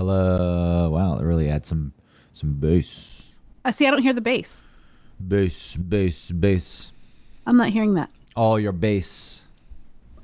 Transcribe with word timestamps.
Hello. 0.00 0.88
Wow, 0.88 1.18
it 1.18 1.24
really 1.24 1.50
adds 1.50 1.68
some 1.68 1.92
some 2.32 2.54
bass. 2.54 3.32
Uh, 3.66 3.70
see, 3.70 3.86
I 3.86 3.90
don't 3.90 4.00
hear 4.00 4.14
the 4.14 4.22
bass. 4.22 4.62
Bass, 5.28 5.76
bass, 5.76 6.30
bass. 6.30 6.92
I'm 7.46 7.58
not 7.58 7.68
hearing 7.68 7.92
that. 7.96 8.08
All 8.34 8.58
your 8.58 8.72
bass. 8.72 9.46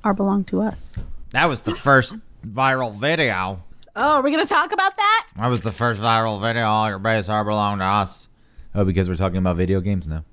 Our 0.03 0.15
belong 0.15 0.45
to 0.45 0.61
us. 0.63 0.95
That 1.29 1.45
was 1.45 1.61
the 1.61 1.75
first 1.75 2.15
viral 2.43 2.95
video. 2.95 3.63
Oh, 3.95 4.15
are 4.15 4.23
we 4.23 4.31
gonna 4.31 4.47
talk 4.47 4.71
about 4.71 4.97
that? 4.97 5.27
That 5.35 5.47
was 5.47 5.61
the 5.61 5.71
first 5.71 6.01
viral 6.01 6.41
video. 6.41 6.63
All 6.63 6.89
your 6.89 6.97
base 6.97 7.29
are 7.29 7.45
belong 7.45 7.77
to 7.77 7.85
us. 7.85 8.29
Oh, 8.73 8.83
because 8.83 9.07
we're 9.07 9.15
talking 9.15 9.37
about 9.37 9.57
video 9.57 9.79
games 9.79 10.07
now. 10.07 10.25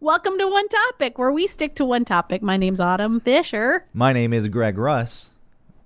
Welcome 0.00 0.38
to 0.38 0.48
One 0.48 0.68
Topic, 0.70 1.18
where 1.18 1.32
we 1.32 1.46
stick 1.46 1.74
to 1.74 1.84
one 1.84 2.06
topic. 2.06 2.40
My 2.40 2.56
name's 2.56 2.80
Autumn 2.80 3.20
Fisher, 3.20 3.84
My 3.92 4.14
name 4.14 4.32
is 4.32 4.48
Greg 4.48 4.78
Russ. 4.78 5.34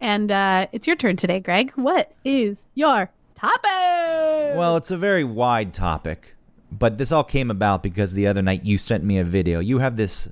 And 0.02 0.32
uh, 0.32 0.66
it's 0.72 0.86
your 0.86 0.96
turn 0.96 1.16
today, 1.16 1.38
Greg. 1.38 1.72
What 1.76 2.12
is 2.24 2.66
your 2.74 3.10
topic? 3.36 4.56
Well, 4.56 4.76
it's 4.76 4.90
a 4.90 4.98
very 4.98 5.24
wide 5.24 5.72
topic, 5.72 6.34
but 6.70 6.98
this 6.98 7.12
all 7.12 7.24
came 7.24 7.50
about 7.50 7.82
because 7.82 8.12
the 8.12 8.26
other 8.26 8.42
night 8.42 8.64
you 8.64 8.76
sent 8.76 9.04
me 9.04 9.18
a 9.18 9.24
video. 9.24 9.60
You 9.60 9.78
have 9.78 9.96
this 9.96 10.30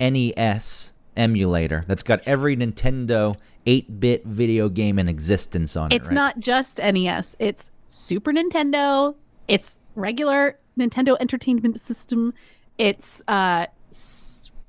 NES 0.00 0.94
emulator 1.16 1.84
that's 1.86 2.02
got 2.02 2.20
every 2.24 2.56
Nintendo 2.56 3.36
8-bit 3.66 4.24
video 4.24 4.70
game 4.70 4.98
in 4.98 5.08
existence 5.08 5.76
on 5.76 5.92
it. 5.92 5.96
it's 5.96 6.06
right? 6.06 6.14
not 6.14 6.40
just 6.40 6.78
NES. 6.78 7.36
It's 7.38 7.70
Super 7.88 8.32
Nintendo. 8.32 9.14
It's 9.48 9.78
regular 9.94 10.58
Nintendo 10.78 11.16
Entertainment 11.20 11.78
System. 11.78 12.32
It's 12.78 13.20
uh, 13.28 13.66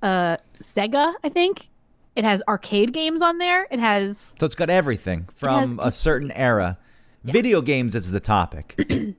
uh, 0.03 0.37
Sega, 0.59 1.13
I 1.23 1.29
think. 1.29 1.69
It 2.15 2.23
has 2.23 2.43
arcade 2.47 2.93
games 2.93 3.21
on 3.21 3.37
there. 3.37 3.67
It 3.71 3.79
has 3.79 4.35
So 4.39 4.45
it's 4.45 4.55
got 4.55 4.69
everything 4.69 5.27
from 5.33 5.79
a 5.81 5.91
certain 5.91 6.31
era. 6.31 6.77
Video 7.23 7.61
games 7.61 7.95
is 7.95 8.11
the 8.11 8.19
topic. 8.19 8.75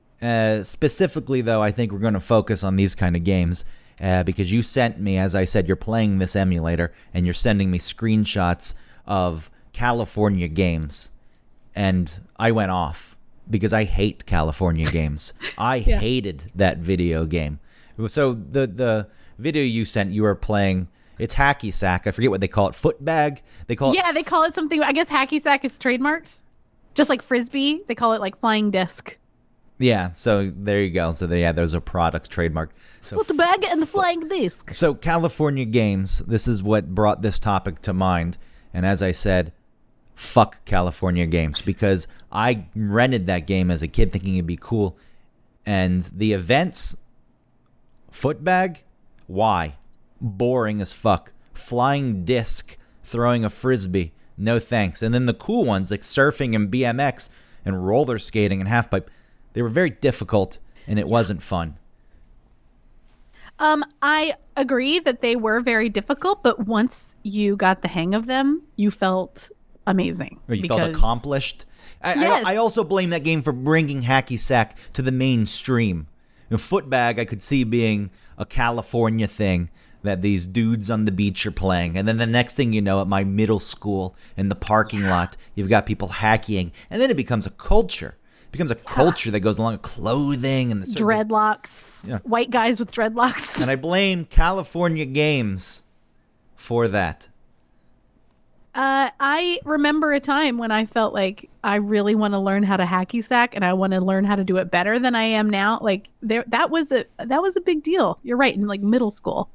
uh, 0.21 0.63
specifically, 0.63 1.41
though, 1.41 1.63
I 1.63 1.71
think 1.71 1.91
we're 1.91 1.99
going 1.99 2.13
to 2.13 2.19
focus 2.19 2.63
on 2.63 2.75
these 2.75 2.95
kind 2.95 3.15
of 3.15 3.23
games 3.23 3.65
uh, 3.99 4.23
because 4.23 4.51
you 4.51 4.61
sent 4.61 4.99
me, 4.99 5.17
as 5.17 5.35
I 5.35 5.45
said, 5.45 5.67
you're 5.67 5.75
playing 5.75 6.19
this 6.19 6.35
emulator 6.35 6.93
and 7.13 7.25
you're 7.25 7.33
sending 7.33 7.71
me 7.71 7.79
screenshots 7.79 8.75
of 9.07 9.49
California 9.71 10.47
games. 10.47 11.11
And 11.75 12.19
I 12.37 12.51
went 12.51 12.71
off 12.71 13.17
because 13.49 13.73
I 13.73 13.85
hate 13.85 14.25
California 14.25 14.85
games. 14.91 15.33
I 15.57 15.79
hated 15.79 16.51
that 16.55 16.77
video 16.77 17.25
game. 17.25 17.59
So 18.07 18.33
the 18.33 18.67
the 18.67 19.07
video 19.37 19.63
you 19.63 19.85
sent, 19.85 20.11
you 20.11 20.23
were 20.23 20.35
playing. 20.35 20.87
It's 21.23 21.33
hacky 21.33 21.73
sack. 21.73 22.05
I 22.05 22.11
forget 22.11 22.29
what 22.29 22.41
they 22.41 22.49
call 22.49 22.67
it. 22.67 22.73
Footbag. 22.73 23.41
They 23.67 23.77
call 23.77 23.93
it 23.93 23.95
yeah. 23.95 24.11
They 24.11 24.23
call 24.23 24.43
it 24.43 24.53
something. 24.53 24.83
I 24.83 24.91
guess 24.91 25.07
hacky 25.07 25.41
sack 25.41 25.63
is 25.63 25.79
trademarked, 25.79 26.41
just 26.95 27.09
like 27.09 27.21
frisbee. 27.21 27.81
They 27.87 27.95
call 27.95 28.11
it 28.11 28.19
like 28.19 28.37
flying 28.37 28.71
disc. 28.71 29.17
Yeah, 29.79 30.11
so 30.11 30.51
there 30.53 30.81
you 30.81 30.89
go. 30.89 31.13
So 31.13 31.27
yeah, 31.27 31.53
those 31.53 31.73
are 31.73 31.79
products 31.79 32.27
trademarked. 32.27 32.71
So 32.99 33.23
the 33.23 33.35
bag 33.35 33.63
and 33.63 33.81
the 33.81 33.85
flying 33.85 34.27
disc. 34.27 34.73
so 34.73 34.93
California 34.93 35.63
games. 35.63 36.19
This 36.19 36.45
is 36.45 36.61
what 36.61 36.93
brought 36.93 37.21
this 37.21 37.39
topic 37.39 37.81
to 37.83 37.93
mind. 37.93 38.37
And 38.73 38.85
as 38.85 39.01
I 39.01 39.11
said, 39.11 39.53
fuck 40.15 40.65
California 40.65 41.25
games 41.25 41.61
because 41.61 42.05
I 42.33 42.65
rented 42.75 43.27
that 43.27 43.47
game 43.47 43.71
as 43.71 43.81
a 43.81 43.87
kid 43.87 44.11
thinking 44.11 44.35
it'd 44.35 44.45
be 44.45 44.57
cool, 44.59 44.97
and 45.65 46.01
the 46.01 46.33
events, 46.33 46.97
footbag, 48.11 48.79
why, 49.27 49.77
boring 50.23 50.81
as 50.81 50.93
fuck. 50.93 51.33
Flying 51.53 52.23
disc, 52.25 52.77
throwing 53.03 53.45
a 53.45 53.49
frisbee, 53.49 54.13
no 54.37 54.57
thanks. 54.57 55.03
And 55.03 55.13
then 55.13 55.27
the 55.27 55.33
cool 55.33 55.65
ones 55.65 55.91
like 55.91 56.01
surfing 56.01 56.55
and 56.55 56.71
BMX 56.71 57.29
and 57.63 57.85
roller 57.85 58.17
skating 58.17 58.59
and 58.59 58.69
halfpipe, 58.69 59.07
they 59.53 59.61
were 59.61 59.69
very 59.69 59.91
difficult 59.91 60.57
and 60.87 60.97
it 60.97 61.07
wasn't 61.07 61.43
fun. 61.43 61.77
Um, 63.59 63.85
I 64.01 64.35
agree 64.57 64.99
that 64.99 65.21
they 65.21 65.35
were 65.35 65.61
very 65.61 65.87
difficult, 65.89 66.41
but 66.41 66.61
once 66.61 67.15
you 67.21 67.55
got 67.55 67.81
the 67.81 67.87
hang 67.87 68.15
of 68.15 68.25
them, 68.25 68.63
you 68.75 68.89
felt 68.89 69.49
amazing. 69.85 70.39
Or 70.49 70.55
you 70.55 70.67
felt 70.67 70.81
accomplished. 70.81 71.65
I, 72.01 72.15
Yes. 72.15 72.45
I, 72.45 72.53
I 72.53 72.55
also 72.57 72.83
blame 72.83 73.11
that 73.11 73.23
game 73.23 73.41
for 73.41 73.53
bringing 73.53 74.01
hacky 74.01 74.39
sack 74.39 74.77
to 74.93 75.01
the 75.01 75.11
mainstream. 75.11 76.07
You 76.49 76.55
know, 76.55 76.57
footbag, 76.57 77.19
I 77.19 77.25
could 77.25 77.41
see 77.41 77.63
being 77.63 78.11
a 78.37 78.45
California 78.45 79.27
thing 79.27 79.69
that 80.03 80.21
these 80.21 80.45
dudes 80.45 80.89
on 80.89 81.05
the 81.05 81.11
beach 81.11 81.45
are 81.45 81.51
playing, 81.51 81.97
and 81.97 82.07
then 82.07 82.17
the 82.17 82.25
next 82.27 82.55
thing 82.55 82.73
you 82.73 82.81
know, 82.81 83.01
at 83.01 83.07
my 83.07 83.23
middle 83.23 83.59
school 83.59 84.15
in 84.37 84.49
the 84.49 84.55
parking 84.55 85.03
lot, 85.03 85.35
you've 85.55 85.69
got 85.69 85.85
people 85.85 86.07
hacking, 86.09 86.71
and 86.89 87.01
then 87.01 87.09
it 87.09 87.17
becomes 87.17 87.45
a 87.45 87.51
culture. 87.51 88.15
It 88.43 88.51
becomes 88.51 88.69
a 88.71 88.75
culture 88.75 89.31
that 89.31 89.39
goes 89.39 89.57
along 89.57 89.73
with 89.73 89.81
clothing 89.81 90.71
and 90.71 90.81
the 90.81 90.85
dreadlocks, 90.85 92.07
Yeah. 92.07 92.19
white 92.19 92.51
guys 92.51 92.79
with 92.79 92.91
dreadlocks. 92.91 93.59
And 93.61 93.71
I 93.71 93.75
blame 93.75 94.25
California 94.25 95.05
games 95.05 95.83
for 96.55 96.87
that. 96.89 97.29
Uh, 98.75 99.09
I 99.19 99.59
remember 99.65 100.13
a 100.13 100.19
time 100.19 100.57
when 100.57 100.71
I 100.71 100.85
felt 100.87 101.13
like 101.13 101.47
I 101.63 101.75
really 101.75 102.15
want 102.15 102.33
to 102.33 102.39
learn 102.39 102.63
how 102.63 102.75
to 102.75 102.85
hacky 102.85 103.23
sack 103.23 103.55
and 103.55 103.63
I 103.63 103.73
want 103.73 103.93
to 103.93 104.01
learn 104.01 104.25
how 104.25 104.35
to 104.35 104.43
do 104.43 104.57
it 104.57 104.71
better 104.71 104.97
than 104.97 105.13
I 105.13 105.23
am 105.23 105.47
now. 105.47 105.77
Like 105.79 106.09
there, 106.23 106.43
that 106.47 106.71
was 106.71 106.91
a 106.91 107.05
that 107.19 107.39
was 107.41 107.55
a 107.55 107.61
big 107.61 107.83
deal. 107.83 108.17
You're 108.23 108.37
right 108.37 108.55
in 108.55 108.65
like 108.65 108.81
middle 108.81 109.11
school. 109.11 109.49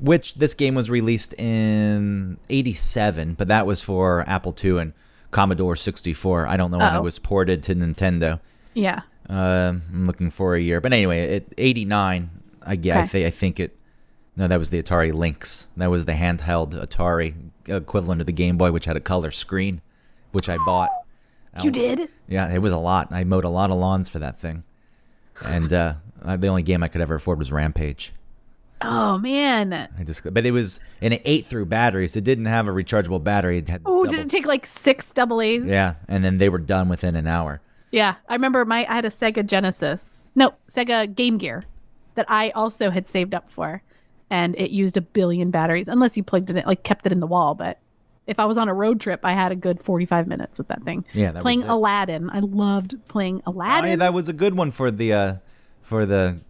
Which 0.00 0.34
this 0.36 0.54
game 0.54 0.74
was 0.74 0.88
released 0.90 1.34
in 1.34 2.38
87 2.48 3.34
but 3.34 3.48
that 3.48 3.66
was 3.66 3.82
for 3.82 4.24
apple 4.28 4.54
ii 4.64 4.78
and 4.78 4.92
commodore 5.30 5.76
64 5.76 6.46
i 6.46 6.56
don't 6.56 6.70
know 6.70 6.78
when 6.78 6.94
it 6.94 7.02
was 7.02 7.18
ported 7.18 7.62
to 7.64 7.74
nintendo. 7.74 8.40
Yeah. 8.74 9.02
um 9.28 9.82
i'm 9.92 10.06
looking 10.06 10.30
for 10.30 10.54
a 10.54 10.60
year. 10.60 10.80
But 10.80 10.92
anyway 10.92 11.36
it 11.36 11.52
89 11.58 12.30
i, 12.66 12.72
yeah, 12.82 12.96
I, 12.96 12.98
Okay. 13.02 13.08
thi- 13.08 13.26
I 13.26 13.30
think 13.30 13.60
it 13.60 13.76
no 14.36 14.48
that 14.48 14.58
was 14.58 14.70
the 14.70 14.82
atari 14.82 15.12
lynx. 15.12 15.66
That 15.76 15.90
was 15.90 16.04
the 16.06 16.12
handheld 16.14 16.72
atari 16.74 17.34
equivalent 17.68 18.20
of 18.20 18.26
the 18.26 18.32
game 18.32 18.56
boy 18.56 18.72
which 18.72 18.86
had 18.86 18.96
a 18.96 19.00
color 19.00 19.30
screen 19.30 19.80
which 20.32 20.48
i 20.48 20.56
bought. 20.64 20.90
You 21.62 21.70
did? 21.70 22.08
yeah 22.28 22.50
it 22.52 22.58
was 22.60 22.72
a 22.72 22.78
lot. 22.78 23.08
I 23.12 23.24
mowed 23.24 23.44
a 23.44 23.48
lot 23.48 23.70
of 23.70 23.76
lawns 23.76 24.08
for 24.08 24.18
that 24.20 24.38
thing. 24.38 24.62
And 25.44 25.72
uh 25.72 25.94
the 26.36 26.48
only 26.48 26.62
game 26.62 26.82
i 26.82 26.88
could 26.88 27.00
ever 27.00 27.16
afford 27.16 27.38
was 27.38 27.50
rampage 27.52 28.12
Oh 28.82 29.18
man. 29.18 29.72
I 29.98 30.04
just, 30.04 30.32
but 30.32 30.46
it 30.46 30.52
was, 30.52 30.80
and 31.02 31.12
it 31.14 31.22
ate 31.24 31.46
through 31.46 31.66
batteries. 31.66 32.16
It 32.16 32.24
didn't 32.24 32.46
have 32.46 32.66
a 32.66 32.70
rechargeable 32.70 33.22
battery. 33.22 33.58
It 33.58 33.68
had 33.68 33.82
Oh, 33.84 34.04
double- 34.04 34.16
did 34.16 34.26
it 34.26 34.30
take 34.30 34.46
like 34.46 34.64
six 34.66 35.10
double 35.12 35.40
A's? 35.42 35.64
Yeah, 35.64 35.94
and 36.08 36.24
then 36.24 36.38
they 36.38 36.48
were 36.48 36.58
done 36.58 36.88
within 36.88 37.14
an 37.16 37.26
hour. 37.26 37.60
Yeah, 37.92 38.14
I 38.28 38.34
remember 38.34 38.64
my 38.64 38.86
I 38.88 38.94
had 38.94 39.04
a 39.04 39.08
Sega 39.10 39.44
Genesis. 39.44 40.26
No, 40.34 40.54
Sega 40.68 41.12
Game 41.14 41.38
Gear 41.38 41.64
that 42.14 42.26
I 42.30 42.50
also 42.50 42.90
had 42.90 43.06
saved 43.06 43.34
up 43.34 43.50
for, 43.50 43.82
and 44.30 44.54
it 44.56 44.70
used 44.70 44.96
a 44.96 45.00
billion 45.00 45.50
batteries. 45.50 45.88
Unless 45.88 46.16
you 46.16 46.22
plugged 46.22 46.50
it 46.50 46.56
in, 46.56 46.64
like 46.64 46.82
kept 46.82 47.04
it 47.04 47.12
in 47.12 47.20
the 47.20 47.26
wall. 47.26 47.54
But 47.54 47.78
if 48.26 48.38
I 48.38 48.44
was 48.46 48.56
on 48.56 48.68
a 48.68 48.74
road 48.74 49.00
trip, 49.00 49.20
I 49.24 49.32
had 49.32 49.52
a 49.52 49.56
good 49.56 49.82
forty-five 49.82 50.26
minutes 50.26 50.56
with 50.56 50.68
that 50.68 50.82
thing. 50.84 51.04
Yeah, 51.12 51.32
that 51.32 51.42
playing. 51.42 51.64
Aladdin. 51.64 52.30
I 52.30 52.38
loved 52.38 52.94
playing 53.08 53.42
Oh, 53.46 53.50
Aladdin. 53.52 53.90
yeah, 53.90 53.96
that 53.96 54.14
was 54.14 54.28
a 54.28 54.32
good 54.32 54.56
one 54.56 54.70
for 54.70 54.90
the, 54.90 55.12
uh, 55.12 55.34
for 55.82 56.06
the, 56.06 56.40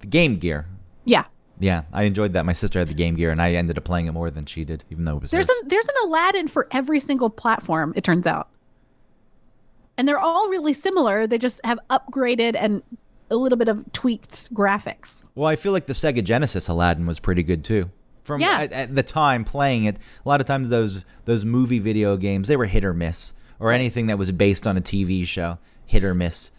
the 0.00 0.06
Game 0.06 0.38
Gear. 0.38 0.66
yeah, 1.04 1.24
Yeah, 1.60 1.82
I 1.92 2.04
enjoyed 2.04 2.32
that. 2.34 2.44
My 2.46 2.52
sister 2.52 2.78
had 2.78 2.88
the 2.88 2.94
Game 2.94 3.14
Gear, 3.16 3.30
and 3.30 3.42
I 3.42 3.52
ended 3.52 3.76
up 3.78 3.84
playing 3.84 4.06
it 4.06 4.12
more 4.12 4.30
than 4.30 4.46
she 4.46 4.64
did, 4.64 4.84
even 4.90 5.04
though 5.04 5.16
it 5.16 5.22
was 5.22 5.30
there's 5.30 5.46
hers. 5.48 5.56
an 5.62 5.68
there's 5.68 5.86
an 5.86 5.94
Aladdin 6.04 6.48
for 6.48 6.68
every 6.70 7.00
single 7.00 7.30
platform. 7.30 7.92
It 7.96 8.04
turns 8.04 8.26
out, 8.26 8.48
and 9.96 10.06
they're 10.06 10.18
all 10.18 10.48
really 10.48 10.72
similar. 10.72 11.26
They 11.26 11.38
just 11.38 11.60
have 11.64 11.78
upgraded 11.90 12.54
and 12.58 12.82
a 13.30 13.36
little 13.36 13.58
bit 13.58 13.68
of 13.68 13.92
tweaked 13.92 14.52
graphics. 14.54 15.12
Well, 15.34 15.48
I 15.48 15.56
feel 15.56 15.72
like 15.72 15.86
the 15.86 15.92
Sega 15.92 16.22
Genesis 16.24 16.68
Aladdin 16.68 17.06
was 17.06 17.18
pretty 17.20 17.42
good 17.42 17.64
too. 17.64 17.90
From 18.22 18.40
Yeah. 18.40 18.60
at, 18.60 18.72
at 18.72 18.94
the 18.96 19.02
time 19.02 19.44
playing 19.44 19.84
it, 19.84 19.96
a 20.24 20.28
lot 20.28 20.40
of 20.40 20.46
times 20.46 20.68
those 20.68 21.04
those 21.24 21.44
movie 21.44 21.78
video 21.78 22.16
games 22.16 22.48
they 22.48 22.56
were 22.56 22.66
hit 22.66 22.84
or 22.84 22.92
miss, 22.94 23.34
or 23.58 23.72
anything 23.72 24.06
that 24.06 24.18
was 24.18 24.30
based 24.32 24.66
on 24.66 24.76
a 24.76 24.80
TV 24.80 25.26
show, 25.26 25.58
hit 25.86 26.04
or 26.04 26.14
miss. 26.14 26.52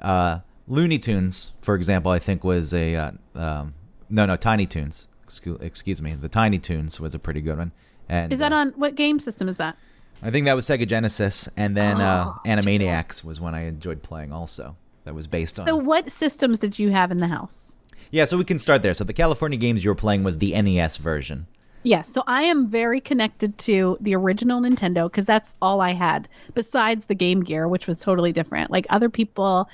Uh, 0.00 0.38
Looney 0.66 0.98
Tunes, 0.98 1.52
for 1.62 1.74
example, 1.74 2.12
I 2.12 2.18
think 2.20 2.44
was 2.44 2.72
a 2.72 2.94
uh, 2.94 3.10
um, 3.34 3.74
no 4.10 4.26
no 4.26 4.36
Tiny 4.36 4.66
Toons. 4.66 5.08
Excuse, 5.24 5.58
excuse 5.60 6.02
me, 6.02 6.14
the 6.14 6.28
Tiny 6.28 6.58
Toons 6.58 7.00
was 7.00 7.14
a 7.14 7.18
pretty 7.18 7.40
good 7.40 7.58
one. 7.58 7.72
And 8.08 8.32
Is 8.32 8.40
that 8.40 8.52
uh, 8.52 8.56
on 8.56 8.68
what 8.70 8.96
game 8.96 9.20
system 9.20 9.48
is 9.48 9.56
that? 9.58 9.76
I 10.22 10.30
think 10.30 10.44
that 10.46 10.54
was 10.54 10.66
Sega 10.66 10.86
Genesis, 10.86 11.48
and 11.56 11.76
then 11.76 12.00
uh, 12.00 12.32
Oh, 12.34 12.40
Animaniacs 12.48 13.24
was 13.24 13.40
one 13.40 13.54
I 13.54 13.66
enjoyed 13.66 14.02
playing 14.02 14.32
also. 14.32 14.76
That 15.04 15.14
was 15.14 15.26
based 15.26 15.58
on. 15.58 15.66
So, 15.66 15.76
what 15.76 16.10
systems 16.10 16.58
did 16.58 16.78
you 16.78 16.90
have 16.90 17.10
in 17.10 17.18
the 17.18 17.28
house? 17.28 17.72
yeah, 18.10 18.24
so 18.24 18.36
we 18.36 18.44
can 18.44 18.58
start 18.58 18.82
there. 18.82 18.92
So 18.92 19.04
the 19.04 19.12
California 19.12 19.56
games 19.58 19.84
you 19.84 19.90
were 19.90 19.94
playing 19.94 20.24
was 20.24 20.38
the 20.38 20.60
NES 20.60 20.96
version. 20.96 21.46
Yes, 21.84 22.12
so 22.12 22.22
I 22.26 22.42
am 22.42 22.66
very 22.68 23.00
connected 23.00 23.56
to 23.58 23.96
the 24.00 24.14
original 24.14 24.60
Nintendo 24.60 25.08
because 25.10 25.24
that's 25.24 25.54
all 25.62 25.80
I 25.80 25.92
had 25.94 26.28
besides 26.54 27.06
the 27.06 27.14
Game 27.14 27.42
Gear, 27.42 27.68
which 27.68 27.86
was 27.86 27.98
totally 28.00 28.32
different. 28.32 28.70
Like 28.70 28.84
other 28.90 29.08
people, 29.08 29.68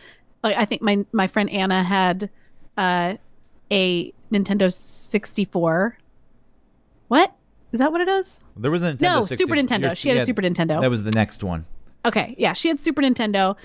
like 0.45 0.57
I 0.57 0.65
think 0.67 0.83
my 0.83 1.05
my 1.13 1.27
friend 1.27 1.51
Anna 1.51 1.83
had 1.83 2.31
uh, 2.77 3.15
a 3.73 4.13
Nintendo 4.33 4.73
64. 4.73 5.99
What 7.09 7.35
is 7.73 7.79
that? 7.79 7.93
What 7.93 8.01
it 8.01 8.09
is? 8.09 8.41
There 8.57 8.71
was 8.71 8.83
a 8.83 8.95
Nintendo 8.95 9.01
No, 9.03 9.21
60 9.23 9.37
Super 9.37 9.55
Nintendo. 9.55 9.81
you're- 9.83 9.95
She 9.95 10.09
had 10.09 10.19
a 10.19 10.27
Super 10.27 10.43
Nintendo. 10.43 10.81
That 10.81 10.91
was 10.91 11.03
the 11.03 11.11
next 11.13 11.45
one. 11.45 11.67
Okay, 12.05 12.35
yeah, 12.39 12.53
she 12.53 12.69
had 12.69 12.79
Super 12.81 13.03
Nintendo, 13.03 13.57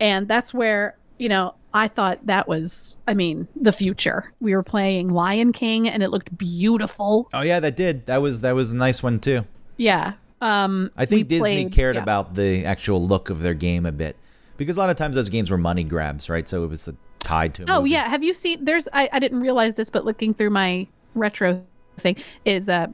and 0.00 0.26
that's 0.26 0.52
where 0.54 0.96
you 1.18 1.28
know 1.28 1.54
I 1.74 1.88
thought 1.88 2.26
that 2.26 2.48
was, 2.48 2.96
I 3.06 3.14
mean, 3.14 3.48
the 3.54 3.72
future. 3.72 4.32
We 4.40 4.54
were 4.54 4.62
playing 4.62 5.08
Lion 5.10 5.52
King, 5.52 5.88
and 5.88 6.02
it 6.02 6.08
looked 6.08 6.36
beautiful. 6.36 7.28
Oh 7.34 7.42
yeah, 7.42 7.60
that 7.60 7.76
did. 7.76 8.06
That 8.06 8.18
was 8.22 8.40
that 8.40 8.54
was 8.54 8.72
a 8.72 8.76
nice 8.76 9.02
one 9.02 9.20
too. 9.20 9.44
Yeah, 9.76 10.14
um, 10.40 10.90
I 10.96 11.04
think 11.06 11.28
Disney 11.28 11.40
played- 11.64 11.72
cared 11.72 11.96
yeah. 11.96 12.02
about 12.02 12.34
the 12.34 12.64
actual 12.64 13.04
look 13.04 13.30
of 13.30 13.40
their 13.40 13.54
game 13.54 13.84
a 13.86 13.92
bit 13.92 14.16
because 14.56 14.76
a 14.76 14.80
lot 14.80 14.90
of 14.90 14.96
times 14.96 15.14
those 15.16 15.28
games 15.28 15.50
were 15.50 15.58
money 15.58 15.84
grabs, 15.84 16.28
right? 16.30 16.48
So 16.48 16.64
it 16.64 16.68
was 16.68 16.88
uh, 16.88 16.92
tied 17.22 17.54
to. 17.54 17.64
Oh 17.68 17.80
movie. 17.80 17.90
yeah, 17.90 18.08
have 18.08 18.22
you 18.22 18.32
seen? 18.32 18.64
There's 18.64 18.88
I, 18.92 19.08
I 19.12 19.18
didn't 19.18 19.40
realize 19.40 19.74
this, 19.74 19.90
but 19.90 20.04
looking 20.04 20.34
through 20.34 20.50
my 20.50 20.86
retro 21.14 21.62
thing 21.98 22.16
is 22.44 22.68
uh 22.68 22.88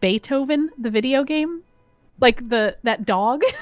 Beethoven 0.00 0.70
the 0.78 0.90
video 0.90 1.24
game, 1.24 1.62
like 2.20 2.48
the 2.48 2.76
that 2.82 3.04
dog. 3.04 3.42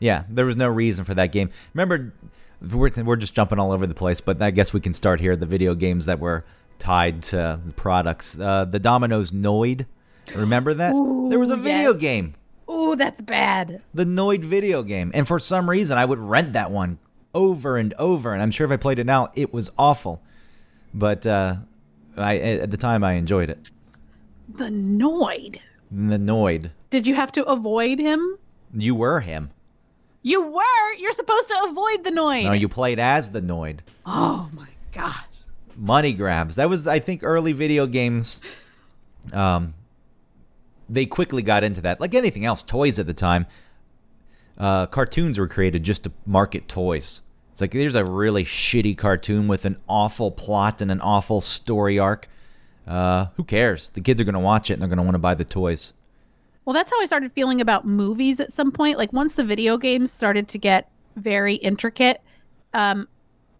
Yeah, 0.00 0.24
there 0.28 0.46
was 0.46 0.56
no 0.56 0.68
reason 0.68 1.04
for 1.04 1.14
that 1.14 1.30
game. 1.30 1.50
Remember, 1.74 2.12
we're, 2.60 2.90
we're 3.04 3.16
just 3.16 3.34
jumping 3.34 3.58
all 3.58 3.70
over 3.70 3.86
the 3.86 3.94
place, 3.94 4.20
but 4.20 4.42
I 4.42 4.50
guess 4.50 4.72
we 4.72 4.80
can 4.80 4.94
start 4.94 5.20
here. 5.20 5.36
The 5.36 5.46
video 5.46 5.74
games 5.74 6.06
that 6.06 6.18
were 6.18 6.44
tied 6.78 7.22
to 7.24 7.60
the 7.64 7.72
products. 7.74 8.38
Uh, 8.38 8.64
the 8.64 8.78
Domino's 8.78 9.30
Noid. 9.30 9.86
Remember 10.34 10.74
that? 10.74 10.92
there 11.28 11.38
was 11.38 11.50
a 11.50 11.56
video 11.56 11.92
yes. 11.92 12.00
game. 12.00 12.34
oh, 12.66 12.94
that's 12.94 13.20
bad. 13.20 13.82
The 13.92 14.04
Noid 14.04 14.42
video 14.42 14.82
game. 14.82 15.10
And 15.12 15.28
for 15.28 15.38
some 15.38 15.68
reason, 15.68 15.98
I 15.98 16.04
would 16.04 16.18
rent 16.18 16.54
that 16.54 16.70
one 16.70 16.98
over 17.34 17.76
and 17.76 17.94
over. 17.94 18.32
And 18.32 18.42
I'm 18.42 18.50
sure 18.50 18.64
if 18.64 18.70
I 18.70 18.76
played 18.76 18.98
it 18.98 19.04
now, 19.04 19.30
it 19.34 19.52
was 19.52 19.70
awful. 19.78 20.22
But 20.92 21.26
uh, 21.26 21.56
I, 22.16 22.38
at 22.38 22.70
the 22.70 22.76
time, 22.76 23.04
I 23.04 23.12
enjoyed 23.12 23.50
it. 23.50 23.70
The 24.52 24.64
Noid. 24.66 25.60
The 25.90 26.18
Noid. 26.18 26.70
Did 26.90 27.06
you 27.06 27.14
have 27.14 27.32
to 27.32 27.44
avoid 27.44 27.98
him? 27.98 28.38
You 28.74 28.94
were 28.94 29.20
him. 29.20 29.50
You 30.22 30.42
were. 30.42 30.92
You're 30.98 31.12
supposed 31.12 31.48
to 31.48 31.66
avoid 31.68 32.04
the 32.04 32.10
Noid. 32.10 32.44
No, 32.44 32.52
you 32.52 32.68
played 32.68 32.98
as 32.98 33.30
the 33.30 33.40
Noid. 33.40 33.78
oh 34.04 34.50
my 34.52 34.68
gosh. 34.92 35.24
money 35.76 36.12
grabs. 36.12 36.56
That 36.56 36.68
was, 36.68 36.86
I 36.86 36.98
think, 36.98 37.22
early 37.22 37.52
video 37.52 37.86
games. 37.86 38.40
Um, 39.32 39.74
they 40.88 41.06
quickly 41.06 41.42
got 41.42 41.62
into 41.62 41.80
that. 41.82 42.00
Like 42.00 42.14
anything 42.14 42.44
else, 42.44 42.62
toys 42.62 42.98
at 42.98 43.06
the 43.06 43.14
time. 43.14 43.46
Uh, 44.60 44.84
cartoons 44.84 45.38
were 45.38 45.48
created 45.48 45.82
just 45.82 46.04
to 46.04 46.12
market 46.26 46.68
toys. 46.68 47.22
It's 47.50 47.62
like 47.62 47.72
there's 47.72 47.94
a 47.94 48.04
really 48.04 48.44
shitty 48.44 48.96
cartoon 48.98 49.48
with 49.48 49.64
an 49.64 49.78
awful 49.88 50.30
plot 50.30 50.82
and 50.82 50.90
an 50.90 51.00
awful 51.00 51.40
story 51.40 51.98
arc. 51.98 52.28
Uh, 52.86 53.28
who 53.36 53.44
cares? 53.44 53.88
The 53.88 54.02
kids 54.02 54.20
are 54.20 54.24
gonna 54.24 54.38
watch 54.38 54.68
it 54.70 54.74
and 54.74 54.82
they're 54.82 54.88
gonna 54.88 55.02
want 55.02 55.14
to 55.14 55.18
buy 55.18 55.34
the 55.34 55.46
toys. 55.46 55.94
Well, 56.66 56.74
that's 56.74 56.90
how 56.90 57.00
I 57.00 57.06
started 57.06 57.32
feeling 57.32 57.62
about 57.62 57.86
movies 57.86 58.38
at 58.38 58.52
some 58.52 58.70
point. 58.70 58.98
Like 58.98 59.14
once 59.14 59.34
the 59.34 59.44
video 59.44 59.78
games 59.78 60.12
started 60.12 60.46
to 60.48 60.58
get 60.58 60.90
very 61.16 61.54
intricate, 61.54 62.20
um, 62.74 63.08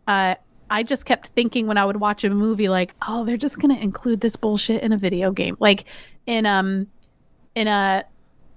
uh, 0.07 0.35
I 0.69 0.83
just 0.83 1.07
kept 1.07 1.29
thinking 1.29 1.67
when 1.67 1.79
I 1.79 1.87
would 1.87 1.97
watch 1.97 2.25
a 2.25 2.31
movie, 2.31 2.69
like, 2.69 2.95
oh, 3.09 3.25
they're 3.25 3.39
just 3.39 3.59
gonna 3.59 3.79
include 3.79 4.21
this 4.21 4.37
bullshit 4.37 4.83
in 4.83 4.93
a 4.93 4.99
video 4.99 5.33
game, 5.33 5.57
like 5.61 5.87
in 6.27 6.45
um, 6.45 6.89
in 7.55 7.69
a, 7.69 8.05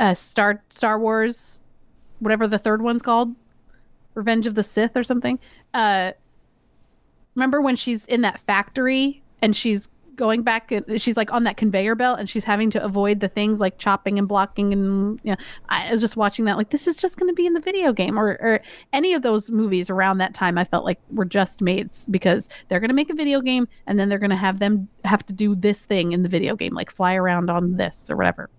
a 0.01 0.13
Star 0.13 0.62
Star 0.69 1.00
Wars, 1.00 1.62
whatever 2.24 2.48
the 2.48 2.58
third 2.58 2.81
one's 2.81 3.02
called, 3.02 3.36
Revenge 4.16 4.48
of 4.48 4.56
the 4.56 4.64
Sith 4.64 4.96
or 4.98 5.04
something. 5.04 5.40
Uh, 5.74 6.12
remember 7.36 7.62
when 7.62 7.75
she's 7.75 8.06
in 8.06 8.22
that 8.22 8.40
factory 8.42 9.22
and 9.42 9.56
she's 9.56 9.88
going 10.16 10.44
back 10.44 10.72
and 10.72 11.02
she's 11.02 11.18
like 11.18 11.34
on 11.34 11.44
that 11.44 11.58
conveyor 11.58 11.96
belt 11.96 12.20
and 12.20 12.30
she's 12.30 12.44
having 12.44 12.70
to 12.70 12.84
avoid 12.84 13.20
the 13.20 13.28
things 13.28 13.60
like 13.60 13.80
chopping 13.80 14.20
and 14.20 14.28
blocking 14.28 14.72
and 14.72 15.20
you 15.24 15.31
know 15.31 15.36
i 15.70 15.92
was 15.92 16.00
just 16.00 16.16
watching 16.16 16.46
that 16.46 16.56
like 16.56 16.70
this 16.70 16.86
is 16.86 16.98
just 16.98 17.18
going 17.18 17.28
to 17.28 17.34
be 17.34 17.48
in 17.48 17.54
the 17.54 17.60
video 17.60 17.92
game 17.92 18.20
or, 18.20 18.38
or 18.40 18.62
any 18.94 19.16
of 19.16 19.24
those 19.24 19.50
movies 19.50 19.90
around 19.90 20.20
that 20.20 20.36
time 20.36 20.56
i 20.56 20.64
felt 20.64 20.86
like 20.86 21.00
were 21.10 21.25
just 21.25 21.62
made 21.62 21.88
s- 21.90 22.06
because 22.12 22.48
they're 22.70 22.80
going 22.80 22.92
to 22.92 22.94
make 22.94 23.10
a 23.10 23.16
video 23.16 23.42
game 23.42 23.68
and 23.88 24.00
then 24.00 24.08
they're 24.08 24.20
going 24.20 24.30
to 24.30 24.36
have 24.36 24.60
them 24.60 24.88
have 25.04 25.25
to 25.25 25.34
do 25.34 25.56
this 25.56 25.84
thing 25.84 26.12
in 26.12 26.22
the 26.22 26.30
video 26.30 26.56
game 26.56 26.75
like 26.75 26.92
fly 26.92 27.16
around 27.16 27.50
on 27.50 27.75
this 27.78 28.08
or 28.12 28.16
whatever 28.16 28.52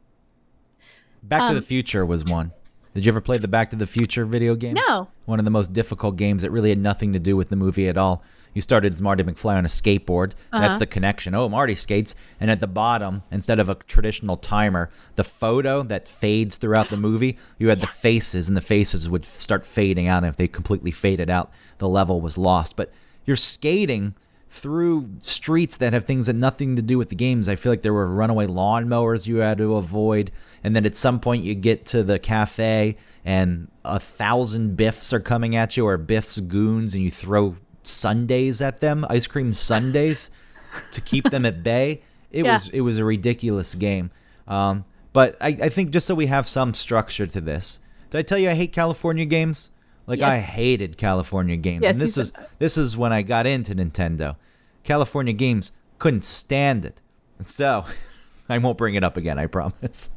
Back 1.23 1.39
to 1.43 1.47
Um, 1.47 1.55
the 1.55 1.63
Future 1.63 2.05
was 2.05 2.25
one. 2.25 2.51
Did 2.95 3.05
you 3.05 3.11
ever 3.11 3.21
play 3.21 3.39
the 3.39 3.49
Back 3.49 3.71
to 3.71 3.77
the 3.77 3.87
Future 3.87 4.25
video 4.25 4.55
game? 4.55 4.75
no 4.75 5.09
one 5.25 5.39
of 5.39 5.45
the 5.45 5.51
most 5.51 5.73
difficult 5.73 6.17
games 6.17 6.43
that 6.43 6.51
really 6.51 6.69
had 6.69 6.79
nothing 6.79 7.13
to 7.15 7.19
do 7.19 7.35
with 7.37 7.49
the 7.49 7.57
movie 7.57 7.89
at 7.89 7.97
all. 7.97 8.23
You 8.53 8.61
started 8.63 8.93
as 8.93 9.03
Marty 9.03 9.25
McFly 9.25 9.57
on 9.57 9.65
a 9.65 9.69
skateboard. 9.69 10.33
That's 10.53 10.65
Uh-huh. 10.71 10.79
the 10.79 10.87
connection. 10.87 11.35
Oh, 11.35 11.49
Marty 11.49 11.75
skates. 11.75 12.15
And 12.39 12.51
at 12.51 12.61
the 12.61 12.67
bottom, 12.69 13.23
instead 13.33 13.59
of 13.59 13.69
a 13.69 13.75
traditional 13.75 14.37
timer, 14.37 14.91
the 15.17 15.25
photo 15.25 15.83
that 15.85 16.09
fades 16.09 16.57
throughout 16.57 16.91
the 16.91 16.97
movie, 16.97 17.37
you 17.59 17.69
had 17.71 17.81
the 17.81 17.87
faces, 17.89 18.47
and 18.47 18.57
the 18.57 18.61
faces 18.61 19.11
would 19.11 19.25
start 19.25 19.67
fading 19.67 20.07
out. 20.07 20.19
And 20.23 20.27
if 20.31 20.37
they 20.37 20.47
completely 20.47 20.93
faded 20.93 21.29
out, 21.31 21.51
the 21.79 21.89
level 21.89 22.21
was 22.21 22.39
lost. 22.39 22.77
But 22.77 22.93
you're 23.25 23.35
skating 23.35 24.15
through 24.55 25.09
streets 25.19 25.79
that 25.79 25.93
have 25.93 26.05
things 26.05 26.27
that 26.27 26.37
nothing 26.37 26.77
to 26.77 26.83
do 26.83 26.97
with 26.97 27.09
the 27.09 27.17
games. 27.17 27.49
I 27.49 27.57
feel 27.57 27.73
like 27.73 27.83
there 27.83 27.93
were 27.93 28.07
runaway 28.07 28.47
lawnmowers 28.47 29.27
you 29.27 29.37
had 29.39 29.59
to 29.59 29.75
avoid, 29.75 30.31
and 30.63 30.77
then 30.77 30.87
at 30.87 30.95
some 30.95 31.19
point 31.19 31.43
you 31.43 31.55
get 31.57 31.87
to 31.87 32.03
the 32.05 32.19
cafe 32.21 32.97
and 33.25 33.69
a 33.85 33.99
thousand 33.99 34.77
Biffs 34.77 35.13
are 35.13 35.19
coming 35.21 35.57
at 35.57 35.77
you, 35.77 35.87
or 35.87 35.97
Biff's 35.99 36.39
goons, 36.39 36.95
and 36.95 37.03
you 37.03 37.11
throw 37.11 37.57
sundaes 37.83 38.63
at 38.63 38.79
them, 38.79 39.05
ice 39.11 39.27
cream 39.27 39.53
sundaes, 39.53 40.31
to 40.93 41.01
keep 41.01 41.29
them 41.31 41.45
at 41.45 41.63
bay. 41.63 42.03
It 42.31 42.45
Yeah. 42.45 42.55
was 42.55 42.69
it 42.71 42.81
was 42.83 42.99
a 42.99 43.05
ridiculous 43.05 43.75
game. 43.75 44.11
Um, 44.47 44.85
but 45.13 45.37
I, 45.41 45.49
I 45.63 45.69
think 45.69 45.91
just 45.91 46.07
so 46.07 46.15
we 46.15 46.27
have 46.27 46.47
some 46.47 46.75
structure 46.75 47.27
to 47.27 47.41
this. 47.41 47.81
Did 48.11 48.19
I 48.19 48.23
tell 48.23 48.39
you 48.39 48.51
I 48.51 48.55
hate 48.55 48.73
California 48.73 49.25
games? 49.25 49.71
Like 50.07 50.21
I 50.21 50.39
hated 50.39 50.99
California 50.99 51.57
games, 51.57 51.83
Yes, 51.83 51.93
and 51.93 52.01
this 52.01 52.19
is 52.19 52.33
this 52.59 52.77
is 52.77 52.97
when 52.97 53.13
I 53.13 53.23
got 53.23 53.47
into 53.47 53.75
Nintendo. 53.75 54.37
California 54.83 55.33
games 55.33 55.73
couldn't 55.99 56.25
stand 56.25 56.85
it, 56.85 57.01
and 57.39 57.49
so 57.49 57.85
I 58.49 58.59
won't 58.59 58.77
bring 58.77 58.95
it 58.95 59.05
up 59.05 59.17
again. 59.17 59.39
I 59.39 59.47
promise. 59.47 60.11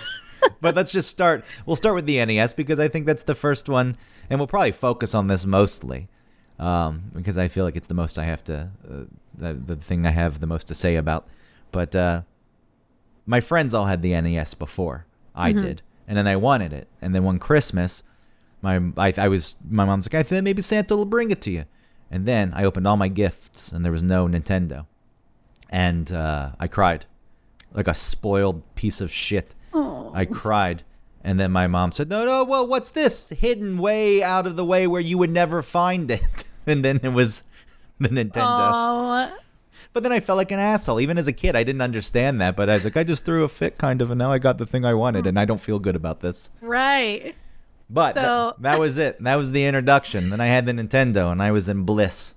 but 0.60 0.74
let's 0.74 0.92
just 0.92 1.08
start. 1.08 1.44
We'll 1.64 1.76
start 1.76 1.94
with 1.94 2.06
the 2.06 2.24
NES 2.24 2.52
because 2.54 2.78
I 2.78 2.88
think 2.88 3.06
that's 3.06 3.22
the 3.22 3.34
first 3.34 3.68
one, 3.68 3.96
and 4.28 4.38
we'll 4.38 4.46
probably 4.46 4.72
focus 4.72 5.14
on 5.14 5.28
this 5.28 5.46
mostly 5.46 6.08
um, 6.58 7.10
because 7.14 7.38
I 7.38 7.48
feel 7.48 7.64
like 7.64 7.76
it's 7.76 7.88
the 7.88 7.94
most 7.94 8.18
I 8.18 8.24
have 8.24 8.44
to, 8.44 8.70
uh, 8.88 9.04
the, 9.36 9.54
the 9.54 9.76
thing 9.76 10.06
I 10.06 10.10
have 10.10 10.40
the 10.40 10.46
most 10.46 10.68
to 10.68 10.74
say 10.74 10.96
about. 10.96 11.26
But 11.72 11.96
uh, 11.96 12.22
my 13.26 13.40
friends 13.40 13.74
all 13.74 13.86
had 13.86 14.02
the 14.02 14.18
NES 14.20 14.54
before 14.54 15.06
I 15.34 15.52
did, 15.52 15.82
and 16.06 16.16
then 16.16 16.26
I 16.26 16.36
wanted 16.36 16.72
it, 16.72 16.88
and 17.00 17.14
then 17.14 17.24
one 17.24 17.38
Christmas, 17.38 18.04
my 18.62 18.80
I, 18.96 19.12
I 19.18 19.28
was 19.28 19.56
my 19.68 19.84
mom's 19.84 20.06
like 20.06 20.14
I 20.14 20.22
think 20.22 20.44
maybe 20.44 20.62
Santa 20.62 20.96
will 20.96 21.04
bring 21.04 21.30
it 21.30 21.40
to 21.42 21.50
you, 21.50 21.64
and 22.10 22.26
then 22.26 22.52
I 22.54 22.64
opened 22.64 22.86
all 22.86 22.96
my 22.96 23.08
gifts, 23.08 23.72
and 23.72 23.84
there 23.84 23.92
was 23.92 24.02
no 24.02 24.26
Nintendo, 24.26 24.86
and 25.68 26.10
uh, 26.12 26.52
I 26.58 26.68
cried 26.68 27.06
like 27.74 27.88
a 27.88 27.94
spoiled 27.94 28.62
piece 28.74 29.00
of 29.00 29.10
shit. 29.10 29.54
oh 29.72 30.10
I 30.14 30.24
cried. 30.24 30.84
And 31.24 31.38
then 31.38 31.52
my 31.52 31.68
mom 31.68 31.92
said, 31.92 32.08
No, 32.08 32.24
no, 32.24 32.44
well, 32.44 32.66
what's 32.66 32.90
this? 32.90 33.30
Hidden 33.30 33.78
way 33.78 34.22
out 34.22 34.46
of 34.46 34.56
the 34.56 34.64
way 34.64 34.86
where 34.86 35.00
you 35.00 35.18
would 35.18 35.30
never 35.30 35.62
find 35.62 36.10
it. 36.10 36.44
and 36.66 36.84
then 36.84 37.00
it 37.02 37.12
was 37.12 37.44
the 38.00 38.08
Nintendo. 38.08 38.70
oh 38.72 39.38
But 39.92 40.02
then 40.02 40.10
I 40.12 40.18
felt 40.18 40.36
like 40.36 40.50
an 40.50 40.58
asshole. 40.58 41.00
Even 41.00 41.18
as 41.18 41.28
a 41.28 41.32
kid, 41.32 41.54
I 41.54 41.62
didn't 41.62 41.80
understand 41.80 42.40
that. 42.40 42.56
But 42.56 42.68
I 42.68 42.74
was 42.74 42.84
like, 42.84 42.96
I 42.96 43.04
just 43.04 43.24
threw 43.24 43.44
a 43.44 43.48
fit, 43.48 43.78
kind 43.78 44.02
of, 44.02 44.10
and 44.10 44.18
now 44.18 44.32
I 44.32 44.38
got 44.38 44.58
the 44.58 44.66
thing 44.66 44.84
I 44.84 44.94
wanted, 44.94 45.26
and 45.26 45.38
I 45.38 45.44
don't 45.44 45.60
feel 45.60 45.78
good 45.78 45.96
about 45.96 46.20
this. 46.20 46.50
right 46.60 47.36
But 47.92 48.14
So- 48.14 48.54
that 48.60 48.78
was 48.80 48.96
it. 48.98 49.22
That 49.22 49.34
was 49.36 49.50
the 49.52 49.64
introduction. 49.66 50.30
Then 50.30 50.40
I 50.40 50.46
had 50.46 50.64
the 50.66 50.72
Nintendo, 50.72 51.30
and 51.30 51.42
I 51.42 51.50
was 51.52 51.68
in 51.68 51.82
bliss. 51.84 52.34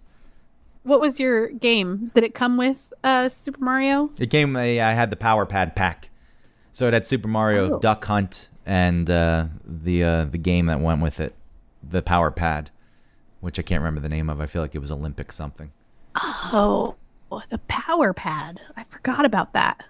what 0.84 1.00
was 1.02 1.20
your 1.20 1.48
game 1.50 2.12
did 2.14 2.24
it 2.24 2.36
come 2.36 2.58
with 2.58 2.94
uh 3.04 3.28
super 3.28 3.60
mario 3.64 4.12
It 4.20 4.30
came. 4.30 4.56
I 4.56 4.94
had 4.94 5.10
the 5.10 5.16
Power 5.16 5.46
Pad 5.48 5.76
pack, 5.76 6.10
so 6.72 6.88
it 6.88 6.94
had 6.94 7.06
Super 7.08 7.28
Mario 7.28 7.76
Oh. 7.76 7.80
Duck 7.80 8.06
Hunt 8.06 8.50
and 8.68 9.10
uh, 9.10 9.46
the 9.66 10.04
uh, 10.04 10.26
the 10.26 10.38
game 10.38 10.66
that 10.68 10.80
went 10.82 11.02
with 11.02 11.20
it, 11.20 11.34
the 11.88 12.02
Power 12.04 12.30
Pad, 12.32 12.70
which 13.42 13.58
I 13.58 13.62
can't 13.64 13.80
remember 13.82 14.02
the 14.02 14.10
name 14.10 14.30
of. 14.30 14.40
I 14.42 14.46
feel 14.46 14.62
like 14.62 14.76
it 14.76 14.80
was 14.80 14.92
Olympic 14.92 15.32
something. 15.32 15.72
oh 16.16 16.96
the 17.50 17.58
power 17.68 18.14
pad 18.14 18.62
i 18.78 18.84
forgot 18.86 19.26
about 19.26 19.52
that 19.54 19.84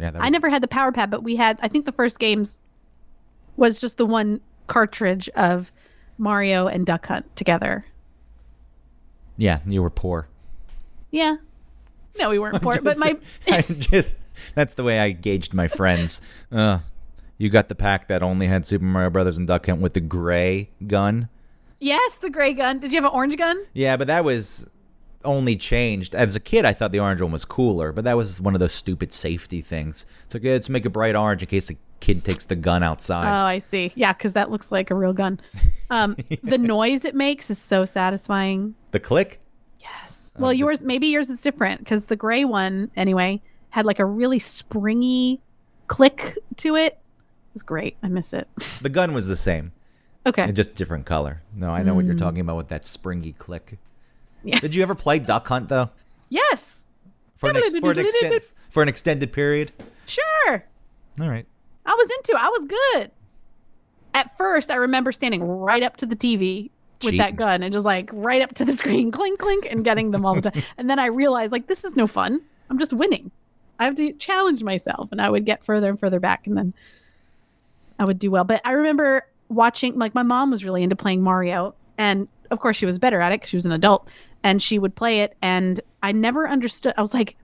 Yeah, 0.00 0.10
that 0.10 0.20
I 0.22 0.28
never 0.30 0.48
had 0.48 0.62
the 0.62 0.68
power 0.68 0.90
pad, 0.92 1.10
but 1.10 1.22
we 1.22 1.36
had. 1.36 1.58
I 1.62 1.68
think 1.68 1.84
the 1.86 1.92
first 1.92 2.18
games 2.18 2.58
was 3.56 3.80
just 3.80 3.96
the 3.98 4.06
one 4.06 4.40
cartridge 4.68 5.28
of 5.30 5.72
Mario 6.16 6.66
and 6.68 6.86
Duck 6.86 7.06
Hunt 7.06 7.34
together. 7.36 7.84
Yeah, 9.36 9.60
you 9.66 9.82
were 9.82 9.90
poor. 9.90 10.28
Yeah. 11.10 11.36
No, 12.18 12.30
we 12.30 12.38
weren't 12.38 12.62
poor, 12.62 12.80
but 12.80 12.98
my 12.98 13.16
I 13.48 13.62
just 13.62 14.14
that's 14.54 14.74
the 14.74 14.84
way 14.84 14.98
I 15.00 15.10
gauged 15.10 15.54
my 15.54 15.68
friends. 15.68 16.20
Uh, 16.50 16.80
you 17.38 17.48
got 17.50 17.68
the 17.68 17.74
pack 17.74 18.08
that 18.08 18.22
only 18.22 18.46
had 18.46 18.66
Super 18.66 18.84
Mario 18.84 19.10
Brothers 19.10 19.36
and 19.38 19.46
Duck 19.46 19.66
Hunt 19.66 19.80
with 19.80 19.94
the 19.94 20.00
gray 20.00 20.70
gun. 20.86 21.28
yes, 21.80 22.16
the 22.16 22.30
gray 22.30 22.52
gun. 22.54 22.78
Did 22.80 22.92
you 22.92 22.96
have 23.00 23.04
an 23.10 23.14
orange 23.16 23.36
gun? 23.36 23.64
Yeah, 23.74 23.96
but 23.96 24.08
that 24.08 24.24
was 24.24 24.68
only 25.24 25.54
changed. 25.56 26.14
As 26.14 26.34
a 26.36 26.40
kid, 26.40 26.64
I 26.64 26.72
thought 26.72 26.90
the 26.92 26.98
orange 27.00 27.20
one 27.20 27.30
was 27.32 27.44
cooler, 27.44 27.92
but 27.92 28.04
that 28.04 28.16
was 28.16 28.40
one 28.40 28.54
of 28.54 28.60
those 28.60 28.72
stupid 28.72 29.12
safety 29.12 29.60
things. 29.60 30.04
It's 30.24 30.34
like, 30.34 30.42
yeah, 30.42 30.52
let's 30.52 30.68
make 30.68 30.84
it 30.86 30.90
bright 30.90 31.14
orange 31.14 31.42
in 31.42 31.48
case 31.48 31.68
the 31.68 31.76
kid 32.00 32.24
takes 32.24 32.44
the 32.46 32.56
gun 32.56 32.82
outside. 32.82 33.26
Oh, 33.40 33.44
I 33.44 33.58
see. 33.58 33.92
Yeah, 33.94 34.12
because 34.12 34.32
that 34.34 34.50
looks 34.50 34.70
like 34.72 34.90
a 34.90 34.94
real 34.94 35.12
gun. 35.12 35.40
Um, 35.90 36.16
the 36.42 36.58
noise 36.76 37.04
it 37.04 37.14
makes 37.14 37.50
is 37.50 37.58
so 37.58 37.84
satisfying. 37.84 38.74
the 38.92 39.00
click. 39.00 39.40
Yes. 39.80 40.34
Well, 40.38 40.52
yours 40.52 40.82
maybe 40.82 41.06
yours 41.08 41.30
is 41.30 41.40
different 41.40 41.80
because 41.80 42.06
the 42.06 42.16
gray 42.16 42.44
one 42.44 42.90
anyway 42.96 43.40
had 43.70 43.84
like 43.86 43.98
a 43.98 44.04
really 44.04 44.38
springy 44.38 45.40
click 45.88 46.36
to 46.58 46.76
it. 46.76 46.92
It 46.94 47.54
was 47.54 47.62
great. 47.62 47.96
I 48.02 48.08
miss 48.08 48.32
it. 48.32 48.46
The 48.82 48.88
gun 48.88 49.12
was 49.14 49.26
the 49.26 49.36
same, 49.36 49.72
Okay. 50.26 50.50
just 50.52 50.74
different 50.74 51.06
color. 51.06 51.42
No, 51.54 51.70
I 51.70 51.82
know 51.82 51.94
what 51.94 52.04
you're 52.04 52.14
talking 52.14 52.40
about 52.40 52.56
with 52.56 52.68
that 52.68 52.86
springy 52.86 53.32
click. 53.32 53.66
Mm. 53.72 53.78
Yeah. 54.44 54.58
Did 54.60 54.74
you 54.74 54.82
ever 54.82 54.94
play 54.94 55.18
Duck 55.18 55.48
Hunt 55.48 55.68
though? 55.68 55.90
Yes. 56.28 56.86
For 57.36 57.50
an, 57.50 57.56
ex- 57.56 57.76
for 57.78 57.90
an 57.92 58.40
for 58.70 58.82
an 58.82 58.88
extended 58.88 59.32
period. 59.32 59.72
Sure. 60.06 60.64
All 61.20 61.28
right. 61.28 61.46
I 61.88 61.94
was 61.94 62.10
into 62.18 62.32
it. 62.32 62.38
I 62.38 62.48
was 62.48 62.66
good. 62.68 63.10
At 64.12 64.36
first, 64.36 64.70
I 64.70 64.74
remember 64.74 65.10
standing 65.10 65.42
right 65.42 65.82
up 65.82 65.96
to 65.98 66.06
the 66.06 66.14
TV 66.14 66.70
with 67.02 67.16
that 67.16 67.36
gun 67.36 67.62
and 67.62 67.72
just 67.72 67.84
like 67.84 68.10
right 68.12 68.42
up 68.42 68.54
to 68.56 68.64
the 68.64 68.72
screen, 68.80 69.10
clink, 69.10 69.38
clink, 69.38 69.66
and 69.70 69.84
getting 69.84 70.10
them 70.10 70.26
all 70.26 70.34
the 70.34 70.50
time. 70.50 70.62
and 70.76 70.90
then 70.90 70.98
I 70.98 71.06
realized, 71.06 71.50
like, 71.50 71.66
this 71.66 71.84
is 71.84 71.96
no 71.96 72.06
fun. 72.06 72.42
I'm 72.68 72.78
just 72.78 72.92
winning. 72.92 73.30
I 73.78 73.86
have 73.86 73.96
to 73.96 74.12
challenge 74.12 74.62
myself. 74.62 75.08
And 75.12 75.20
I 75.20 75.30
would 75.30 75.46
get 75.46 75.64
further 75.64 75.88
and 75.88 75.98
further 75.98 76.20
back, 76.20 76.46
and 76.46 76.58
then 76.58 76.74
I 77.98 78.04
would 78.04 78.18
do 78.18 78.30
well. 78.30 78.44
But 78.44 78.60
I 78.66 78.72
remember 78.72 79.26
watching, 79.48 79.98
like, 79.98 80.14
my 80.14 80.22
mom 80.22 80.50
was 80.50 80.64
really 80.64 80.82
into 80.82 80.96
playing 80.96 81.22
Mario. 81.22 81.74
And 81.96 82.28
of 82.50 82.60
course, 82.60 82.76
she 82.76 82.86
was 82.86 82.98
better 82.98 83.20
at 83.22 83.32
it 83.32 83.40
because 83.40 83.50
she 83.50 83.56
was 83.56 83.66
an 83.66 83.72
adult. 83.72 84.08
And 84.42 84.60
she 84.60 84.78
would 84.78 84.94
play 84.94 85.20
it. 85.20 85.36
And 85.40 85.80
I 86.02 86.12
never 86.12 86.46
understood. 86.46 86.92
I 86.98 87.00
was 87.00 87.14
like, 87.14 87.36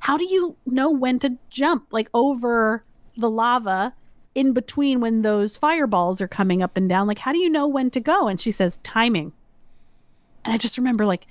how 0.00 0.18
do 0.18 0.24
you 0.24 0.56
know 0.66 0.90
when 0.90 1.20
to 1.20 1.38
jump 1.50 1.86
like 1.90 2.10
over 2.12 2.84
the 3.16 3.30
lava 3.30 3.94
in 4.34 4.52
between 4.52 5.00
when 5.00 5.22
those 5.22 5.56
fireballs 5.56 6.20
are 6.20 6.28
coming 6.28 6.62
up 6.62 6.76
and 6.76 6.88
down. 6.88 7.06
Like 7.06 7.18
how 7.18 7.32
do 7.32 7.38
you 7.38 7.48
know 7.48 7.66
when 7.66 7.90
to 7.90 8.00
go? 8.00 8.26
And 8.28 8.40
she 8.40 8.50
says 8.50 8.78
timing. 8.82 9.32
And 10.44 10.52
i 10.52 10.56
just 10.58 10.76
remember 10.78 11.06
like 11.06 11.26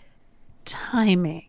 timing. 0.65 1.47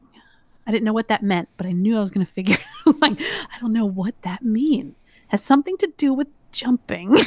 I 0.66 0.72
didn't 0.72 0.84
know 0.84 0.92
what 0.92 1.08
that 1.08 1.22
meant 1.22 1.48
but 1.56 1.66
i 1.66 1.72
knew 1.72 1.96
i 1.96 2.00
was 2.00 2.10
going 2.10 2.26
to 2.26 2.32
figure 2.32 2.58
out. 2.86 3.00
Like 3.00 3.20
i 3.20 3.58
don't 3.60 3.72
know 3.72 3.86
what 3.86 4.14
that 4.22 4.42
means. 4.42 4.96
Has 5.28 5.42
something 5.42 5.76
to 5.78 5.92
do 5.96 6.12
with 6.12 6.28
jumping. 6.52 7.16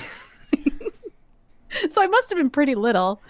So 1.92 2.02
i 2.02 2.08
must 2.08 2.30
have 2.30 2.38
been 2.38 2.50
pretty 2.50 2.76
little. 2.76 3.22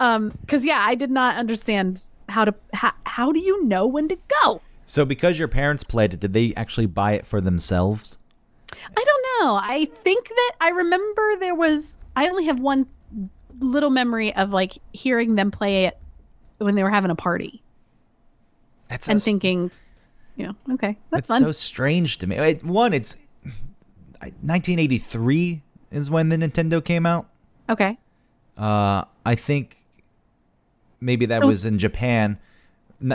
Um 0.00 0.32
because 0.40 0.64
yeah 0.66 0.84
i 0.86 0.94
did 0.94 1.10
not 1.10 1.36
understand 1.36 2.08
how 2.28 2.44
to 2.44 2.54
how, 2.72 2.92
how 3.04 3.32
do 3.32 3.40
you 3.40 3.64
know 3.64 3.86
when 3.86 4.08
to 4.08 4.18
go? 4.42 4.60
So 4.84 5.04
because 5.04 5.38
your 5.38 5.48
parents 5.48 5.82
played 5.82 6.14
it, 6.14 6.20
did 6.20 6.32
they 6.32 6.54
actually 6.54 6.86
buy 6.86 7.12
it 7.12 7.26
for 7.26 7.40
themselves? 7.40 8.18
I 8.96 9.04
don't 9.04 9.44
know. 9.46 9.54
I 9.54 9.88
think 10.04 10.28
that 10.28 10.52
I 10.60 10.68
remember 10.70 11.36
there 11.40 11.54
was. 11.54 11.96
I 12.14 12.28
only 12.28 12.44
have 12.46 12.60
one 12.60 12.86
little 13.60 13.90
memory 13.90 14.34
of 14.34 14.52
like 14.52 14.78
hearing 14.92 15.34
them 15.34 15.50
play 15.50 15.84
it 15.86 15.98
when 16.58 16.74
they 16.74 16.82
were 16.82 16.90
having 16.90 17.10
a 17.10 17.14
party 17.14 17.62
That's 18.88 19.08
and 19.08 19.20
so- 19.20 19.24
thinking, 19.24 19.70
you 20.36 20.46
know, 20.48 20.54
okay, 20.74 20.98
that's 21.10 21.28
That's 21.28 21.42
so 21.42 21.52
strange 21.52 22.18
to 22.18 22.26
me. 22.26 22.36
It- 22.36 22.64
One, 22.64 22.92
it's 22.94 23.16
1983 24.20 25.62
is 25.90 26.10
when 26.10 26.28
the 26.28 26.36
Nintendo 26.36 26.84
came 26.84 27.06
out. 27.06 27.28
okay. 27.68 27.98
Uh, 28.56 29.04
I 29.26 29.34
think 29.34 29.84
maybe 31.00 31.26
that 31.26 31.42
So- 31.42 31.46
was 31.48 31.64
in 31.66 31.78
Japan. 31.78 32.38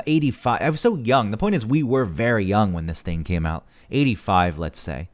85. 0.05 0.61
I 0.61 0.69
was 0.69 0.79
so 0.81 0.95
young. 0.97 1.31
The 1.31 1.37
point 1.37 1.55
is, 1.55 1.65
we 1.65 1.81
were 1.81 2.05
very 2.05 2.45
young 2.45 2.71
when 2.73 2.85
this 2.85 3.01
thing 3.01 3.23
came 3.23 3.47
out. 3.47 3.65
85, 3.89 4.59
let's 4.59 4.79
say, 4.79 5.09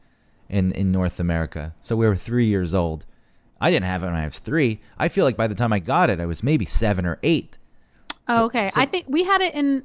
in 0.48 0.72
in 0.72 0.90
North 0.92 1.20
America. 1.20 1.74
So 1.80 1.96
we 1.96 2.06
were 2.06 2.16
three 2.16 2.46
years 2.46 2.74
old. 2.74 3.06
I 3.60 3.70
didn't 3.70 3.86
have 3.86 4.02
it 4.02 4.06
when 4.06 4.14
I 4.14 4.24
was 4.24 4.38
three. 4.38 4.80
I 4.98 5.08
feel 5.08 5.24
like 5.24 5.36
by 5.36 5.46
the 5.46 5.54
time 5.54 5.72
I 5.72 5.80
got 5.80 6.10
it, 6.10 6.20
I 6.20 6.26
was 6.26 6.42
maybe 6.42 6.64
seven 6.64 7.06
or 7.06 7.18
eight. 7.22 7.58
Oh, 8.28 8.44
okay. 8.44 8.70
I 8.76 8.86
think 8.86 9.06
we 9.08 9.24
had 9.24 9.40
it 9.40 9.54
in. 9.54 9.84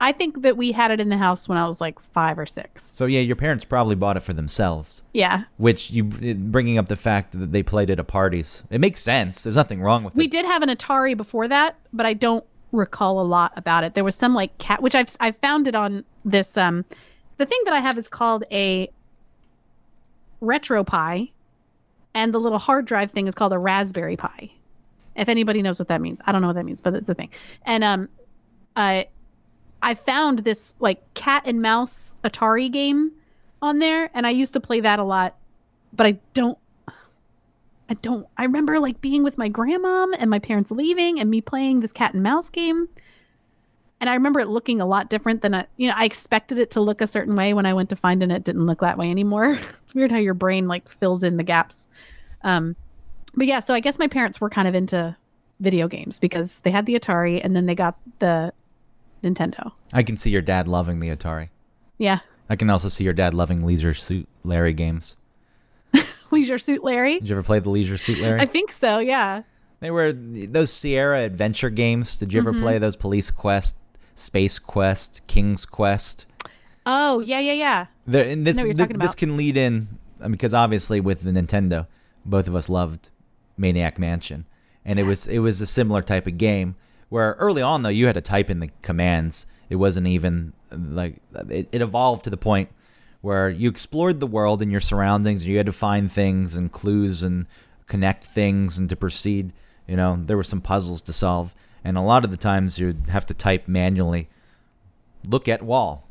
I 0.00 0.12
think 0.12 0.42
that 0.42 0.56
we 0.56 0.70
had 0.70 0.92
it 0.92 1.00
in 1.00 1.08
the 1.08 1.16
house 1.16 1.48
when 1.48 1.58
I 1.58 1.66
was 1.66 1.80
like 1.80 1.98
five 1.98 2.38
or 2.38 2.46
six. 2.46 2.84
So 2.84 3.06
yeah, 3.06 3.20
your 3.20 3.34
parents 3.34 3.64
probably 3.64 3.96
bought 3.96 4.16
it 4.16 4.20
for 4.20 4.32
themselves. 4.32 5.02
Yeah, 5.12 5.44
Which 5.56 5.90
you 5.90 6.04
bringing 6.04 6.78
up 6.78 6.86
the 6.86 6.96
fact 6.96 7.32
that 7.32 7.50
they 7.50 7.64
played 7.64 7.90
it 7.90 7.98
at 7.98 8.06
parties. 8.06 8.62
It 8.70 8.80
makes 8.80 9.00
sense. 9.00 9.42
There's 9.42 9.56
nothing 9.56 9.80
wrong 9.80 10.04
with 10.04 10.14
we 10.14 10.24
it. 10.24 10.26
We 10.26 10.28
did 10.28 10.46
have 10.46 10.62
an 10.62 10.68
Atari 10.68 11.16
before 11.16 11.48
that, 11.48 11.76
but 11.92 12.06
I 12.06 12.14
don't 12.14 12.44
recall 12.70 13.20
a 13.20 13.22
lot 13.22 13.52
about 13.56 13.82
it. 13.82 13.94
There 13.94 14.04
was 14.04 14.14
some 14.14 14.34
like 14.34 14.56
cat, 14.58 14.82
which 14.82 14.94
I've 14.94 15.16
I 15.18 15.32
found 15.32 15.66
it 15.66 15.74
on 15.74 16.04
this. 16.24 16.56
Um, 16.56 16.84
the 17.38 17.46
thing 17.46 17.60
that 17.64 17.74
I 17.74 17.80
have 17.80 17.98
is 17.98 18.06
called 18.06 18.44
a 18.52 18.90
RetroPie, 20.42 21.32
and 22.14 22.34
the 22.34 22.40
little 22.40 22.58
hard 22.58 22.86
drive 22.86 23.10
thing 23.10 23.26
is 23.26 23.34
called 23.34 23.52
a 23.52 23.58
Raspberry 23.58 24.16
Pi. 24.16 24.50
If 25.16 25.28
anybody 25.28 25.62
knows 25.62 25.78
what 25.78 25.88
that 25.88 26.00
means, 26.00 26.18
I 26.26 26.32
don't 26.32 26.42
know 26.42 26.48
what 26.48 26.56
that 26.56 26.64
means, 26.64 26.80
but 26.80 26.94
it's 26.94 27.08
a 27.08 27.14
thing. 27.14 27.30
And 27.64 27.82
um, 27.82 28.08
I 28.76 29.08
I 29.82 29.94
found 29.94 30.40
this 30.40 30.74
like 30.78 31.02
cat 31.14 31.42
and 31.46 31.60
mouse 31.60 32.14
Atari 32.24 32.70
game 32.70 33.12
on 33.62 33.78
there, 33.78 34.10
and 34.14 34.26
I 34.26 34.30
used 34.30 34.52
to 34.52 34.60
play 34.60 34.80
that 34.80 34.98
a 34.98 35.04
lot, 35.04 35.36
but 35.92 36.06
I 36.06 36.18
don't 36.34 36.58
I 37.88 37.94
don't. 37.94 38.26
I 38.36 38.44
remember 38.44 38.78
like 38.78 39.00
being 39.00 39.22
with 39.22 39.38
my 39.38 39.48
grandmom 39.48 40.14
and 40.18 40.28
my 40.28 40.38
parents 40.38 40.70
leaving 40.70 41.18
and 41.18 41.30
me 41.30 41.40
playing 41.40 41.80
this 41.80 41.92
cat 41.92 42.12
and 42.14 42.22
mouse 42.22 42.50
game. 42.50 42.88
And 44.00 44.08
I 44.08 44.14
remember 44.14 44.38
it 44.40 44.48
looking 44.48 44.80
a 44.80 44.86
lot 44.86 45.10
different 45.10 45.42
than 45.42 45.54
I, 45.54 45.66
you 45.76 45.88
know, 45.88 45.94
I 45.96 46.04
expected 46.04 46.58
it 46.58 46.70
to 46.72 46.80
look 46.80 47.00
a 47.00 47.06
certain 47.06 47.34
way 47.34 47.52
when 47.52 47.66
I 47.66 47.74
went 47.74 47.88
to 47.90 47.96
find 47.96 48.22
it. 48.22 48.24
and 48.26 48.32
It 48.32 48.44
didn't 48.44 48.64
look 48.66 48.80
that 48.80 48.96
way 48.96 49.10
anymore. 49.10 49.52
it's 49.84 49.94
weird 49.94 50.12
how 50.12 50.18
your 50.18 50.34
brain 50.34 50.68
like 50.68 50.88
fills 50.88 51.22
in 51.24 51.36
the 51.36 51.42
gaps. 51.42 51.88
Um, 52.42 52.76
but 53.34 53.46
yeah, 53.46 53.58
so 53.60 53.74
I 53.74 53.80
guess 53.80 53.98
my 53.98 54.06
parents 54.06 54.40
were 54.40 54.50
kind 54.50 54.68
of 54.68 54.74
into 54.74 55.16
video 55.60 55.88
games 55.88 56.18
because 56.20 56.60
they 56.60 56.70
had 56.70 56.86
the 56.86 56.94
Atari 56.94 57.40
and 57.42 57.56
then 57.56 57.66
they 57.66 57.74
got 57.74 57.96
the 58.20 58.52
Nintendo. 59.24 59.72
I 59.92 60.04
can 60.04 60.16
see 60.16 60.30
your 60.30 60.42
dad 60.42 60.68
loving 60.68 61.00
the 61.00 61.08
Atari. 61.08 61.48
Yeah, 61.98 62.20
I 62.48 62.54
can 62.54 62.70
also 62.70 62.88
see 62.88 63.02
your 63.02 63.12
dad 63.12 63.34
loving 63.34 63.66
Leisure 63.66 63.94
Suit 63.94 64.28
Larry 64.44 64.72
games. 64.72 65.16
Leisure 66.30 66.58
Suit 66.58 66.84
Larry. 66.84 67.18
Did 67.18 67.28
you 67.28 67.34
ever 67.34 67.42
play 67.42 67.58
the 67.58 67.70
Leisure 67.70 67.96
Suit 67.98 68.20
Larry? 68.20 68.40
I 68.40 68.46
think 68.46 68.70
so. 68.70 68.98
Yeah. 69.00 69.42
They 69.80 69.90
were 69.90 70.12
those 70.12 70.72
Sierra 70.72 71.20
adventure 71.24 71.70
games. 71.70 72.16
Did 72.16 72.32
you 72.32 72.40
ever 72.40 72.52
Mm-hmm. 72.52 72.62
play 72.62 72.78
those 72.78 72.96
Police 72.96 73.30
Quest, 73.30 73.76
Space 74.18 74.58
Quest, 74.58 75.22
King's 75.26 75.64
Quest? 75.64 76.26
Oh 76.86 77.20
yeah, 77.20 77.40
yeah, 77.40 77.52
yeah. 77.52 77.86
There, 78.06 78.24
and 78.24 78.46
this 78.46 78.56
know 78.56 78.62
what 78.62 78.66
you're 78.66 78.74
thi- 78.74 78.82
talking 78.94 78.98
this 78.98 79.14
can 79.14 79.36
lead 79.36 79.56
in 79.56 79.98
I 80.20 80.24
mean, 80.24 80.32
because 80.32 80.54
obviously 80.54 81.00
with 81.00 81.22
the 81.22 81.30
Nintendo, 81.30 81.86
both 82.24 82.48
of 82.48 82.54
us 82.54 82.68
loved 82.68 83.10
Maniac 83.56 83.98
Mansion, 83.98 84.46
and 84.84 84.98
it 84.98 85.04
was 85.04 85.26
it 85.26 85.38
was 85.40 85.60
a 85.60 85.66
similar 85.66 86.02
type 86.02 86.26
of 86.26 86.38
game 86.38 86.76
where 87.08 87.32
early 87.38 87.62
on 87.62 87.82
though 87.82 87.88
you 87.88 88.06
had 88.06 88.14
to 88.14 88.20
type 88.20 88.50
in 88.50 88.60
the 88.60 88.70
commands. 88.82 89.46
It 89.70 89.76
wasn't 89.76 90.06
even 90.06 90.54
like 90.72 91.16
it, 91.48 91.68
it 91.72 91.82
evolved 91.82 92.24
to 92.24 92.30
the 92.30 92.36
point 92.36 92.70
where 93.20 93.50
you 93.50 93.68
explored 93.68 94.20
the 94.20 94.26
world 94.26 94.62
and 94.62 94.70
your 94.70 94.80
surroundings. 94.80 95.42
And 95.42 95.50
you 95.50 95.56
had 95.56 95.66
to 95.66 95.72
find 95.72 96.10
things 96.10 96.56
and 96.56 96.70
clues 96.70 97.22
and 97.22 97.46
connect 97.86 98.24
things 98.24 98.78
and 98.78 98.88
to 98.88 98.96
proceed. 98.96 99.52
You 99.86 99.96
know, 99.96 100.22
there 100.24 100.36
were 100.36 100.44
some 100.44 100.60
puzzles 100.60 101.02
to 101.02 101.12
solve, 101.12 101.54
and 101.84 101.96
a 101.96 102.00
lot 102.02 102.24
of 102.24 102.30
the 102.30 102.36
times 102.36 102.78
you'd 102.78 103.08
have 103.08 103.26
to 103.26 103.34
type 103.34 103.68
manually. 103.68 104.28
Look 105.26 105.48
at 105.48 105.62
wall, 105.62 106.06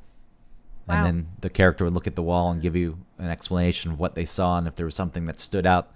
Wow. 0.88 0.96
and 0.96 1.06
then 1.06 1.28
the 1.42 1.50
character 1.50 1.84
would 1.86 1.94
look 1.94 2.08
at 2.08 2.16
the 2.16 2.24
wall 2.24 2.52
and 2.52 2.62
give 2.62 2.76
you 2.76 2.98
an 3.18 3.30
explanation 3.30 3.92
of 3.92 4.00
what 4.00 4.16
they 4.16 4.26
saw 4.26 4.58
and 4.58 4.68
if 4.68 4.76
there 4.76 4.86
was 4.86 4.96
something 4.96 5.26
that 5.26 5.40
stood 5.40 5.66
out. 5.66 5.92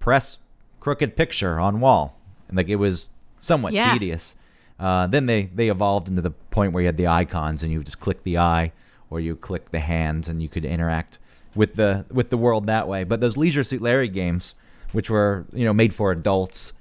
Press 0.00 0.38
crooked 0.80 1.16
picture 1.16 1.58
on 1.58 1.80
wall, 1.80 2.18
and 2.48 2.56
like 2.56 2.68
it 2.68 2.76
was 2.76 3.08
somewhat 3.38 3.72
Yeah. 3.72 3.92
tedious. 3.92 4.36
Uh, 4.78 5.06
then 5.06 5.26
they 5.26 5.46
they 5.54 5.68
evolved 5.68 6.08
into 6.08 6.20
the 6.20 6.30
point 6.30 6.72
where 6.72 6.82
you 6.82 6.86
had 6.88 6.96
the 6.96 7.06
icons 7.06 7.62
and 7.62 7.70
you 7.72 7.78
would 7.78 7.86
just 7.86 8.00
click 8.00 8.22
the 8.22 8.36
eye 8.38 8.72
or 9.08 9.20
you 9.20 9.36
click 9.36 9.70
the 9.70 9.78
hands 9.80 10.28
and 10.28 10.42
you 10.42 10.48
could 10.48 10.64
interact 10.64 11.18
with 11.54 11.74
the 11.76 12.04
with 12.10 12.30
the 12.30 12.36
world 12.36 12.66
that 12.66 12.88
way. 12.88 13.04
But 13.04 13.20
those 13.20 13.36
Leisure 13.36 13.62
Suit 13.64 13.80
Larry 13.80 14.08
games, 14.08 14.54
which 14.92 15.08
were 15.08 15.46
you 15.52 15.64
know 15.64 15.72
made 15.72 15.94
for 15.94 16.10
adults, 16.10 16.72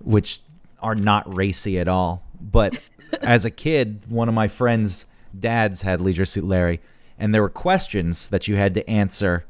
which 0.00 0.40
are 0.80 0.94
not 0.94 1.34
racy 1.34 1.78
at 1.78 1.88
all. 1.88 2.22
But 2.40 2.78
as 3.20 3.44
a 3.44 3.50
kid, 3.50 4.02
one 4.08 4.28
of 4.28 4.34
my 4.34 4.48
friends' 4.48 5.06
dads 5.38 5.82
had 5.82 6.00
Leisure 6.00 6.24
Suit 6.24 6.44
Larry, 6.44 6.80
and 7.18 7.34
there 7.34 7.42
were 7.42 7.48
questions 7.48 8.28
that 8.28 8.48
you 8.48 8.56
had 8.56 8.74
to 8.74 8.88
answer 8.88 9.44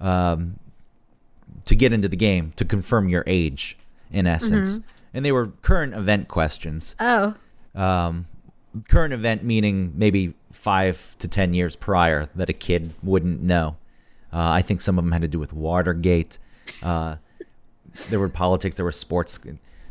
um, 0.00 0.58
to 1.64 1.74
get 1.74 1.92
into 1.92 2.08
the 2.08 2.16
game 2.16 2.52
to 2.56 2.64
confirm 2.64 3.08
your 3.08 3.24
age, 3.26 3.78
in 4.10 4.26
essence. 4.26 4.80
And 5.12 5.24
they 5.24 5.32
were 5.32 5.48
current 5.62 5.94
event 5.94 6.28
questions. 6.28 6.94
Oh. 7.00 7.34
Um, 7.74 8.26
current 8.88 9.12
event 9.12 9.42
meaning 9.42 9.92
maybe 9.96 10.34
five 10.52 11.16
to 11.18 11.28
ten 11.28 11.54
years 11.54 11.76
prior 11.76 12.28
that 12.34 12.48
a 12.48 12.52
kid 12.52 12.92
wouldn't 13.02 13.42
know. 13.42 13.76
Uh, 14.32 14.50
I 14.50 14.62
think 14.62 14.80
some 14.80 14.98
of 14.98 15.04
them 15.04 15.12
had 15.12 15.22
to 15.22 15.28
do 15.28 15.38
with 15.38 15.52
Watergate. 15.52 16.38
Uh, 16.82 17.16
there 18.08 18.20
were 18.20 18.28
politics. 18.28 18.76
There 18.76 18.84
were 18.84 18.92
sports. 18.92 19.40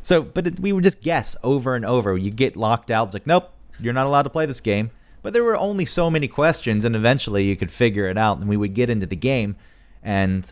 So, 0.10 0.24
but 0.24 0.48
it, 0.48 0.60
we 0.60 0.72
would 0.74 0.84
just 0.84 1.02
guess 1.02 1.38
over 1.44 1.76
and 1.76 1.86
over. 1.86 2.18
You 2.18 2.32
get 2.32 2.56
locked 2.56 2.90
out. 2.90 3.10
It's 3.10 3.14
like, 3.14 3.28
nope, 3.28 3.52
you're 3.80 3.94
not 3.94 4.08
allowed 4.08 4.24
to 4.24 4.32
play 4.32 4.48
this 4.48 4.60
game. 4.60 4.90
But 5.22 5.34
there 5.34 5.44
were 5.44 5.56
only 5.56 5.86
so 5.86 6.10
many 6.10 6.28
questions, 6.28 6.84
and 6.84 6.96
eventually 6.96 7.44
you 7.44 7.56
could 7.56 7.72
figure 7.72 8.10
it 8.10 8.18
out. 8.18 8.40
And 8.40 8.50
we 8.50 8.58
would 8.58 8.74
get 8.74 8.90
into 8.90 9.06
the 9.06 9.16
game, 9.16 9.56
and 10.02 10.52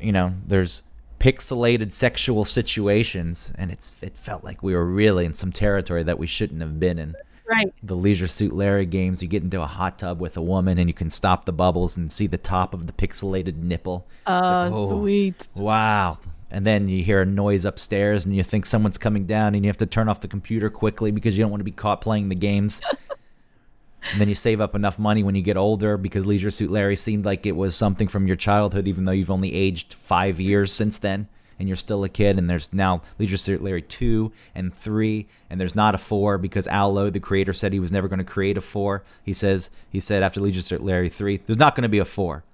you 0.00 0.10
know, 0.10 0.34
there's 0.44 0.82
pixelated 1.20 1.92
sexual 1.92 2.44
situations, 2.44 3.52
and 3.54 3.70
it's 3.70 3.94
it 4.02 4.18
felt 4.18 4.42
like 4.42 4.64
we 4.64 4.74
were 4.74 4.84
really 4.84 5.24
in 5.26 5.32
some 5.32 5.52
territory 5.52 6.02
that 6.02 6.18
we 6.18 6.26
shouldn't 6.26 6.60
have 6.60 6.80
been 6.80 6.98
in. 6.98 7.14
Right. 7.48 7.72
The 7.84 7.94
Leisure 7.94 8.26
Suit 8.26 8.52
Larry 8.52 8.84
games, 8.84 9.22
you 9.22 9.28
get 9.28 9.44
into 9.44 9.62
a 9.62 9.66
hot 9.66 10.00
tub 10.00 10.20
with 10.20 10.36
a 10.36 10.42
woman, 10.42 10.76
and 10.76 10.90
you 10.90 10.94
can 10.94 11.08
stop 11.08 11.44
the 11.44 11.52
bubbles 11.52 11.96
and 11.96 12.10
see 12.10 12.26
the 12.26 12.36
top 12.36 12.74
of 12.74 12.88
the 12.88 12.92
pixelated 12.92 13.58
nipple. 13.58 14.08
Oh, 14.26 14.32
like, 14.32 14.42
ah, 14.42 14.70
oh, 14.72 14.98
sweet. 14.98 15.48
Wow. 15.54 16.18
And 16.50 16.64
then 16.66 16.88
you 16.88 17.02
hear 17.02 17.20
a 17.20 17.26
noise 17.26 17.64
upstairs 17.64 18.24
and 18.24 18.34
you 18.34 18.42
think 18.42 18.64
someone's 18.64 18.98
coming 18.98 19.26
down 19.26 19.54
and 19.54 19.64
you 19.64 19.68
have 19.68 19.76
to 19.78 19.86
turn 19.86 20.08
off 20.08 20.20
the 20.20 20.28
computer 20.28 20.70
quickly 20.70 21.10
because 21.10 21.36
you 21.36 21.44
don't 21.44 21.50
want 21.50 21.60
to 21.60 21.64
be 21.64 21.70
caught 21.70 22.00
playing 22.00 22.28
the 22.28 22.34
games. 22.34 22.80
and 24.12 24.20
then 24.20 24.28
you 24.28 24.34
save 24.34 24.60
up 24.60 24.74
enough 24.74 24.98
money 24.98 25.22
when 25.22 25.34
you 25.34 25.42
get 25.42 25.56
older 25.56 25.96
because 25.98 26.26
Leisure 26.26 26.50
Suit 26.50 26.70
Larry 26.70 26.96
seemed 26.96 27.24
like 27.24 27.44
it 27.44 27.56
was 27.56 27.76
something 27.76 28.08
from 28.08 28.26
your 28.26 28.36
childhood, 28.36 28.88
even 28.88 29.04
though 29.04 29.12
you've 29.12 29.30
only 29.30 29.54
aged 29.54 29.92
five 29.92 30.40
years 30.40 30.72
since 30.72 30.96
then 30.96 31.28
and 31.58 31.68
you're 31.68 31.76
still 31.76 32.04
a 32.04 32.08
kid. 32.08 32.38
And 32.38 32.48
there's 32.48 32.72
now 32.72 33.02
Leisure 33.18 33.36
Suit 33.36 33.62
Larry 33.62 33.82
2 33.82 34.32
and 34.54 34.72
3, 34.72 35.26
and 35.50 35.60
there's 35.60 35.74
not 35.74 35.94
a 35.94 35.98
4 35.98 36.38
because 36.38 36.66
Al 36.66 36.92
Lowe, 36.92 37.10
the 37.10 37.20
creator, 37.20 37.52
said 37.52 37.72
he 37.72 37.80
was 37.80 37.92
never 37.92 38.08
going 38.08 38.18
to 38.18 38.24
create 38.24 38.56
a 38.56 38.60
4. 38.60 39.02
He 39.22 39.34
says, 39.34 39.70
he 39.90 40.00
said 40.00 40.22
after 40.22 40.40
Leisure 40.40 40.62
Suit 40.62 40.82
Larry 40.82 41.10
3, 41.10 41.40
there's 41.46 41.58
not 41.58 41.74
going 41.74 41.82
to 41.82 41.88
be 41.88 41.98
a 41.98 42.04
4. 42.04 42.44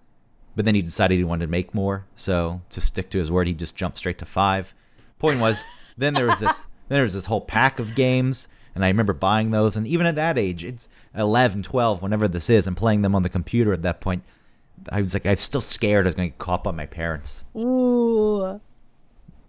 But 0.57 0.65
then 0.65 0.75
he 0.75 0.83
decided 0.83 1.19
he 1.19 1.25
wanted 1.25 1.47
to 1.47 1.51
make 1.51 1.75
more, 1.75 2.07
so 2.15 2.61
to 2.71 2.81
stick 2.81 3.11
to 3.11 3.19
his 3.19 3.31
word, 3.31 3.47
he 3.47 3.55
just 3.55 3.75
jumped 3.77 3.99
straight 3.99 4.19
to 4.19 4.25
five. 4.27 4.75
Point 5.19 5.41
was, 5.41 5.65
then 5.99 6.15
there 6.15 6.27
was 6.27 6.39
this, 6.39 6.63
then 6.89 6.97
there 6.97 7.03
was 7.03 7.15
this 7.15 7.27
whole 7.27 7.41
pack 7.41 7.79
of 7.81 7.95
games, 7.95 8.49
and 8.75 8.85
I 8.85 8.89
remember 8.89 9.13
buying 9.13 9.51
those. 9.51 9.77
And 9.77 9.87
even 9.87 10.07
at 10.07 10.15
that 10.17 10.39
age, 10.39 10.65
it's 10.65 10.89
11, 11.15 11.63
12, 11.65 12.03
whenever 12.03 12.29
this 12.29 12.49
is, 12.51 12.67
and 12.67 12.77
playing 12.77 13.03
them 13.03 13.15
on 13.15 13.23
the 13.23 13.29
computer 13.29 13.73
at 13.73 13.83
that 13.83 14.01
point. 14.01 14.23
I 14.91 15.01
was 15.03 15.15
like, 15.15 15.27
I 15.27 15.31
was 15.31 15.41
still 15.41 15.61
scared 15.61 16.05
I 16.05 16.09
was 16.09 16.15
going 16.15 16.29
to 16.29 16.33
get 16.33 16.39
caught 16.39 16.65
by 16.65 16.73
my 16.73 16.87
parents. 16.87 17.45
Ooh, 17.57 18.61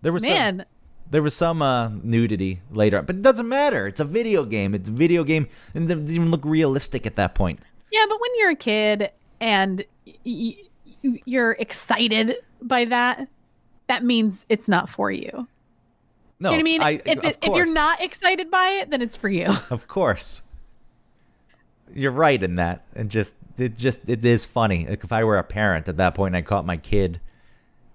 There 0.02 0.14
was 0.14 0.24
some, 0.60 0.64
there 1.10 1.22
was 1.24 1.36
some 1.36 1.62
uh, 1.62 1.90
nudity 2.04 2.62
later, 2.72 3.02
but 3.02 3.16
it 3.16 3.22
doesn't 3.24 3.48
matter. 3.50 3.88
It's 3.88 4.00
a 4.00 4.06
video 4.06 4.46
game. 4.46 4.74
It's 4.76 4.90
a 4.90 4.92
video 4.92 5.24
game, 5.24 5.48
and 5.74 5.86
it 5.86 5.88
didn't 5.96 6.10
even 6.12 6.32
look 6.32 6.46
realistic 6.46 7.06
at 7.06 7.16
that 7.16 7.34
point. 7.36 7.60
Yeah, 7.92 8.06
but 8.08 8.20
when 8.22 8.32
you're 8.38 8.52
a 8.52 8.56
kid 8.56 9.10
and 9.40 9.84
y- 10.06 10.14
y- 10.26 10.58
you're 11.02 11.52
excited 11.54 12.36
by 12.62 12.86
that, 12.86 13.28
that 13.88 14.04
means 14.04 14.46
it's 14.50 14.68
not 14.68 14.90
for 14.90 15.12
you. 15.12 15.48
No, 16.40 16.52
you 16.52 16.58
know 16.58 16.60
I 16.60 16.64
mean? 16.64 16.82
I, 16.82 16.92
if, 16.92 17.08
it, 17.24 17.38
if 17.42 17.56
you're 17.56 17.72
not 17.72 18.02
excited 18.02 18.52
by 18.52 18.68
it, 18.82 18.90
then 18.90 19.02
it's 19.02 19.16
for 19.16 19.30
you. 19.30 19.54
Of 19.70 19.88
course. 19.88 20.42
You're 21.94 22.12
right 22.12 22.42
in 22.42 22.56
that. 22.56 22.86
And 22.96 23.10
just 23.10 23.36
it 23.58 23.78
just 23.78 24.10
it 24.10 24.26
is 24.26 24.46
funny. 24.46 24.86
Like 24.88 25.04
if 25.04 25.14
I 25.14 25.24
were 25.24 25.38
a 25.38 25.44
parent 25.44 25.88
at 25.88 25.98
that 25.98 26.16
point 26.16 26.36
and 26.36 26.38
I 26.38 26.42
caught 26.42 26.66
my 26.66 26.78
kid 26.78 27.22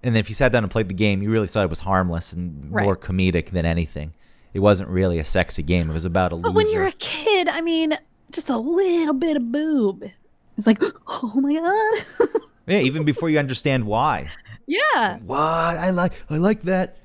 and 0.03 0.17
if 0.17 0.29
you 0.29 0.35
sat 0.35 0.51
down 0.51 0.63
and 0.63 0.71
played 0.71 0.89
the 0.89 0.95
game, 0.95 1.21
you 1.21 1.29
really 1.29 1.47
thought 1.47 1.63
it 1.63 1.69
was 1.69 1.81
harmless 1.81 2.33
and 2.33 2.71
Right. 2.73 2.83
more 2.83 2.97
comedic 2.97 3.51
than 3.51 3.65
anything. 3.65 4.13
It 4.53 4.59
wasn't 4.59 4.89
really 4.89 5.19
a 5.19 5.23
sexy 5.23 5.63
game. 5.63 5.89
It 5.89 5.93
was 5.93 6.05
about 6.05 6.31
a 6.31 6.35
loser. 6.35 6.43
But 6.47 6.55
when 6.55 6.71
you're 6.71 6.87
a 6.87 6.91
kid, 6.93 7.47
I 7.47 7.61
mean, 7.61 7.97
just 8.31 8.49
a 8.49 8.57
little 8.57 9.13
bit 9.13 9.37
of 9.37 9.51
boob. 9.51 10.09
It's 10.57 10.67
like, 10.67 10.81
oh 11.07 11.33
my 11.35 11.53
god. 11.53 12.31
yeah, 12.71 12.79
even 12.79 13.03
before 13.03 13.29
you 13.29 13.37
understand 13.39 13.85
why. 13.85 14.29
yeah. 14.67 15.17
Why 15.25 15.77
I 15.79 15.89
like 15.91 16.13
I 16.29 16.37
like 16.37 16.61
that. 16.61 16.97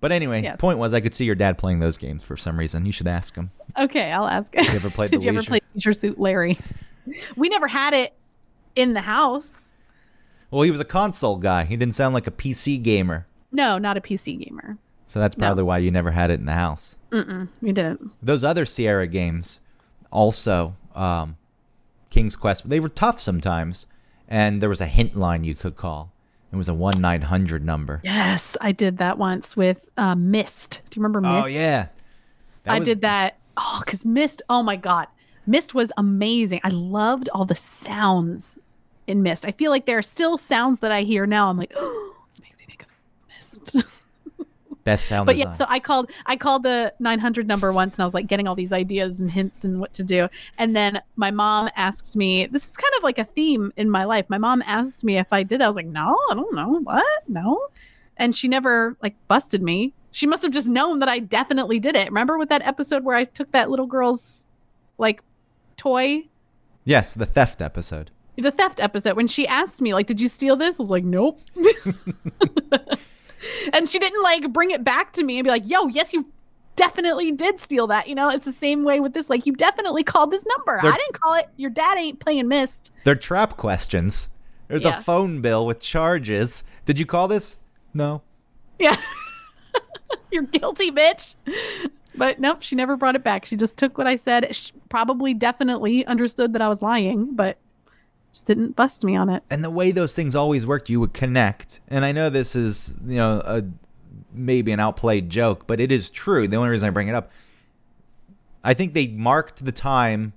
But 0.00 0.10
anyway, 0.12 0.42
Yes. 0.42 0.58
point 0.60 0.78
was 0.78 0.92
I 0.94 1.00
could 1.00 1.14
see 1.14 1.24
your 1.24 1.36
dad 1.36 1.58
playing 1.58 1.78
those 1.78 1.96
games 1.96 2.24
for 2.24 2.36
some 2.36 2.58
reason. 2.58 2.84
You 2.84 2.92
should 2.92 3.06
ask 3.06 3.36
him. 3.36 3.50
Okay, 3.78 4.10
I'll 4.10 4.26
ask. 4.26 4.52
you 4.54 4.62
ever 4.74 4.90
played 4.90 5.10
Did 5.12 5.20
the 5.20 5.24
you 5.26 5.30
ever 5.30 5.42
play 5.44 5.60
Leisure 5.74 5.92
Suit 5.92 6.18
Larry? 6.18 6.56
We 7.36 7.48
never 7.48 7.68
had 7.68 7.94
it 7.94 8.12
in 8.74 8.94
the 8.94 9.00
house. 9.02 9.68
Well, 10.50 10.62
he 10.62 10.70
was 10.70 10.80
a 10.80 10.84
console 10.84 11.36
guy. 11.36 11.64
He 11.64 11.76
didn't 11.76 11.94
sound 11.94 12.14
like 12.14 12.26
a 12.26 12.30
PC 12.32 12.82
gamer. 12.82 13.26
No, 13.52 13.78
not 13.78 13.96
a 13.96 14.00
PC 14.00 14.44
gamer. 14.44 14.76
So 15.06 15.20
that's 15.20 15.36
No. 15.36 15.46
probably 15.46 15.62
why 15.64 15.78
you 15.78 15.90
never 15.90 16.10
had 16.10 16.30
it 16.30 16.40
in 16.40 16.46
the 16.46 16.52
house. 16.52 16.96
Mm-mm, 17.10 17.48
we 17.60 17.70
didn't. 17.72 18.10
those 18.22 18.42
other 18.44 18.64
Sierra 18.64 19.06
games, 19.06 19.60
also 20.10 20.74
um, 20.94 21.36
King's 22.10 22.34
Quest, 22.36 22.68
they 22.68 22.80
were 22.80 22.88
tough 22.88 23.20
sometimes, 23.20 23.86
and 24.32 24.60
there 24.62 24.68
was 24.70 24.80
a 24.80 24.86
hint 24.86 25.14
line 25.14 25.44
you 25.44 25.54
could 25.54 25.76
call. 25.76 26.10
It 26.52 26.56
was 26.56 26.68
a 26.68 26.74
one 26.74 27.00
nine 27.00 27.22
hundred 27.22 27.64
number. 27.64 28.00
Yes, 28.02 28.56
I 28.60 28.72
did 28.72 28.98
that 28.98 29.18
once 29.18 29.56
with 29.56 29.88
uh, 29.96 30.14
Myst. 30.14 30.80
Do 30.90 30.98
you 30.98 31.02
remember 31.02 31.20
Myst? 31.20 31.46
Oh 31.46 31.48
yeah, 31.48 31.88
That 32.64 32.72
I 32.74 32.78
was- 32.78 32.88
did 32.88 33.02
that. 33.02 33.36
Oh, 33.56 33.82
because 33.84 34.04
Myst. 34.06 34.40
Oh 34.48 34.62
my 34.62 34.76
God, 34.76 35.06
Myst 35.46 35.74
was 35.74 35.92
amazing. 35.96 36.60
I 36.64 36.70
loved 36.70 37.28
all 37.34 37.44
the 37.44 37.54
sounds 37.54 38.58
in 39.06 39.22
Myst. 39.22 39.44
I 39.46 39.52
feel 39.52 39.70
like 39.70 39.84
there 39.86 39.98
are 39.98 40.02
still 40.02 40.38
sounds 40.38 40.78
that 40.80 40.92
I 40.92 41.02
hear 41.02 41.26
now. 41.26 41.48
I'm 41.50 41.58
like, 41.58 41.72
oh, 41.76 42.14
this 42.30 42.40
makes 42.40 42.58
me 42.58 42.64
think 42.66 42.82
of 42.82 42.88
Myst. 43.28 43.86
Best 44.84 45.06
sound 45.06 45.26
but 45.26 45.34
design. 45.36 45.48
yeah, 45.48 45.52
so 45.54 45.66
I 45.68 45.78
called 45.78 46.10
I 46.26 46.36
called 46.36 46.64
the 46.64 46.92
900 46.98 47.46
number 47.46 47.72
once, 47.72 47.94
and 47.94 48.00
I 48.00 48.04
was 48.04 48.14
like 48.14 48.26
getting 48.26 48.48
all 48.48 48.54
these 48.56 48.72
ideas 48.72 49.20
and 49.20 49.30
hints 49.30 49.62
and 49.64 49.80
what 49.80 49.94
to 49.94 50.02
do. 50.04 50.28
And 50.58 50.74
then 50.74 51.00
my 51.16 51.30
mom 51.30 51.70
asked 51.76 52.16
me. 52.16 52.46
This 52.46 52.66
is 52.66 52.76
kind 52.76 52.92
of 52.96 53.04
like 53.04 53.18
a 53.18 53.24
theme 53.24 53.72
in 53.76 53.88
my 53.88 54.04
life. 54.04 54.26
My 54.28 54.38
mom 54.38 54.62
asked 54.66 55.04
me 55.04 55.18
if 55.18 55.32
I 55.32 55.42
did. 55.44 55.62
I 55.62 55.68
was 55.68 55.76
like, 55.76 55.86
no, 55.86 56.18
I 56.30 56.34
don't 56.34 56.54
know. 56.54 56.80
What? 56.80 57.28
No. 57.28 57.68
And 58.16 58.34
she 58.34 58.48
never 58.48 58.96
like 59.02 59.14
busted 59.28 59.62
me. 59.62 59.92
She 60.10 60.26
must 60.26 60.42
have 60.42 60.52
just 60.52 60.68
known 60.68 60.98
that 60.98 61.08
I 61.08 61.20
definitely 61.20 61.78
did 61.78 61.96
it. 61.96 62.08
Remember 62.08 62.36
with 62.36 62.48
that 62.50 62.62
episode 62.62 63.04
where 63.04 63.16
I 63.16 63.24
took 63.24 63.50
that 63.52 63.70
little 63.70 63.86
girl's 63.86 64.44
like 64.98 65.22
toy 65.76 66.24
yes, 66.84 67.14
the 67.14 67.26
theft 67.26 67.62
episode. 67.62 68.10
the 68.36 68.50
theft 68.50 68.80
episode 68.80 69.16
when 69.16 69.26
she 69.26 69.46
asked 69.46 69.80
me 69.80 69.94
like 69.94 70.06
did 70.06 70.20
you 70.20 70.28
steal 70.28 70.56
this 70.56 70.78
i 70.78 70.82
was 70.82 70.90
like 70.90 71.04
nope 71.04 71.40
and 73.72 73.88
she 73.88 73.98
didn't 73.98 74.22
like 74.22 74.52
bring 74.52 74.70
it 74.70 74.82
back 74.84 75.12
to 75.12 75.22
me 75.24 75.38
and 75.38 75.44
be 75.44 75.50
like 75.50 75.68
yo 75.68 75.86
yes 75.88 76.12
you 76.12 76.24
definitely 76.76 77.30
did 77.32 77.60
steal 77.60 77.86
that 77.86 78.08
you 78.08 78.14
know 78.14 78.30
it's 78.30 78.44
the 78.44 78.52
same 78.52 78.82
way 78.84 78.98
with 79.00 79.12
this 79.12 79.28
like 79.28 79.44
you 79.46 79.52
definitely 79.52 80.02
called 80.02 80.30
this 80.30 80.44
number 80.46 80.78
They're- 80.82 80.90
i 80.92 80.96
didn't 80.96 81.20
call 81.20 81.34
it 81.34 81.48
your 81.56 81.70
dad 81.70 81.98
ain't 81.98 82.18
playing 82.20 82.48
missed. 82.48 82.90
They're 83.04 83.14
trap 83.16 83.56
questions. 83.56 84.30
There's 84.68 84.84
Yeah. 84.84 84.98
a 84.98 85.00
phone 85.02 85.40
bill 85.42 85.66
with 85.66 85.80
charges. 85.80 86.64
Did 86.86 86.98
you 86.98 87.04
call 87.06 87.28
this? 87.28 87.58
No. 87.92 88.22
yeah 88.78 88.96
you're 90.32 90.44
guilty 90.44 90.90
bitch 90.90 91.34
but 92.16 92.40
nope 92.40 92.62
she 92.62 92.74
never 92.74 92.96
brought 92.96 93.14
it 93.16 93.22
back 93.22 93.44
she 93.44 93.54
just 93.56 93.76
took 93.76 93.98
what 93.98 94.06
i 94.06 94.16
said 94.16 94.54
she 94.54 94.72
probably 94.88 95.34
definitely 95.34 96.04
understood 96.06 96.52
that 96.54 96.62
i 96.62 96.68
was 96.68 96.80
lying 96.82 97.34
but 97.34 97.58
just 98.32 98.46
didn't 98.46 98.74
bust 98.76 99.04
me 99.04 99.14
on 99.14 99.28
it 99.28 99.42
and 99.50 99.62
the 99.62 99.70
way 99.70 99.92
those 99.92 100.14
things 100.14 100.34
always 100.34 100.66
worked, 100.66 100.88
you 100.88 100.98
would 101.00 101.12
connect. 101.12 101.80
And 101.88 102.04
I 102.04 102.12
know 102.12 102.30
this 102.30 102.56
is, 102.56 102.96
you 103.06 103.16
know, 103.16 103.42
a 103.44 103.62
maybe 104.32 104.72
an 104.72 104.80
outplayed 104.80 105.30
joke, 105.30 105.66
but 105.66 105.80
it 105.80 105.92
is 105.92 106.10
true. 106.10 106.48
The 106.48 106.56
only 106.56 106.70
reason 106.70 106.86
I 106.86 106.90
bring 106.90 107.08
it 107.08 107.14
up, 107.14 107.30
I 108.64 108.74
think 108.74 108.94
they 108.94 109.08
marked 109.08 109.64
the 109.64 109.72
time 109.72 110.32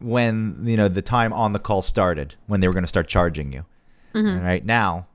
when 0.00 0.62
you 0.64 0.76
know 0.76 0.88
the 0.88 1.02
time 1.02 1.32
on 1.32 1.52
the 1.52 1.58
call 1.58 1.80
started 1.80 2.34
when 2.46 2.60
they 2.60 2.66
were 2.66 2.72
going 2.72 2.84
to 2.84 2.88
start 2.88 3.08
charging 3.08 3.52
you. 3.52 3.64
Mm-hmm. 4.14 4.44
Right 4.44 4.64
now, 4.64 5.06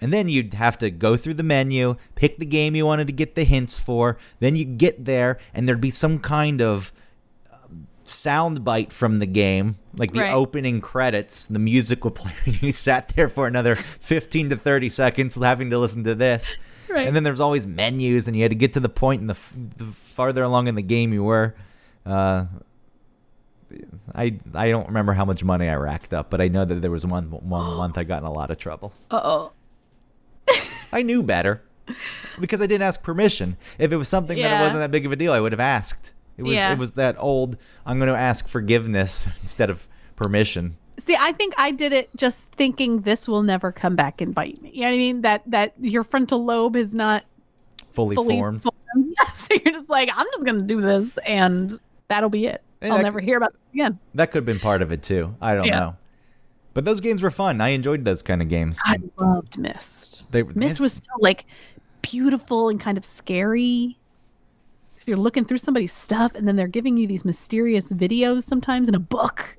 and 0.00 0.12
then 0.12 0.28
you'd 0.28 0.54
have 0.54 0.76
to 0.78 0.90
go 0.90 1.16
through 1.16 1.34
the 1.34 1.44
menu, 1.44 1.96
pick 2.16 2.38
the 2.38 2.46
game 2.46 2.74
you 2.74 2.84
wanted 2.84 3.06
to 3.06 3.12
get 3.12 3.36
the 3.36 3.44
hints 3.44 3.78
for. 3.78 4.18
Then 4.40 4.56
you 4.56 4.64
get 4.64 5.04
there, 5.04 5.38
and 5.54 5.68
there'd 5.68 5.80
be 5.80 5.90
some 5.90 6.18
kind 6.18 6.60
of 6.60 6.92
sound 8.02 8.64
bite 8.64 8.92
from 8.92 9.18
the 9.18 9.26
game, 9.26 9.76
like 9.96 10.12
the 10.12 10.20
Right. 10.20 10.32
opening 10.32 10.80
credits. 10.80 11.44
The 11.46 11.58
music 11.58 12.04
would 12.04 12.14
play, 12.14 12.32
and 12.46 12.62
you 12.62 12.72
sat 12.72 13.08
there 13.16 13.28
for 13.28 13.46
another 13.46 13.74
15 13.74 14.50
to 14.50 14.56
30 14.56 14.88
seconds 14.88 15.34
having 15.34 15.70
to 15.70 15.78
listen 15.78 16.04
to 16.04 16.14
this. 16.14 16.56
Right. 16.88 17.06
And 17.06 17.14
then 17.16 17.22
there's 17.24 17.40
always 17.40 17.66
menus, 17.66 18.26
and 18.28 18.36
you 18.36 18.42
had 18.42 18.50
to 18.50 18.56
get 18.56 18.72
to 18.74 18.80
the 18.80 18.88
point, 18.88 19.20
and 19.20 19.28
the, 19.30 19.34
f- 19.34 19.54
the 19.76 19.84
farther 19.84 20.42
along 20.42 20.68
in 20.68 20.74
the 20.74 20.82
game 20.82 21.12
you 21.12 21.24
were. 21.24 21.54
Uh, 22.06 22.44
I 24.14 24.38
I 24.54 24.68
don't 24.70 24.86
remember 24.86 25.14
how 25.14 25.24
much 25.24 25.42
money 25.42 25.68
I 25.68 25.74
racked 25.74 26.14
up, 26.14 26.30
but 26.30 26.40
I 26.40 26.48
know 26.48 26.64
that 26.64 26.80
there 26.82 26.90
was 26.90 27.04
one 27.04 27.24
one 27.30 27.64
month 27.76 27.98
I 27.98 28.04
got 28.04 28.18
in 28.22 28.26
a 28.28 28.32
lot 28.32 28.50
of 28.50 28.58
trouble. 28.58 28.92
uh-oh 29.10 29.52
I 30.92 31.02
knew 31.02 31.22
better 31.24 31.62
because 32.38 32.62
I 32.62 32.66
didn't 32.66 32.82
ask 32.82 33.02
permission. 33.02 33.56
If 33.78 33.90
it 33.92 33.96
was 33.96 34.06
something 34.08 34.38
that 34.38 34.58
it 34.58 34.62
wasn't 34.62 34.78
that 34.80 34.92
big 34.92 35.06
of 35.06 35.12
a 35.12 35.16
deal, 35.16 35.32
I 35.32 35.40
would 35.40 35.50
have 35.52 35.60
asked. 35.60 36.12
It 36.36 36.42
was 36.42 36.54
Yeah. 36.56 36.72
it 36.72 36.78
was 36.78 36.92
that 36.92 37.16
old. 37.18 37.56
I'm 37.86 37.98
going 37.98 38.12
to 38.12 38.18
ask 38.18 38.48
forgiveness 38.48 39.28
instead 39.40 39.70
of 39.70 39.88
permission. 40.16 40.76
See, 40.98 41.16
I 41.18 41.32
think 41.32 41.54
I 41.58 41.70
did 41.72 41.92
it 41.92 42.08
just 42.16 42.52
thinking 42.52 43.00
this 43.00 43.26
will 43.28 43.42
never 43.42 43.72
come 43.72 43.96
back 43.96 44.20
and 44.20 44.34
bite 44.34 44.60
me. 44.62 44.70
You 44.72 44.82
know 44.82 44.88
what 44.88 44.94
I 44.94 44.98
mean? 44.98 45.20
That 45.22 45.42
that 45.46 45.74
your 45.80 46.04
frontal 46.04 46.44
lobe 46.44 46.76
is 46.76 46.94
not 46.94 47.24
Fully, 47.90 48.14
fully 48.16 48.36
formed. 48.36 48.62
formed. 48.62 48.74
Yeah, 49.20 49.28
so 49.32 49.54
you're 49.54 49.74
just 49.74 49.88
like, 49.90 50.08
I'm 50.16 50.26
just 50.32 50.44
gonna 50.44 50.60
do 50.60 50.80
this, 50.80 51.16
and 51.26 51.78
that'll 52.08 52.28
be 52.30 52.46
it. 52.46 52.62
And 52.80 52.92
I'll 52.92 53.02
never 53.02 53.18
hear 53.18 53.36
about 53.38 53.50
it 53.50 53.74
again. 53.74 53.98
That 54.14 54.26
could 54.30 54.38
have 54.38 54.44
been 54.46 54.60
part 54.60 54.82
of 54.82 54.92
it 54.92 55.02
too. 55.02 55.34
I 55.40 55.54
don't 55.56 55.66
Yeah. 55.66 55.78
know. 55.80 55.96
But 56.74 56.84
those 56.84 57.00
games 57.00 57.22
were 57.22 57.30
fun. 57.30 57.60
I 57.60 57.70
enjoyed 57.70 58.04
those 58.04 58.22
kind 58.22 58.40
of 58.42 58.48
games. 58.48 58.80
I 58.84 58.98
loved 59.16 59.58
Myst. 59.58 60.30
They 60.30 60.42
Myst 60.44 60.80
was 60.80 60.92
so 60.94 61.02
like 61.18 61.44
beautiful 62.02 62.68
and 62.68 62.78
kind 62.80 62.96
of 62.98 63.04
scary. 63.04 63.98
You're 65.06 65.16
looking 65.16 65.44
through 65.44 65.58
somebody's 65.58 65.92
stuff, 65.92 66.34
and 66.34 66.46
then 66.48 66.56
they're 66.56 66.66
giving 66.66 66.96
you 66.96 67.06
these 67.06 67.24
mysterious 67.24 67.92
videos 67.92 68.42
sometimes 68.42 68.88
in 68.88 68.94
a 68.94 69.00
book. 69.00 69.56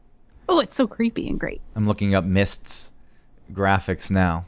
Oh, 0.47 0.59
it's 0.59 0.75
so 0.75 0.87
creepy 0.87 1.27
and 1.27 1.39
great. 1.39 1.61
I'm 1.75 1.87
looking 1.87 2.13
up 2.13 2.23
Myst's 2.23 2.91
graphics 3.51 4.11
now. 4.11 4.45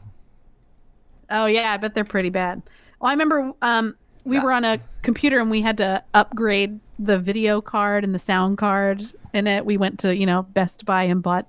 Oh 1.30 1.46
yeah, 1.46 1.72
I 1.72 1.76
bet 1.76 1.94
they're 1.94 2.04
pretty 2.04 2.30
bad. 2.30 2.62
Well, 3.00 3.10
I 3.10 3.12
remember 3.12 3.52
um, 3.62 3.96
we 4.24 4.40
were 4.40 4.52
on 4.52 4.64
a 4.64 4.80
computer 5.02 5.38
and 5.38 5.50
we 5.50 5.60
had 5.60 5.76
to 5.78 6.02
upgrade 6.14 6.80
the 6.98 7.18
video 7.18 7.60
card 7.60 8.04
and 8.04 8.14
the 8.14 8.18
sound 8.18 8.58
card 8.58 9.02
in 9.32 9.46
it. 9.46 9.64
We 9.64 9.76
went 9.76 9.98
to 10.00 10.16
you 10.16 10.26
know 10.26 10.42
Best 10.42 10.84
Buy 10.84 11.04
and 11.04 11.22
bought 11.22 11.46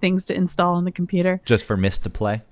things 0.00 0.24
to 0.26 0.34
install 0.34 0.74
on 0.74 0.84
the 0.84 0.92
computer. 0.92 1.40
Just 1.44 1.64
for 1.64 1.76
Myst 1.76 2.02
to 2.04 2.10
play. 2.10 2.42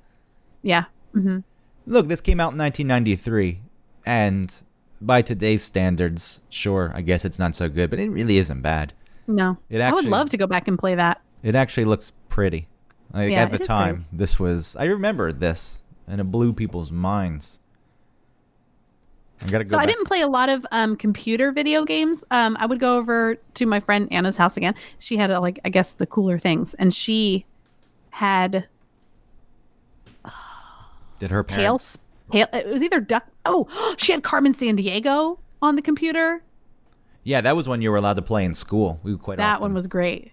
Yeah. 0.62 0.84
Mm-hmm. 1.14 1.40
Look, 1.86 2.08
this 2.08 2.20
came 2.20 2.40
out 2.40 2.52
in 2.52 2.58
1993, 2.58 3.60
and 4.06 4.62
by 5.00 5.22
today's 5.22 5.62
standards, 5.62 6.42
sure, 6.48 6.92
I 6.94 7.02
guess 7.02 7.24
it's 7.24 7.38
not 7.38 7.54
so 7.54 7.68
good, 7.68 7.90
but 7.90 7.98
it 7.98 8.10
really 8.10 8.38
isn't 8.38 8.62
bad. 8.62 8.92
No, 9.26 9.56
It 9.70 9.80
I 9.80 9.92
would 9.92 10.04
love 10.04 10.30
to 10.30 10.36
go 10.36 10.46
back 10.46 10.68
and 10.68 10.78
play 10.78 10.94
that. 10.94 11.20
It 11.42 11.54
actually 11.54 11.84
looks 11.84 12.12
pretty. 12.28 12.68
Like 13.12 13.30
Yeah, 13.30 13.42
at 13.42 13.52
the 13.52 13.58
time, 13.58 14.06
this 14.12 14.38
was 14.38 14.76
I 14.76 14.84
remember 14.84 15.32
this, 15.32 15.82
and 16.06 16.20
it 16.20 16.24
blew 16.24 16.52
people's 16.52 16.90
minds. 16.90 17.60
I 19.40 19.46
gotta 19.46 19.64
go. 19.64 19.70
So 19.70 19.78
I 19.78 19.86
didn't 19.86 20.06
play 20.06 20.20
a 20.20 20.26
lot 20.26 20.48
of 20.48 20.66
um, 20.72 20.96
computer 20.96 21.52
video 21.52 21.84
games. 21.84 22.24
Um, 22.30 22.56
I 22.58 22.66
would 22.66 22.80
go 22.80 22.96
over 22.96 23.36
to 23.54 23.66
my 23.66 23.80
friend 23.80 24.08
Anna's 24.10 24.36
house 24.36 24.56
again. 24.56 24.74
She 24.98 25.16
had 25.16 25.30
a, 25.30 25.40
like 25.40 25.60
I 25.64 25.68
guess 25.68 25.92
the 25.92 26.06
cooler 26.06 26.38
things, 26.38 26.74
and 26.74 26.94
she 26.94 27.44
had 28.10 28.66
Did 31.18 31.30
her 31.30 31.44
parents? 31.44 31.94
Tails. 31.94 31.98
It 32.32 32.66
was 32.66 32.82
either 32.82 33.00
Duck. 33.00 33.26
Oh, 33.44 33.94
she 33.98 34.12
had 34.12 34.22
Carmen 34.22 34.54
Sandiego 34.54 35.38
on 35.60 35.76
the 35.76 35.82
computer. 35.82 36.42
Yeah, 37.22 37.40
that 37.40 37.56
was 37.56 37.68
when 37.68 37.80
you 37.80 37.90
were 37.90 37.96
allowed 37.96 38.16
to 38.16 38.22
play 38.22 38.44
in 38.44 38.54
school. 38.54 39.00
We 39.02 39.16
quite 39.16 39.38
that 39.38 39.56
often. 39.56 39.62
one 39.62 39.74
was 39.74 39.86
great. 39.86 40.32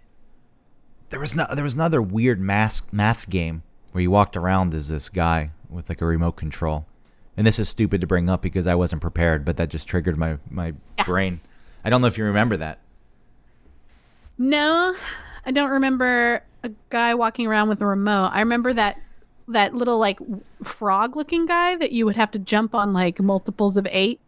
There 1.09 1.19
was 1.19 1.35
no, 1.35 1.45
there 1.53 1.63
was 1.63 1.73
another 1.73 2.01
weird 2.01 2.39
math 2.39 2.91
math 2.91 3.29
game 3.29 3.63
where 3.91 4.01
you 4.01 4.11
walked 4.11 4.37
around 4.37 4.73
as 4.73 4.89
this 4.89 5.09
guy 5.09 5.51
with 5.69 5.89
like 5.89 6.01
a 6.01 6.05
remote 6.05 6.33
control. 6.33 6.85
And 7.37 7.47
this 7.47 7.59
is 7.59 7.69
stupid 7.69 8.01
to 8.01 8.07
bring 8.07 8.29
up 8.29 8.41
because 8.41 8.67
I 8.67 8.75
wasn't 8.75 9.01
prepared, 9.01 9.45
but 9.45 9.57
that 9.57 9.69
just 9.69 9.87
triggered 9.87 10.17
my 10.17 10.37
my 10.49 10.73
brain. 11.05 11.41
I 11.83 11.89
don't 11.89 12.01
know 12.01 12.07
if 12.07 12.17
you 12.17 12.25
remember 12.25 12.57
that. 12.57 12.79
No, 14.37 14.95
I 15.45 15.51
don't 15.51 15.69
remember 15.69 16.43
a 16.63 16.71
guy 16.89 17.13
walking 17.13 17.47
around 17.47 17.69
with 17.69 17.81
a 17.81 17.85
remote. 17.85 18.31
I 18.33 18.39
remember 18.39 18.73
that 18.73 18.99
that 19.51 19.73
little 19.75 19.97
like 19.97 20.19
frog 20.63 21.15
looking 21.15 21.45
guy 21.45 21.75
that 21.75 21.91
you 21.91 22.05
would 22.05 22.15
have 22.15 22.31
to 22.31 22.39
jump 22.39 22.73
on 22.75 22.93
like 22.93 23.19
multiples 23.19 23.77
of 23.77 23.87
eight 23.91 24.19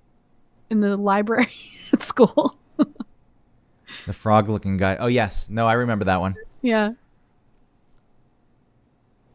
in 0.70 0.80
the 0.82 0.98
library 0.98 1.52
at 1.94 2.04
school. 2.04 2.58
The 4.06 4.14
frog-looking 4.14 4.78
guy. 4.78 4.98
Oh 4.98 5.08
yes, 5.08 5.50
no, 5.50 5.68
I 5.68 5.74
remember 5.74 6.06
that 6.06 6.20
one. 6.20 6.36
yeah. 6.62 6.94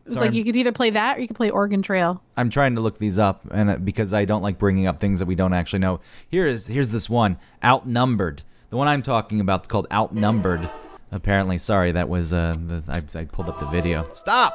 It's 0.04 0.16
like 0.16 0.32
you 0.32 0.42
could 0.42 0.56
either 0.56 0.72
play 0.72 0.88
that 0.90 1.18
or 1.18 1.20
you 1.20 1.26
could 1.26 1.36
play 1.36 1.50
Oregon 1.50 1.82
Trail. 1.82 2.22
I'm 2.34 2.48
trying 2.48 2.74
to 2.76 2.80
look 2.80 2.96
these 2.96 3.18
up, 3.18 3.42
and 3.50 3.68
uh, 3.70 3.76
because 3.76 4.14
I 4.14 4.24
don't 4.24 4.40
like 4.40 4.56
bringing 4.56 4.86
up 4.86 4.98
things 4.98 5.18
that 5.18 5.26
we 5.26 5.34
don't 5.34 5.52
actually 5.52 5.80
know. 5.80 6.00
Here 6.30 6.46
is 6.46 6.66
here's 6.66 6.88
this 6.88 7.10
one, 7.10 7.36
outnumbered. 7.62 8.42
The 8.70 8.78
one 8.78 8.88
I'm 8.88 9.02
talking 9.02 9.38
about 9.40 9.62
is 9.62 9.68
called 9.68 9.86
outnumbered. 9.92 10.68
Apparently, 11.12 11.58
sorry, 11.58 11.92
that 11.92 12.08
was 12.08 12.32
uh, 12.32 12.54
the, 12.58 12.82
I, 12.88 13.18
I 13.18 13.24
pulled 13.24 13.50
up 13.50 13.60
the 13.60 13.66
video. 13.66 14.08
Stop. 14.08 14.54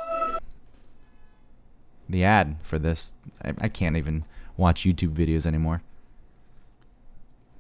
The 2.10 2.24
ad 2.24 2.58
for 2.64 2.78
this, 2.78 3.14
I, 3.44 3.54
I 3.60 3.70
can't 3.70 3.96
even 3.96 4.26
watch 4.58 4.84
YouTube 4.84 5.14
videos 5.14 5.46
anymore. 5.46 5.82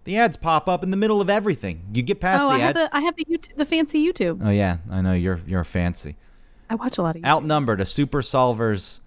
The 0.03 0.17
ads 0.17 0.35
pop 0.35 0.67
up 0.67 0.83
in 0.83 0.91
the 0.91 0.97
middle 0.97 1.21
of 1.21 1.29
everything. 1.29 1.85
You 1.93 2.01
get 2.01 2.19
past 2.19 2.41
oh, 2.43 2.49
the 2.49 2.55
I 2.55 2.59
have 2.59 2.75
the 2.75 2.95
I 2.95 3.01
have 3.01 3.15
the 3.15 3.25
YouTube, 3.25 3.55
the 3.55 3.65
fancy 3.65 4.05
YouTube. 4.05 4.45
oh 4.45 4.49
yeah, 4.49 4.77
I 4.91 5.01
know 5.01 5.13
you're 5.13 5.39
you're 5.47 5.63
fancy. 5.63 6.17
I 6.69 6.75
watch 6.75 6.97
a 6.97 7.01
lot 7.01 7.15
of 7.15 7.21
YouTube. 7.21 7.27
Outnumbered, 7.27 7.79
a 7.79 7.85
super 7.85 8.21
solver's 8.21 8.99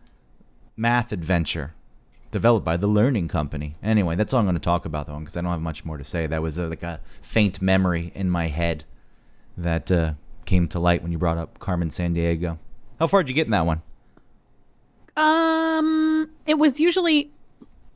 math 0.76 1.12
adventure 1.12 1.74
developed 2.30 2.64
by 2.64 2.76
the 2.76 2.86
Learning 2.86 3.28
Company. 3.28 3.76
Anyway, 3.82 4.16
that's 4.16 4.32
all 4.32 4.40
I'm 4.40 4.46
going 4.46 4.54
to 4.54 4.60
talk 4.60 4.84
about, 4.84 5.06
though, 5.06 5.18
because 5.18 5.36
I 5.36 5.40
don't 5.40 5.50
have 5.50 5.60
much 5.60 5.84
more 5.84 5.96
to 5.96 6.04
say. 6.04 6.26
That 6.26 6.42
was 6.42 6.58
uh, 6.58 6.68
like 6.68 6.82
a 6.82 7.00
faint 7.22 7.62
memory 7.62 8.12
in 8.14 8.30
my 8.30 8.48
head 8.48 8.84
that 9.56 9.90
uh, 9.90 10.14
came 10.44 10.68
to 10.68 10.78
light 10.78 11.02
when 11.02 11.12
you 11.12 11.18
brought 11.18 11.38
up 11.38 11.58
Carmen 11.58 11.88
Sandiego. 11.88 12.58
How 12.98 13.06
far 13.06 13.22
did 13.22 13.30
you 13.30 13.34
get 13.34 13.46
in 13.46 13.52
that 13.52 13.66
one? 13.66 13.82
Um, 15.16 16.30
it 16.46 16.58
was 16.58 16.78
usually 16.78 17.30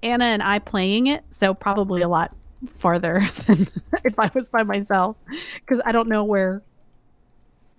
Anna 0.02 0.24
and 0.24 0.42
I 0.42 0.58
playing 0.58 1.06
it, 1.06 1.24
so 1.30 1.54
probably 1.54 2.02
a 2.02 2.08
lot 2.08 2.34
farther 2.76 3.26
than 3.46 3.68
if 4.04 4.18
I 4.18 4.30
was 4.34 4.48
by 4.48 4.62
myself, 4.62 5.16
because 5.56 5.80
I 5.84 5.92
don't 5.92 6.08
know 6.08 6.24
where, 6.24 6.62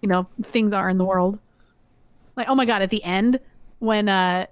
you 0.02 0.10
know, 0.10 0.28
things 0.44 0.74
are 0.74 0.90
in 0.90 0.98
the 0.98 1.06
world. 1.06 1.40
Like, 2.36 2.48
oh 2.50 2.56
my 2.56 2.66
god, 2.66 2.82
at 2.82 2.90
the 2.90 3.04
end 3.04 3.40
when 3.80 4.08
uh, 4.08 4.46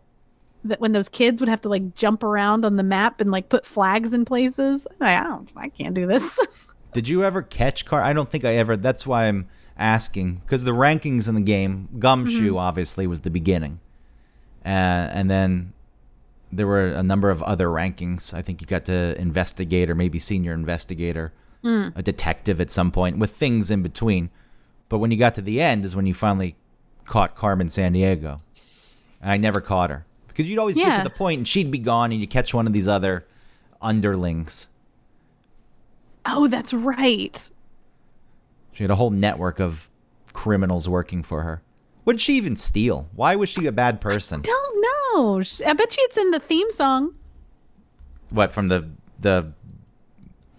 that 0.66 0.82
when 0.82 0.92
those 0.92 1.08
kids 1.08 1.42
would 1.42 1.50
have 1.50 1.62
to 1.62 1.70
like 1.70 1.96
jump 1.96 2.24
around 2.24 2.66
on 2.66 2.76
the 2.76 2.84
map 2.84 3.22
and 3.22 3.32
like 3.32 3.50
put 3.50 3.66
flags 3.66 4.14
in 4.14 4.26
places. 4.26 4.88
I, 5.00 5.16
I 5.16 5.24
don't, 5.24 5.50
I 5.56 5.70
can't 5.70 5.94
do 5.94 6.06
this. 6.06 6.38
Did 6.94 7.08
you 7.08 7.24
ever 7.24 7.42
catch 7.42 7.86
Car? 7.86 8.02
I 8.02 8.14
don't 8.14 8.30
think 8.30 8.44
I 8.44 8.56
ever. 8.56 8.76
That's 8.76 9.06
why 9.06 9.26
I'm 9.26 9.48
asking 9.78 10.36
because 10.38 10.64
the 10.64 10.72
rankings 10.72 11.30
in 11.30 11.36
the 11.36 11.42
game, 11.42 11.88
Gumshoe 12.00 12.58
obviously 12.58 13.08
was 13.08 13.22
the 13.22 13.30
beginning, 13.30 13.80
uh, 14.66 14.68
and 15.14 15.30
then 15.30 15.74
there 16.52 16.68
were 16.68 16.88
a 16.88 17.04
number 17.04 17.30
of 17.30 17.42
other 17.44 17.68
rankings. 17.68 18.34
I 18.34 18.42
think 18.42 18.62
you 18.62 18.68
got 18.68 18.86
to 18.86 19.20
investigator, 19.20 19.94
maybe 19.96 20.20
senior 20.20 20.54
investigator, 20.54 21.32
a 21.96 22.02
detective 22.02 22.60
at 22.62 22.72
some 22.72 22.90
point, 22.92 23.18
with 23.18 23.32
things 23.32 23.70
in 23.70 23.82
between. 23.84 24.30
But 24.88 25.00
when 25.00 25.12
you 25.12 25.18
got 25.18 25.36
to 25.36 25.42
the 25.42 25.62
end, 25.62 25.84
is 25.86 25.96
when 25.96 26.06
you 26.06 26.14
finally 26.14 26.56
caught 27.06 27.36
Carmen 27.36 27.68
Sandiego. 27.68 28.40
And 29.22 29.32
I 29.32 29.38
never 29.38 29.60
caught 29.62 29.90
her 29.90 30.06
because 30.28 30.48
you'd 30.50 30.58
always 30.60 30.78
get 30.78 30.98
to 30.98 31.04
the 31.04 31.10
point 31.16 31.40
and 31.40 31.48
she'd 31.48 31.70
be 31.70 31.80
gone, 31.80 32.12
and 32.12 32.22
you 32.22 32.28
catch 32.28 32.54
one 32.54 32.66
of 32.66 32.74
these 32.74 32.88
other 32.88 33.26
underlings. 33.82 34.70
oh, 36.26 36.48
that's 36.48 36.74
right. 36.74 37.52
She 38.72 38.84
had 38.84 38.92
a 38.92 38.96
whole 38.96 39.10
network 39.10 39.60
of 39.60 39.90
criminals 40.34 40.88
working 40.88 41.24
for 41.24 41.42
her. 41.44 41.62
What 42.10 42.14
did 42.14 42.22
she 42.22 42.38
even 42.38 42.56
steal? 42.56 43.08
Why 43.14 43.36
was 43.36 43.50
she 43.50 43.68
a 43.68 43.72
bad 43.72 44.02
person? 44.02 44.40
I 44.40 44.42
don't 44.42 44.82
know. 44.82 45.44
I 45.64 45.74
bet 45.74 45.96
you 45.96 46.04
it's 46.10 46.18
in 46.18 46.32
the 46.32 46.40
theme 46.40 46.72
song 46.72 47.14
What 48.32 48.52
from 48.52 48.68
the 48.68 48.90
the? 49.20 49.54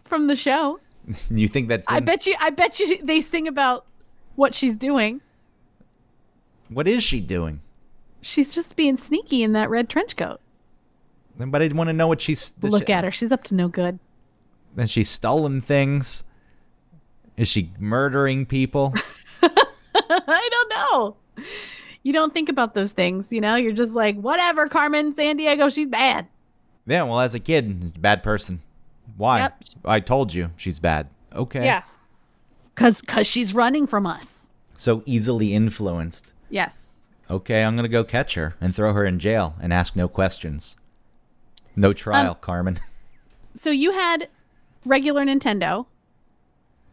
from 0.05 0.29
the 0.29 0.37
show. 0.37 0.79
You 1.29 1.49
think 1.49 1.67
that's? 1.67 1.91
I 1.91 1.99
bet 1.99 2.25
you. 2.25 2.37
I 2.39 2.51
bet 2.51 2.79
you 2.79 3.05
they 3.05 3.21
sing 3.21 3.49
about 3.49 3.85
what 4.37 4.55
she's 4.55 4.77
doing. 4.77 5.23
What 6.69 6.87
is 6.87 7.03
she 7.03 7.19
doing? 7.19 7.63
She's 8.21 8.55
just 8.55 8.77
being 8.77 8.97
sneaky 8.97 9.43
in 9.43 9.53
that 9.55 9.71
red 9.71 9.89
trench 9.89 10.17
coat. 10.17 10.41
But 11.37 11.63
I 11.63 11.67
want 11.75 11.89
to 11.89 11.93
know 11.93 12.07
what 12.07 12.21
she's. 12.21 12.53
Look 12.63 12.87
she, 12.87 12.93
at 12.93 13.03
her. 13.03 13.11
She's 13.11 13.33
up 13.33 13.43
to 13.45 13.57
no 13.57 13.67
good. 13.67 13.99
Then 14.77 14.87
she's 14.87 15.11
stolen 15.11 15.61
things. 15.61 16.23
Is 17.37 17.49
she 17.49 17.73
murdering 17.81 18.47
people? 18.47 18.95
I 19.43 20.49
don't 20.53 20.69
know. 20.69 21.17
You 22.03 22.15
don't 22.15 22.33
think 22.33 22.49
about 22.49 22.73
those 22.73 22.93
things, 22.93 23.31
you 23.31 23.43
know? 23.43 23.57
You're 23.57 23.73
just 23.73 23.93
like, 23.93 24.17
whatever, 24.17 24.69
Carmen 24.69 25.13
Sandiego, 25.13 25.71
she's 25.71 25.87
bad. 25.87 26.27
yeah. 26.87 27.03
Well, 27.03 27.21
as 27.21 27.35
a 27.35 27.39
kid, 27.39 28.01
bad 28.01 28.23
person. 28.23 28.63
Why? 29.19 29.41
Yep. 29.41 29.65
I 29.85 30.01
told 30.01 30.33
you 30.33 30.51
she's 30.57 30.81
bad. 30.81 31.09
Okay. 31.35 31.63
Yeah. 31.63 31.83
Cause 32.75 33.03
cause 33.03 33.27
she's 33.27 33.53
running 33.55 33.87
from 33.87 34.07
us. 34.07 34.49
So 34.75 35.03
easily 35.05 35.53
influenced. 35.53 36.33
Yes. 36.49 37.11
Okay, 37.29 37.63
I'm 37.63 37.77
gonna 37.77 37.87
go 37.87 38.03
catch 38.03 38.35
her 38.35 38.55
and 38.63 38.75
throw 38.75 38.95
her 38.95 39.05
in 39.05 39.19
jail 39.19 39.55
and 39.61 39.71
ask 39.71 39.95
no 39.95 40.09
questions. 40.09 40.79
No 41.77 41.93
trial, 41.93 42.31
Um, 42.31 42.37
Carmen. 42.41 42.79
So 43.53 43.71
you 43.71 43.93
had 43.93 44.29
regular 44.87 45.25
Nintendo, 45.27 45.85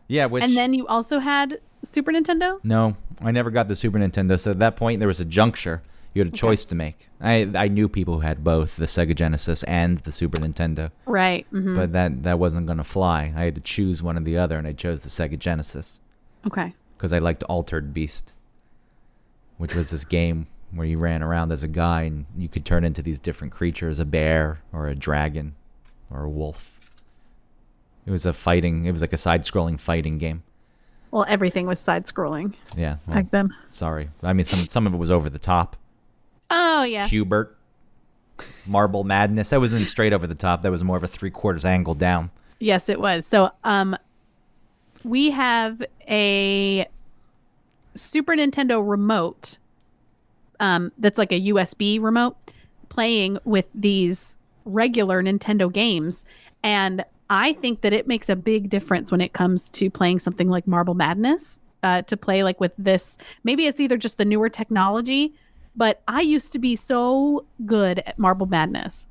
yeah, 0.10 0.26
which 0.26 0.44
and 0.44 0.58
then 0.58 0.74
you 0.74 0.86
also 0.88 1.20
had 1.20 1.62
Super 1.84 2.12
Nintendo? 2.12 2.60
No, 2.64 2.98
I 3.22 3.32
never 3.32 3.50
got 3.52 3.68
the 3.68 3.76
Super 3.76 3.98
Nintendo. 4.00 4.40
So 4.40 4.52
at 4.52 4.60
that 4.60 4.76
point, 4.76 5.00
there 5.00 5.08
was 5.08 5.20
a 5.20 5.26
juncture. 5.26 5.82
You 6.14 6.24
had 6.24 6.34
a 6.34 6.36
choice 6.38 6.66
to 6.66 6.76
make. 6.76 7.10
I 7.22 7.48
I 7.56 7.68
knew 7.68 7.88
people 7.90 8.16
who 8.16 8.20
had 8.22 8.44
both 8.44 8.76
the 8.78 8.86
Sega 8.86 9.14
Genesis 9.16 9.64
and 9.64 10.00
the 10.00 10.12
Super 10.12 10.40
Nintendo, 10.40 10.90
Right. 11.06 11.46
hmm 11.52 11.76
but 11.76 11.92
that 11.94 12.24
that 12.24 12.40
wasn't 12.40 12.66
gonna 12.68 12.84
fly. 12.84 13.34
I 13.36 13.44
had 13.44 13.56
to 13.56 13.62
choose 13.62 14.02
one 14.02 14.18
or 14.18 14.22
the 14.22 14.38
other, 14.38 14.58
and 14.58 14.66
I 14.68 14.72
chose 14.72 15.04
the 15.04 15.10
Sega 15.10 15.38
Genesis 15.38 16.00
Okay. 16.46 16.74
because 16.98 17.14
I 17.14 17.20
liked 17.20 17.44
Altered 17.44 17.94
Beast, 17.94 18.34
which 19.58 19.76
was 19.76 19.92
this 19.92 20.06
game 20.06 20.48
where 20.72 20.88
you 20.88 20.98
ran 20.98 21.22
around 21.22 21.52
as 21.52 21.62
a 21.64 21.68
guy 21.68 22.04
and 22.04 22.26
you 22.38 22.48
could 22.50 22.66
turn 22.66 22.84
into 22.84 23.02
these 23.04 23.20
different 23.20 23.54
creatures, 23.54 24.00
a 24.00 24.06
bear 24.06 24.62
or 24.74 24.88
a 24.88 24.96
dragon 24.96 25.56
or 26.10 26.24
a 26.24 26.30
wolf. 26.30 26.80
It 28.06 28.12
was 28.12 28.26
a 28.26 28.34
fighting. 28.34 28.86
It 28.86 28.92
was 28.92 29.02
like 29.02 29.14
a 29.14 29.18
side-scrolling 29.18 29.80
fighting 29.80 30.18
game. 30.18 30.44
Well, 31.12 31.26
everything 31.28 31.68
was 31.68 31.80
side 31.80 32.06
scrolling 32.06 32.54
Yeah. 32.76 32.98
well, 33.08 33.16
back 33.16 33.32
then. 33.32 33.56
sorry. 33.70 34.10
I 34.24 34.34
mean, 34.34 34.46
some 34.46 34.68
some 34.68 34.86
of 34.88 34.94
it 34.94 34.98
was 34.98 35.10
over 35.12 35.30
the 35.30 35.40
top. 35.40 35.76
Oh 36.50 36.84
yeah. 36.84 37.08
Q*bert, 37.08 37.58
Marble 38.66 39.04
Madness. 39.04 39.50
That 39.52 39.60
wasn't 39.60 39.90
straight 39.90 40.14
over 40.14 40.28
the 40.28 40.36
top. 40.36 40.62
That 40.62 40.72
was 40.72 40.84
more 40.84 40.98
of 40.98 41.04
a 41.04 41.08
three 41.08 41.32
quarters 41.32 41.66
angle 41.66 41.94
down. 41.96 42.30
Yes, 42.60 42.90
it 42.90 43.00
was. 43.00 43.26
So, 43.28 43.52
um, 43.64 43.96
we 45.04 45.30
have 45.32 45.82
a 46.10 46.86
Super 47.94 48.34
Nintendo 48.36 48.88
remote, 48.88 49.58
um, 50.60 50.92
that's 50.98 51.18
like 51.18 51.32
a 51.32 51.40
USB 51.42 52.02
remote. 52.02 52.36
playing 52.90 53.38
with 53.46 53.68
these 53.76 54.36
regular 54.66 55.22
Nintendo 55.22 55.72
games, 55.72 56.26
and 56.64 57.06
I 57.30 57.54
think 57.54 57.82
that 57.82 57.94
it 57.94 58.08
makes 58.08 58.30
a 58.30 58.36
big 58.36 58.70
difference 58.70 59.12
when 59.12 59.22
it 59.22 59.34
comes 59.34 59.70
to 59.72 59.90
playing 59.90 60.20
something 60.20 60.50
like 60.50 60.68
Marble 60.68 60.94
Madness. 60.94 61.60
Uh, 61.84 62.02
to 62.02 62.18
play 62.18 62.44
like 62.44 62.60
with 62.60 62.72
this, 62.80 63.20
maybe 63.44 63.68
it's 63.68 63.80
either 63.80 63.98
just 63.98 64.18
the 64.18 64.26
newer 64.26 64.50
technology, 64.50 65.32
but 65.76 66.02
I 66.08 66.22
used 66.22 66.52
to 66.54 66.60
be 66.60 66.76
so 66.76 67.46
good 67.68 68.00
at 68.00 68.18
Marble 68.18 68.48
Madness, 68.48 69.06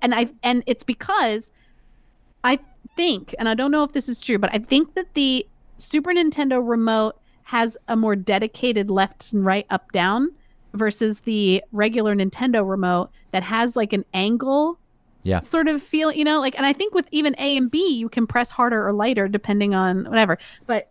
and 0.00 0.14
I 0.14 0.30
and 0.42 0.64
it's 0.66 0.82
because 0.82 1.50
I 2.42 2.58
think, 2.96 3.34
and 3.38 3.48
I 3.48 3.54
don't 3.54 3.70
know 3.70 3.84
if 3.84 3.92
this 3.92 4.08
is 4.08 4.18
true, 4.18 4.38
but 4.38 4.50
I 4.52 4.58
think 4.58 4.94
that 4.94 5.12
the 5.14 5.46
Super 5.76 6.10
Nintendo 6.12 6.66
remote 6.66 7.20
has 7.44 7.76
a 7.88 7.96
more 7.96 8.16
dedicated 8.16 8.90
left 8.90 9.32
and 9.32 9.44
right, 9.44 9.66
up, 9.70 9.90
down 9.92 10.30
versus 10.74 11.20
the 11.20 11.62
regular 11.72 12.14
Nintendo 12.14 12.68
remote 12.68 13.10
that 13.32 13.42
has 13.42 13.76
like 13.76 13.92
an 13.92 14.04
angle 14.14 14.78
Yeah. 15.22 15.40
sort 15.40 15.68
of 15.68 15.82
feel, 15.82 16.12
you 16.12 16.24
know, 16.24 16.40
like, 16.40 16.56
and 16.56 16.64
I 16.64 16.72
think 16.72 16.94
with 16.94 17.06
even 17.10 17.34
A 17.38 17.56
and 17.56 17.70
B, 17.70 17.94
you 17.94 18.08
can 18.08 18.26
press 18.26 18.50
harder 18.50 18.86
or 18.86 18.92
lighter 18.92 19.28
depending 19.28 19.74
on 19.74 20.08
whatever. 20.08 20.38
But 20.66 20.88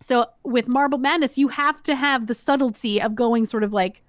so 0.00 0.26
with 0.44 0.68
Marble 0.68 0.98
Madness, 0.98 1.38
you 1.38 1.48
have 1.48 1.82
to 1.84 1.94
have 1.94 2.26
the 2.26 2.34
subtlety 2.34 3.00
of 3.00 3.14
going 3.14 3.46
sort 3.46 3.62
of 3.62 3.72
like 3.72 4.02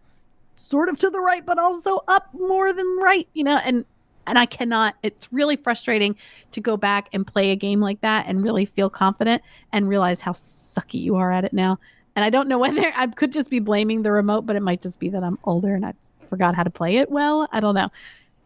sort 0.58 0.90
of 0.90 0.98
to 1.00 1.10
the 1.10 1.20
right, 1.20 1.46
but 1.46 1.58
also 1.58 2.04
up 2.08 2.30
more 2.34 2.74
than 2.74 2.98
right, 2.98 3.28
you 3.34 3.44
know, 3.44 3.60
and 3.64 3.86
and 4.28 4.38
I 4.38 4.46
cannot. 4.46 4.96
It's 5.04 5.32
really 5.32 5.56
frustrating 5.56 6.18
to 6.52 6.60
go 6.60 6.76
back 6.76 7.08
and 7.14 7.26
play 7.26 7.52
a 7.52 7.56
game 7.56 7.80
like 7.80 8.02
that 8.02 8.26
and 8.28 8.44
really 8.44 8.66
feel 8.66 8.90
confident 8.90 9.42
and 9.72 9.88
realize 9.88 10.20
how 10.20 10.34
sucky 10.34 11.02
you 11.02 11.16
are 11.16 11.32
at 11.32 11.46
it 11.46 11.54
now. 11.54 11.80
And 12.16 12.26
I 12.26 12.30
don't 12.30 12.50
know 12.50 12.60
whether 12.66 12.92
I 12.96 13.08
could 13.08 13.32
just 13.32 13.50
be 13.50 13.60
blaming 13.60 14.04
the 14.04 14.12
remote, 14.12 14.46
but 14.46 14.58
it 14.58 14.62
might 14.62 14.82
just 14.82 15.00
be 15.00 15.10
that 15.10 15.24
I'm 15.24 15.40
older 15.46 15.74
and 15.74 15.86
I 15.86 15.94
forgot 16.20 16.56
how 16.56 16.64
to 16.64 16.70
play 16.70 16.98
it 16.98 17.10
well. 17.10 17.48
I 17.54 17.62
don't 17.62 17.76
know. 17.76 17.90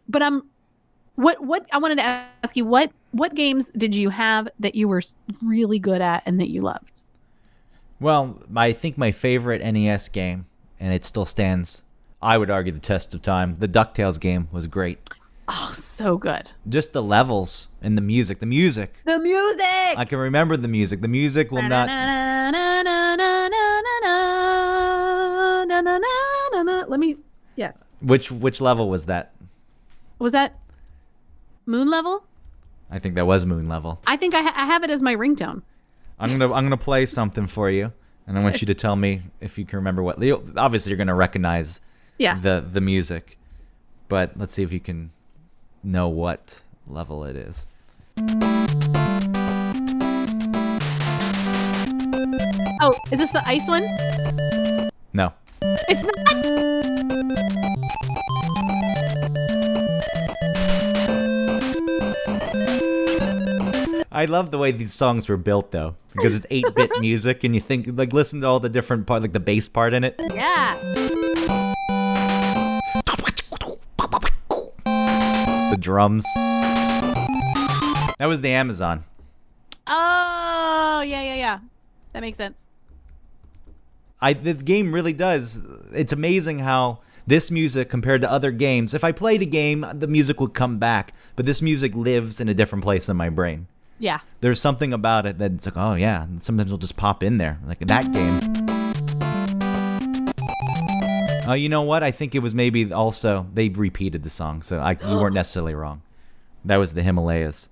But 0.07 0.21
I'm 0.21 0.43
what 1.15 1.43
what 1.43 1.65
I 1.71 1.77
wanted 1.77 1.95
to 1.95 2.03
ask 2.03 2.55
you 2.55 2.65
what 2.65 2.91
what 3.11 3.35
games 3.35 3.71
did 3.77 3.95
you 3.95 4.09
have 4.09 4.49
that 4.59 4.75
you 4.75 4.87
were 4.87 5.01
really 5.41 5.79
good 5.79 6.01
at 6.01 6.23
and 6.25 6.39
that 6.39 6.49
you 6.49 6.61
loved? 6.61 7.03
Well, 7.99 8.39
I 8.55 8.73
think 8.73 8.97
my 8.97 9.11
favorite 9.11 9.61
NES 9.61 10.09
game, 10.09 10.47
and 10.79 10.91
it 10.91 11.05
still 11.05 11.25
stands, 11.25 11.83
I 12.19 12.37
would 12.37 12.49
argue, 12.49 12.71
the 12.71 12.79
test 12.79 13.13
of 13.13 13.21
time. 13.21 13.55
The 13.55 13.67
DuckTales 13.67 14.19
game 14.19 14.47
was 14.51 14.65
great. 14.65 14.97
Oh, 15.47 15.71
so 15.75 16.17
good. 16.17 16.49
Just 16.67 16.93
the 16.93 17.03
levels 17.03 17.67
and 17.81 17.95
the 17.95 18.01
music. 18.01 18.39
The 18.39 18.47
music. 18.47 18.95
The 19.05 19.19
music. 19.19 19.97
I 19.97 20.05
can 20.09 20.17
remember 20.17 20.57
the 20.57 20.67
music. 20.67 21.01
The 21.01 21.07
music 21.07 21.51
will 21.51 21.61
not. 21.61 21.89
Let 26.89 26.99
me. 26.99 27.17
Yes. 27.55 27.83
Which 28.01 28.31
which 28.31 28.61
level 28.61 28.89
was 28.89 29.05
that? 29.05 29.33
Was 30.17 30.31
that 30.31 30.57
moon 31.65 31.89
level? 31.89 32.23
I 32.89 32.99
think 32.99 33.15
that 33.15 33.25
was 33.25 33.45
Moon 33.45 33.67
level. 33.69 34.01
I 34.05 34.17
think 34.17 34.35
I, 34.35 34.41
ha- 34.41 34.53
I 34.55 34.65
have 34.65 34.83
it 34.83 34.89
as 34.89 35.01
my 35.01 35.15
ringtone. 35.15 35.61
I'm 36.19 36.29
gonna 36.37 36.51
I'm 36.53 36.65
gonna 36.65 36.75
play 36.77 37.05
something 37.05 37.47
for 37.47 37.69
you, 37.69 37.93
and 38.27 38.37
I 38.37 38.43
want 38.43 38.61
you 38.61 38.65
to 38.67 38.73
tell 38.73 38.95
me 38.97 39.21
if 39.39 39.57
you 39.57 39.65
can 39.65 39.77
remember 39.77 40.03
what. 40.03 40.17
Obviously, 40.57 40.89
you're 40.91 40.97
gonna 40.97 41.15
recognize 41.15 41.79
Yeah. 42.17 42.37
the 42.39 42.63
the 42.69 42.81
music, 42.81 43.37
but 44.09 44.37
let's 44.37 44.53
see 44.53 44.63
if 44.63 44.73
you 44.73 44.79
can 44.81 45.11
know 45.83 46.09
what 46.09 46.61
level 46.87 47.23
it 47.23 47.35
is. 47.37 47.65
oh, 52.81 52.93
is 53.11 53.19
this 53.19 53.31
the 53.31 53.41
ice 53.45 53.67
one? 53.67 53.83
No. 55.13 55.33
It's 55.61 56.03
not. 56.03 57.00
I 64.13 64.25
love 64.25 64.51
the 64.51 64.57
way 64.57 64.73
these 64.73 64.93
songs 64.93 65.29
were 65.29 65.37
built 65.37 65.71
though, 65.71 65.95
because 66.11 66.35
it's 66.35 66.45
8-bit 66.47 66.91
music, 66.99 67.45
and 67.45 67.55
you 67.55 67.61
think 67.61 67.87
like 67.93 68.11
listen 68.11 68.41
to 68.41 68.47
all 68.47 68.59
the 68.59 68.67
different 68.67 69.07
part, 69.07 69.21
like 69.21 69.31
the 69.31 69.39
bass 69.39 69.69
part 69.69 69.93
in 69.93 70.03
it. 70.03 70.19
Yeah. 70.33 70.77
the 75.71 75.77
drums. 75.79 76.25
That 76.35 78.25
was 78.27 78.41
the 78.41 78.49
Amazon. 78.49 79.05
Oh, 79.87 81.01
yeah, 81.07 81.21
yeah, 81.21 81.35
yeah. 81.35 81.59
That 82.11 82.19
makes 82.19 82.37
sense. 82.37 82.57
I 84.19 84.33
the 84.33 84.53
game 84.53 84.93
really 84.93 85.13
does. 85.13 85.61
It's 85.93 86.11
amazing 86.11 86.59
how 86.59 86.99
this 87.25 87.49
music 87.49 87.89
compared 87.89 88.19
to 88.21 88.29
other 88.29 88.51
games. 88.51 88.93
If 88.93 89.05
I 89.05 89.13
played 89.13 89.41
a 89.41 89.45
game, 89.45 89.85
the 89.93 90.07
music 90.07 90.41
would 90.41 90.53
come 90.53 90.79
back, 90.79 91.13
but 91.37 91.45
this 91.45 91.61
music 91.61 91.95
lives 91.95 92.41
in 92.41 92.49
a 92.49 92.53
different 92.53 92.83
place 92.83 93.07
in 93.07 93.15
my 93.15 93.29
brain. 93.29 93.67
Yeah. 94.01 94.19
There's 94.39 94.59
something 94.59 94.93
about 94.93 95.27
it 95.27 95.37
that's 95.37 95.67
like, 95.67 95.77
oh 95.77 95.93
yeah, 95.93 96.23
and 96.23 96.41
sometimes 96.41 96.69
it'll 96.69 96.79
just 96.79 96.97
pop 96.97 97.21
in 97.21 97.37
there, 97.37 97.59
like 97.67 97.77
that 97.81 98.11
game. 98.11 98.39
Oh, 101.47 101.53
you 101.53 101.69
know 101.69 101.83
what? 101.83 102.01
I 102.01 102.09
think 102.09 102.33
it 102.33 102.39
was 102.39 102.55
maybe 102.55 102.91
also 102.91 103.45
they 103.53 103.69
repeated 103.69 104.23
the 104.23 104.29
song, 104.29 104.63
so 104.63 104.79
I, 104.79 104.97
you 105.07 105.19
weren't 105.19 105.35
necessarily 105.35 105.75
wrong. 105.75 106.01
That 106.65 106.77
was 106.77 106.93
the 106.93 107.03
Himalayas. 107.03 107.69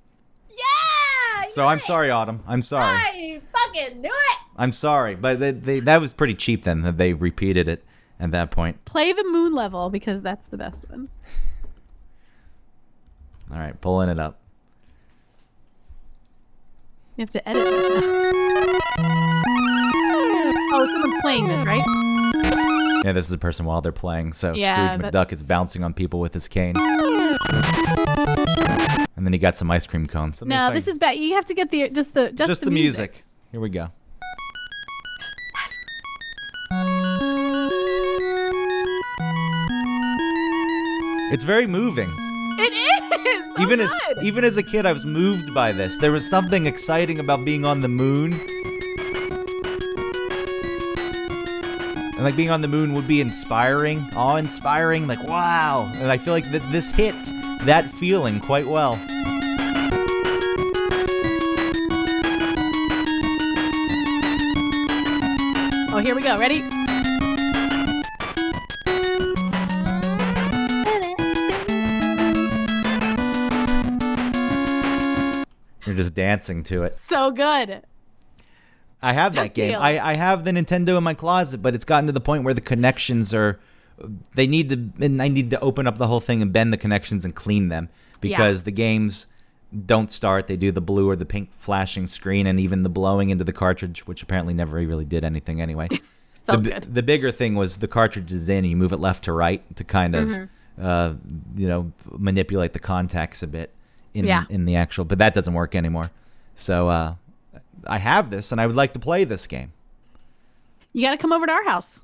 Yeah. 0.52 1.48
So 1.50 1.66
I'm 1.66 1.80
sorry, 1.80 2.12
Autumn. 2.12 2.44
I'm 2.48 2.62
sorry. 2.62 2.86
I 2.86 3.42
fucking 3.52 4.02
knew 4.02 4.12
it. 4.14 4.38
I'm 4.56 4.72
sorry, 4.72 5.16
but 5.16 5.40
they, 5.40 5.52
they, 5.52 5.80
that 5.80 6.00
was 6.00 6.14
pretty 6.14 6.36
cheap 6.36 6.64
then 6.64 6.84
that 6.84 7.00
they 7.00 7.14
repeated 7.14 7.68
it 7.68 7.84
at 8.20 8.30
that 8.32 8.52
point. 8.52 8.86
Play 8.86 9.14
the 9.14 9.24
moon 9.24 9.56
level 9.56 9.90
because 9.90 10.22
that's 10.22 10.46
the 10.46 10.58
best 10.58 10.88
one. 10.92 11.10
All 13.52 13.58
right, 13.58 13.82
pulling 13.82 14.10
it 14.10 14.20
up. 14.20 14.40
You 17.20 17.24
have 17.24 17.32
to 17.32 17.50
edit 17.50 17.68
oh, 20.72 20.86
someone's 20.90 21.22
playing 21.22 21.48
this, 21.50 21.66
right? 21.66 21.84
Yeah, 23.04 23.12
this 23.12 23.26
is 23.26 23.34
a 23.34 23.38
person 23.38 23.66
while 23.66 23.82
they're 23.82 23.92
playing. 23.92 24.32
So 24.32 24.54
Yeah, 24.54 24.94
Scrooge 24.94 25.02
but- 25.02 25.14
McDuck 25.14 25.34
is 25.34 25.44
bouncing 25.44 25.84
on 25.84 25.94
people 25.94 26.22
with 26.22 26.34
his 26.34 26.48
cane, 26.48 26.78
and 26.78 26.88
then 29.18 29.34
he 29.34 29.38
got 29.38 29.58
some 29.58 29.70
ice 29.70 29.86
cream 29.86 30.06
cones. 30.06 30.42
No, 30.42 30.72
this 30.74 30.88
is 30.88 30.98
bad. 30.98 31.18
You 31.18 31.36
have 31.36 31.46
to 31.48 31.54
get 31.54 31.72
the 31.72 31.90
just 31.90 32.14
the 32.14 32.32
just, 32.32 32.48
just 32.48 32.62
the 32.62 32.72
music. 32.72 33.26
Here 33.52 33.60
we 33.60 33.68
go. 33.68 33.90
It's 41.34 41.44
very 41.44 41.68
moving. 41.68 42.10
It 42.60 42.74
is. 42.74 42.99
so 43.56 43.62
even 43.62 43.80
as 43.82 43.92
even 44.22 44.44
as 44.44 44.58
a 44.58 44.64
kid, 44.64 44.86
I 44.86 44.94
was 44.94 45.06
moved 45.06 45.54
by 45.54 45.72
this. 45.72 45.98
There 45.98 46.12
was 46.12 46.30
something 46.30 46.66
exciting 46.66 47.20
about 47.20 47.44
being 47.46 47.66
on 47.66 47.82
the 47.82 47.88
moon. 47.88 48.34
And 52.16 52.24
like 52.26 52.36
being 52.36 52.50
on 52.50 52.62
the 52.62 52.68
moon 52.68 52.94
would 52.94 53.08
be 53.08 53.22
inspiring, 53.22 54.06
awe-inspiring, 54.16 55.08
like 55.08 55.24
wow. 55.24 55.90
And 55.96 56.12
I 56.12 56.18
feel 56.18 56.34
like 56.34 56.52
that 56.52 56.62
this 56.72 56.92
hit 56.92 57.16
that 57.66 57.90
feeling 57.90 58.40
quite 58.40 58.68
well. 58.68 59.00
Oh, 65.92 66.02
here 66.04 66.16
we 66.16 66.22
go. 66.22 66.38
Ready? 66.38 66.79
Just 76.10 76.16
dancing 76.16 76.64
to 76.64 76.84
it. 76.84 76.96
So 76.96 77.32
good. 77.32 77.84
I 79.02 79.14
have 79.14 79.34
that 79.36 79.54
game. 79.54 79.76
I, 79.80 80.00
I 80.00 80.18
have 80.18 80.44
the 80.44 80.52
Nintendo 80.52 80.98
in 80.98 81.04
my 81.04 81.14
closet, 81.14 81.62
but 81.62 81.74
it's 81.74 81.86
gotten 81.86 82.08
to 82.08 82.12
the 82.12 82.20
point 82.20 82.44
where 82.44 82.54
the 82.54 82.62
connections 82.62 83.34
are. 83.34 83.60
They 84.36 84.48
need 84.48 84.70
to, 84.70 85.06
and 85.06 85.22
I 85.22 85.28
need 85.30 85.52
to 85.52 85.60
open 85.62 85.88
up 85.88 85.98
the 85.98 86.08
whole 86.08 86.20
thing 86.20 86.42
and 86.42 86.52
bend 86.52 86.74
the 86.74 86.78
connections 86.78 87.24
and 87.24 87.34
clean 87.34 87.70
them 87.70 87.90
because 88.22 88.64
the 88.64 88.72
games 88.72 89.28
don't 89.86 90.12
start. 90.12 90.48
They 90.48 90.58
do 90.58 90.72
the 90.72 90.82
blue 90.82 91.10
or 91.10 91.16
the 91.16 91.26
pink 91.26 91.54
flashing 91.54 92.08
screen, 92.08 92.46
and 92.46 92.60
even 92.60 92.84
the 92.84 92.90
blowing 92.90 93.30
into 93.30 93.44
the 93.44 93.54
cartridge, 93.54 94.06
which 94.06 94.22
apparently 94.22 94.54
never 94.54 94.78
really 94.78 95.06
did 95.06 95.24
anything 95.24 95.62
anyway. 95.62 95.88
the, 96.46 96.58
good. 96.58 96.84
the 96.84 97.04
bigger 97.04 97.32
thing 97.32 97.56
was 97.56 97.78
the 97.78 97.88
cartridge 97.88 98.34
is 98.34 98.50
in, 98.50 98.60
and 98.60 98.70
you 98.70 98.76
move 98.76 98.92
it 98.92 99.00
left 99.00 99.26
to 99.26 99.34
right 99.34 99.64
to 99.78 99.84
kind 99.84 100.16
of, 100.16 100.30
Mm-hmm. 100.30 100.86
uh, 100.86 101.14
you 101.56 101.68
know, 101.68 101.92
manipulate 102.18 102.74
the 102.74 102.80
contacts 102.80 103.44
a 103.44 103.48
bit 103.48 103.74
in 104.14 104.26
Yeah. 104.26 104.46
in 104.50 104.66
the 104.66 104.76
actual. 104.76 105.06
But 105.06 105.20
that 105.20 105.34
doesn't 105.34 105.54
work 105.54 105.76
anymore. 105.76 106.12
So 106.56 106.90
uh, 106.90 107.16
I 107.88 107.98
have 107.98 108.30
this, 108.30 108.52
and 108.52 108.60
I 108.60 108.68
would 108.68 108.76
like 108.76 108.94
to 108.94 109.00
play 109.00 109.24
this 109.24 109.48
game. 109.48 109.72
You 110.94 111.04
got 111.06 111.12
to 111.12 111.18
come 111.18 111.32
over 111.32 111.46
to 111.46 111.52
our 111.52 111.64
house. 111.66 112.02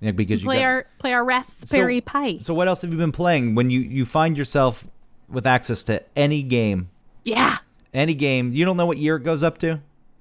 Yeah, 0.00 0.12
because 0.12 0.42
you 0.42 0.46
Play 0.46 0.62
our 0.62 0.86
play 0.98 1.12
our 1.12 1.24
Raspberry 1.24 2.00
Pi. 2.00 2.38
So 2.38 2.54
what 2.54 2.68
else 2.68 2.82
have 2.82 2.92
you 2.92 2.98
been 2.98 3.10
playing 3.12 3.54
when 3.56 3.70
you 3.70 3.80
you 3.80 4.04
find 4.04 4.38
yourself 4.38 4.86
with 5.28 5.46
access 5.46 5.82
to 5.84 6.02
any 6.14 6.42
game, 6.42 6.90
yeah. 7.24 7.58
any 7.92 8.14
game? 8.14 8.52
You 8.52 8.64
don't 8.64 8.76
know 8.76 8.86
what 8.86 8.98
year 8.98 9.16
it 9.16 9.24
goes 9.24 9.42
up 9.42 9.58
to. 9.58 9.80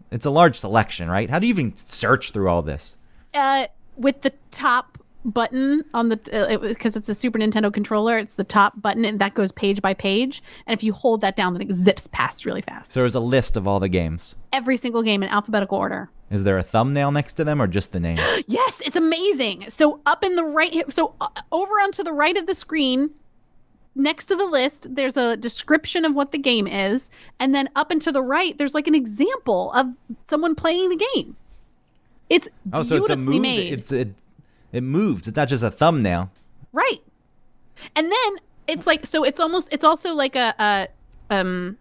It's 0.10 0.26
a 0.26 0.32
large 0.32 0.58
selection, 0.58 1.10
right? 1.10 1.30
How 1.30 1.38
do 1.38 1.46
you 1.46 1.54
even 1.54 1.76
search 1.76 2.32
through 2.32 2.50
all 2.50 2.63
this? 2.63 2.98
Uh, 3.34 3.68
with 3.96 4.22
the 4.22 4.34
top 4.50 4.96
button 5.25 5.84
on 5.93 6.10
the 6.10 6.17
because 6.17 6.95
uh, 6.95 6.99
it, 6.99 7.01
it's 7.01 7.10
a 7.10 7.15
Super 7.15 7.39
Nintendo 7.39 7.73
controller. 7.73 8.17
It's 8.17 8.36
the 8.36 8.43
top 8.43 8.82
button, 8.82 9.06
and 9.06 9.19
that 9.19 9.34
goes 9.34 9.51
page 9.51 9.82
by 9.82 9.93
page. 9.93 10.41
And 10.65 10.77
if 10.77 10.84
you 10.84 10.93
hold 10.93 11.21
that 11.21 11.36
down, 11.36 11.53
then 11.53 11.62
it 11.62 11.73
zips 11.73 12.08
past 12.08 12.45
really 12.45 12.62
fast. 12.62 12.91
So 12.91 13.01
there's 13.01 13.15
a 13.15 13.19
list 13.19 13.58
of 13.58 13.67
all 13.67 13.80
the 13.80 13.89
games. 13.89 14.36
Every 14.53 14.77
single 14.77 15.03
game 15.03 15.23
in 15.23 15.30
alphabetical 15.30 15.77
order. 15.77 16.10
Is 16.30 16.43
there 16.43 16.58
a 16.58 16.63
thumbnail 16.63 17.12
next 17.12 17.36
to 17.36 17.43
them 17.43 17.62
or 17.62 17.67
just 17.67 17.93
the 17.93 17.99
names? 17.99 18.21
yes, 18.47 18.82
it's 18.86 18.97
amazing. 18.97 19.69
So 19.69 20.01
up 20.06 20.23
in 20.23 20.36
the 20.36 20.43
right, 20.43 20.91
so 20.91 21.13
uh, 21.21 21.30
over 21.51 21.73
onto 21.75 22.03
the 22.03 22.13
right 22.13 22.36
of 22.38 22.47
the 22.47 22.56
screen, 22.56 23.12
next 23.95 24.25
to 24.25 24.36
the 24.36 24.45
list, 24.45 24.93
there's 24.93 25.17
a 25.17 25.38
description 25.38 26.06
of 26.06 26.15
what 26.15 26.32
the 26.32 26.38
game 26.38 26.67
is, 26.67 27.10
and 27.39 27.56
then 27.56 27.69
up 27.75 27.91
and 27.91 28.01
to 28.01 28.12
the 28.12 28.21
right, 28.21 28.58
there's 28.58 28.73
like 28.73 28.88
an 28.88 28.95
example 28.95 29.71
of 29.73 29.88
someone 30.25 30.56
playing 30.56 30.89
the 30.89 31.06
game. 31.13 31.36
It's 32.30 32.49
oh, 32.73 32.84
so 32.84 32.97
it's 32.97 33.10
a 33.10 33.15
move. 33.15 33.41
Made. 33.41 33.71
It's 33.73 33.91
it, 33.91 34.10
it 34.71 34.84
moves. 34.84 35.27
It's 35.27 35.38
not 35.38 35.47
just 35.47 35.63
a 35.63 35.71
thumbnail. 35.71 36.32
Right, 36.73 37.01
and 37.95 38.12
then 38.12 38.38
it's 38.67 38.88
like 38.88 39.06
so. 39.06 39.23
It's 39.23 39.39
almost. 39.39 39.69
It's 39.71 39.84
also 39.84 40.15
like 40.15 40.36
a, 40.36 40.53
a 40.60 40.88
um. 41.30 41.77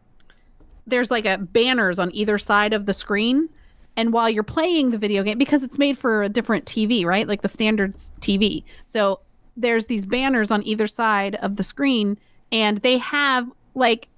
There's 0.86 1.10
like 1.10 1.26
a 1.26 1.38
banners 1.38 1.98
on 1.98 2.14
either 2.14 2.38
side 2.38 2.72
of 2.72 2.86
the 2.86 2.94
screen 2.94 3.48
and 3.96 4.12
while 4.12 4.28
you're 4.28 4.42
playing 4.42 4.90
the 4.90 4.98
video 4.98 5.22
game 5.22 5.38
because 5.38 5.62
it's 5.62 5.78
made 5.78 5.96
for 5.96 6.22
a 6.22 6.28
different 6.28 6.66
TV, 6.66 7.04
right? 7.04 7.26
Like 7.26 7.42
the 7.42 7.48
standard 7.48 7.96
TV. 8.20 8.62
So 8.84 9.20
there's 9.56 9.86
these 9.86 10.04
banners 10.04 10.50
on 10.50 10.62
either 10.66 10.86
side 10.86 11.36
of 11.36 11.56
the 11.56 11.62
screen 11.62 12.18
and 12.52 12.78
they 12.78 12.98
have 12.98 13.50
like 13.74 14.08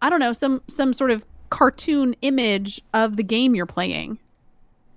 I 0.00 0.10
don't 0.10 0.20
know, 0.20 0.32
some 0.32 0.62
some 0.68 0.92
sort 0.92 1.10
of 1.10 1.24
cartoon 1.50 2.14
image 2.20 2.82
of 2.92 3.16
the 3.16 3.22
game 3.22 3.54
you're 3.54 3.66
playing. 3.66 4.18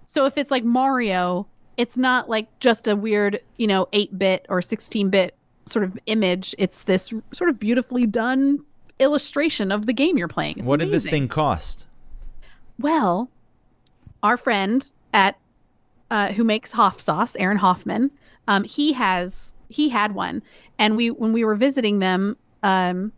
So 0.05 0.25
if 0.25 0.37
it's 0.37 0.51
like 0.51 0.65
Mario, 0.65 1.47
it's 1.81 1.97
not 1.97 2.29
like 2.29 2.47
just 2.59 2.87
a 2.87 2.95
weird, 2.95 3.41
you 3.57 3.65
know, 3.65 3.87
8-bit 3.91 4.45
or 4.49 4.61
16-bit 4.61 5.33
sort 5.65 5.83
of 5.83 5.97
image. 6.05 6.53
It's 6.59 6.83
this 6.83 7.11
sort 7.31 7.49
of 7.49 7.59
beautifully 7.59 8.05
done 8.05 8.63
illustration 8.99 9.71
of 9.71 9.87
the 9.87 9.93
game 9.93 10.15
you're 10.15 10.27
playing. 10.27 10.59
It's 10.59 10.67
what 10.67 10.75
amazing. 10.75 10.91
did 10.91 10.95
this 10.95 11.09
thing 11.09 11.27
cost? 11.27 11.87
Well, 12.77 13.31
our 14.21 14.37
friend 14.37 14.91
at 15.11 15.39
uh, 16.11 16.33
who 16.33 16.43
makes 16.43 16.71
Hoff 16.71 16.99
sauce, 16.99 17.35
Aaron 17.37 17.57
Hoffman, 17.57 18.11
um, 18.47 18.63
he 18.63 18.93
has 18.93 19.51
he 19.69 19.89
had 19.89 20.13
one, 20.13 20.43
and 20.77 20.95
we 20.95 21.09
when 21.09 21.33
we 21.33 21.43
were 21.43 21.55
visiting 21.55 21.97
them 21.97 22.37
um, 22.61 23.11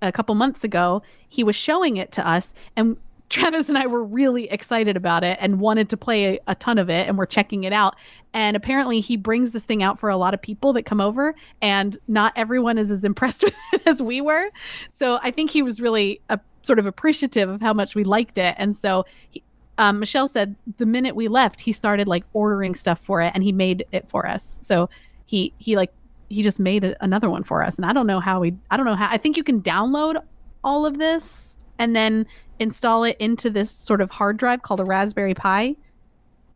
a 0.00 0.12
couple 0.12 0.36
months 0.36 0.62
ago, 0.62 1.02
he 1.28 1.42
was 1.42 1.56
showing 1.56 1.96
it 1.96 2.12
to 2.12 2.28
us, 2.28 2.54
and 2.76 2.96
Travis 3.28 3.68
and 3.68 3.76
I 3.76 3.86
were 3.86 4.04
really 4.04 4.48
excited 4.50 4.96
about 4.96 5.24
it 5.24 5.36
and 5.40 5.58
wanted 5.58 5.88
to 5.90 5.96
play 5.96 6.36
a, 6.36 6.38
a, 6.48 6.54
ton 6.54 6.78
of 6.78 6.88
it 6.88 7.08
and 7.08 7.18
we're 7.18 7.26
checking 7.26 7.64
it 7.64 7.72
out. 7.72 7.96
And 8.32 8.56
apparently 8.56 9.00
he 9.00 9.16
brings 9.16 9.50
this 9.50 9.64
thing 9.64 9.82
out 9.82 9.98
for 9.98 10.08
a 10.08 10.16
lot 10.16 10.32
of 10.32 10.40
people 10.40 10.72
that 10.74 10.84
come 10.84 11.00
over 11.00 11.34
and 11.60 11.98
not 12.06 12.32
everyone 12.36 12.78
is 12.78 12.90
as 12.90 13.04
impressed 13.04 13.42
with 13.42 13.54
it 13.72 13.82
as 13.86 14.02
we 14.02 14.20
were. 14.20 14.48
So 14.90 15.18
I 15.22 15.30
think 15.30 15.50
he 15.50 15.62
was 15.62 15.80
really 15.80 16.20
a, 16.28 16.38
sort 16.62 16.78
of 16.78 16.86
appreciative 16.86 17.48
of 17.48 17.60
how 17.60 17.72
much 17.72 17.94
we 17.94 18.04
liked 18.04 18.38
it. 18.38 18.54
And 18.58 18.76
so 18.76 19.04
he, 19.30 19.42
um, 19.78 20.00
Michelle 20.00 20.28
said 20.28 20.56
the 20.78 20.86
minute 20.86 21.14
we 21.14 21.28
left, 21.28 21.60
he 21.60 21.72
started 21.72 22.08
like 22.08 22.24
ordering 22.32 22.74
stuff 22.74 23.00
for 23.00 23.20
it, 23.20 23.32
and 23.34 23.42
he 23.42 23.52
made 23.52 23.84
it 23.92 24.08
for 24.08 24.26
us. 24.26 24.58
So 24.62 24.88
he 25.26 25.52
he 25.58 25.76
like 25.76 25.92
he 26.28 26.42
just 26.42 26.58
made 26.58 26.82
a, 26.82 27.04
another 27.04 27.28
one 27.28 27.44
for 27.44 27.62
us, 27.62 27.76
and 27.76 27.84
I 27.84 27.92
don't 27.92 28.06
know 28.06 28.18
how 28.18 28.40
we. 28.40 28.56
I 28.70 28.78
don't 28.78 28.86
know 28.86 28.94
how. 28.94 29.08
I 29.10 29.18
think 29.18 29.36
you 29.36 29.44
can 29.44 29.60
download 29.60 30.16
all 30.64 30.86
of 30.86 30.98
this 30.98 31.56
and 31.78 31.94
then 31.94 32.26
install 32.58 33.04
it 33.04 33.16
into 33.18 33.50
this 33.50 33.70
sort 33.70 34.00
of 34.00 34.10
hard 34.10 34.36
drive 34.36 34.62
called 34.62 34.80
a 34.80 34.84
Raspberry 34.84 35.34
Pi. 35.34 35.76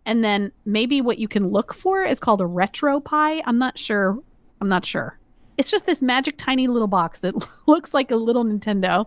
And 0.07 0.25
then 0.25 0.53
maybe 0.65 1.01
what 1.01 1.19
you 1.19 1.29
can 1.29 1.49
look 1.49 1.75
for 1.75 2.03
is 2.03 2.19
called 2.19 2.41
a 2.41 2.45
RetroPie. 2.45 3.43
I'm 3.45 3.59
not 3.59 3.79
sure. 3.79 4.19
I'm 4.61 4.69
not 4.69 4.85
sure. 4.85 5.19
It's 5.59 5.71
just 5.71 5.87
this 5.87 6.01
magic 6.01 6.37
tiny 6.39 6.69
little 6.69 6.89
box 6.89 7.21
that 7.21 7.35
looks 7.67 7.93
like 7.93 8.11
a 8.11 8.17
little 8.17 8.45
Nintendo 8.45 9.07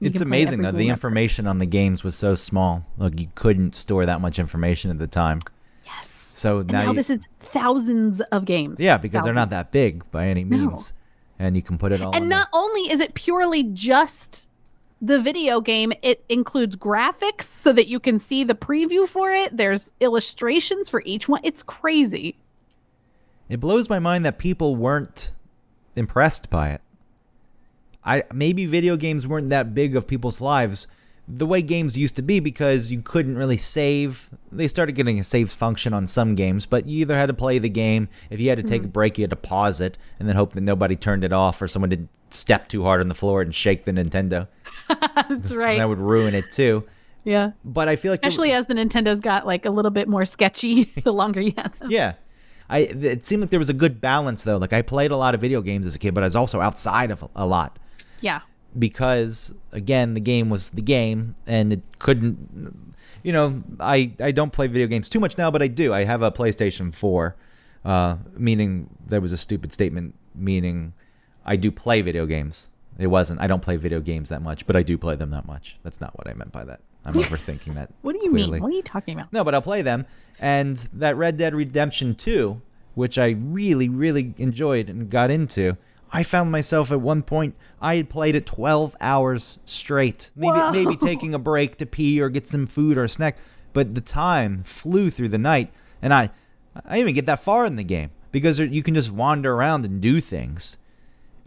it's 0.00 0.20
amazing 0.20 0.62
though. 0.62 0.72
The 0.72 0.88
information 0.88 1.46
on 1.46 1.58
the 1.58 1.66
games 1.66 2.04
was 2.04 2.14
so 2.14 2.34
small. 2.34 2.84
Look, 2.98 3.18
you 3.18 3.28
couldn't 3.34 3.74
store 3.74 4.06
that 4.06 4.20
much 4.20 4.38
information 4.38 4.90
at 4.90 4.98
the 4.98 5.06
time. 5.06 5.40
Yes. 5.84 6.08
So 6.34 6.62
now, 6.62 6.82
now 6.82 6.90
you, 6.90 6.96
this 6.96 7.10
is 7.10 7.26
thousands 7.40 8.20
of 8.20 8.44
games. 8.44 8.78
Yeah, 8.78 8.98
because 8.98 9.18
thousands. 9.20 9.24
they're 9.24 9.34
not 9.34 9.50
that 9.50 9.72
big 9.72 10.08
by 10.10 10.26
any 10.26 10.44
means, 10.44 10.92
no. 11.38 11.46
and 11.46 11.56
you 11.56 11.62
can 11.62 11.78
put 11.78 11.92
it 11.92 12.02
all. 12.02 12.14
And 12.14 12.28
not 12.28 12.48
there. 12.52 12.60
only 12.60 12.90
is 12.90 13.00
it 13.00 13.14
purely 13.14 13.64
just 13.64 14.48
the 15.00 15.20
video 15.20 15.60
game, 15.60 15.92
it 16.02 16.24
includes 16.28 16.76
graphics 16.76 17.42
so 17.42 17.72
that 17.72 17.88
you 17.88 18.00
can 18.00 18.18
see 18.18 18.44
the 18.44 18.54
preview 18.54 19.06
for 19.08 19.32
it. 19.32 19.56
There's 19.56 19.92
illustrations 20.00 20.88
for 20.88 21.02
each 21.04 21.28
one. 21.28 21.40
It's 21.44 21.62
crazy. 21.62 22.38
It 23.48 23.60
blows 23.60 23.88
my 23.88 23.98
mind 23.98 24.24
that 24.24 24.38
people 24.38 24.74
weren't 24.74 25.32
impressed 25.94 26.50
by 26.50 26.70
it. 26.70 26.80
I 28.04 28.24
maybe 28.32 28.66
video 28.66 28.96
games 28.96 29.26
weren't 29.26 29.50
that 29.50 29.74
big 29.74 29.96
of 29.96 30.06
people's 30.06 30.40
lives 30.40 30.86
the 31.28 31.46
way 31.46 31.60
games 31.60 31.98
used 31.98 32.16
to 32.16 32.22
be 32.22 32.38
because 32.38 32.92
you 32.92 33.02
couldn't 33.02 33.36
really 33.36 33.56
save. 33.56 34.30
They 34.52 34.68
started 34.68 34.92
getting 34.92 35.18
a 35.18 35.24
save 35.24 35.50
function 35.50 35.92
on 35.92 36.06
some 36.06 36.34
games, 36.34 36.66
but 36.66 36.86
you 36.86 37.00
either 37.00 37.16
had 37.16 37.26
to 37.26 37.34
play 37.34 37.58
the 37.58 37.68
game. 37.68 38.08
If 38.30 38.40
you 38.40 38.48
had 38.48 38.58
to 38.58 38.64
take 38.64 38.82
mm-hmm. 38.82 38.88
a 38.88 38.92
break, 38.92 39.18
you 39.18 39.22
had 39.22 39.30
to 39.30 39.36
pause 39.36 39.80
it 39.80 39.98
and 40.18 40.28
then 40.28 40.36
hope 40.36 40.52
that 40.52 40.60
nobody 40.60 40.94
turned 40.94 41.24
it 41.24 41.32
off 41.32 41.60
or 41.60 41.66
someone 41.66 41.90
didn't 41.90 42.10
step 42.30 42.68
too 42.68 42.84
hard 42.84 43.00
on 43.00 43.08
the 43.08 43.14
floor 43.14 43.42
and 43.42 43.54
shake 43.54 43.84
the 43.84 43.92
Nintendo. 43.92 44.46
That's 45.28 45.52
right. 45.52 45.78
That 45.78 45.88
would 45.88 46.00
ruin 46.00 46.34
it 46.34 46.50
too. 46.52 46.84
Yeah. 47.24 47.52
But 47.64 47.88
I 47.88 47.96
feel 47.96 48.12
like 48.12 48.20
especially 48.20 48.52
as 48.52 48.66
the 48.66 48.74
Nintendo's 48.74 49.20
got 49.20 49.46
like 49.46 49.66
a 49.66 49.70
little 49.70 49.90
bit 49.90 50.08
more 50.08 50.24
sketchy 50.24 50.84
the 51.04 51.12
longer 51.12 51.40
you 51.40 51.52
have 51.56 51.76
them. 51.78 51.90
Yeah. 51.90 52.14
I 52.70 52.78
it 52.78 53.24
seemed 53.24 53.42
like 53.42 53.50
there 53.50 53.58
was 53.58 53.68
a 53.68 53.74
good 53.74 54.00
balance 54.00 54.44
though. 54.44 54.58
Like 54.58 54.72
I 54.72 54.82
played 54.82 55.10
a 55.10 55.16
lot 55.16 55.34
of 55.34 55.40
video 55.40 55.60
games 55.60 55.86
as 55.86 55.96
a 55.96 55.98
kid, 55.98 56.14
but 56.14 56.22
I 56.22 56.26
was 56.26 56.36
also 56.36 56.60
outside 56.60 57.10
of 57.10 57.28
a 57.34 57.46
lot. 57.46 57.80
Yeah. 58.20 58.40
Because 58.78 59.54
again, 59.72 60.14
the 60.14 60.20
game 60.20 60.50
was 60.50 60.70
the 60.70 60.82
game, 60.82 61.34
and 61.46 61.72
it 61.72 61.82
couldn't. 61.98 62.94
You 63.22 63.32
know, 63.32 63.62
I 63.80 64.12
I 64.20 64.32
don't 64.32 64.52
play 64.52 64.66
video 64.66 64.86
games 64.86 65.08
too 65.08 65.20
much 65.20 65.38
now, 65.38 65.50
but 65.50 65.62
I 65.62 65.68
do. 65.68 65.94
I 65.94 66.04
have 66.04 66.22
a 66.22 66.30
PlayStation 66.30 66.94
Four, 66.94 67.36
uh, 67.84 68.16
meaning 68.36 68.90
there 69.04 69.20
was 69.20 69.32
a 69.32 69.36
stupid 69.36 69.72
statement 69.72 70.14
meaning 70.34 70.92
I 71.44 71.56
do 71.56 71.70
play 71.70 72.02
video 72.02 72.26
games. 72.26 72.70
It 72.98 73.08
wasn't. 73.08 73.40
I 73.40 73.46
don't 73.46 73.62
play 73.62 73.76
video 73.76 74.00
games 74.00 74.28
that 74.30 74.42
much, 74.42 74.66
but 74.66 74.76
I 74.76 74.82
do 74.82 74.96
play 74.96 75.16
them 75.16 75.30
that 75.30 75.46
much. 75.46 75.78
That's 75.82 76.00
not 76.00 76.16
what 76.18 76.28
I 76.28 76.34
meant 76.34 76.52
by 76.52 76.64
that. 76.64 76.80
I'm 77.04 77.14
overthinking 77.14 77.74
that. 77.74 77.90
what 78.02 78.12
do 78.12 78.24
you 78.24 78.30
clearly. 78.30 78.52
mean? 78.52 78.62
What 78.62 78.72
are 78.72 78.76
you 78.76 78.82
talking 78.82 79.18
about? 79.18 79.32
No, 79.32 79.44
but 79.44 79.54
I'll 79.54 79.62
play 79.62 79.82
them. 79.82 80.06
And 80.40 80.76
that 80.94 81.16
Red 81.16 81.36
Dead 81.36 81.54
Redemption 81.54 82.14
2, 82.14 82.60
which 82.94 83.18
I 83.18 83.28
really, 83.30 83.88
really 83.88 84.34
enjoyed 84.38 84.88
and 84.88 85.08
got 85.08 85.30
into, 85.30 85.76
I 86.12 86.22
found 86.22 86.52
myself 86.52 86.92
at 86.92 87.00
one 87.00 87.22
point 87.22 87.54
I 87.80 87.96
had 87.96 88.08
played 88.08 88.36
it 88.36 88.46
12 88.46 88.96
hours 89.00 89.58
straight. 89.64 90.30
Maybe 90.36 90.50
Whoa. 90.50 90.70
maybe 90.70 90.96
taking 91.00 91.34
a 91.34 91.38
break 91.38 91.76
to 91.78 91.86
pee 91.86 92.20
or 92.20 92.28
get 92.28 92.46
some 92.46 92.66
food 92.66 92.96
or 92.96 93.04
a 93.04 93.08
snack, 93.08 93.36
but 93.72 93.94
the 93.94 94.00
time 94.00 94.62
flew 94.64 95.10
through 95.10 95.28
the 95.30 95.38
night 95.38 95.72
and 96.00 96.14
I 96.14 96.30
I 96.74 96.96
didn't 96.96 97.00
even 97.00 97.14
get 97.14 97.26
that 97.26 97.40
far 97.40 97.64
in 97.64 97.76
the 97.76 97.84
game 97.84 98.10
because 98.32 98.58
you 98.58 98.82
can 98.82 98.94
just 98.94 99.10
wander 99.10 99.54
around 99.54 99.84
and 99.84 100.00
do 100.00 100.20
things. 100.20 100.76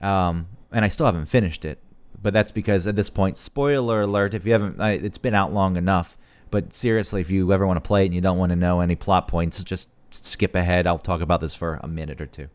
Um, 0.01 0.47
and 0.71 0.83
I 0.83 0.87
still 0.87 1.05
haven't 1.05 1.25
finished 1.25 1.65
it, 1.65 1.79
but 2.21 2.33
that's 2.33 2.51
because 2.51 2.87
at 2.87 2.95
this 2.95 3.09
point, 3.09 3.37
spoiler 3.37 4.01
alert, 4.01 4.33
if 4.33 4.45
you 4.45 4.53
haven't 4.53 4.79
I, 4.79 4.93
it's 4.93 5.17
been 5.17 5.35
out 5.35 5.53
long 5.53 5.75
enough, 5.77 6.17
but 6.51 6.73
seriously, 6.73 7.21
if 7.21 7.29
you 7.29 7.51
ever 7.53 7.67
want 7.67 7.77
to 7.77 7.87
play 7.87 8.03
it 8.03 8.07
and 8.07 8.15
you 8.15 8.21
don't 8.21 8.37
want 8.37 8.51
to 8.51 8.55
know 8.55 8.79
any 8.79 8.95
plot 8.95 9.27
points, 9.27 9.63
just 9.63 9.89
skip 10.11 10.55
ahead. 10.55 10.87
I'll 10.87 10.97
talk 10.97 11.21
about 11.21 11.41
this 11.41 11.55
for 11.55 11.79
a 11.83 11.87
minute 11.87 12.21
or 12.21 12.25
two. 12.25 12.47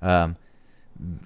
Um, 0.00 0.36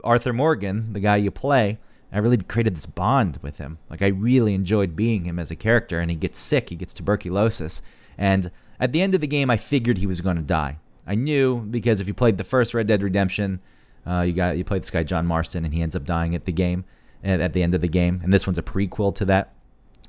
Arthur 0.02 0.32
Morgan, 0.32 0.92
the 0.92 1.00
guy 1.00 1.16
you 1.16 1.30
play, 1.30 1.78
I 2.12 2.18
really 2.18 2.38
created 2.38 2.76
this 2.76 2.86
bond 2.86 3.38
with 3.42 3.58
him. 3.58 3.78
Like 3.88 4.02
I 4.02 4.08
really 4.08 4.54
enjoyed 4.54 4.96
being 4.96 5.24
him 5.24 5.38
as 5.38 5.50
a 5.50 5.56
character. 5.56 6.00
And 6.00 6.10
he 6.10 6.16
gets 6.16 6.38
sick. 6.38 6.70
He 6.70 6.76
gets 6.76 6.92
tuberculosis. 6.92 7.82
And 8.18 8.50
at 8.78 8.92
the 8.92 9.02
end 9.02 9.14
of 9.14 9.20
the 9.20 9.26
game, 9.26 9.50
I 9.50 9.56
figured 9.56 9.98
he 9.98 10.06
was 10.06 10.20
going 10.20 10.36
to 10.36 10.42
die. 10.42 10.78
I 11.06 11.14
knew 11.14 11.60
because 11.60 12.00
if 12.00 12.06
you 12.06 12.14
played 12.14 12.38
the 12.38 12.44
first 12.44 12.74
Red 12.74 12.86
Dead 12.86 13.02
Redemption, 13.02 13.60
uh, 14.06 14.22
you 14.22 14.32
got 14.32 14.56
you 14.56 14.64
played 14.64 14.82
this 14.82 14.90
guy 14.90 15.02
John 15.02 15.26
Marston, 15.26 15.64
and 15.64 15.74
he 15.74 15.82
ends 15.82 15.96
up 15.96 16.04
dying 16.04 16.34
at 16.34 16.44
the 16.44 16.52
game 16.52 16.84
at, 17.22 17.40
at 17.40 17.52
the 17.52 17.62
end 17.62 17.74
of 17.74 17.80
the 17.80 17.88
game. 17.88 18.20
And 18.22 18.32
this 18.32 18.46
one's 18.46 18.58
a 18.58 18.62
prequel 18.62 19.14
to 19.16 19.24
that. 19.26 19.54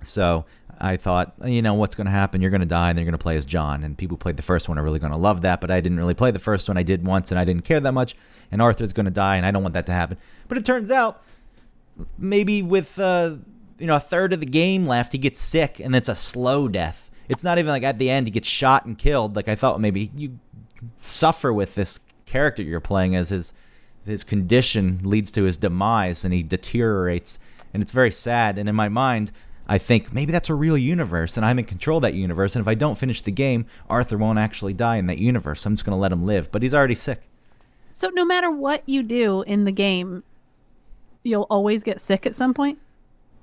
So 0.02 0.46
I 0.82 0.98
thought, 0.98 1.36
you 1.46 1.62
know, 1.62 1.76
what's 1.76 1.94
going 1.94 2.06
to 2.06 2.12
happen? 2.12 2.42
You're 2.42 2.50
going 2.50 2.62
to 2.62 2.68
die, 2.68 2.90
and 2.90 2.98
they're 2.98 3.06
going 3.06 3.14
to 3.14 3.20
play 3.20 3.38
as 3.38 3.46
John. 3.46 3.84
And 3.84 3.96
people 3.96 4.16
who 4.16 4.20
played 4.20 4.36
the 4.36 4.44
first 4.44 4.68
one 4.68 4.80
are 4.80 4.84
really 4.84 4.98
going 4.98 5.12
to 5.12 5.18
love 5.18 5.42
that. 5.42 5.62
But 5.62 5.70
I 5.70 5.80
didn't 5.80 6.00
really 6.00 6.16
play 6.16 6.32
the 6.32 6.40
first 6.40 6.68
one. 6.68 6.76
I 6.76 6.84
did 6.84 7.06
once, 7.06 7.32
and 7.32 7.40
I 7.40 7.46
didn't 7.46 7.66
care 7.66 7.80
that 7.80 7.92
much. 7.92 8.16
And 8.52 8.62
Arthur's 8.62 8.92
going 8.92 9.06
to 9.06 9.12
die, 9.12 9.38
and 9.38 9.46
I 9.46 9.52
don't 9.52 9.62
want 9.62 9.76
that 9.76 9.86
to 9.86 9.92
happen. 9.92 10.18
But 10.48 10.58
it 10.58 10.66
turns 10.66 10.90
out, 10.90 11.24
maybe 12.18 12.64
with 12.64 12.98
uh, 13.00 13.36
you 13.78 13.86
know 13.86 13.96
a 13.96 14.00
third 14.00 14.34
of 14.34 14.40
the 14.40 14.46
game 14.48 14.86
left, 14.86 15.14
he 15.14 15.20
gets 15.20 15.40
sick, 15.40 15.80
and 15.80 15.96
it's 15.96 16.10
a 16.10 16.16
slow 16.16 16.68
death. 16.68 17.12
It's 17.30 17.44
not 17.44 17.60
even 17.60 17.70
like 17.70 17.84
at 17.84 18.00
the 18.00 18.10
end 18.10 18.26
he 18.26 18.32
gets 18.32 18.48
shot 18.48 18.86
and 18.86 18.98
killed. 18.98 19.36
Like 19.36 19.48
I 19.48 19.56
thought, 19.56 19.80
maybe 19.80 20.12
you 20.16 20.40
suffer 20.98 21.54
with 21.54 21.76
this 21.76 22.00
character 22.26 22.64
you're 22.64 22.80
playing 22.80 23.16
as 23.16 23.30
his 23.30 23.54
his 24.04 24.24
condition 24.24 25.00
leads 25.04 25.30
to 25.32 25.44
his 25.44 25.58
demise, 25.58 26.26
and 26.26 26.34
he 26.34 26.42
deteriorates, 26.42 27.38
and 27.72 27.84
it's 27.84 27.92
very 27.92 28.12
sad. 28.12 28.58
And 28.58 28.68
in 28.68 28.74
my 28.74 28.90
mind 28.90 29.32
I 29.72 29.78
think 29.78 30.12
maybe 30.12 30.32
that's 30.34 30.50
a 30.50 30.54
real 30.56 30.78
universe 30.78 31.38
and 31.38 31.46
I'm 31.46 31.58
in 31.58 31.64
control 31.66 32.00
of 32.00 32.02
that 32.02 32.14
universe. 32.14 32.56
And 32.56 32.62
if 32.62 32.68
I 32.68 32.76
don't 32.76 32.98
finish 32.98 33.22
the 33.22 33.32
game, 33.32 33.66
Arthur 33.90 34.18
won't 34.18 34.38
actually 34.38 34.74
die 34.74 34.98
in 34.98 35.08
that 35.08 35.18
universe. 35.18 35.66
I'm 35.66 35.74
just 35.74 35.86
going 35.86 35.96
to 35.96 36.00
let 36.00 36.12
him 36.12 36.26
live. 36.26 36.52
But 36.52 36.62
he's 36.62 36.74
already 36.74 36.96
sick. 36.96 37.22
So 37.94 38.10
no 38.10 38.26
matter 38.26 38.52
what 38.52 38.84
you 38.86 39.02
do 39.02 39.44
in 39.44 39.64
the 39.64 39.72
game, 39.72 40.24
you'll 41.24 41.48
always 41.50 41.84
get 41.84 42.02
sick 42.02 42.26
at 42.26 42.36
some 42.36 42.54
point. 42.54 42.80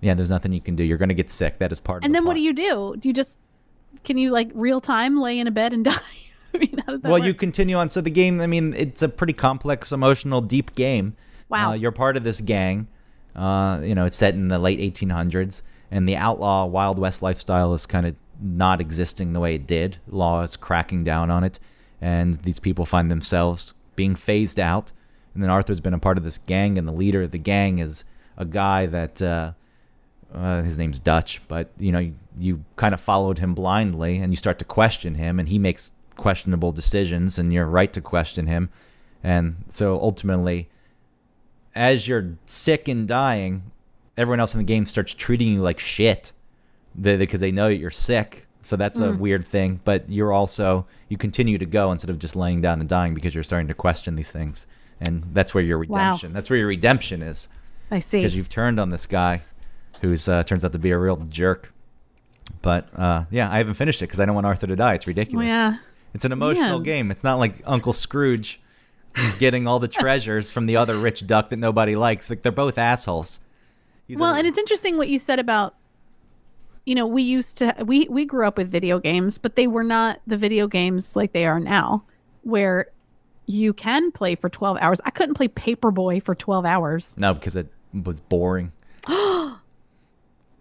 Yeah, 0.00 0.12
there's 0.14 0.28
nothing 0.28 0.52
you 0.52 0.60
can 0.60 0.76
do. 0.76 0.84
You're 0.84 0.98
going 0.98 1.08
to 1.08 1.14
get 1.14 1.30
sick. 1.30 1.58
That 1.58 1.72
is 1.72 1.80
part 1.80 2.02
of 2.02 2.04
And 2.04 2.14
the 2.14 2.18
then 2.18 2.26
what 2.26 2.34
do 2.34 2.40
you 2.40 2.52
do? 2.52 2.94
Do 2.98 3.08
you 3.08 3.14
just 3.14 3.34
can 4.04 4.18
you 4.18 4.30
like 4.30 4.50
real 4.54 4.80
time 4.82 5.20
lay 5.20 5.38
in 5.38 5.46
a 5.46 5.50
bed 5.50 5.72
and 5.72 5.82
die? 5.92 5.96
I 6.54 6.58
mean, 6.58 6.78
how 6.84 6.92
does 6.92 7.00
that 7.00 7.08
Well, 7.08 7.20
work? 7.20 7.26
you 7.26 7.32
continue 7.34 7.76
on. 7.76 7.88
So 7.90 8.00
the 8.02 8.10
game, 8.10 8.40
I 8.42 8.46
mean, 8.46 8.74
it's 8.74 9.00
a 9.02 9.08
pretty 9.08 9.32
complex, 9.32 9.92
emotional, 9.92 10.40
deep 10.42 10.74
game. 10.74 11.16
Wow. 11.48 11.70
Uh, 11.70 11.74
you're 11.74 11.90
part 11.92 12.16
of 12.18 12.24
this 12.24 12.40
gang. 12.42 12.88
Uh, 13.34 13.80
you 13.82 13.94
know, 13.94 14.04
it's 14.04 14.16
set 14.16 14.34
in 14.34 14.48
the 14.48 14.58
late 14.58 14.78
1800s, 14.78 15.62
and 15.90 16.08
the 16.08 16.16
outlaw 16.16 16.66
Wild 16.66 16.98
West 16.98 17.22
lifestyle 17.22 17.74
is 17.74 17.86
kind 17.86 18.06
of 18.06 18.14
not 18.40 18.80
existing 18.80 19.32
the 19.32 19.40
way 19.40 19.54
it 19.54 19.66
did. 19.66 19.98
Law 20.08 20.42
is 20.42 20.56
cracking 20.56 21.04
down 21.04 21.30
on 21.30 21.44
it, 21.44 21.58
and 22.00 22.34
these 22.42 22.60
people 22.60 22.86
find 22.86 23.10
themselves 23.10 23.74
being 23.96 24.14
phased 24.14 24.60
out. 24.60 24.92
And 25.34 25.42
then 25.42 25.50
Arthur's 25.50 25.80
been 25.80 25.94
a 25.94 25.98
part 25.98 26.18
of 26.18 26.24
this 26.24 26.38
gang, 26.38 26.78
and 26.78 26.86
the 26.86 26.92
leader 26.92 27.22
of 27.22 27.30
the 27.30 27.38
gang 27.38 27.78
is 27.78 28.04
a 28.36 28.44
guy 28.44 28.86
that 28.86 29.20
uh, 29.22 29.52
uh, 30.34 30.62
his 30.62 30.78
name's 30.78 31.00
Dutch, 31.00 31.40
but 31.48 31.70
you 31.78 31.92
know 31.92 31.98
you, 31.98 32.14
you 32.38 32.64
kind 32.76 32.94
of 32.94 33.00
followed 33.00 33.38
him 33.38 33.54
blindly, 33.54 34.18
and 34.18 34.32
you 34.32 34.36
start 34.36 34.58
to 34.58 34.64
question 34.64 35.14
him, 35.14 35.38
and 35.38 35.48
he 35.48 35.58
makes 35.58 35.92
questionable 36.16 36.72
decisions, 36.72 37.38
and 37.38 37.52
you're 37.52 37.66
right 37.66 37.92
to 37.92 38.00
question 38.00 38.46
him, 38.46 38.70
and 39.22 39.64
so 39.70 39.98
ultimately, 40.00 40.68
as 41.74 42.08
you're 42.08 42.36
sick 42.46 42.88
and 42.88 43.08
dying, 43.08 43.70
everyone 44.18 44.40
else 44.40 44.54
in 44.54 44.58
the 44.58 44.64
game 44.64 44.84
starts 44.84 45.14
treating 45.14 45.52
you 45.54 45.62
like 45.62 45.78
shit, 45.78 46.32
because 47.00 47.40
they 47.40 47.52
know 47.52 47.68
you're 47.68 47.90
sick. 47.90 48.46
So 48.60 48.76
that's 48.76 49.00
a 49.00 49.12
weird 49.12 49.46
thing, 49.46 49.80
but 49.84 50.10
you're 50.10 50.32
also 50.32 50.86
you 51.08 51.16
continue 51.16 51.56
to 51.56 51.64
go 51.64 51.90
instead 51.90 52.10
of 52.10 52.18
just 52.18 52.36
laying 52.36 52.60
down 52.60 52.80
and 52.80 52.88
dying 52.88 53.14
because 53.14 53.34
you're 53.34 53.44
starting 53.44 53.68
to 53.68 53.74
question 53.74 54.16
these 54.16 54.30
things, 54.30 54.66
and 55.00 55.24
that's 55.32 55.54
where 55.54 55.64
your 55.64 55.78
redemption. 55.78 56.30
Wow. 56.30 56.34
That's 56.34 56.50
where 56.50 56.58
your 56.58 56.68
redemption 56.68 57.22
is 57.22 57.48
I 57.90 58.00
see. 58.00 58.18
because 58.18 58.36
you've 58.36 58.50
turned 58.50 58.78
on 58.78 58.90
this 58.90 59.06
guy 59.06 59.42
who's 60.00 60.28
uh, 60.28 60.42
turns 60.42 60.64
out 60.64 60.72
to 60.72 60.78
be 60.78 60.90
a 60.90 60.98
real 60.98 61.16
jerk. 61.16 61.72
But 62.60 62.88
uh, 62.98 63.24
yeah, 63.30 63.50
I 63.50 63.58
haven't 63.58 63.74
finished 63.74 64.02
it 64.02 64.06
because 64.06 64.20
I 64.20 64.26
don't 64.26 64.34
want 64.34 64.46
Arthur 64.46 64.66
to 64.66 64.76
die. 64.76 64.94
It's 64.94 65.06
ridiculous. 65.06 65.46
Well, 65.46 65.72
yeah. 65.72 65.78
It's 66.14 66.24
an 66.24 66.32
emotional 66.32 66.78
Man. 66.78 66.82
game. 66.82 67.10
It's 67.10 67.24
not 67.24 67.38
like 67.38 67.62
Uncle 67.64 67.92
Scrooge 67.92 68.60
getting 69.38 69.66
all 69.66 69.78
the 69.78 69.88
treasures 70.02 70.50
from 70.50 70.66
the 70.66 70.76
other 70.76 70.96
rich 70.96 71.26
duck 71.26 71.50
that 71.50 71.58
nobody 71.58 71.94
likes. 71.96 72.28
Like 72.28 72.42
they're 72.42 72.52
both 72.52 72.76
assholes. 72.78 73.40
He's 74.08 74.18
Well, 74.18 74.34
and 74.34 74.46
it's 74.46 74.58
interesting 74.58 74.96
what 74.96 75.08
you 75.08 75.18
said 75.18 75.38
about 75.38 75.74
you 76.86 76.94
know, 76.94 77.06
we 77.06 77.22
used 77.22 77.58
to 77.58 77.74
we 77.84 78.06
we 78.08 78.24
grew 78.24 78.46
up 78.46 78.56
with 78.56 78.70
video 78.70 78.98
games, 78.98 79.36
but 79.36 79.56
they 79.56 79.66
were 79.66 79.84
not 79.84 80.20
the 80.26 80.38
video 80.38 80.66
games 80.66 81.14
like 81.14 81.32
they 81.32 81.44
are 81.44 81.60
now 81.60 82.02
where 82.42 82.86
you 83.44 83.74
can 83.74 84.10
play 84.10 84.34
for 84.34 84.48
12 84.48 84.78
hours. 84.80 84.98
I 85.04 85.10
couldn't 85.10 85.34
play 85.34 85.48
Paperboy 85.48 86.22
for 86.22 86.34
12 86.34 86.64
hours. 86.64 87.14
no 87.18 87.34
because 87.34 87.56
it 87.56 87.70
was 87.92 88.20
boring. 88.20 88.72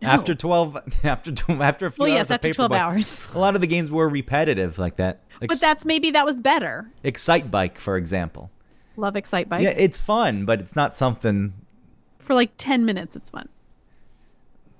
After 0.02 0.36
twelve, 0.36 0.78
after 1.04 1.32
after 1.62 1.88
a 1.88 1.92
few 1.92 2.04
Well, 2.04 2.12
hours 2.12 2.18
yes, 2.18 2.26
of 2.30 2.32
after 2.36 2.54
12 2.54 2.72
Paperboy, 2.72 2.78
hours. 2.78 3.34
a 3.34 3.40
lot 3.40 3.56
of 3.56 3.62
the 3.62 3.68
games 3.68 3.90
were 3.90 4.08
repetitive 4.08 4.78
like 4.78 4.98
that. 4.98 5.22
But 5.40 5.60
that's 5.60 5.86
maybe 5.86 6.12
that 6.12 6.24
was 6.26 6.40
better. 6.40 6.92
Excitebike, 7.04 7.78
for 7.80 7.98
example. 7.98 8.52
Love 8.96 9.16
Excitebike. 9.16 9.62
Yeah, 9.64 9.70
it's 9.76 9.98
fun, 9.98 10.46
but 10.46 10.60
it's 10.60 10.76
not 10.76 10.96
something 10.96 11.54
For 12.28 12.34
like 12.34 12.52
10 12.58 12.86
minutes 12.86 13.16
it's 13.16 13.32
fun. 13.32 13.50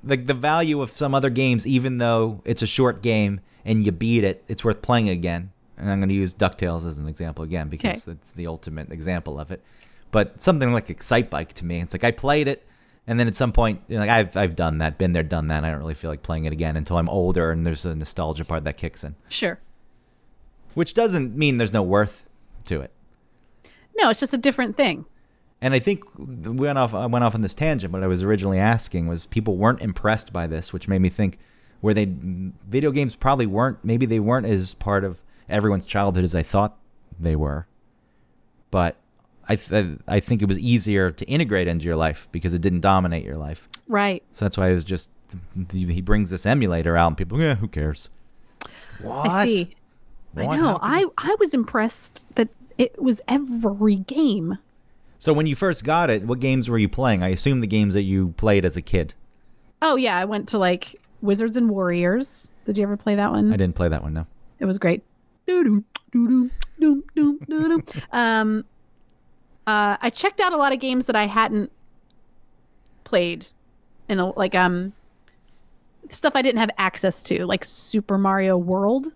like 0.04 0.28
the 0.28 0.34
value 0.34 0.82
of 0.82 0.92
some 0.92 1.16
other 1.16 1.30
games, 1.30 1.66
even 1.66 1.98
though 1.98 2.42
it's 2.46 2.62
a 2.62 2.68
short 2.68 3.02
game 3.02 3.40
and 3.66 3.86
you 3.86 3.92
beat 3.92 4.24
it, 4.24 4.44
it's 4.48 4.64
worth 4.64 4.82
playing 4.82 5.10
again. 5.10 5.52
And 5.78 5.90
I'm 5.90 6.00
going 6.00 6.10
to 6.10 6.16
use 6.16 6.34
Ducktales 6.34 6.86
as 6.88 7.00
an 7.00 7.08
example 7.08 7.44
again 7.44 7.70
because 7.70 8.08
Okay. 8.08 8.12
it's 8.14 8.36
the 8.36 8.48
ultimate 8.48 8.92
example 8.92 9.40
of 9.40 9.52
it. 9.52 9.62
But 10.12 10.40
something 10.42 10.72
like 10.74 10.88
Excitebike 10.88 11.50
to 11.54 11.66
me, 11.66 11.82
it's 11.82 11.94
like 11.94 12.04
I 12.04 12.12
played 12.12 12.48
it, 12.48 12.66
and 13.08 13.20
then 13.20 13.28
at 13.28 13.36
some 13.36 13.52
point, 13.52 13.82
you 13.88 13.96
know, 13.96 14.02
like 14.02 14.10
I've 14.10 14.36
I've 14.38 14.56
done 14.56 14.78
that, 14.80 14.98
been 14.98 15.14
there, 15.14 15.24
done 15.24 15.48
that. 15.48 15.64
I 15.64 15.70
don't 15.72 15.80
really 15.80 15.94
feel 15.96 16.10
like 16.12 16.24
playing 16.24 16.46
it 16.46 16.54
again 16.54 16.76
until 16.78 16.98
I'm 16.98 17.10
older 17.10 17.52
and 17.52 17.66
there's 17.66 17.86
a 17.86 17.94
nostalgia 17.96 18.44
part 18.46 18.64
that 18.66 18.78
kicks 18.78 19.04
in, 19.04 19.16
Sure. 19.30 19.60
which 20.74 20.94
doesn't 20.94 21.36
mean 21.38 21.58
there's 21.58 21.74
no 21.74 21.84
worth 21.84 22.26
to 22.66 22.82
it. 22.82 22.92
No, 24.00 24.10
it's 24.10 24.20
just 24.20 24.34
a 24.34 24.38
different 24.38 24.78
thing. 24.78 25.06
And 25.62 25.74
I 25.74 25.80
think 25.80 26.04
we 26.18 26.52
went 26.52 26.78
off. 26.78 26.94
I 26.94 27.08
went 27.08 27.24
off 27.24 27.34
on 27.34 27.42
this 27.42 27.56
tangent. 27.56 27.92
What 27.92 28.04
I 28.04 28.08
was 28.08 28.24
originally 28.24 28.60
asking 28.60 29.08
was 29.08 29.26
people 29.26 29.58
weren't 29.58 29.82
impressed 29.82 30.32
by 30.32 30.46
this, 30.46 30.72
which 30.72 30.88
made 30.88 31.02
me 31.02 31.10
think 31.10 31.40
where 31.82 31.94
they 31.94 32.06
video 32.06 32.92
games 32.92 33.16
probably 33.16 33.48
weren't. 33.48 33.84
Maybe 33.84 34.06
they 34.06 34.20
weren't 34.20 34.46
as 34.46 34.74
part 34.74 35.04
of 35.04 35.24
everyone's 35.50 35.86
childhood 35.86 36.24
as 36.24 36.36
I 36.36 36.44
thought 36.44 36.78
they 37.20 37.36
were. 37.36 37.68
But 38.70 38.98
I 39.48 39.56
th- 39.56 40.00
I 40.08 40.20
think 40.20 40.42
it 40.42 40.48
was 40.48 40.60
easier 40.60 41.10
to 41.12 41.26
integrate 41.26 41.68
into 41.68 41.86
your 41.86 41.96
life 41.96 42.28
because 42.32 42.54
it 42.54 42.62
didn't 42.62 42.82
dominate 42.82 43.24
your 43.24 43.38
life. 43.38 43.68
Right. 43.88 44.24
So 44.32 44.46
that's 44.46 44.58
why 44.58 44.70
it 44.70 44.74
was 44.74 44.84
just 44.84 45.10
he 45.72 46.02
brings 46.02 46.30
this 46.30 46.46
emulator 46.46 46.96
out 46.96 47.08
and 47.08 47.18
people, 47.18 47.40
yeah, 47.40 47.56
who 47.56 47.68
cares? 47.68 48.10
What? 49.02 49.28
I 49.28 49.46
see. 49.46 49.76
What? 50.34 50.50
I 50.50 50.58
know. 50.58 50.80
I 50.82 51.06
I 51.18 51.36
was 51.40 51.54
impressed 51.54 52.26
that 52.36 52.50
it 52.78 53.02
was 53.02 53.22
every 53.28 53.96
game. 53.96 54.60
So 55.18 55.34
when 55.34 55.48
you 55.48 55.56
first 55.56 55.84
got 55.84 56.10
it, 56.10 56.24
what 56.24 56.40
games 56.40 56.70
were 56.70 56.78
you 56.78 56.88
playing? 56.90 57.24
I 57.24 57.30
assume 57.30 57.60
the 57.60 57.68
games 57.68 57.94
that 57.96 58.04
you 58.04 58.30
played 58.38 58.66
as 58.66 58.78
a 58.78 58.82
kid. 58.82 59.14
Oh 59.82 59.96
yeah, 59.96 60.18
I 60.18 60.26
went 60.26 60.48
to 60.50 60.58
like 60.58 60.96
Wizards 61.22 61.58
and 61.58 61.70
Warriors. 61.70 62.52
Did 62.66 62.78
you 62.78 62.84
ever 62.84 62.98
play 62.98 63.16
that 63.16 63.32
one? 63.32 63.52
I 63.52 63.58
didn't 63.58 63.76
play 63.76 63.90
that 63.90 64.04
one. 64.04 64.14
No. 64.14 64.28
It 64.60 64.66
was 64.66 64.78
great. 64.78 65.04
Um, 68.12 68.66
uh, 69.66 69.98
I 70.02 70.10
checked 70.10 70.40
out 70.40 70.54
a 70.54 70.58
lot 70.58 70.74
of 70.74 70.80
games 70.80 71.06
that 71.08 71.16
I 71.16 71.26
hadn't 71.26 71.72
played, 73.04 73.48
in 74.10 74.20
a, 74.20 74.38
like 74.38 74.56
um, 74.56 74.94
stuff 76.10 76.34
I 76.36 76.42
didn't 76.42 76.60
have 76.60 76.72
access 76.78 77.22
to, 77.24 77.46
like 77.46 77.64
Super 77.64 78.18
Mario 78.18 78.58
World 78.58 79.08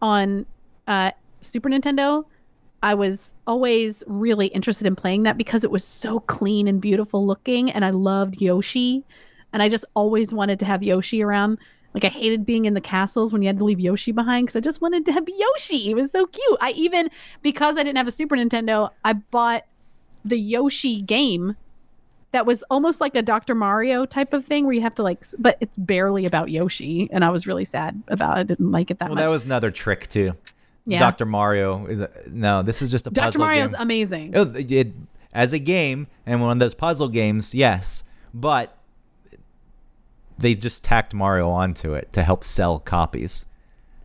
on 0.00 0.46
uh, 0.86 1.10
Super 1.40 1.68
Nintendo. 1.68 2.24
I 2.84 2.92
was 2.92 3.32
always 3.46 4.04
really 4.06 4.48
interested 4.48 4.86
in 4.86 4.94
playing 4.94 5.22
that 5.22 5.38
because 5.38 5.64
it 5.64 5.70
was 5.70 5.82
so 5.82 6.20
clean 6.20 6.68
and 6.68 6.82
beautiful 6.82 7.26
looking, 7.26 7.70
and 7.70 7.82
I 7.82 7.88
loved 7.88 8.42
Yoshi, 8.42 9.02
and 9.54 9.62
I 9.62 9.70
just 9.70 9.86
always 9.94 10.34
wanted 10.34 10.60
to 10.60 10.66
have 10.66 10.82
Yoshi 10.82 11.22
around. 11.22 11.56
Like 11.94 12.04
I 12.04 12.08
hated 12.08 12.44
being 12.44 12.66
in 12.66 12.74
the 12.74 12.82
castles 12.82 13.32
when 13.32 13.40
you 13.40 13.46
had 13.46 13.58
to 13.58 13.64
leave 13.64 13.80
Yoshi 13.80 14.12
behind 14.12 14.46
because 14.46 14.56
I 14.56 14.60
just 14.60 14.82
wanted 14.82 15.06
to 15.06 15.12
have 15.12 15.26
Yoshi. 15.26 15.78
He 15.78 15.94
was 15.94 16.10
so 16.10 16.26
cute. 16.26 16.58
I 16.60 16.72
even 16.72 17.08
because 17.40 17.78
I 17.78 17.84
didn't 17.84 17.96
have 17.96 18.06
a 18.06 18.10
Super 18.10 18.36
Nintendo, 18.36 18.90
I 19.02 19.14
bought 19.14 19.64
the 20.22 20.38
Yoshi 20.38 21.00
game 21.00 21.56
that 22.32 22.44
was 22.44 22.64
almost 22.64 23.00
like 23.00 23.14
a 23.14 23.22
Dr. 23.22 23.54
Mario 23.54 24.04
type 24.04 24.34
of 24.34 24.44
thing 24.44 24.64
where 24.64 24.74
you 24.74 24.82
have 24.82 24.96
to 24.96 25.02
like 25.02 25.24
but 25.38 25.56
it's 25.60 25.76
barely 25.78 26.26
about 26.26 26.50
Yoshi 26.50 27.08
and 27.12 27.24
I 27.24 27.30
was 27.30 27.46
really 27.46 27.64
sad 27.64 28.02
about 28.08 28.36
it. 28.36 28.40
I 28.40 28.42
didn't 28.42 28.72
like 28.72 28.90
it 28.90 28.98
that 28.98 29.06
much. 29.06 29.16
Well, 29.16 29.24
much. 29.24 29.28
that 29.28 29.32
was 29.32 29.44
another 29.46 29.70
trick 29.70 30.08
too. 30.08 30.34
Yeah. 30.86 30.98
Dr. 30.98 31.24
Mario 31.26 31.86
is 31.86 32.00
a, 32.00 32.10
no. 32.28 32.62
This 32.62 32.82
is 32.82 32.90
just 32.90 33.06
a 33.06 33.10
Dr. 33.10 33.24
puzzle 33.26 33.40
Mario's 33.40 33.70
game. 33.72 33.80
amazing. 33.80 34.34
It- 34.34 34.70
it- 34.72 34.92
as 35.32 35.52
a 35.52 35.58
game 35.58 36.06
and 36.26 36.40
one 36.40 36.52
of 36.52 36.58
those 36.60 36.74
puzzle 36.74 37.08
games, 37.08 37.54
yes, 37.56 38.04
but 38.32 38.76
they 40.38 40.54
just 40.54 40.84
tacked 40.84 41.14
Mario 41.14 41.48
onto 41.50 41.94
it 41.94 42.12
to 42.12 42.22
help 42.22 42.44
sell 42.44 42.78
copies. 42.78 43.46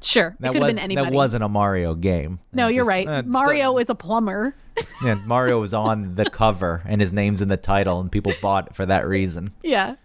Sure. 0.02 0.30
It 0.30 0.36
That 0.40 0.48
could 0.54 0.62
have 0.62 0.68
was 0.70 0.76
been 0.76 0.84
anybody. 0.84 1.10
that 1.10 1.14
wasn't 1.16 1.44
a 1.44 1.50
Mario 1.50 1.94
game. 1.94 2.40
no, 2.54 2.68
It 2.68 2.76
you're 2.76 2.82
just- 2.84 2.90
right. 2.90 3.08
uh, 3.08 3.24
Mario 3.24 3.74
the- 3.76 3.82
is 3.82 3.90
a 3.90 3.96
plumber. 3.96 4.56
yeah, 5.04 5.16
Mario 5.26 5.60
was 5.60 5.74
on 5.74 6.16
the 6.16 6.30
cover 6.30 6.82
and 6.86 7.02
his 7.02 7.12
name's 7.12 7.42
in 7.42 7.50
the 7.50 7.58
title, 7.58 8.00
and 8.00 8.12
people 8.12 8.32
bought 8.42 8.68
it 8.68 8.76
for 8.76 8.86
that 8.86 9.08
reason. 9.08 9.52
yeah. 9.62 9.96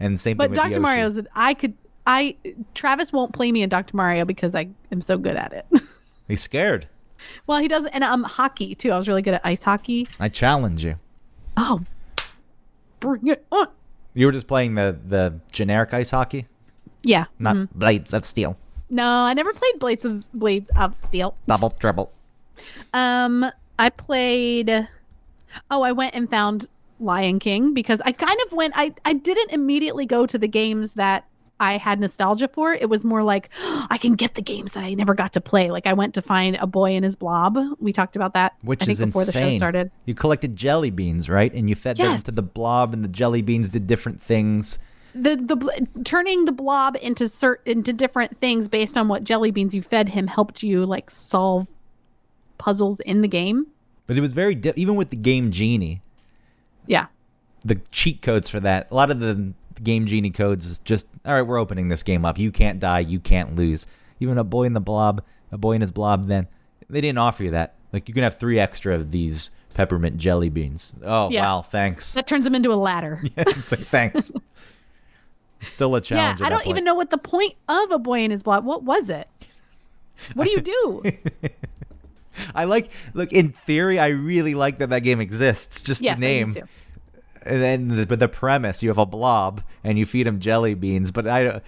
And 0.00 0.18
same 0.20 0.36
But 0.36 0.44
thing 0.44 0.50
with 0.52 0.58
Dr. 0.60 0.80
Mario's 0.80 1.20
I 1.36 1.54
could 1.54 1.74
I 2.06 2.36
Travis 2.74 3.12
won't 3.12 3.32
play 3.32 3.52
me 3.52 3.62
in 3.62 3.68
Dr. 3.68 3.96
Mario 3.96 4.24
because 4.24 4.54
I 4.56 4.68
am 4.90 5.00
so 5.00 5.16
good 5.18 5.36
at 5.36 5.52
it. 5.52 5.82
He's 6.28 6.40
scared. 6.42 6.88
well, 7.46 7.58
he 7.58 7.68
does 7.68 7.86
and 7.86 8.02
um 8.04 8.22
hockey 8.24 8.74
too. 8.74 8.90
I 8.92 8.96
was 8.96 9.08
really 9.08 9.22
good 9.22 9.34
at 9.34 9.40
ice 9.44 9.62
hockey. 9.62 10.08
I 10.20 10.28
challenge 10.28 10.84
you. 10.84 10.96
Oh. 11.56 11.80
Bring 13.00 13.26
it 13.28 13.44
on. 13.52 13.68
You 14.14 14.26
were 14.26 14.32
just 14.32 14.46
playing 14.46 14.74
the 14.74 14.98
the 15.06 15.40
generic 15.52 15.92
ice 15.92 16.10
hockey, 16.10 16.46
Yeah. 17.02 17.24
not 17.38 17.56
mhm. 17.56 17.68
Blades 17.74 18.14
of 18.14 18.24
Steel. 18.24 18.56
No, 18.90 19.04
I 19.06 19.34
never 19.34 19.52
played 19.52 19.78
Blades 19.78 20.04
of 20.04 20.30
Blades 20.32 20.70
of 20.76 20.94
Steel. 21.06 21.34
Double 21.46 21.70
triple. 21.70 22.12
Um 22.92 23.44
I 23.78 23.90
played 23.90 24.88
Oh, 25.70 25.82
I 25.82 25.92
went 25.92 26.14
and 26.14 26.28
found 26.30 26.68
Lion 27.00 27.38
King 27.38 27.74
because 27.74 28.00
I 28.04 28.12
kind 28.12 28.38
of 28.46 28.52
went 28.52 28.74
I 28.76 28.94
I 29.04 29.12
didn't 29.14 29.50
immediately 29.50 30.06
go 30.06 30.26
to 30.26 30.38
the 30.38 30.48
games 30.48 30.92
that 30.94 31.24
I 31.64 31.78
had 31.78 32.00
nostalgia 32.00 32.48
for. 32.48 32.74
It 32.74 32.88
was 32.88 33.04
more 33.04 33.22
like 33.22 33.48
I 33.90 33.98
can 34.00 34.14
get 34.14 34.34
the 34.34 34.42
games 34.42 34.72
that 34.72 34.84
I 34.84 34.94
never 34.94 35.14
got 35.14 35.32
to 35.34 35.40
play. 35.40 35.70
Like 35.70 35.86
I 35.86 35.92
went 35.92 36.14
to 36.14 36.22
find 36.22 36.56
A 36.60 36.66
Boy 36.66 36.92
and 36.92 37.04
His 37.04 37.16
Blob. 37.16 37.58
We 37.80 37.92
talked 37.92 38.16
about 38.16 38.34
that 38.34 38.54
Which 38.62 38.82
I 38.82 38.86
think 38.86 38.98
is 39.00 39.04
before 39.06 39.24
the 39.24 39.32
show 39.32 39.38
insane. 39.40 39.58
started. 39.58 39.90
You 40.04 40.14
collected 40.14 40.56
jelly 40.56 40.90
beans, 40.90 41.28
right? 41.28 41.52
And 41.52 41.68
you 41.68 41.74
fed 41.74 41.96
them 41.96 42.16
to 42.18 42.30
the 42.30 42.42
blob, 42.42 42.92
and 42.92 43.02
the 43.04 43.08
jelly 43.08 43.42
beans 43.42 43.70
did 43.70 43.86
different 43.86 44.20
things. 44.20 44.78
the 45.14 45.36
the 45.36 45.86
turning 46.04 46.44
the 46.44 46.52
blob 46.52 46.96
into 47.00 47.24
cert 47.24 47.58
into 47.64 47.92
different 47.92 48.40
things 48.40 48.68
based 48.68 48.96
on 48.96 49.06
what 49.08 49.22
jelly 49.22 49.50
beans 49.52 49.72
you 49.74 49.80
fed 49.80 50.08
him 50.08 50.26
helped 50.26 50.62
you 50.64 50.84
like 50.84 51.08
solve 51.10 51.68
puzzles 52.58 53.00
in 53.00 53.22
the 53.22 53.28
game. 53.28 53.66
But 54.06 54.16
it 54.16 54.20
was 54.20 54.32
very 54.32 54.54
di- 54.54 54.72
even 54.76 54.96
with 54.96 55.10
the 55.10 55.16
game 55.16 55.50
genie, 55.50 56.02
Yeah. 56.86 57.06
the 57.64 57.76
cheat 57.90 58.22
codes 58.22 58.50
for 58.50 58.60
that. 58.60 58.88
A 58.90 58.94
lot 58.94 59.10
of 59.10 59.20
the 59.20 59.52
game 59.82 60.06
genie 60.06 60.30
codes 60.30 60.66
is 60.66 60.78
just 60.80 61.06
all 61.24 61.32
right. 61.32 61.42
We're 61.42 61.58
opening 61.58 61.88
this 61.88 62.02
game 62.02 62.24
up. 62.24 62.38
You 62.38 62.52
can't 62.52 62.78
die. 62.80 63.00
You 63.00 63.18
can't 63.20 63.56
lose. 63.56 63.86
Even 64.20 64.38
a 64.38 64.44
boy 64.44 64.64
in 64.64 64.72
the 64.74 64.80
blob, 64.80 65.22
a 65.50 65.58
boy 65.58 65.72
in 65.72 65.80
his 65.80 65.90
blob. 65.92 66.26
Then 66.26 66.46
they 66.88 67.00
didn't 67.00 67.18
offer 67.18 67.44
you 67.44 67.50
that. 67.52 67.74
Like 67.92 68.08
you 68.08 68.14
can 68.14 68.22
have 68.24 68.36
three 68.38 68.58
extra 68.58 68.94
of 68.94 69.10
these 69.10 69.50
peppermint 69.74 70.16
jelly 70.18 70.48
beans. 70.50 70.92
Oh 71.04 71.30
Yeah. 71.30 71.42
wow, 71.42 71.62
thanks. 71.62 72.12
That 72.14 72.26
turns 72.26 72.44
them 72.44 72.54
into 72.54 72.72
a 72.72 72.76
ladder. 72.76 73.20
yeah, 73.24 73.30
it's 73.46 73.72
like 73.72 73.86
thanks. 73.86 74.30
Still 75.62 75.94
a 75.94 75.98
yeah, 75.98 76.02
challenge. 76.02 76.40
at 76.42 76.46
I 76.46 76.48
don't 76.50 76.66
even 76.66 76.84
know 76.84 76.94
what 76.94 77.10
the 77.10 77.18
point 77.18 77.54
of 77.68 77.90
a 77.90 77.98
boy 77.98 78.20
in 78.20 78.30
his 78.30 78.42
blob. 78.42 78.64
What 78.64 78.82
was 78.82 79.08
it? 79.08 79.28
What 80.34 80.44
do 80.44 80.50
you 80.50 80.60
do? 80.60 81.02
I 82.54 82.64
like. 82.64 82.90
Look, 83.14 83.32
in 83.32 83.52
theory, 83.52 83.98
I 83.98 84.08
really 84.08 84.54
like 84.54 84.78
that 84.78 84.90
that 84.90 85.00
game 85.00 85.20
exists. 85.20 85.82
Just 85.82 86.02
yes, 86.02 86.18
the 86.18 86.20
name. 86.20 86.56
And 87.44 87.62
then 87.62 87.88
the, 87.88 88.06
but 88.06 88.18
the 88.18 88.28
premise 88.28 88.82
you 88.82 88.88
have 88.90 88.98
a 88.98 89.06
blob 89.06 89.62
and 89.82 89.98
you 89.98 90.06
feed 90.06 90.26
him 90.26 90.40
jelly 90.40 90.74
beans 90.74 91.10
but 91.10 91.26
i 91.26 91.60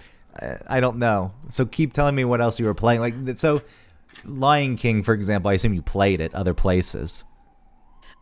i 0.69 0.79
don't 0.79 0.97
know. 0.97 1.31
So 1.49 1.65
keep 1.65 1.93
telling 1.93 2.13
me 2.15 2.23
what 2.23 2.41
else 2.41 2.59
you 2.59 2.65
were 2.67 2.75
playing 2.75 3.01
like 3.01 3.15
so 3.37 3.61
lion 4.25 4.75
king 4.75 5.03
for 5.03 5.13
example 5.13 5.49
i 5.49 5.53
assume 5.53 5.73
you 5.73 5.81
played 5.81 6.21
it 6.21 6.33
other 6.35 6.53
places. 6.53 7.23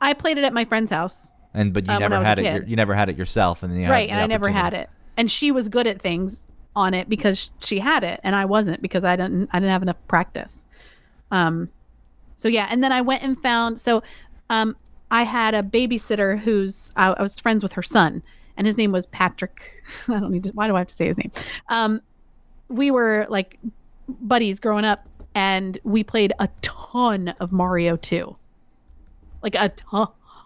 I 0.01 0.14
played 0.14 0.38
it 0.38 0.43
at 0.43 0.53
my 0.53 0.66
friend's 0.66 0.91
house. 0.91 1.32
and 1.53 1.74
but 1.74 1.86
you 1.86 1.91
Uh, 1.93 1.99
never 1.99 2.24
had 2.24 2.39
it 2.39 2.45
your- 2.45 2.64
you 2.64 2.76
never 2.76 2.93
had 2.93 3.10
it 3.10 3.18
yourself 3.18 3.64
and 3.64 3.80
you 3.82 3.89
right 3.89 4.10
and 4.10 4.20
i 4.20 4.26
never 4.28 4.49
had 4.49 4.74
it. 4.74 4.89
And 5.18 5.32
she 5.32 5.51
was 5.51 5.70
good 5.70 5.88
at 5.88 6.01
things 6.01 6.43
on 6.76 6.93
it 6.93 7.08
because 7.08 7.51
she 7.62 7.80
had 7.80 8.03
it 8.03 8.20
and 8.24 8.36
i 8.36 8.43
wasn't 8.45 8.82
because 8.82 9.03
i 9.06 9.16
didn't 9.16 9.49
i 9.53 9.60
didn't 9.60 9.72
have 9.72 9.82
enough 9.82 9.97
practice. 10.08 10.66
Um 11.32 11.70
so 12.36 12.47
yeah 12.49 12.68
and 12.70 12.84
then 12.84 12.91
i 12.91 13.01
went 13.01 13.24
and 13.24 13.41
found 13.41 13.80
so 13.80 14.03
um 14.49 14.76
i 15.16 15.24
had 15.24 15.53
a 15.53 15.63
babysitter 15.63 16.38
who's 16.39 16.91
i, 16.95 17.07
I 17.11 17.22
was 17.22 17.39
friends 17.39 17.63
with 17.63 17.74
her 17.74 17.84
son 17.84 18.22
and 18.57 18.68
his 18.68 18.78
name 18.78 18.91
was 18.91 19.05
patrick 19.07 19.84
i 20.07 20.20
don't 20.20 20.32
need 20.32 20.43
to 20.43 20.51
why 20.51 20.68
do 20.68 20.76
i 20.76 20.80
have 20.80 20.88
to 20.88 20.95
say 20.95 21.07
his 21.07 21.18
name 21.18 21.32
um 21.70 22.01
we 22.68 22.91
were 22.91 23.28
like 23.30 23.59
buddies 24.07 24.59
growing 24.59 24.86
up 24.86 25.07
and 25.34 25.80
we 25.84 26.03
played 26.03 26.34
a 26.39 26.49
ton 26.61 27.30
of 27.39 27.51
mario 27.51 27.95
2 27.97 28.36
like 29.45 29.55
a 29.55 29.70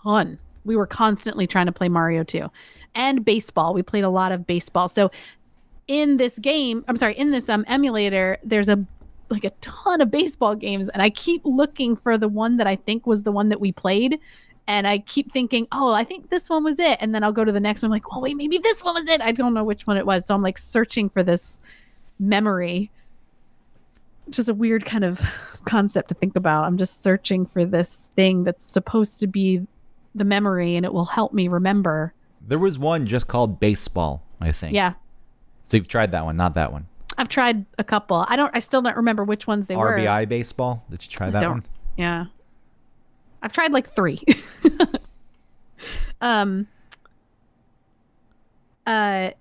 ton. 0.04 0.38
We 0.66 0.76
were 0.76 0.86
constantly 0.86 1.48
trying 1.48 1.66
to 1.66 1.72
play 1.72 1.90
Mario 1.90 2.24
2 2.24 2.52
and 2.94 3.26
baseball. 3.26 3.74
We 3.74 3.82
played 3.82 4.04
a 4.04 4.10
lot 4.10 4.32
of 4.32 4.46
baseball. 4.46 4.90
So 4.90 5.10
in 5.88 6.18
this 6.18 6.38
game, 6.38 6.84
I'm 6.88 6.98
sorry, 6.98 7.18
in 7.18 7.32
this 7.32 7.50
um 7.50 7.66
emulator, 7.68 8.38
there's 8.44 8.70
a 8.70 8.86
like 9.30 9.46
a 9.46 9.52
ton 9.62 10.02
of 10.02 10.12
baseball 10.12 10.56
games 10.56 10.90
and 10.90 11.02
I 11.02 11.12
keep 11.12 11.42
looking 11.46 11.96
for 11.96 12.18
the 12.18 12.28
one 12.28 12.58
that 12.58 12.68
I 12.68 12.76
think 12.76 13.08
was 13.08 13.24
the 13.24 13.32
one 13.32 13.50
that 13.50 13.60
we 13.60 13.72
played 13.72 14.20
and 14.70 14.88
I 14.88 15.00
keep 15.00 15.34
thinking, 15.34 15.68
"Oh, 15.74 15.92
I 15.92 16.04
think 16.06 16.30
this 16.30 16.50
one 16.50 16.64
was 16.64 16.80
it." 16.80 16.98
And 17.02 17.14
then 17.14 17.24
I'll 17.24 17.34
go 17.34 17.44
to 17.44 17.52
the 17.52 17.60
next 17.60 17.82
one 17.82 17.88
I'm 17.88 17.92
like, 17.92 18.06
"Oh, 18.14 18.20
wait, 18.22 18.38
maybe 18.38 18.58
this 18.60 18.84
one 18.84 18.94
was 18.94 19.10
it." 19.10 19.20
I 19.20 19.32
don't 19.34 19.54
know 19.54 19.64
which 19.66 19.86
one 19.88 19.98
it 19.98 20.06
was. 20.06 20.26
So 20.26 20.36
I'm 20.36 20.42
like 20.42 20.58
searching 20.58 21.10
for 21.10 21.24
this 21.24 21.60
memory 22.20 22.92
which 24.26 24.38
is 24.38 24.48
a 24.48 24.54
weird 24.54 24.86
kind 24.86 25.04
of 25.04 25.20
concept 25.66 26.10
to 26.10 26.14
think 26.14 26.36
about. 26.36 26.64
I'm 26.66 26.78
just 26.78 27.02
searching 27.02 27.48
for 27.48 27.66
this 27.66 28.12
thing 28.16 28.44
that's 28.44 28.64
supposed 28.64 29.20
to 29.22 29.28
be 29.28 29.66
the 30.14 30.24
memory 30.24 30.76
and 30.76 30.86
it 30.86 30.94
will 30.94 31.06
help 31.06 31.34
me 31.34 31.48
remember. 31.48 32.14
there 32.48 32.60
was 32.60 32.78
one 32.78 33.08
just 33.08 33.28
called 33.28 33.60
baseball 33.60 34.22
i 34.42 34.52
think 34.52 34.74
Yeah. 34.74 34.94
so 35.64 35.78
you've 35.78 35.88
tried 35.88 36.12
that 36.12 36.26
one 36.26 36.38
not 36.38 36.54
that 36.56 36.72
one 36.72 36.86
I've 37.18 37.28
tried 37.28 37.66
a 37.78 37.84
couple. 37.84 38.24
I 38.30 38.36
don't 38.38 38.56
I 38.56 38.60
still 38.60 38.82
don't 38.84 38.96
remember 38.98 39.24
which 39.26 39.46
ones 39.48 39.66
they 39.68 39.76
were. 39.76 39.98
rbi 39.98 40.28
baseball 40.30 40.84
did 40.92 41.04
you 41.04 41.10
try 41.12 41.30
that 41.32 41.50
one 41.50 41.64
Yeah. 41.98 42.26
I've 43.42 43.54
tried 43.54 43.72
like 43.72 43.90
3. 43.90 44.22
um 46.22 46.68
uh 48.86 49.32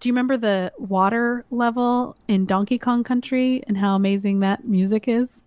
do 0.00 0.08
you 0.08 0.12
remember 0.12 0.36
the 0.36 0.70
water 0.76 1.46
level 1.50 2.14
in 2.28 2.44
Donkey 2.44 2.78
Kong 2.78 3.02
Country 3.02 3.64
and 3.66 3.78
how 3.78 3.94
amazing 3.94 4.40
that 4.40 4.66
music 4.66 5.08
is? 5.08 5.40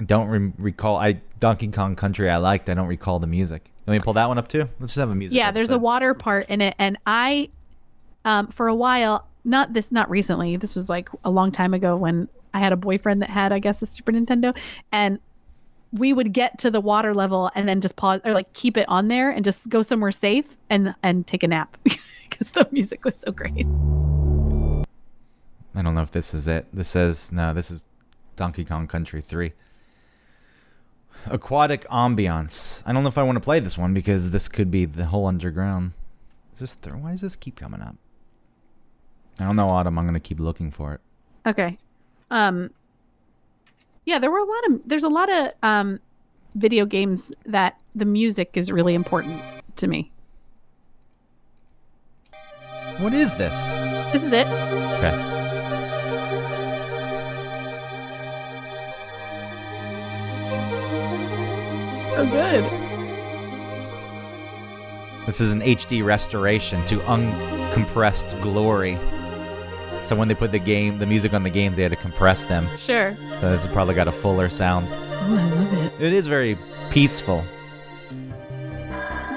I 0.00 0.04
don't 0.04 0.26
re- 0.26 0.52
recall. 0.58 0.96
I 0.96 1.20
donkey 1.38 1.68
kong 1.68 1.94
country 1.94 2.28
i 2.28 2.36
liked. 2.36 2.68
I 2.68 2.74
don't 2.74 2.88
recall 2.88 3.20
the 3.20 3.28
music. 3.28 3.70
Let 3.86 3.94
me 3.94 4.00
pull 4.00 4.14
that 4.14 4.28
one 4.28 4.38
up 4.38 4.48
too? 4.48 4.68
Let's 4.80 4.92
just 4.92 4.98
have 4.98 5.10
a 5.10 5.14
music 5.14 5.36
yeah 5.36 5.52
there's 5.52 5.70
a 5.70 5.78
water 5.78 6.14
part 6.14 6.48
in 6.48 6.60
it 6.60 6.74
and 6.78 6.98
i 7.06 7.48
um 8.24 8.48
for 8.48 8.66
a 8.66 8.74
while 8.74 9.26
not 9.44 9.72
this 9.72 9.92
not 9.92 10.10
recently 10.10 10.56
this 10.56 10.74
was 10.74 10.88
like 10.88 11.08
a 11.24 11.30
long 11.30 11.52
time 11.52 11.74
ago 11.74 11.96
when 11.96 12.28
i 12.54 12.58
had 12.58 12.72
a 12.72 12.76
boyfriend 12.76 13.22
that 13.22 13.30
had 13.30 13.52
i 13.52 13.58
guess 13.58 13.82
a 13.82 13.86
super 13.86 14.12
nintendo 14.12 14.56
and 14.92 15.18
we 15.92 16.12
would 16.12 16.32
get 16.32 16.58
to 16.58 16.70
the 16.70 16.80
water 16.80 17.14
level 17.14 17.50
and 17.54 17.68
then 17.68 17.80
just 17.80 17.96
pause 17.96 18.20
or 18.24 18.32
like 18.32 18.52
keep 18.54 18.76
it 18.76 18.88
on 18.88 19.08
there 19.08 19.30
and 19.30 19.44
just 19.44 19.68
go 19.68 19.82
somewhere 19.82 20.12
safe 20.12 20.56
and 20.70 20.94
and 21.02 21.26
take 21.26 21.42
a 21.42 21.48
nap 21.48 21.76
because 22.30 22.50
the 22.52 22.66
music 22.72 23.04
was 23.04 23.16
so 23.16 23.30
great 23.30 23.66
I 25.74 25.80
don't 25.80 25.94
know 25.94 26.02
if 26.02 26.10
this 26.10 26.34
is 26.34 26.46
it. 26.48 26.66
This 26.72 26.88
says 26.88 27.32
no. 27.32 27.54
This 27.54 27.70
is 27.70 27.86
Donkey 28.36 28.62
Kong 28.62 28.86
Country 28.86 29.22
Three. 29.22 29.52
Aquatic 31.26 31.88
ambiance. 31.88 32.82
I 32.84 32.92
don't 32.92 33.02
know 33.02 33.08
if 33.08 33.16
I 33.16 33.22
want 33.22 33.36
to 33.36 33.40
play 33.40 33.58
this 33.58 33.78
one 33.78 33.94
because 33.94 34.30
this 34.30 34.48
could 34.48 34.70
be 34.70 34.84
the 34.84 35.06
whole 35.06 35.26
underground. 35.26 35.92
Is 36.52 36.58
this? 36.60 36.74
Th- 36.74 36.94
why 36.94 37.12
does 37.12 37.22
this 37.22 37.36
keep 37.36 37.56
coming 37.56 37.80
up? 37.80 37.96
I 39.40 39.44
don't 39.44 39.56
know, 39.56 39.70
Autumn. 39.70 39.98
I'm 39.98 40.04
gonna 40.04 40.20
keep 40.20 40.40
looking 40.40 40.70
for 40.70 40.92
it. 40.94 41.00
okay 41.46 41.78
um 42.30 42.70
yeah 44.04 44.18
there 44.18 44.30
were 44.30 44.38
a 44.38 44.44
lot 44.44 44.64
of 44.70 44.88
there's 44.88 45.04
a 45.04 45.08
lot 45.08 45.30
of 45.30 45.52
um 45.62 46.00
video 46.54 46.84
games 46.84 47.32
that 47.46 47.76
the 47.94 48.04
music 48.04 48.50
is 48.54 48.70
really 48.70 48.94
important 48.94 49.40
to 49.76 49.86
me 49.86 50.10
What 52.98 53.12
is 53.14 53.34
this? 53.34 53.68
this 54.12 54.22
is 54.24 54.32
it 54.32 54.46
Okay. 54.98 55.28
so 62.14 62.26
good 62.26 62.64
This 65.26 65.40
is 65.40 65.52
an 65.52 65.60
HD 65.62 66.04
restoration 66.04 66.84
to 66.86 66.98
uncompressed 67.00 68.40
glory. 68.42 68.98
So 70.02 70.16
when 70.16 70.28
they 70.28 70.34
put 70.34 70.50
the 70.52 70.58
game, 70.58 70.98
the 70.98 71.06
music 71.06 71.32
on 71.32 71.42
the 71.44 71.50
games, 71.50 71.76
they 71.76 71.82
had 71.82 71.92
to 71.92 71.96
compress 71.96 72.44
them. 72.44 72.66
sure 72.78 73.14
So 73.38 73.50
this 73.50 73.64
has 73.64 73.72
probably 73.72 73.94
got 73.94 74.08
a 74.08 74.12
fuller 74.12 74.48
sound. 74.48 74.88
oh 74.90 75.38
i 75.38 75.54
love 75.54 75.72
it 76.00 76.06
It 76.06 76.12
is 76.12 76.26
very 76.26 76.58
peaceful. 76.90 77.44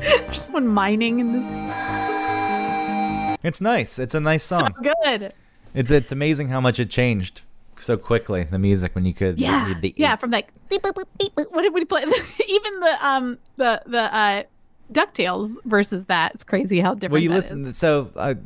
There's 0.00 0.42
someone 0.42 0.66
mining 0.68 1.20
in 1.20 1.32
this. 1.32 1.44
It's 3.42 3.60
nice. 3.60 3.98
It's 3.98 4.14
a 4.14 4.20
nice 4.20 4.42
song. 4.44 4.74
So 4.82 4.92
Good. 5.04 5.34
It's 5.74 5.90
it's 5.90 6.12
amazing 6.12 6.48
how 6.48 6.60
much 6.60 6.78
it 6.78 6.90
changed 6.90 7.42
so 7.76 7.96
quickly. 7.96 8.44
The 8.44 8.58
music 8.58 8.94
when 8.94 9.04
you 9.06 9.14
could 9.14 9.38
Yeah. 9.38 9.66
read 9.66 9.80
the 9.82 9.94
yeah. 9.96 10.16
From 10.16 10.30
like 10.30 10.52
beep, 10.68 10.82
boop, 10.82 10.92
boop, 10.94 11.04
beep, 11.18 11.34
boop. 11.34 11.50
what 11.52 11.62
did 11.62 11.72
we 11.74 11.84
play? 11.84 12.02
Even 12.48 12.80
the 12.80 13.06
um 13.06 13.38
the 13.56 13.82
the 13.86 14.14
uh 14.14 14.42
Ducktales 14.92 15.56
versus 15.64 16.06
that. 16.06 16.34
It's 16.34 16.44
crazy 16.44 16.80
how 16.80 16.94
different. 16.94 17.12
Well, 17.12 17.22
you 17.22 17.30
listen. 17.30 17.66
is. 17.66 17.76
So 17.76 18.10
I, 18.16 18.36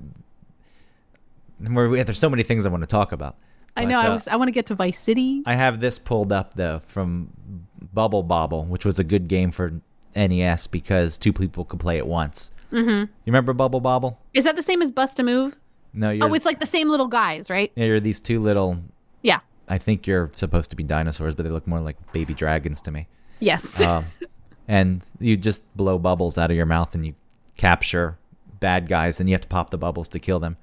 we're, 1.60 2.04
there's 2.04 2.18
so 2.18 2.30
many 2.30 2.42
things 2.42 2.66
I 2.66 2.68
want 2.68 2.82
to 2.82 2.86
talk 2.86 3.12
about. 3.12 3.36
I 3.76 3.84
know. 3.84 3.98
But, 3.98 4.04
I, 4.04 4.08
uh, 4.08 4.14
was, 4.14 4.28
I 4.28 4.36
want 4.36 4.48
to 4.48 4.52
get 4.52 4.66
to 4.66 4.74
Vice 4.74 4.98
City. 4.98 5.42
I 5.46 5.54
have 5.54 5.80
this 5.80 5.98
pulled 5.98 6.32
up 6.32 6.54
though 6.54 6.80
from 6.86 7.30
Bubble 7.92 8.22
Bobble, 8.22 8.64
which 8.64 8.84
was 8.84 8.98
a 8.98 9.04
good 9.04 9.28
game 9.28 9.50
for 9.50 9.80
NES 10.14 10.66
because 10.68 11.18
two 11.18 11.32
people 11.32 11.64
could 11.64 11.80
play 11.80 11.98
at 11.98 12.06
once. 12.06 12.52
Mm-hmm. 12.72 13.00
You 13.00 13.08
remember 13.26 13.52
Bubble 13.52 13.80
Bobble? 13.80 14.18
Is 14.32 14.44
that 14.44 14.56
the 14.56 14.62
same 14.62 14.82
as 14.82 14.90
Bust 14.90 15.18
a 15.18 15.22
Move? 15.22 15.56
No, 15.92 16.10
you're 16.10 16.28
Oh, 16.28 16.34
it's 16.34 16.44
like 16.44 16.60
the 16.60 16.66
same 16.66 16.88
little 16.88 17.06
guys, 17.06 17.48
right? 17.48 17.70
yeah, 17.76 17.84
you're 17.84 18.00
these 18.00 18.20
two 18.20 18.40
little. 18.40 18.78
Yeah. 19.22 19.40
I 19.68 19.78
think 19.78 20.06
you're 20.06 20.30
supposed 20.34 20.70
to 20.70 20.76
be 20.76 20.82
dinosaurs, 20.82 21.34
but 21.34 21.44
they 21.44 21.50
look 21.50 21.66
more 21.66 21.80
like 21.80 21.96
baby 22.12 22.34
dragons 22.34 22.82
to 22.82 22.90
me. 22.90 23.06
Yes. 23.40 23.80
um, 23.80 24.04
and 24.66 25.04
you 25.20 25.36
just 25.36 25.64
blow 25.76 25.98
bubbles 25.98 26.38
out 26.38 26.50
of 26.50 26.56
your 26.56 26.66
mouth 26.66 26.94
and 26.94 27.06
you 27.06 27.14
capture 27.56 28.18
bad 28.60 28.88
guys 28.88 29.20
and 29.20 29.28
you 29.28 29.34
have 29.34 29.42
to 29.42 29.48
pop 29.48 29.70
the 29.70 29.78
bubbles 29.78 30.08
to 30.08 30.18
kill 30.18 30.40
them. 30.40 30.56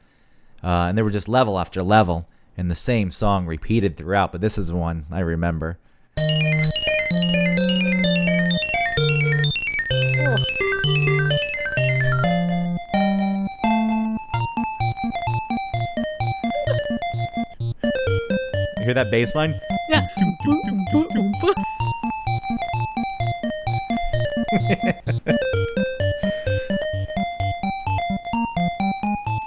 Uh, 0.63 0.87
and 0.89 0.97
they 0.97 1.01
were 1.01 1.11
just 1.11 1.27
level 1.27 1.59
after 1.59 1.81
level 1.81 2.27
and 2.57 2.69
the 2.69 2.75
same 2.75 3.09
song 3.09 3.45
repeated 3.45 3.97
throughout 3.97 4.31
but 4.31 4.41
this 4.41 4.57
is 4.57 4.71
one 4.71 5.05
i 5.11 5.19
remember. 5.19 5.77
You 18.77 18.85
hear 18.85 18.93
that 18.95 19.09
bass 19.11 19.35
line? 19.35 19.53
Yeah. 19.89 20.07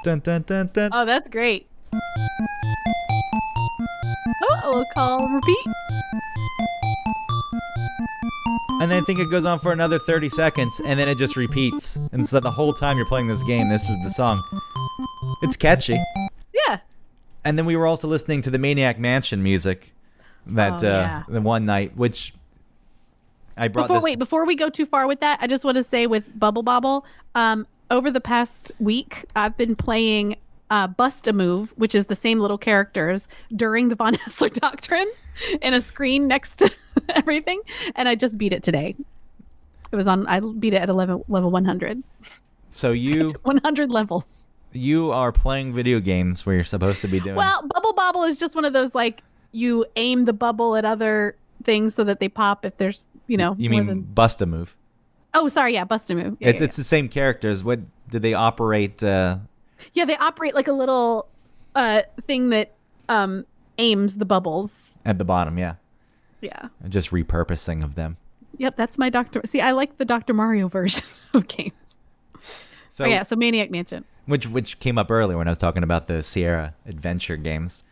Dun, 0.04 0.18
dun, 0.20 0.42
dun, 0.42 0.68
dun. 0.72 0.90
Oh, 0.92 1.04
that's 1.06 1.28
great. 1.30 1.66
Oh, 1.94 1.98
a 4.62 4.68
little 4.68 4.84
call 4.92 5.24
and 5.24 5.34
repeat. 5.34 5.66
And 8.82 8.90
then 8.90 9.02
I 9.02 9.04
think 9.06 9.18
it 9.20 9.30
goes 9.30 9.46
on 9.46 9.58
for 9.60 9.72
another 9.72 9.98
30 9.98 10.28
seconds, 10.28 10.78
and 10.84 10.98
then 11.00 11.08
it 11.08 11.16
just 11.16 11.36
repeats. 11.36 11.96
And 12.12 12.26
so 12.28 12.38
the 12.40 12.50
whole 12.50 12.74
time 12.74 12.98
you're 12.98 13.06
playing 13.06 13.28
this 13.28 13.42
game, 13.44 13.68
this 13.70 13.88
is 13.88 13.96
the 14.02 14.10
song. 14.10 14.42
It's 15.42 15.56
catchy. 15.56 15.98
Yeah. 16.68 16.80
And 17.44 17.56
then 17.56 17.64
we 17.64 17.76
were 17.76 17.86
also 17.86 18.06
listening 18.08 18.42
to 18.42 18.50
the 18.50 18.58
Maniac 18.58 18.98
Mansion 18.98 19.42
music 19.42 19.92
that 20.46 20.84
Oh, 20.84 20.88
uh, 20.88 20.90
yeah. 20.90 21.22
the 21.28 21.40
one 21.40 21.64
night, 21.64 21.96
which 21.96 22.34
I 23.56 23.68
brought 23.68 23.84
Before 23.84 23.96
this. 23.98 24.04
wait, 24.04 24.18
before 24.18 24.46
we 24.46 24.56
go 24.56 24.68
too 24.68 24.86
far 24.86 25.06
with 25.06 25.20
that, 25.20 25.38
I 25.40 25.46
just 25.46 25.64
want 25.64 25.76
to 25.76 25.84
say 25.84 26.06
with 26.06 26.24
Bubble 26.38 26.62
Bobble, 26.62 27.04
um, 27.34 27.66
over 27.90 28.10
the 28.10 28.20
past 28.20 28.72
week, 28.78 29.24
I've 29.36 29.56
been 29.56 29.76
playing 29.76 30.36
uh, 30.70 30.86
Bust 30.86 31.28
a 31.28 31.32
Move, 31.32 31.72
which 31.76 31.94
is 31.94 32.06
the 32.06 32.16
same 32.16 32.40
little 32.40 32.58
characters 32.58 33.28
during 33.54 33.88
the 33.88 33.94
Von 33.94 34.14
Hessler 34.24 34.48
Doctrine, 34.48 35.10
in 35.62 35.74
a 35.74 35.80
screen 35.80 36.26
next 36.26 36.56
to 36.56 36.72
everything, 37.10 37.60
and 37.94 38.08
I 38.08 38.14
just 38.14 38.38
beat 38.38 38.52
it 38.52 38.62
today. 38.62 38.96
It 39.92 39.96
was 39.96 40.08
on. 40.08 40.26
I 40.26 40.40
beat 40.40 40.74
it 40.74 40.78
at 40.78 40.88
11, 40.88 41.24
level 41.28 41.50
100. 41.50 42.02
So 42.70 42.90
you 42.92 43.28
100 43.42 43.90
levels. 43.90 44.46
you 44.72 45.12
are 45.12 45.30
playing 45.30 45.72
video 45.72 46.00
games 46.00 46.44
where 46.44 46.56
you're 46.56 46.64
supposed 46.64 47.02
to 47.02 47.08
be 47.08 47.20
doing. 47.20 47.36
Well, 47.36 47.64
Bubble 47.68 47.92
Bobble 47.92 48.24
is 48.24 48.40
just 48.40 48.56
one 48.56 48.64
of 48.64 48.72
those 48.72 48.94
like 48.94 49.22
you 49.52 49.86
aim 49.94 50.24
the 50.24 50.32
bubble 50.32 50.74
at 50.74 50.84
other 50.84 51.36
things 51.62 51.94
so 51.94 52.02
that 52.02 52.18
they 52.18 52.28
pop 52.28 52.64
if 52.64 52.76
there's 52.78 53.06
you 53.26 53.36
know 53.36 53.54
you 53.58 53.70
mean 53.70 53.86
than 53.86 54.02
bust 54.02 54.40
a 54.42 54.46
move? 54.46 54.76
oh 55.34 55.48
sorry 55.48 55.74
yeah 55.74 55.84
bust 55.84 56.10
a 56.10 56.14
move 56.14 56.36
yeah, 56.40 56.48
it's 56.50 56.60
yeah, 56.60 56.64
it's 56.66 56.76
the 56.76 56.84
same 56.84 57.08
characters. 57.08 57.64
What 57.64 57.80
do 58.10 58.18
they 58.18 58.34
operate? 58.34 59.02
Uh, 59.02 59.38
Yeah, 59.92 60.04
they 60.04 60.16
operate 60.16 60.54
like 60.54 60.68
a 60.68 60.72
little 60.72 61.28
uh 61.74 62.02
thing 62.22 62.50
that 62.50 62.74
um 63.08 63.44
aims 63.78 64.16
the 64.16 64.24
bubbles. 64.24 64.78
at 65.04 65.18
the 65.18 65.24
bottom, 65.24 65.58
yeah, 65.58 65.74
Yeah. 66.40 66.68
just 66.88 67.10
repurposing 67.10 67.82
of 67.82 67.94
them. 67.96 68.16
Yep, 68.58 68.76
that's 68.76 68.98
my 68.98 69.10
Doctor. 69.10 69.40
See, 69.44 69.60
I 69.60 69.72
like 69.72 69.98
the 69.98 70.04
Doctor 70.04 70.32
Mario 70.32 70.68
version 70.78 71.04
of 71.32 71.48
games. 71.48 71.72
So 72.88 73.04
oh, 73.04 73.08
yeah, 73.08 73.24
so 73.24 73.34
Maniac 73.34 73.70
Mansion. 73.72 74.04
which 74.26 74.46
which 74.46 74.78
came 74.78 74.96
up 74.98 75.10
earlier 75.10 75.36
when 75.36 75.48
I 75.48 75.50
was 75.50 75.58
talking 75.58 75.82
about 75.82 76.06
the 76.06 76.22
Sierra 76.22 76.74
Adventure 76.86 77.36
games. 77.36 77.82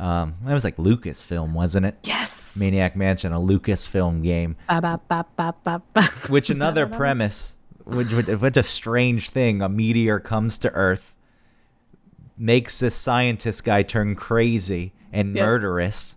Um, 0.00 0.36
that 0.46 0.54
was 0.54 0.64
like 0.64 0.76
Lucasfilm, 0.78 1.52
wasn't 1.52 1.84
it? 1.84 1.98
Yes. 2.04 2.56
Maniac 2.56 2.96
Mansion, 2.96 3.34
a 3.34 3.38
Lucasfilm 3.38 4.22
game. 4.22 4.56
Ba, 4.66 4.98
ba, 5.08 5.26
ba. 5.36 5.82
Which 6.30 6.48
another 6.48 6.86
premise, 7.00 7.58
which, 7.84 8.14
which 8.14 8.26
what 8.28 8.56
a 8.56 8.62
strange 8.62 9.28
thing. 9.28 9.60
A 9.60 9.68
meteor 9.68 10.18
comes 10.18 10.58
to 10.60 10.70
Earth, 10.70 11.16
makes 12.38 12.80
this 12.80 12.96
scientist 12.96 13.62
guy 13.62 13.82
turn 13.82 14.14
crazy 14.14 14.94
and 15.12 15.36
Yep. 15.36 15.44
murderous, 15.44 16.16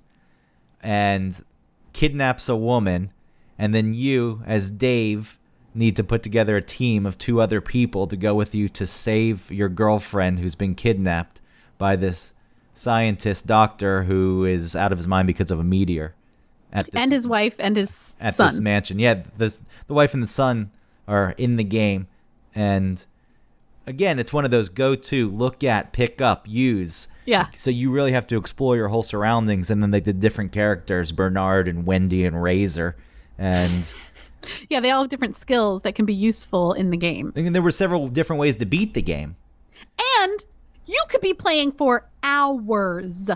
and 0.81 1.43
kidnaps 1.91 2.47
a 2.47 2.55
woman, 2.55 3.11
and 3.59 3.75
then 3.75 3.93
you, 3.93 4.43
as 4.45 4.71
Dave, 4.71 5.39
need 5.75 5.97
to 5.97 6.03
put 6.05 6.23
together 6.23 6.55
a 6.55 6.61
team 6.61 7.05
of 7.05 7.17
two 7.17 7.41
other 7.41 7.59
people 7.59 8.07
to 8.07 8.15
go 8.15 8.33
with 8.33 8.55
you 8.55 8.69
to 8.69 8.87
save 8.87 9.51
your 9.51 9.67
girlfriend 9.69 10.39
who's 10.39 10.55
been 10.55 10.75
kidnapped 10.75 11.41
by 11.77 11.97
this 11.97 12.33
scientist 12.73 13.47
doctor 13.47 14.03
who 14.03 14.45
is 14.45 14.75
out 14.75 14.91
of 14.91 14.97
his 14.97 15.07
mind 15.07 15.27
because 15.27 15.51
of 15.51 15.59
a 15.59 15.63
meteor. 15.63 16.13
At 16.71 16.85
this, 16.91 17.01
and 17.03 17.11
his 17.11 17.27
wife 17.27 17.55
and 17.59 17.77
his 17.77 18.15
at 18.19 18.33
son. 18.33 18.47
this 18.47 18.59
mansion. 18.59 18.97
Yeah, 18.99 19.23
this 19.37 19.61
the 19.87 19.93
wife 19.93 20.13
and 20.13 20.23
the 20.23 20.27
son 20.27 20.71
are 21.07 21.35
in 21.37 21.57
the 21.57 21.63
game, 21.63 22.07
and 22.55 23.05
again, 23.85 24.17
it's 24.17 24.33
one 24.33 24.43
of 24.45 24.49
those 24.51 24.69
go-to, 24.69 25.29
look 25.29 25.63
at, 25.63 25.91
pick 25.91 26.19
up, 26.21 26.47
use. 26.47 27.09
yeah. 27.25 27.47
So 27.53 27.69
you 27.69 27.91
really 27.91 28.13
have 28.13 28.25
to 28.27 28.37
explore 28.37 28.75
your 28.75 28.87
whole 28.87 29.03
surroundings, 29.03 29.69
and 29.69 29.83
then 29.83 29.91
like 29.91 30.05
the 30.05 30.13
different 30.13 30.51
characters, 30.51 31.11
Bernard 31.11 31.67
and 31.67 31.85
Wendy 31.85 32.25
and 32.25 32.41
Razor, 32.41 32.95
and 33.37 33.93
Yeah, 34.69 34.79
they 34.79 34.89
all 34.91 35.03
have 35.03 35.09
different 35.09 35.35
skills 35.35 35.83
that 35.83 35.95
can 35.95 36.05
be 36.05 36.13
useful 36.13 36.73
in 36.73 36.89
the 36.89 36.97
game. 36.97 37.31
and 37.35 37.53
there 37.53 37.61
were 37.61 37.71
several 37.71 38.07
different 38.07 38.39
ways 38.39 38.55
to 38.57 38.65
beat 38.65 38.93
the 38.93 39.01
game. 39.01 39.35
And 40.19 40.43
you 40.85 41.03
could 41.09 41.21
be 41.21 41.33
playing 41.33 41.71
for 41.73 42.07
hours. 42.23 43.29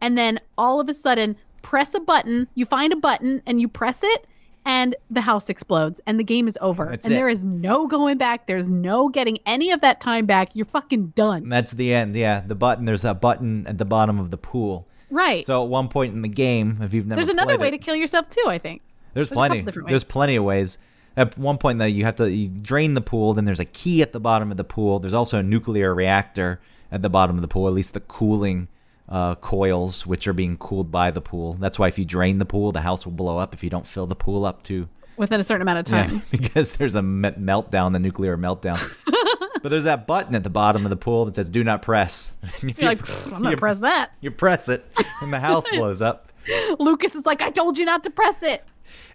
And 0.00 0.16
then 0.16 0.40
all 0.56 0.80
of 0.80 0.88
a 0.88 0.94
sudden, 0.94 1.36
press 1.62 1.94
a 1.94 2.00
button, 2.00 2.48
you 2.54 2.64
find 2.64 2.92
a 2.92 2.96
button 2.96 3.42
and 3.46 3.60
you 3.60 3.68
press 3.68 4.00
it, 4.02 4.26
and 4.64 4.94
the 5.10 5.22
house 5.22 5.48
explodes 5.48 6.00
and 6.06 6.18
the 6.18 6.24
game 6.24 6.46
is 6.46 6.58
over. 6.60 6.86
That's 6.86 7.06
and 7.06 7.14
it. 7.14 7.16
there 7.16 7.28
is 7.28 7.44
no 7.44 7.86
going 7.86 8.18
back. 8.18 8.46
There's 8.46 8.68
no 8.68 9.08
getting 9.08 9.38
any 9.46 9.70
of 9.70 9.80
that 9.80 10.00
time 10.00 10.26
back. 10.26 10.50
You're 10.54 10.66
fucking 10.66 11.08
done. 11.16 11.44
And 11.44 11.52
that's 11.52 11.72
the 11.72 11.92
end. 11.92 12.14
Yeah, 12.14 12.42
the 12.46 12.54
button. 12.54 12.84
There's 12.84 13.02
that 13.02 13.20
button 13.20 13.66
at 13.66 13.78
the 13.78 13.84
bottom 13.84 14.18
of 14.18 14.30
the 14.30 14.36
pool. 14.36 14.86
Right. 15.10 15.44
So 15.44 15.62
at 15.64 15.68
one 15.68 15.88
point 15.88 16.14
in 16.14 16.22
the 16.22 16.28
game, 16.28 16.78
if 16.82 16.94
you've 16.94 17.06
never 17.06 17.20
There's 17.20 17.30
another 17.30 17.58
way 17.58 17.68
it- 17.68 17.72
to 17.72 17.78
kill 17.78 17.96
yourself 17.96 18.28
too, 18.30 18.44
I 18.46 18.58
think. 18.58 18.82
There's, 19.12 19.28
There's 19.28 19.36
plenty. 19.36 19.62
There's 19.88 20.04
plenty 20.04 20.36
of 20.36 20.44
ways. 20.44 20.78
At 21.16 21.36
one 21.36 21.58
point, 21.58 21.78
though, 21.78 21.84
you 21.86 22.04
have 22.04 22.16
to 22.16 22.30
you 22.30 22.48
drain 22.48 22.94
the 22.94 23.00
pool. 23.00 23.34
Then 23.34 23.44
there's 23.44 23.60
a 23.60 23.64
key 23.64 24.00
at 24.02 24.12
the 24.12 24.20
bottom 24.20 24.50
of 24.50 24.56
the 24.56 24.64
pool. 24.64 24.98
There's 25.00 25.14
also 25.14 25.38
a 25.38 25.42
nuclear 25.42 25.94
reactor 25.94 26.60
at 26.92 27.02
the 27.02 27.10
bottom 27.10 27.36
of 27.36 27.42
the 27.42 27.48
pool. 27.48 27.66
At 27.68 27.74
least 27.74 27.94
the 27.94 28.00
cooling 28.00 28.68
uh, 29.08 29.34
coils, 29.36 30.06
which 30.06 30.28
are 30.28 30.32
being 30.32 30.56
cooled 30.56 30.90
by 30.92 31.10
the 31.10 31.20
pool. 31.20 31.54
That's 31.54 31.78
why 31.78 31.88
if 31.88 31.98
you 31.98 32.04
drain 32.04 32.38
the 32.38 32.44
pool, 32.44 32.70
the 32.72 32.80
house 32.82 33.04
will 33.04 33.12
blow 33.12 33.38
up 33.38 33.52
if 33.54 33.64
you 33.64 33.70
don't 33.70 33.86
fill 33.86 34.06
the 34.06 34.14
pool 34.14 34.44
up 34.44 34.62
to 34.64 34.88
Within 35.16 35.40
a 35.40 35.42
certain 35.44 35.62
amount 35.62 35.80
of 35.80 35.84
time. 35.84 36.10
yeah, 36.14 36.20
because 36.30 36.72
there's 36.72 36.94
a 36.94 37.02
me- 37.02 37.28
meltdown, 37.30 37.92
the 37.92 37.98
nuclear 37.98 38.38
meltdown. 38.38 38.80
but 39.62 39.68
there's 39.68 39.84
that 39.84 40.06
button 40.06 40.34
at 40.34 40.44
the 40.44 40.48
bottom 40.50 40.86
of 40.86 40.90
the 40.90 40.96
pool 40.96 41.26
that 41.26 41.34
says 41.34 41.50
"Do 41.50 41.62
not 41.62 41.82
press." 41.82 42.38
You're 42.62 42.70
you- 42.70 42.86
like, 42.86 43.32
I'm 43.32 43.42
not 43.42 43.50
you- 43.50 43.56
press 43.58 43.78
that. 43.78 44.12
You 44.20 44.30
press 44.30 44.68
it, 44.70 44.86
and 45.20 45.30
the 45.32 45.40
house 45.40 45.68
blows 45.68 46.00
up. 46.00 46.32
Lucas 46.78 47.14
is 47.14 47.26
like, 47.26 47.42
I 47.42 47.50
told 47.50 47.76
you 47.78 47.84
not 47.84 48.02
to 48.04 48.10
press 48.10 48.36
it. 48.42 48.64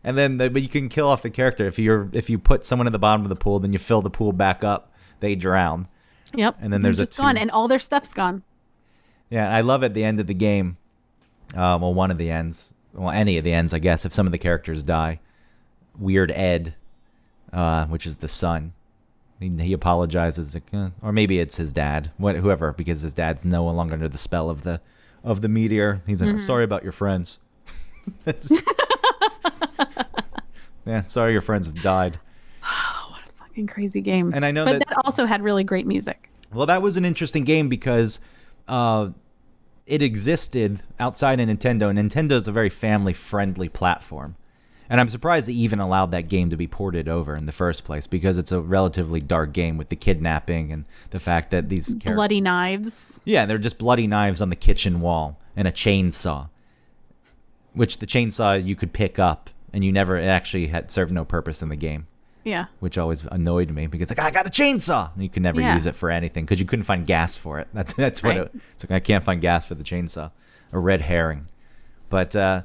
And 0.03 0.17
then, 0.17 0.37
the, 0.37 0.49
but 0.49 0.61
you 0.61 0.69
can 0.69 0.89
kill 0.89 1.09
off 1.09 1.21
the 1.21 1.29
character 1.29 1.65
if 1.65 1.79
you're 1.79 2.09
if 2.13 2.29
you 2.29 2.37
put 2.37 2.65
someone 2.65 2.87
at 2.87 2.93
the 2.93 2.99
bottom 2.99 3.23
of 3.23 3.29
the 3.29 3.35
pool, 3.35 3.59
then 3.59 3.73
you 3.73 3.79
fill 3.79 4.01
the 4.01 4.09
pool 4.09 4.31
back 4.31 4.63
up, 4.63 4.91
they 5.19 5.35
drown. 5.35 5.87
Yep. 6.33 6.57
And 6.61 6.71
then 6.73 6.81
there's 6.81 6.99
a 6.99 7.03
It's 7.03 7.17
gone, 7.17 7.37
and 7.37 7.49
all 7.51 7.67
their 7.67 7.79
stuff's 7.79 8.13
gone. 8.13 8.43
Yeah, 9.29 9.53
I 9.53 9.61
love 9.61 9.83
at 9.83 9.93
the 9.93 10.03
end 10.03 10.19
of 10.19 10.27
the 10.27 10.33
game. 10.33 10.77
Uh, 11.53 11.77
well, 11.81 11.93
one 11.93 12.11
of 12.11 12.17
the 12.17 12.29
ends, 12.29 12.73
well, 12.93 13.11
any 13.11 13.37
of 13.37 13.43
the 13.43 13.53
ends, 13.53 13.73
I 13.73 13.79
guess. 13.79 14.05
If 14.05 14.13
some 14.13 14.25
of 14.25 14.31
the 14.31 14.37
characters 14.37 14.83
die, 14.83 15.19
Weird 15.97 16.31
Ed, 16.31 16.75
uh, 17.53 17.85
which 17.87 18.05
is 18.05 18.17
the 18.17 18.27
son, 18.27 18.73
he, 19.39 19.49
he 19.59 19.73
apologizes, 19.73 20.53
like, 20.53 20.73
eh, 20.73 20.89
or 21.01 21.11
maybe 21.11 21.39
it's 21.39 21.57
his 21.57 21.73
dad, 21.73 22.11
what, 22.17 22.35
whoever, 22.37 22.73
because 22.73 23.01
his 23.01 23.13
dad's 23.13 23.45
no 23.45 23.65
longer 23.65 23.93
under 23.93 24.07
the 24.07 24.17
spell 24.17 24.49
of 24.49 24.63
the 24.63 24.81
of 25.23 25.41
the 25.41 25.49
meteor. 25.49 26.01
He's 26.05 26.21
like, 26.21 26.39
sorry 26.39 26.63
about 26.63 26.83
your 26.83 26.91
friends. 26.91 27.39
yeah, 30.85 31.03
sorry 31.03 31.31
your 31.31 31.41
friends 31.41 31.67
have 31.67 31.81
died. 31.81 32.19
Oh, 32.63 33.07
what 33.11 33.21
a 33.21 33.43
fucking 33.43 33.67
crazy 33.67 34.01
game. 34.01 34.33
And 34.33 34.45
I 34.45 34.51
know 34.51 34.65
but 34.65 34.79
that- 34.79 34.89
that 34.89 35.05
also 35.05 35.25
had 35.25 35.41
really 35.41 35.63
great 35.63 35.87
music. 35.87 36.29
Well, 36.53 36.67
that 36.67 36.81
was 36.81 36.95
an 36.95 37.05
interesting 37.05 37.43
game 37.43 37.67
because 37.67 38.19
uh, 38.67 39.09
it 39.85 40.01
existed 40.01 40.81
outside 40.99 41.39
of 41.39 41.49
Nintendo. 41.49 41.91
Nintendo 41.91 42.31
is 42.31 42.47
a 42.47 42.51
very 42.51 42.69
family 42.69 43.13
friendly 43.13 43.67
platform. 43.67 44.35
And 44.89 45.01
I'm 45.01 45.09
surprised 45.09 45.47
they 45.47 45.53
even 45.53 45.79
allowed 45.79 46.11
that 46.11 46.29
game 46.29 46.51
to 46.51 46.57
be 46.57 46.67
ported 46.67 47.07
over 47.09 47.35
in 47.35 47.47
the 47.47 47.51
first 47.51 47.83
place 47.83 48.05
because 48.05 48.37
it's 48.37 48.51
a 48.51 48.61
relatively 48.61 49.19
dark 49.19 49.51
game 49.51 49.77
with 49.77 49.89
the 49.89 49.95
kidnapping 49.95 50.71
and 50.71 50.85
the 51.09 51.19
fact 51.19 51.49
that 51.51 51.69
these. 51.69 51.95
Bloody 51.95 52.39
knives. 52.39 53.19
Yeah, 53.25 53.47
they're 53.47 53.57
just 53.57 53.79
bloody 53.79 54.05
knives 54.05 54.41
on 54.41 54.49
the 54.49 54.55
kitchen 54.55 54.99
wall 55.01 55.39
and 55.55 55.67
a 55.67 55.71
chainsaw, 55.71 56.49
which 57.75 57.99
the 57.99 58.05
chainsaw 58.07 58.63
you 58.63 58.75
could 58.75 58.91
pick 58.93 59.19
up 59.19 59.49
and 59.71 59.83
you 59.83 59.91
never 59.91 60.17
it 60.17 60.25
actually 60.25 60.67
had 60.67 60.89
served 60.89 61.11
no 61.13 61.23
purpose 61.25 61.61
in 61.61 61.69
the 61.69 61.75
game 61.75 62.07
Yeah. 62.43 62.65
which 62.79 62.97
always 62.97 63.23
annoyed 63.25 63.69
me 63.71 63.85
because 63.87 64.09
like 64.09 64.19
I 64.19 64.31
got 64.31 64.47
a 64.47 64.49
chainsaw 64.49 65.13
and 65.13 65.21
you 65.21 65.29
could 65.29 65.43
never 65.43 65.61
Yeah. 65.61 65.73
use 65.75 65.85
it 65.85 65.95
for 65.95 66.09
anything 66.09 66.45
because 66.45 66.59
you 66.59 66.65
couldn't 66.65 66.83
find 66.83 67.05
gas 67.05 67.35
for 67.37 67.59
it. 67.59 67.67
That's 67.73 67.93
that's 68.03 68.23
what 68.23 68.29
Right. 68.37 68.41
it, 68.47 68.55
it's 68.73 68.83
like. 68.83 68.91
I 68.95 68.99
can't 68.99 69.23
find 69.23 69.39
gas 69.41 69.65
for 69.67 69.75
the 69.75 69.83
chainsaw, 69.83 70.31
a 70.71 70.79
red 70.79 71.01
herring. 71.01 71.47
But 72.09 72.35
uh, 72.35 72.61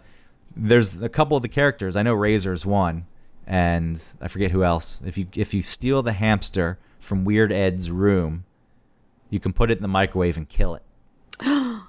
there's 0.57 1.03
a 1.03 1.09
couple 1.09 1.37
of 1.37 1.43
the 1.43 1.49
characters. 1.49 1.97
I 1.97 2.03
know 2.03 2.15
Razor's 2.15 2.65
one, 2.67 3.07
and 3.47 4.03
I 4.21 4.29
forget 4.29 4.51
who 4.53 4.63
else. 4.65 5.01
If 5.05 5.17
you 5.19 5.27
if 5.35 5.53
you 5.55 5.63
steal 5.63 6.03
the 6.03 6.13
hamster 6.13 6.79
from 7.01 7.25
Weird 7.25 7.51
Ed's 7.51 7.91
room, 7.91 8.45
you 9.31 9.41
can 9.41 9.53
put 9.53 9.71
it 9.71 9.79
in 9.79 9.83
the 9.83 9.89
microwave 9.89 10.37
and 10.37 10.49
kill 10.49 10.75
it. 10.75 10.83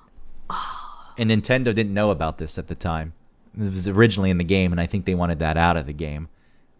and 1.22 1.30
Nintendo 1.30 1.65
didn't 1.65 1.93
know 1.93 2.09
about 2.09 2.39
this 2.39 2.57
at 2.57 2.67
the 2.67 2.74
time. 2.74 3.13
It 3.55 3.72
was 3.72 3.88
originally 3.88 4.32
in 4.32 4.39
the 4.39 4.43
game, 4.43 4.72
and 4.72 4.82
I 4.82 4.88
think 4.88 5.05
they 5.05 5.13
wanted 5.13 5.38
that 5.38 5.55
out 5.55 5.78
of 5.78 5.86
the 5.86 5.93
game. 5.93 6.30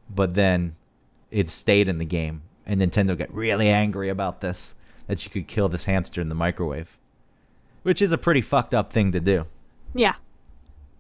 But 0.10 0.34
then 0.34 0.76
it 1.30 1.48
stayed 1.48 1.88
in 1.88 2.00
the 2.00 2.06
game, 2.06 2.42
and 2.66 2.82
Nintendo 2.82 3.16
got 3.16 3.32
really 3.32 3.70
angry 3.70 4.10
about 4.10 4.42
this 4.42 4.76
that 5.06 5.24
you 5.24 5.30
could 5.30 5.48
kill 5.48 5.70
this 5.70 5.86
hamster 5.86 6.22
in 6.22 6.30
the 6.30 6.36
microwave, 6.36 6.98
which 7.84 8.02
is 8.02 8.12
a 8.12 8.18
pretty 8.18 8.42
fucked 8.42 8.74
up 8.74 8.92
thing 8.92 9.12
to 9.12 9.20
do. 9.20 9.46
Yeah. 9.94 10.16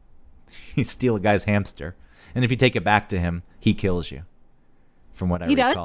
you 0.75 0.83
steal 0.83 1.15
a 1.15 1.19
guy's 1.19 1.45
hamster, 1.45 1.95
and 2.35 2.45
if 2.45 2.51
you 2.51 2.57
take 2.57 2.75
it 2.75 2.83
back 2.83 3.09
to 3.09 3.19
him, 3.19 3.41
he 3.59 3.73
kills 3.73 4.11
you. 4.11 4.21
from 5.13 5.29
what 5.29 5.41
I 5.41 5.47
He 5.47 5.55
does? 5.55 5.75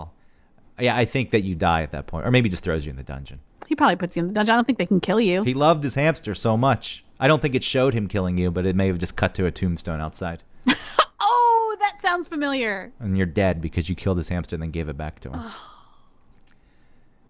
Yeah, 0.78 0.94
I 0.94 1.06
think 1.06 1.30
that 1.30 1.42
you 1.42 1.54
die 1.54 1.80
at 1.80 1.92
that 1.92 2.06
point, 2.06 2.26
or 2.26 2.30
maybe 2.30 2.50
just 2.50 2.64
throws 2.64 2.84
you 2.84 2.90
in 2.90 2.96
the 2.96 3.02
dungeon. 3.02 3.40
He 3.66 3.74
probably 3.74 3.96
puts 3.96 4.14
you 4.14 4.20
in 4.20 4.28
the 4.28 4.34
dungeon. 4.34 4.52
I 4.52 4.56
don't 4.56 4.66
think 4.66 4.78
they 4.78 4.84
can 4.84 5.00
kill 5.00 5.22
you. 5.22 5.42
He 5.42 5.54
loved 5.54 5.82
his 5.82 5.94
hamster 5.94 6.34
so 6.34 6.58
much. 6.58 7.02
I 7.18 7.28
don't 7.28 7.40
think 7.40 7.54
it 7.54 7.64
showed 7.64 7.94
him 7.94 8.08
killing 8.08 8.36
you, 8.38 8.50
but 8.50 8.66
it 8.66 8.76
may 8.76 8.88
have 8.88 8.98
just 8.98 9.16
cut 9.16 9.34
to 9.36 9.46
a 9.46 9.50
tombstone 9.50 10.00
outside, 10.00 10.42
oh, 11.20 11.76
that 11.80 11.98
sounds 12.02 12.28
familiar. 12.28 12.92
and 12.98 13.16
you're 13.16 13.26
dead 13.26 13.60
because 13.60 13.88
you 13.88 13.94
killed 13.94 14.18
his 14.18 14.28
hamster 14.28 14.56
and 14.56 14.62
then 14.62 14.70
gave 14.70 14.88
it 14.88 14.96
back 14.96 15.20
to 15.20 15.30
him. 15.30 15.42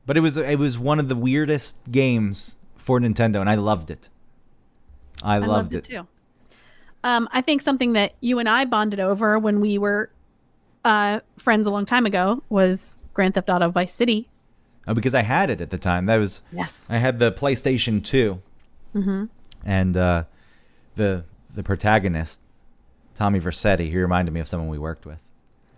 but 0.06 0.16
it 0.16 0.20
was 0.20 0.36
it 0.36 0.58
was 0.58 0.78
one 0.78 0.98
of 0.98 1.08
the 1.08 1.16
weirdest 1.16 1.90
games 1.90 2.56
for 2.76 3.00
Nintendo, 3.00 3.40
and 3.40 3.48
I 3.50 3.54
loved 3.54 3.90
it. 3.90 4.08
I, 5.22 5.36
I 5.36 5.38
loved, 5.38 5.50
loved 5.50 5.74
it 5.74 5.84
too. 5.84 6.06
Um, 7.04 7.28
I 7.32 7.40
think 7.40 7.62
something 7.62 7.92
that 7.92 8.14
you 8.20 8.38
and 8.38 8.48
I 8.48 8.64
bonded 8.64 9.00
over 9.00 9.38
when 9.38 9.60
we 9.60 9.78
were 9.78 10.10
uh, 10.84 11.20
friends 11.36 11.66
a 11.66 11.70
long 11.70 11.86
time 11.86 12.06
ago 12.06 12.42
was 12.48 12.96
Grand 13.14 13.34
Theft 13.34 13.48
Auto 13.48 13.70
Vice 13.70 13.94
City. 13.94 14.28
Oh, 14.88 14.94
because 14.94 15.14
I 15.14 15.22
had 15.22 15.50
it 15.50 15.60
at 15.60 15.70
the 15.70 15.78
time. 15.78 16.06
That 16.06 16.16
was 16.16 16.42
Yes. 16.52 16.86
I 16.88 16.98
had 16.98 17.18
the 17.18 17.32
PlayStation 17.32 18.02
2 18.02 18.42
mm-hmm. 18.94 19.24
And 19.66 19.94
uh, 19.96 20.24
the 20.94 21.24
the 21.54 21.62
protagonist, 21.62 22.40
Tommy 23.14 23.40
Vercetti. 23.40 23.90
He 23.90 23.98
reminded 23.98 24.32
me 24.32 24.40
of 24.40 24.46
someone 24.48 24.68
we 24.70 24.78
worked 24.78 25.04
with. 25.04 25.22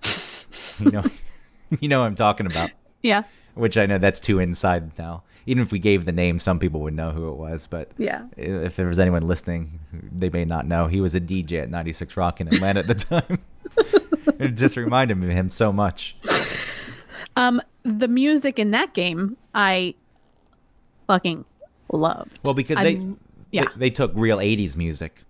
you 0.79 0.91
know, 0.93 1.05
you 1.81 1.89
know 1.89 2.01
what 2.01 2.07
I'm 2.07 2.15
talking 2.17 2.47
about. 2.47 2.71
Yeah. 3.03 3.25
Which 3.55 3.77
I 3.77 3.87
know 3.87 3.99
that's 3.99 4.21
too 4.21 4.39
inside 4.39 4.97
now. 4.99 5.25
Even 5.47 5.63
if 5.63 5.73
we 5.73 5.79
gave 5.79 6.05
the 6.05 6.13
name, 6.13 6.39
some 6.39 6.59
people 6.61 6.81
would 6.83 6.95
know 6.95 7.11
who 7.11 7.29
it 7.31 7.37
was. 7.37 7.67
But 7.67 7.91
Yeah. 7.97 8.27
if 8.37 8.77
there 8.77 8.87
was 8.87 8.99
anyone 8.99 9.27
listening, 9.27 9.81
they 9.93 10.29
may 10.31 10.45
not 10.45 10.67
know. 10.67 10.87
He 10.89 11.01
was 11.01 11.15
a 11.15 11.21
DJ 11.21 11.63
at 11.63 11.71
96 11.71 12.17
Rock 12.17 12.41
in 12.41 12.49
Atlanta 12.49 12.81
at 12.81 12.87
the 12.87 12.95
time. 12.95 13.39
it 14.39 14.49
just 14.57 14.77
reminded 14.77 15.17
me 15.17 15.29
of 15.29 15.33
him 15.33 15.49
so 15.49 15.73
much. 15.73 16.15
Um, 17.37 17.61
the 17.83 18.09
music 18.09 18.59
in 18.59 18.73
that 18.73 18.93
game, 18.95 19.37
I 19.55 19.95
fucking 21.07 21.45
loved. 21.93 22.39
Well, 22.45 22.55
because 22.55 22.79
they, 22.79 22.97
l- 22.99 23.17
yeah. 23.51 23.65
they 23.75 23.79
they 23.79 23.91
took 23.91 24.13
real 24.15 24.39
80s 24.39 24.77
music. 24.77 25.23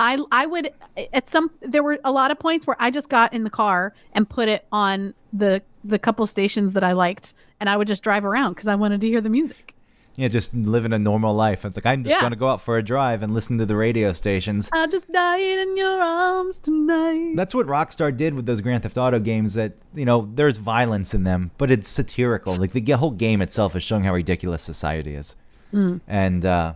I 0.00 0.18
I 0.32 0.46
would 0.46 0.72
at 1.12 1.28
some 1.28 1.50
there 1.60 1.82
were 1.82 1.98
a 2.04 2.10
lot 2.10 2.30
of 2.30 2.38
points 2.38 2.66
where 2.66 2.76
I 2.80 2.90
just 2.90 3.08
got 3.08 3.32
in 3.32 3.44
the 3.44 3.50
car 3.50 3.94
and 4.12 4.28
put 4.28 4.48
it 4.48 4.66
on 4.72 5.14
the 5.32 5.62
the 5.84 5.98
couple 5.98 6.26
stations 6.26 6.72
that 6.72 6.82
I 6.82 6.92
liked 6.92 7.34
and 7.60 7.68
I 7.70 7.76
would 7.76 7.86
just 7.88 8.02
drive 8.02 8.24
around 8.24 8.54
because 8.54 8.66
I 8.66 8.74
wanted 8.74 9.00
to 9.02 9.06
hear 9.08 9.20
the 9.20 9.28
music. 9.28 9.70
Yeah, 10.16 10.28
just 10.28 10.54
living 10.54 10.92
a 10.92 10.98
normal 10.98 11.34
life. 11.34 11.64
It's 11.64 11.76
like 11.76 11.86
I'm 11.86 12.04
just 12.04 12.14
Yeah. 12.14 12.20
gonna 12.22 12.36
go 12.36 12.48
out 12.48 12.60
for 12.60 12.76
a 12.76 12.82
drive 12.82 13.22
and 13.22 13.34
listen 13.34 13.58
to 13.58 13.66
the 13.66 13.74
radio 13.76 14.12
stations. 14.12 14.68
I 14.72 14.86
just 14.86 15.10
died 15.12 15.40
in 15.58 15.76
your 15.76 16.00
arms 16.02 16.58
tonight. 16.58 17.32
That's 17.36 17.54
what 17.54 17.66
Rockstar 17.66 18.16
did 18.16 18.34
with 18.34 18.46
those 18.46 18.60
Grand 18.60 18.82
Theft 18.84 18.96
Auto 18.96 19.18
games. 19.18 19.54
That 19.54 19.74
you 19.94 20.04
know, 20.04 20.28
there's 20.34 20.58
violence 20.58 21.14
in 21.14 21.24
them, 21.24 21.50
but 21.58 21.70
it's 21.70 21.88
satirical. 21.88 22.54
Like 22.54 22.72
the 22.72 22.92
whole 22.92 23.10
game 23.10 23.42
itself 23.42 23.74
is 23.76 23.82
showing 23.82 24.04
how 24.04 24.12
ridiculous 24.14 24.62
society 24.62 25.14
is. 25.14 25.36
And 25.72 26.46
uh, 26.46 26.74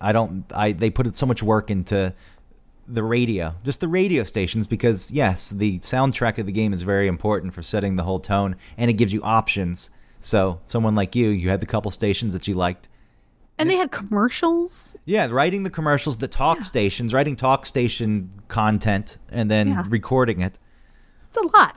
I 0.00 0.12
don't. 0.12 0.44
I 0.54 0.72
they 0.72 0.90
put 0.90 1.14
so 1.16 1.26
much 1.26 1.42
work 1.42 1.70
into 1.70 2.14
the 2.88 3.02
radio, 3.02 3.54
just 3.64 3.80
the 3.80 3.88
radio 3.88 4.24
stations, 4.24 4.66
because 4.66 5.10
yes, 5.12 5.48
the 5.50 5.78
soundtrack 5.80 6.38
of 6.38 6.46
the 6.46 6.52
game 6.52 6.72
is 6.72 6.82
very 6.82 7.06
important 7.06 7.52
for 7.54 7.62
setting 7.62 7.96
the 7.96 8.02
whole 8.02 8.18
tone, 8.18 8.56
and 8.76 8.90
it 8.90 8.94
gives 8.94 9.12
you 9.12 9.22
options. 9.22 9.90
So 10.20 10.60
someone 10.66 10.94
like 10.94 11.14
you, 11.14 11.28
you 11.28 11.50
had 11.50 11.60
the 11.60 11.66
couple 11.66 11.90
stations 11.90 12.32
that 12.32 12.48
you 12.48 12.54
liked. 12.54 12.88
and 13.58 13.68
they 13.68 13.76
had 13.76 13.90
commercials. 13.92 14.96
Yeah, 15.04 15.26
writing 15.26 15.62
the 15.64 15.70
commercials, 15.70 16.16
the 16.16 16.28
talk 16.28 16.62
stations, 16.62 17.12
writing 17.12 17.36
talk 17.36 17.66
station 17.66 18.30
content, 18.48 19.18
and 19.30 19.50
then 19.50 19.68
Yeah. 19.68 19.84
recording 19.88 20.40
it. 20.40 20.58
It's 21.28 21.36
a 21.36 21.46
lot. 21.56 21.76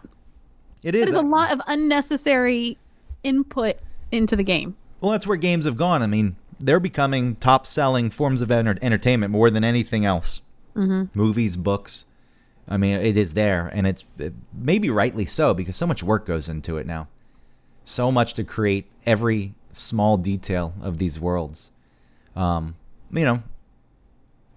It 0.82 0.96
It 0.96 1.04
is. 1.04 1.10
is 1.12 1.16
a 1.16 1.22
lot 1.22 1.52
of 1.52 1.62
unnecessary 1.68 2.78
input 3.24 3.76
into 4.12 4.36
the 4.38 4.44
game. 4.44 4.76
Well, 5.02 5.12
that's 5.12 5.28
where 5.28 5.36
games 5.38 5.66
have 5.66 5.76
gone. 5.78 6.02
I 6.02 6.08
mean, 6.08 6.38
they're 6.66 6.80
becoming 6.80 7.36
top 7.36 7.68
selling 7.68 8.10
forms 8.10 8.42
of 8.42 8.50
enter- 8.52 8.78
entertainment 8.82 9.32
more 9.32 9.50
than 9.50 9.64
anything 9.64 10.06
else. 10.06 10.42
Mm-hmm. 10.76 11.18
Movies, 11.18 11.58
books. 11.58 12.06
I 12.68 12.78
mean, 12.78 12.96
it 12.96 13.18
is 13.18 13.34
there, 13.34 13.68
and 13.74 13.86
it's 13.86 14.06
it, 14.18 14.34
maybe 14.54 14.90
rightly 14.90 15.26
so 15.26 15.54
because 15.54 15.76
so 15.76 15.86
much 15.86 16.02
work 16.02 16.26
goes 16.26 16.48
into 16.48 16.78
it 16.78 16.88
now. 16.88 17.08
So 17.84 18.12
much 18.12 18.34
to 18.36 18.44
create 18.46 18.90
every 19.06 19.54
small 19.74 20.16
detail 20.18 20.74
of 20.82 20.98
these 20.98 21.20
worlds. 21.20 21.72
Um, 22.36 22.76
you 23.12 23.26
know, 23.26 23.44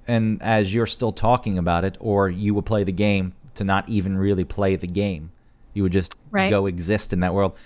and 0.06 0.40
as 0.40 0.72
you're 0.72 0.86
still 0.86 1.10
talking 1.12 1.58
about 1.58 1.84
it, 1.84 1.96
or 1.98 2.28
you 2.28 2.54
would 2.54 2.64
play 2.66 2.84
the 2.84 2.92
game 2.92 3.32
to 3.54 3.64
not 3.64 3.88
even 3.88 4.16
really 4.16 4.44
play 4.44 4.76
the 4.76 4.86
game, 4.86 5.32
you 5.74 5.82
would 5.82 5.92
just 5.92 6.14
Right. 6.30 6.50
go 6.50 6.66
exist 6.66 7.12
in 7.12 7.20
that 7.20 7.34
world. 7.34 7.56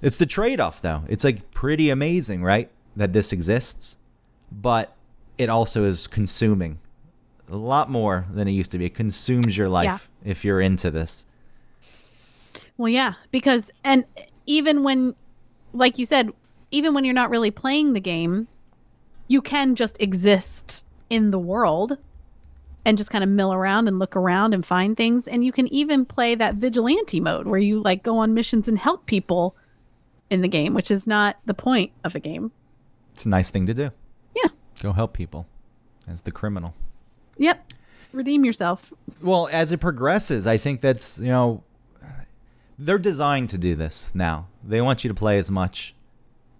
It's 0.00 0.16
the 0.16 0.26
trade 0.26 0.60
off, 0.60 0.80
though. 0.80 1.02
It's 1.08 1.24
like 1.24 1.50
pretty 1.50 1.90
amazing, 1.90 2.42
right? 2.42 2.70
That 2.96 3.12
this 3.12 3.32
exists, 3.32 3.98
but 4.52 4.94
it 5.36 5.48
also 5.48 5.84
is 5.84 6.06
consuming 6.06 6.78
a 7.50 7.56
lot 7.56 7.90
more 7.90 8.26
than 8.32 8.48
it 8.48 8.52
used 8.52 8.70
to 8.72 8.78
be. 8.78 8.86
It 8.86 8.94
consumes 8.94 9.56
your 9.56 9.68
life 9.68 10.08
if 10.24 10.44
you're 10.44 10.60
into 10.60 10.90
this. 10.90 11.26
Well, 12.76 12.88
yeah, 12.88 13.14
because 13.30 13.70
and 13.82 14.04
even 14.46 14.82
when, 14.82 15.14
like 15.72 15.98
you 15.98 16.06
said, 16.06 16.30
even 16.70 16.94
when 16.94 17.04
you're 17.04 17.14
not 17.14 17.30
really 17.30 17.50
playing 17.50 17.92
the 17.92 18.00
game, 18.00 18.48
you 19.28 19.40
can 19.42 19.74
just 19.74 20.00
exist 20.00 20.84
in 21.10 21.30
the 21.30 21.38
world 21.38 21.98
and 22.84 22.98
just 22.98 23.10
kind 23.10 23.24
of 23.24 23.30
mill 23.30 23.52
around 23.52 23.88
and 23.88 23.98
look 23.98 24.16
around 24.16 24.54
and 24.54 24.66
find 24.66 24.96
things. 24.96 25.26
And 25.26 25.44
you 25.44 25.52
can 25.52 25.72
even 25.72 26.04
play 26.04 26.34
that 26.34 26.56
vigilante 26.56 27.20
mode 27.20 27.46
where 27.46 27.60
you 27.60 27.82
like 27.82 28.02
go 28.02 28.18
on 28.18 28.34
missions 28.34 28.68
and 28.68 28.78
help 28.78 29.06
people 29.06 29.56
in 30.30 30.42
the 30.42 30.48
game, 30.48 30.74
which 30.74 30.90
is 30.90 31.06
not 31.06 31.38
the 31.46 31.54
point 31.54 31.92
of 32.02 32.12
the 32.12 32.20
game. 32.20 32.52
It's 33.14 33.24
a 33.24 33.28
nice 33.28 33.50
thing 33.50 33.66
to 33.66 33.74
do. 33.74 33.90
Yeah. 34.34 34.50
Go 34.82 34.92
help 34.92 35.12
people 35.14 35.46
as 36.08 36.22
the 36.22 36.30
criminal. 36.32 36.74
Yep. 37.38 37.72
Redeem 38.12 38.44
yourself. 38.44 38.92
Well, 39.22 39.48
as 39.50 39.72
it 39.72 39.78
progresses, 39.78 40.46
I 40.46 40.56
think 40.56 40.80
that's, 40.80 41.18
you 41.18 41.28
know, 41.28 41.62
they're 42.78 42.98
designed 42.98 43.50
to 43.50 43.58
do 43.58 43.74
this 43.74 44.12
now. 44.14 44.48
They 44.62 44.80
want 44.80 45.04
you 45.04 45.08
to 45.08 45.14
play 45.14 45.38
as 45.38 45.50
much. 45.50 45.94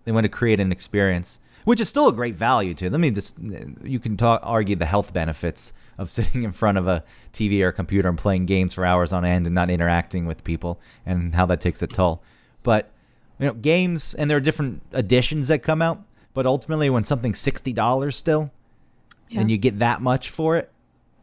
They 0.04 0.12
want 0.12 0.24
to 0.24 0.28
create 0.28 0.60
an 0.60 0.70
experience, 0.70 1.40
which 1.64 1.80
is 1.80 1.88
still 1.88 2.08
a 2.08 2.12
great 2.12 2.34
value 2.34 2.74
to. 2.74 2.90
Let 2.90 3.00
me 3.00 3.10
just, 3.10 3.36
you 3.82 3.98
can 3.98 4.16
talk, 4.16 4.40
argue 4.44 4.76
the 4.76 4.86
health 4.86 5.12
benefits 5.12 5.72
of 5.98 6.10
sitting 6.10 6.42
in 6.42 6.52
front 6.52 6.78
of 6.78 6.86
a 6.86 7.04
TV 7.32 7.60
or 7.62 7.68
a 7.68 7.72
computer 7.72 8.08
and 8.08 8.18
playing 8.18 8.46
games 8.46 8.74
for 8.74 8.84
hours 8.84 9.12
on 9.12 9.24
end 9.24 9.46
and 9.46 9.54
not 9.54 9.70
interacting 9.70 10.26
with 10.26 10.44
people 10.44 10.80
and 11.06 11.34
how 11.34 11.46
that 11.46 11.60
takes 11.60 11.82
a 11.82 11.86
toll. 11.86 12.22
But, 12.62 12.90
you 13.38 13.46
know, 13.46 13.54
games, 13.54 14.14
and 14.14 14.30
there 14.30 14.38
are 14.38 14.40
different 14.40 14.82
editions 14.92 15.48
that 15.48 15.62
come 15.62 15.82
out, 15.82 16.02
but 16.34 16.46
ultimately 16.46 16.90
when 16.90 17.04
something's 17.04 17.40
$60 17.42 18.12
still, 18.14 18.50
and 19.36 19.50
you 19.50 19.56
get 19.56 19.78
that 19.80 20.00
much 20.00 20.30
for 20.30 20.56
it. 20.56 20.70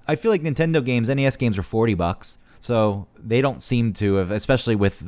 I 0.08 0.16
feel 0.16 0.32
like 0.32 0.42
Nintendo 0.42 0.84
games, 0.84 1.08
NES 1.08 1.38
games 1.38 1.58
are 1.58 1.64
40 1.64 1.94
bucks. 1.94 2.38
So 2.60 3.08
they 3.18 3.40
don't 3.42 3.62
seem 3.62 3.94
to 3.94 4.16
have, 4.16 4.32
especially 4.32 4.76
with 4.76 5.02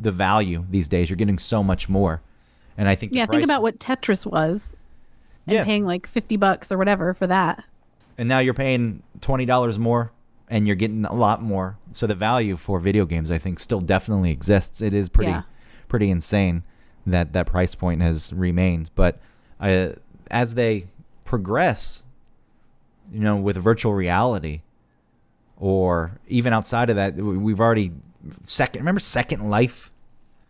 the 0.00 0.10
value 0.12 0.64
these 0.70 0.88
days, 0.88 1.10
you're 1.10 1.16
getting 1.18 1.38
so 1.38 1.62
much 1.62 1.88
more. 1.88 2.22
And 2.78 2.88
I 2.88 2.94
think 2.94 3.12
the 3.12 3.18
Yeah, 3.18 3.26
think 3.26 3.44
about 3.44 3.60
what 3.62 3.78
Tetris 3.78 4.24
was 4.24 4.74
and 5.46 5.54
Yeah. 5.56 5.64
paying 5.64 5.84
like 5.84 6.06
50 6.06 6.36
bucks 6.38 6.72
or 6.72 6.78
whatever 6.78 7.12
for 7.14 7.26
that. 7.26 7.64
and 8.18 8.28
now 8.28 8.38
you're 8.38 8.54
paying 8.54 9.02
$20 9.20 9.78
more 9.78 10.12
and 10.48 10.66
you're 10.66 10.76
getting 10.76 11.04
a 11.06 11.14
lot 11.14 11.42
more. 11.42 11.76
So 11.92 12.06
the 12.06 12.14
value 12.14 12.56
for 12.56 12.78
video 12.78 13.04
games 13.06 13.30
I 13.30 13.38
think 13.38 13.58
still 13.58 13.80
definitely 13.80 14.30
exists. 14.30 14.80
It 14.82 14.92
is 14.94 15.08
pretty 15.08 15.30
Yeah. 15.32 15.42
pretty 15.88 16.10
insane 16.10 16.62
that 17.06 17.32
that 17.32 17.46
price 17.46 17.74
point 17.74 18.00
has 18.02 18.32
remained, 18.32 18.90
but 18.94 19.18
uh, 19.60 19.90
as 20.30 20.54
they 20.54 20.86
progress, 21.24 22.04
you 23.12 23.20
know, 23.20 23.36
with 23.36 23.56
virtual 23.56 23.92
reality 23.94 24.62
or 25.56 26.18
even 26.28 26.52
outside 26.52 26.90
of 26.90 26.96
that, 26.96 27.14
we- 27.16 27.36
we've 27.36 27.60
already 27.60 27.92
second 28.44 28.80
remember 28.80 29.00
Second 29.00 29.48
Life? 29.50 29.90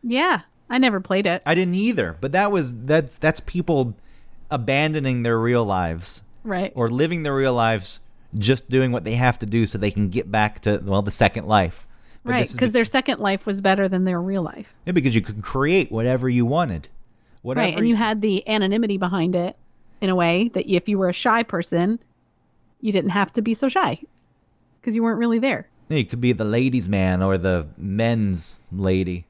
Yeah. 0.03 0.43
I 0.71 0.79
never 0.79 1.01
played 1.01 1.27
it. 1.27 1.43
I 1.45 1.55
didn't 1.55 1.75
either, 1.75 2.17
but 2.21 2.33
that 2.33 2.51
was 2.51 2.75
that's 2.85 3.17
that's 3.17 3.41
people 3.41 3.95
abandoning 4.51 5.23
their 5.23 5.39
real 5.39 5.65
lives 5.65 6.23
Right. 6.45 6.73
or 6.75 6.89
living 6.89 7.23
their 7.23 7.35
real 7.35 7.55
lives 7.55 8.01
just 8.39 8.69
doing 8.71 8.91
what 8.93 9.05
they 9.05 9.15
have 9.15 9.39
to 9.41 9.47
do 9.47 9.67
so 9.67 9.77
they 9.79 9.91
can 9.91 10.09
get 10.09 10.31
back 10.31 10.61
to 10.61 10.81
well 10.85 11.03
the 11.03 11.11
second 11.11 11.47
life 11.47 11.87
But 12.25 12.31
right. 12.31 12.51
Because 12.53 12.71
be- 12.71 12.75
their 12.75 12.85
second 12.85 13.19
life 13.21 13.47
was 13.47 13.61
better 13.61 13.89
than 13.89 14.05
their 14.05 14.21
real 14.21 14.43
life. 14.43 14.75
yeah, 14.87 14.93
because 14.93 15.15
you 15.15 15.21
could 15.23 15.43
create 15.43 15.91
whatever 15.91 16.29
you 16.29 16.47
wanted 16.47 16.89
whatever 17.43 17.67
right. 17.67 17.77
And 17.77 17.89
you 17.89 17.97
had 17.97 18.23
the 18.23 18.47
anonymity 18.49 18.97
behind 18.97 19.35
it 19.35 19.57
in 20.01 20.09
a 20.09 20.15
way 20.15 20.49
that 20.55 20.73
if 20.73 20.89
you 20.89 20.99
were 20.99 21.09
a 21.09 21.13
shy 21.13 21.43
person, 21.43 21.99
you 22.81 22.93
didn't 22.93 23.11
have 23.11 23.33
to 23.35 23.43
be 23.43 23.55
so 23.55 23.69
shy 23.69 24.01
because 24.81 24.95
you 24.97 25.03
weren't 25.03 25.19
really 25.19 25.39
there. 25.41 25.69
Yeah, 25.89 25.99
you 25.99 26.05
could 26.05 26.21
be 26.21 26.33
the 26.33 26.45
ladies 26.45 26.89
man 26.89 27.23
or 27.23 27.37
the 27.39 27.67
men's 27.77 28.61
lady 28.71 29.27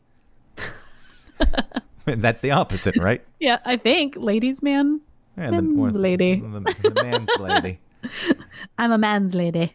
that's 2.04 2.40
the 2.40 2.50
opposite 2.50 2.96
right 2.98 3.22
Yeah. 3.40 3.58
I 3.64 3.76
think, 3.76 4.16
ladies, 4.16 4.62
man. 4.62 5.00
yeah, 5.36 5.50
Men's 5.50 5.94
lady. 5.96 6.36
the, 6.40 6.90
the 6.90 7.02
man's 7.02 7.30
lady 7.38 7.80
I'm 8.78 8.92
a 8.92 8.98
man's 8.98 9.34
lady. 9.34 9.74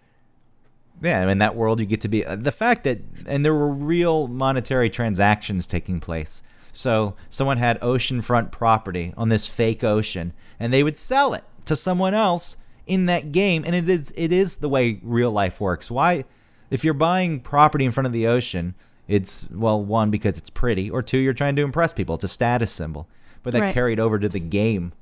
Yeah, 1.01 1.29
in 1.29 1.37
that 1.39 1.55
world, 1.55 1.79
you 1.79 1.85
get 1.85 2.01
to 2.01 2.07
be 2.07 2.25
uh, 2.25 2.35
the 2.35 2.51
fact 2.51 2.83
that, 2.85 2.99
and 3.27 3.45
there 3.45 3.53
were 3.53 3.71
real 3.71 4.27
monetary 4.27 4.89
transactions 4.89 5.67
taking 5.67 5.99
place. 5.99 6.41
So 6.71 7.15
someone 7.29 7.57
had 7.57 7.79
oceanfront 7.81 8.51
property 8.51 9.13
on 9.17 9.29
this 9.29 9.47
fake 9.47 9.83
ocean, 9.83 10.33
and 10.59 10.73
they 10.73 10.83
would 10.83 10.97
sell 10.97 11.33
it 11.33 11.43
to 11.65 11.75
someone 11.75 12.13
else 12.13 12.57
in 12.85 13.05
that 13.07 13.31
game. 13.31 13.63
And 13.65 13.75
it 13.75 13.89
is 13.89 14.13
it 14.15 14.31
is 14.31 14.57
the 14.57 14.69
way 14.69 14.99
real 15.03 15.31
life 15.31 15.59
works. 15.61 15.91
Why, 15.91 16.25
if 16.71 16.83
you're 16.83 16.93
buying 16.93 17.39
property 17.41 17.85
in 17.85 17.91
front 17.91 18.07
of 18.07 18.13
the 18.13 18.27
ocean, 18.27 18.73
it's 19.07 19.49
well, 19.51 19.83
one 19.83 20.09
because 20.11 20.37
it's 20.37 20.49
pretty, 20.49 20.89
or 20.89 21.01
two, 21.01 21.17
you're 21.19 21.33
trying 21.33 21.55
to 21.57 21.61
impress 21.63 21.93
people. 21.93 22.15
It's 22.15 22.23
a 22.23 22.27
status 22.27 22.71
symbol. 22.71 23.07
But 23.43 23.53
that 23.53 23.61
Right. 23.61 23.73
carried 23.73 23.99
over 23.99 24.19
to 24.19 24.27
the 24.29 24.39
game. 24.39 24.93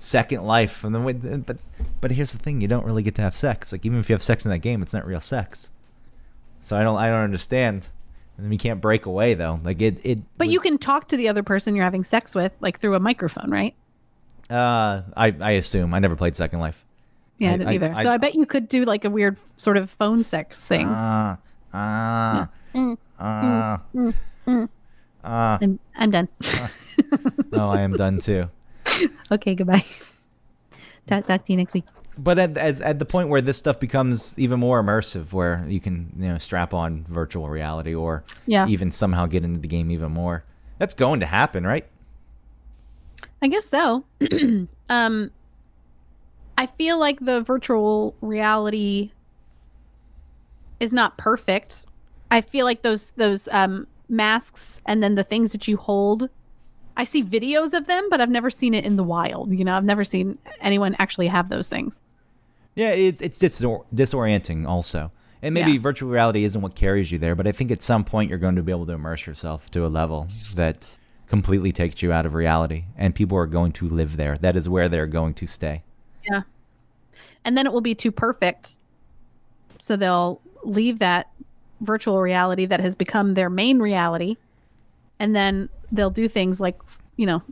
Second 0.00 0.44
Life, 0.44 0.84
and 0.84 0.94
then 0.94 1.40
but 1.46 1.56
but 2.00 2.10
here's 2.10 2.32
the 2.32 2.38
thing: 2.38 2.60
you 2.60 2.68
don't 2.68 2.84
really 2.84 3.02
get 3.02 3.14
to 3.16 3.22
have 3.22 3.34
sex. 3.36 3.72
Like 3.72 3.84
even 3.86 3.98
if 3.98 4.08
you 4.08 4.14
have 4.14 4.22
sex 4.22 4.44
in 4.44 4.50
that 4.50 4.58
game, 4.60 4.82
it's 4.82 4.92
not 4.94 5.06
real 5.06 5.20
sex. 5.20 5.70
So 6.60 6.76
I 6.76 6.82
don't 6.82 6.96
I 6.96 7.08
don't 7.08 7.22
understand. 7.24 7.88
And 8.36 8.46
then 8.46 8.52
you 8.52 8.58
can't 8.58 8.80
break 8.80 9.06
away 9.06 9.34
though. 9.34 9.58
Like 9.64 9.80
it 9.82 9.98
it. 10.04 10.20
But 10.36 10.48
you 10.48 10.60
can 10.60 10.78
talk 10.78 11.08
to 11.08 11.16
the 11.16 11.28
other 11.28 11.42
person 11.42 11.74
you're 11.74 11.84
having 11.84 12.04
sex 12.04 12.34
with, 12.34 12.52
like 12.60 12.78
through 12.80 12.94
a 12.94 13.00
microphone, 13.00 13.50
right? 13.50 13.74
Uh, 14.48 15.02
I 15.16 15.34
I 15.40 15.50
assume 15.52 15.92
I 15.94 15.98
never 15.98 16.14
played 16.16 16.36
Second 16.36 16.60
Life. 16.60 16.84
Yeah, 17.38 17.50
I, 17.50 17.54
I- 17.54 17.56
didn't 17.58 17.72
either. 17.74 17.92
I- 17.96 18.02
so 18.04 18.10
I 18.10 18.16
bet 18.16 18.34
you 18.34 18.46
could 18.46 18.68
do 18.68 18.84
like 18.84 19.04
a 19.04 19.10
weird 19.10 19.36
sort 19.56 19.76
of 19.76 19.90
phone 19.90 20.22
sex 20.24 20.64
thing. 20.64 20.86
Ah 20.88 21.38
ah 21.74 22.48
ah. 23.18 23.82
I'm, 25.24 25.78
I'm 25.96 26.10
done. 26.10 26.28
Oh, 27.52 27.68
I 27.70 27.80
am 27.80 27.92
done 27.94 28.18
too. 28.18 28.48
okay, 29.32 29.54
goodbye. 29.54 29.84
Talk, 31.06 31.26
talk 31.26 31.44
to 31.46 31.52
you 31.52 31.56
next 31.56 31.74
week. 31.74 31.84
But 32.16 32.38
at, 32.38 32.56
as, 32.58 32.80
at 32.80 32.98
the 32.98 33.04
point 33.04 33.28
where 33.28 33.40
this 33.40 33.56
stuff 33.56 33.78
becomes 33.78 34.34
even 34.36 34.58
more 34.58 34.82
immersive, 34.82 35.32
where 35.32 35.64
you 35.68 35.80
can 35.80 36.12
you 36.18 36.28
know 36.28 36.38
strap 36.38 36.74
on 36.74 37.04
virtual 37.08 37.48
reality 37.48 37.94
or 37.94 38.24
Yeah. 38.46 38.66
even 38.66 38.90
somehow 38.90 39.26
get 39.26 39.44
into 39.44 39.60
the 39.60 39.68
game 39.68 39.90
even 39.90 40.12
more, 40.12 40.44
that's 40.78 40.94
going 40.94 41.20
to 41.20 41.26
happen, 41.26 41.64
right? 41.66 41.86
I 43.40 43.46
guess 43.48 43.66
so. 43.66 44.04
um, 44.88 45.30
I 46.56 46.66
feel 46.66 46.98
like 46.98 47.20
the 47.20 47.40
virtual 47.40 48.16
reality 48.20 49.12
is 50.80 50.92
not 50.92 51.16
perfect. 51.18 51.86
I 52.32 52.40
feel 52.40 52.64
like 52.64 52.82
those 52.82 53.10
those 53.16 53.48
um, 53.52 53.86
masks 54.08 54.80
and 54.86 55.02
then 55.02 55.14
the 55.14 55.24
things 55.24 55.52
that 55.52 55.68
you 55.68 55.76
hold. 55.76 56.28
I 56.98 57.04
see 57.04 57.22
videos 57.24 57.72
of 57.72 57.86
them, 57.86 58.08
but 58.10 58.20
I've 58.20 58.28
never 58.28 58.50
seen 58.50 58.74
it 58.74 58.84
in 58.84 58.96
the 58.96 59.04
wild. 59.04 59.52
You 59.56 59.64
know, 59.64 59.74
I've 59.74 59.84
never 59.84 60.04
seen 60.04 60.36
anyone 60.60 60.94
actually 60.98 61.28
have 61.28 61.48
those 61.48 61.68
things. 61.68 62.00
Yeah, 62.74 62.90
it's 62.90 63.20
it's 63.20 63.38
disor- 63.38 63.84
disorienting 63.94 64.66
also. 64.66 65.10
And 65.40 65.54
maybe 65.54 65.72
Yeah. 65.72 65.78
virtual 65.80 66.10
reality 66.10 66.42
isn't 66.44 66.60
what 66.60 66.74
carries 66.74 67.12
you 67.12 67.18
there, 67.18 67.34
but 67.36 67.46
I 67.46 67.52
think 67.52 67.70
at 67.70 67.82
some 67.82 68.02
point 68.04 68.28
you're 68.28 68.38
going 68.40 68.56
to 68.56 68.62
be 68.62 68.72
able 68.72 68.86
to 68.86 68.92
immerse 68.92 69.26
yourself 69.26 69.70
to 69.70 69.86
a 69.86 69.88
level 69.88 70.26
that 70.56 70.84
completely 71.28 71.70
takes 71.70 72.02
you 72.02 72.12
out 72.12 72.26
of 72.26 72.34
reality 72.34 72.84
and 72.96 73.14
people 73.14 73.38
are 73.38 73.46
going 73.46 73.70
to 73.72 73.88
live 73.88 74.16
there. 74.16 74.36
That 74.36 74.56
is 74.56 74.68
where 74.68 74.88
they're 74.88 75.06
going 75.06 75.34
to 75.34 75.46
stay. 75.46 75.82
Yeah. 76.28 76.42
And 77.44 77.56
then 77.56 77.66
it 77.66 77.72
will 77.72 77.80
be 77.80 77.94
too 77.94 78.10
perfect. 78.10 78.78
So 79.78 79.94
they'll 79.94 80.40
leave 80.64 80.98
that 80.98 81.30
virtual 81.80 82.20
reality 82.20 82.66
that 82.66 82.80
has 82.80 82.96
become 82.96 83.34
their 83.34 83.48
main 83.48 83.78
reality. 83.78 84.36
And 85.20 85.34
then 85.34 85.68
they'll 85.92 86.10
do 86.10 86.28
things 86.28 86.60
like, 86.60 86.76
you 87.16 87.26
know, 87.26 87.42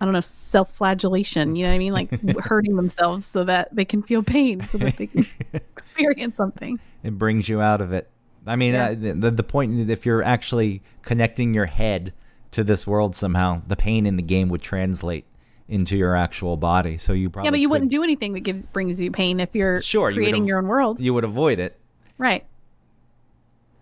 I 0.00 0.04
don't 0.04 0.14
know, 0.14 0.20
self 0.20 0.74
flagellation. 0.74 1.54
You 1.56 1.64
know 1.64 1.70
what 1.70 1.74
I 1.74 1.78
mean? 1.78 1.92
Like 1.92 2.10
hurting 2.40 2.76
themselves 2.76 3.26
so 3.26 3.44
that 3.44 3.74
they 3.74 3.84
can 3.84 4.02
feel 4.02 4.22
pain, 4.22 4.66
so 4.66 4.78
that 4.78 4.96
they 4.96 5.06
can 5.06 5.24
experience 5.76 6.36
something. 6.36 6.80
It 7.02 7.18
brings 7.18 7.48
you 7.48 7.60
out 7.60 7.80
of 7.80 7.92
it. 7.92 8.08
I 8.46 8.56
mean, 8.56 8.72
Yeah. 8.72 8.90
uh, 8.90 8.94
the, 9.20 9.30
the 9.30 9.42
point 9.42 9.90
if 9.90 10.06
you're 10.06 10.22
actually 10.22 10.82
connecting 11.02 11.52
your 11.54 11.66
head 11.66 12.12
to 12.52 12.64
this 12.64 12.86
world 12.86 13.14
somehow, 13.14 13.62
the 13.66 13.76
pain 13.76 14.06
in 14.06 14.16
the 14.16 14.22
game 14.22 14.48
would 14.48 14.62
translate 14.62 15.26
into 15.68 15.96
your 15.96 16.16
actual 16.16 16.56
body. 16.56 16.96
So 16.96 17.12
you 17.12 17.30
probably 17.30 17.46
yeah, 17.46 17.50
but 17.52 17.60
you 17.60 17.68
could- 17.68 17.72
wouldn't 17.72 17.90
do 17.92 18.02
anything 18.02 18.32
that 18.32 18.40
gives 18.40 18.66
brings 18.66 19.00
you 19.00 19.12
pain 19.12 19.38
if 19.38 19.54
you're 19.54 19.80
Sure, 19.82 20.10
you 20.10 20.16
would 20.16 20.22
creating 20.24 20.46
your 20.48 20.58
own 20.58 20.66
world. 20.66 20.98
you 20.98 21.14
would 21.14 21.22
avoid 21.24 21.58
it. 21.60 21.78
Right. 22.18 22.44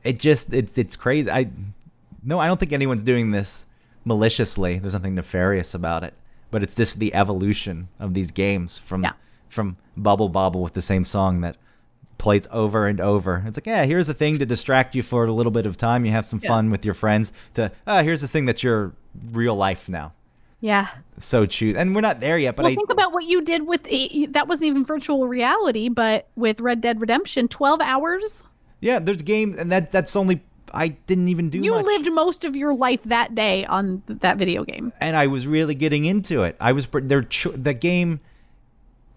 it 0.04 0.18
just 0.18 0.52
it's 0.52 0.76
it's 0.78 0.96
crazy. 0.96 1.30
I 1.30 1.50
no, 2.28 2.38
I 2.38 2.46
don't 2.46 2.60
think 2.60 2.72
anyone's 2.72 3.02
doing 3.02 3.30
this 3.30 3.66
maliciously. 4.04 4.78
There's 4.78 4.94
nothing 4.94 5.14
nefarious 5.14 5.74
about 5.74 6.02
it. 6.04 6.14
But 6.50 6.62
it's 6.62 6.74
just 6.74 6.98
the 6.98 7.14
evolution 7.14 7.88
of 8.00 8.14
these 8.14 8.30
games 8.30 8.78
from 8.78 9.02
Yeah. 9.02 9.12
from 9.48 9.76
Bubble 9.96 10.28
Bobble 10.28 10.62
with 10.62 10.72
the 10.74 10.80
same 10.82 11.04
song 11.04 11.40
that 11.42 11.56
plays 12.18 12.48
over 12.50 12.86
and 12.86 13.00
over. 13.00 13.44
It's 13.46 13.56
like, 13.56 13.66
yeah, 13.66 13.84
here's 13.84 14.08
a 14.08 14.14
thing 14.14 14.38
to 14.38 14.46
distract 14.46 14.94
you 14.94 15.02
for 15.02 15.24
a 15.24 15.32
little 15.32 15.52
bit 15.52 15.66
of 15.66 15.76
time. 15.76 16.04
You 16.04 16.12
have 16.12 16.26
some 16.26 16.40
Yeah. 16.42 16.48
fun 16.48 16.70
with 16.70 16.84
your 16.84 16.94
friends. 16.94 17.32
To 17.54 17.70
ah, 17.86 18.02
here's 18.02 18.22
the 18.22 18.28
thing 18.28 18.44
that's 18.46 18.62
your 18.62 18.92
real 19.32 19.54
life 19.54 19.88
now. 19.88 20.12
Yeah. 20.60 20.88
So 21.18 21.46
choose, 21.46 21.76
and 21.76 21.94
we're 21.94 22.00
not 22.00 22.20
there 22.20 22.36
yet. 22.38 22.56
But 22.56 22.64
well, 22.64 22.72
I 22.72 22.74
think 22.74 22.90
about 22.90 23.12
what 23.12 23.24
you 23.24 23.42
did 23.42 23.66
with 23.66 23.84
that 24.32 24.48
wasn't 24.48 24.66
even 24.68 24.84
virtual 24.84 25.28
reality, 25.28 25.88
but 25.88 26.26
with 26.34 26.60
Red 26.60 26.80
Dead 26.80 27.00
Redemption, 27.00 27.46
12 27.48 27.80
hours. 27.80 28.42
yeah, 28.80 28.98
there's 28.98 29.22
games, 29.22 29.56
and 29.58 29.70
that 29.70 29.92
that's 29.92 30.16
only 30.16 30.42
I 30.74 30.88
didn't 30.88 31.28
even 31.28 31.50
do 31.50 31.58
You 31.60 31.74
much. 31.74 31.84
lived 31.86 32.12
most 32.12 32.44
of 32.44 32.54
your 32.56 32.74
life 32.74 33.02
that 33.04 33.34
day 33.34 33.64
on 33.66 34.02
th- 34.06 34.20
that 34.20 34.36
video 34.38 34.64
game. 34.64 34.92
and 35.00 35.16
I 35.16 35.26
was 35.26 35.46
really 35.46 35.74
getting 35.74 36.04
into 36.04 36.42
it. 36.42 36.56
I 36.60 36.72
was 36.72 36.86
there. 36.92 37.22
The 37.54 37.74
game 37.74 38.20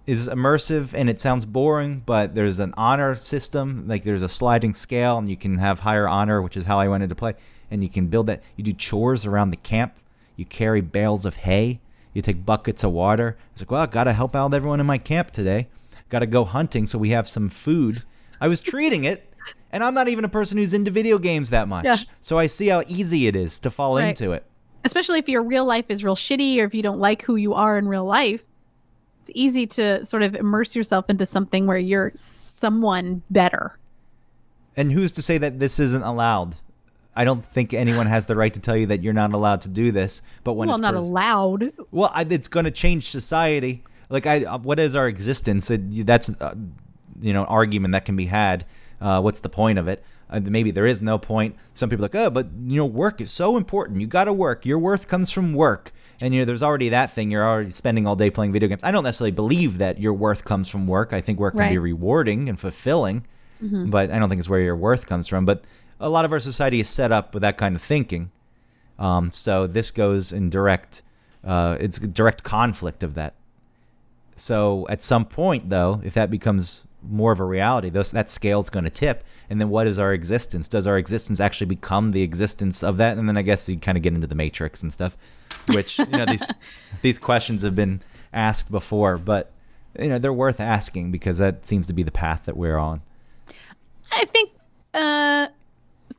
is 0.08 0.28
immersive 0.28 0.94
and 0.94 1.10
it 1.10 1.20
sounds 1.20 1.46
boring, 1.46 2.02
but 2.06 2.34
there's 2.36 2.60
an 2.60 2.74
honor 2.76 3.16
system. 3.16 3.88
Like 3.88 4.04
there's 4.04 4.24
a 4.24 4.30
sliding 4.30 4.74
scale, 4.74 5.18
and 5.18 5.30
you 5.30 5.38
can 5.38 5.60
have 5.60 5.82
higher 5.82 6.08
honor, 6.08 6.42
which 6.42 6.58
is 6.58 6.66
how 6.66 6.80
I 6.80 6.88
wanted 6.88 7.10
to 7.10 7.16
play. 7.16 7.34
And 7.70 7.84
you 7.84 7.90
can 7.90 8.08
build 8.08 8.28
that. 8.28 8.42
You 8.56 8.64
do 8.64 8.74
chores 8.74 9.26
around 9.26 9.52
the 9.52 9.58
camp. 9.58 9.94
You 10.36 10.46
carry 10.46 10.82
bales 10.82 11.26
of 11.26 11.38
hay. 11.38 11.80
You 12.14 12.22
take 12.22 12.46
buckets 12.46 12.84
of 12.84 12.92
water. 12.92 13.38
It's 13.54 13.62
like, 13.62 13.72
well, 13.72 13.82
I 13.82 13.86
gotta 13.86 14.12
help 14.14 14.36
out 14.36 14.54
everyone 14.54 14.80
in 14.80 14.86
my 14.86 14.98
camp 14.98 15.32
today. 15.32 15.68
Gotta 16.10 16.26
go 16.26 16.44
hunting 16.44 16.86
so 16.88 16.98
we 17.00 17.12
have 17.12 17.28
some 17.28 17.48
food. 17.48 18.04
I 18.42 18.48
was 18.50 18.60
treating 18.60 19.04
it. 19.06 19.31
And 19.72 19.84
I'm 19.84 19.94
not 19.94 20.08
even 20.10 20.26
a 20.26 20.30
person 20.30 20.58
who's 20.58 20.74
into 20.74 20.92
video 20.92 21.18
games 21.18 21.50
that 21.50 21.68
much. 21.68 21.86
Yeah. 21.86 21.98
So 22.20 22.38
I 22.38 22.48
see 22.48 22.68
how 22.68 22.84
easy 22.88 23.28
it 23.28 23.36
is 23.36 23.60
to 23.62 23.70
fall 23.72 23.96
Right. 23.98 24.10
into 24.10 24.34
it. 24.34 24.46
Especially 24.84 25.20
if 25.20 25.30
your 25.30 25.44
real 25.44 25.66
life 25.66 25.86
is 25.90 26.04
real 26.04 26.16
shitty 26.16 26.58
or 26.60 26.66
if 26.66 26.74
you 26.76 26.82
don't 26.82 27.00
like 27.00 27.22
who 27.24 27.36
you 27.36 27.54
are 27.54 27.78
in 27.78 27.88
real 27.88 28.06
life. 28.06 28.44
It's 29.22 29.32
easy 29.36 29.68
to 29.68 30.04
sort 30.06 30.24
of 30.24 30.36
immerse 30.36 30.76
yourself 30.76 31.10
into 31.10 31.26
something 31.26 31.68
where 31.68 31.78
you're 31.78 32.12
someone 32.16 33.22
better. 33.30 33.78
And 34.76 34.92
who's 34.92 35.12
to 35.14 35.22
say 35.22 35.38
that 35.38 35.60
this 35.60 35.80
isn't 35.80 36.02
allowed? 36.04 36.56
I 37.16 37.26
don't 37.26 37.46
think 37.46 37.74
anyone 37.74 38.08
has 38.08 38.26
the 38.26 38.36
right 38.36 38.54
to 38.54 38.60
tell 38.60 38.76
you 38.78 38.86
that 38.88 39.04
you're 39.04 39.14
not 39.14 39.34
allowed 39.34 39.62
to 39.62 39.68
do 39.70 39.92
this. 39.92 40.22
But 40.44 40.54
when 40.54 40.68
well, 40.70 40.78
it's 40.78 40.82
not 40.82 40.94
pers- 40.96 41.04
allowed. 41.06 41.74
well, 41.92 42.10
I, 42.16 42.26
it's 42.30 42.48
going 42.48 42.66
to 42.66 42.72
change 42.72 43.10
society. 43.10 43.84
Like, 44.10 44.26
I, 44.26 44.46
uh, 44.46 44.58
what 44.58 44.80
is 44.80 44.96
our 44.96 45.08
existence? 45.08 45.70
It, 45.70 46.06
that's, 46.06 46.30
uh, 46.42 46.56
you 47.22 47.34
know, 47.34 47.42
an 47.42 47.48
argument 47.48 47.92
that 47.92 48.06
can 48.06 48.16
be 48.16 48.26
had. 48.28 48.66
Uh, 49.02 49.20
what's 49.20 49.40
the 49.40 49.50
point 49.50 49.80
of 49.80 49.88
it? 49.88 50.04
Uh, 50.30 50.40
maybe 50.40 50.72
there 50.72 50.86
is 50.86 51.02
no 51.02 51.18
point. 51.18 51.56
Some 51.74 51.90
people 51.90 52.06
are 52.06 52.08
like, 52.08 52.16
oh, 52.16 52.30
but 52.30 52.48
you 52.66 52.78
know, 52.78 52.86
work 52.86 53.20
is 53.20 53.32
so 53.32 53.58
important. 53.58 54.00
You 54.00 54.08
got 54.08 54.26
to 54.26 54.34
work. 54.34 54.66
Your 54.66 54.80
worth 54.80 55.08
comes 55.08 55.32
from 55.32 55.54
work. 55.54 55.92
And 56.22 56.34
you 56.34 56.42
know, 56.42 56.46
there's 56.46 56.62
already 56.64 56.90
that 56.90 57.12
thing. 57.12 57.32
You're 57.32 57.44
already 57.46 57.72
spending 57.72 58.06
all 58.06 58.16
day 58.16 58.30
playing 58.30 58.52
video 58.52 58.70
games. 58.70 58.84
I 58.84 58.92
don't 58.92 59.04
necessarily 59.04 59.32
believe 59.32 59.80
that 59.80 60.00
your 60.00 60.14
worth 60.14 60.46
comes 60.46 60.70
from 60.70 60.86
work. 60.88 61.14
I 61.14 61.20
think 61.20 61.40
work 61.40 61.56
can 61.56 61.64
be 61.72 61.78
rewarding 61.80 62.48
and 62.48 62.60
fulfilling, 62.60 63.26
but 63.90 64.12
I 64.12 64.20
don't 64.20 64.30
think 64.30 64.40
it's 64.40 64.48
where 64.50 64.60
your 64.60 64.76
worth 64.76 65.08
comes 65.08 65.28
from. 65.28 65.46
But 65.46 65.64
a 66.00 66.10
lot 66.10 66.24
of 66.24 66.32
our 66.32 66.40
society 66.40 66.80
is 66.80 66.88
set 66.88 67.12
up 67.12 67.34
with 67.34 67.42
that 67.42 67.58
kind 67.58 67.76
of 67.76 67.82
thinking. 67.82 68.32
Um, 69.00 69.32
so 69.32 69.66
this 69.66 69.90
goes 69.90 70.32
in 70.32 70.50
direct, 70.52 71.02
uh, 71.44 71.78
it's 71.80 71.98
a 71.98 72.08
direct 72.08 72.44
conflict 72.44 73.02
of 73.04 73.16
that. 73.16 73.34
So 74.36 74.86
at 74.90 75.02
some 75.02 75.26
point, 75.26 75.70
though, 75.70 76.02
if 76.04 76.14
that 76.14 76.30
becomes 76.30 76.86
more 77.10 77.32
of 77.32 77.40
a 77.40 77.46
reality, 77.46 77.90
those, 77.90 78.12
that 78.12 78.30
scale's 78.30 78.70
going 78.70 78.84
to 78.84 78.90
tip. 78.90 79.24
And 79.50 79.60
then 79.60 79.70
what 79.70 79.88
is 79.88 80.00
our 80.00 80.14
existence? 80.14 80.68
Does 80.68 80.88
our 80.88 80.98
existence 80.98 81.40
actually 81.40 81.68
become 81.68 82.12
the 82.12 82.22
existence 82.22 82.84
of 82.84 82.98
that? 82.98 83.18
And 83.18 83.28
then 83.28 83.38
I 83.38 83.42
guess 83.42 83.68
you 83.68 83.78
kind 83.78 83.98
of 83.98 84.04
get 84.04 84.14
into 84.14 84.28
the 84.28 84.36
matrix 84.36 84.82
and 84.82 84.94
stuff, 84.94 85.18
which 85.68 86.00
you 86.00 86.06
know 86.06 86.26
these 86.26 86.50
these 87.02 87.20
questions 87.20 87.64
have 87.64 87.76
been 87.76 88.02
asked 88.32 88.72
before, 88.72 89.18
but 89.18 89.52
you 90.00 90.08
know 90.08 90.20
they're 90.20 90.32
worth 90.32 90.60
asking 90.60 91.12
because 91.12 91.38
that 91.40 91.66
seems 91.66 91.88
to 91.88 91.94
be 91.94 92.04
the 92.04 92.12
path 92.12 92.44
that 92.46 92.56
we're 92.56 92.78
on. 92.78 93.02
I 94.14 94.26
think 94.26 94.52
uh, 94.94 95.48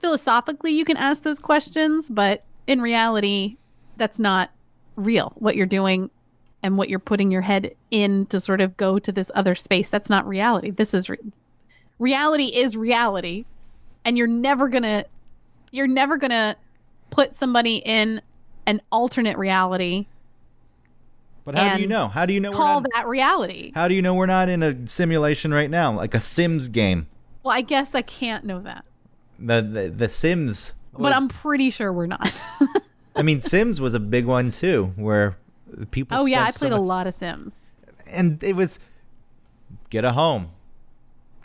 philosophically 0.00 0.72
you 0.72 0.84
can 0.84 0.96
ask 0.96 1.22
those 1.22 1.38
questions, 1.38 2.10
but 2.10 2.44
in 2.66 2.80
reality, 2.80 3.56
that's 3.96 4.18
not 4.18 4.50
real. 4.96 5.32
What 5.36 5.56
you're 5.56 5.66
doing 5.66 6.10
and 6.62 6.76
what 6.78 6.88
you're 6.88 6.98
putting 6.98 7.30
your 7.30 7.40
head 7.42 7.74
in 7.90 8.26
to 8.26 8.38
sort 8.40 8.60
of 8.60 8.76
go 8.76 8.98
to 8.98 9.10
this 9.12 9.30
other 9.34 9.54
space, 9.54 9.88
that's 9.88 10.08
not 10.10 10.26
reality. 10.26 10.70
This 10.70 10.94
is 10.94 11.08
re- 11.08 11.18
reality 11.98 12.46
is 12.46 12.76
reality, 12.76 13.44
and 14.04 14.16
you're 14.18 14.26
never 14.26 14.68
gonna 14.68 15.04
you're 15.70 15.86
never 15.86 16.16
gonna 16.16 16.56
put 17.10 17.34
somebody 17.34 17.76
in 17.76 18.20
an 18.66 18.80
alternate 18.92 19.36
reality. 19.38 20.06
But 21.44 21.56
how 21.56 21.74
do 21.76 21.82
you 21.82 21.88
know? 21.88 22.06
How 22.06 22.24
do 22.26 22.32
you 22.32 22.38
know 22.40 22.50
we're 22.52 22.56
Call 22.56 22.80
not? 22.82 22.90
that 22.94 23.08
reality. 23.08 23.72
How 23.74 23.88
do 23.88 23.94
you 23.94 24.02
know 24.02 24.14
we're 24.14 24.26
not 24.26 24.48
in 24.48 24.62
a 24.62 24.86
simulation 24.86 25.52
right 25.52 25.68
now, 25.68 25.92
like 25.92 26.14
a 26.14 26.20
Sims 26.20 26.68
game? 26.68 27.08
Well, 27.42 27.56
I 27.56 27.62
guess 27.62 27.96
I 27.96 28.02
can't 28.02 28.44
know 28.44 28.60
that, 28.60 28.84
The 29.40 29.60
the, 29.62 29.88
the 29.88 30.08
Sims. 30.08 30.74
but 30.96 31.12
I'm 31.12 31.26
pretty 31.28 31.70
sure 31.70 31.92
we're 31.92 32.06
not. 32.06 32.40
I 33.16 33.22
mean, 33.22 33.40
Sims 33.40 33.80
was 33.80 33.94
a 33.94 34.00
big 34.00 34.24
one 34.26 34.52
too, 34.52 34.92
where 34.94 35.36
people. 35.90 36.18
oh 36.20 36.26
yeah, 36.26 36.40
I 36.42 36.50
spent 36.50 36.54
so 36.54 36.68
played 36.70 36.78
a 36.78 36.80
lot 36.80 37.06
of 37.06 37.14
Sims. 37.14 37.54
and 38.06 38.42
it 38.42 38.54
was 38.56 38.78
get 39.90 40.04
a 40.04 40.12
home, 40.12 40.50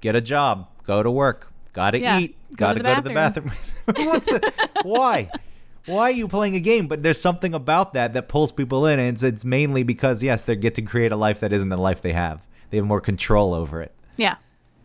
get 0.02 0.16
a 0.16 0.22
job, 0.22 0.68
go 0.84 1.04
to 1.04 1.12
work, 1.12 1.52
gotta 1.74 2.00
Yeah, 2.00 2.20
eat, 2.20 2.36
go 2.56 2.74
to 2.74 2.80
gotta 2.80 2.80
the 2.80 2.84
go 2.84 2.96
to 2.96 3.02
the 3.02 3.14
bathroom. 3.14 3.52
Who 3.98 4.08
wants 4.08 4.26
to- 4.28 4.54
why? 4.84 5.30
Why 5.86 6.02
are 6.10 6.12
you 6.12 6.28
playing 6.28 6.56
a 6.56 6.60
game? 6.60 6.88
But 6.88 7.02
there's 7.04 7.20
something 7.22 7.54
about 7.54 7.94
that 7.94 8.14
that 8.14 8.28
pulls 8.28 8.52
people 8.52 8.86
in, 8.86 9.00
and 9.00 9.08
it's, 9.10 9.24
it's 9.24 9.46
mainly 9.46 9.84
because 9.84 10.22
yes, 10.22 10.44
they 10.44 10.56
get 10.58 10.76
to 10.76 10.82
create 10.82 11.14
a 11.14 11.16
life 11.16 11.40
that 11.40 11.54
isn't 11.54 11.70
the 11.70 11.78
life 11.78 12.02
they 12.02 12.12
have. 12.12 12.42
They 12.70 12.78
have 12.78 12.86
more 12.86 13.00
control 13.00 13.54
over 13.54 13.82
it, 13.82 13.94
Yeah. 14.18 14.36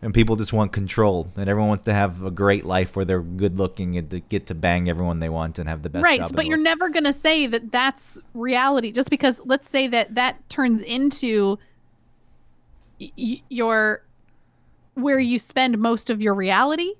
And 0.03 0.13
people 0.13 0.35
just 0.35 0.51
want 0.51 0.73
control. 0.73 1.31
And 1.37 1.49
everyone 1.49 1.69
wants 1.69 1.85
to 1.85 1.93
have 1.93 2.23
a 2.23 2.29
great 2.29 2.65
life 2.65 2.95
where 2.95 3.05
they're 3.05 3.21
good 3.21 3.57
looking 3.57 3.97
and 3.97 4.09
to 4.11 4.19
get 4.19 4.47
to 4.47 4.55
bang 4.55 4.89
everyone 4.89 5.19
they 5.19 5.29
want 5.29 5.59
and 5.59 5.69
have 5.69 5.81
the 5.81 5.89
best 5.89 6.03
right 6.03 6.21
but 6.33 6.45
you're 6.45 6.57
never 6.57 6.89
going 6.89 7.05
to 7.05 7.13
say 7.13 7.47
that 7.47 7.71
that's 7.71 8.19
reality 8.33 8.91
just 8.91 9.09
because 9.09 9.39
let's 9.45 9.69
say 9.69 9.87
that 9.87 10.13
that 10.15 10.47
turns 10.49 10.81
into 10.81 11.57
y- 12.99 13.41
your 13.49 14.03
where 14.95 15.19
you 15.19 15.39
spend 15.39 15.77
most 15.77 16.09
of 16.09 16.21
your 16.21 16.33
reality 16.33 16.93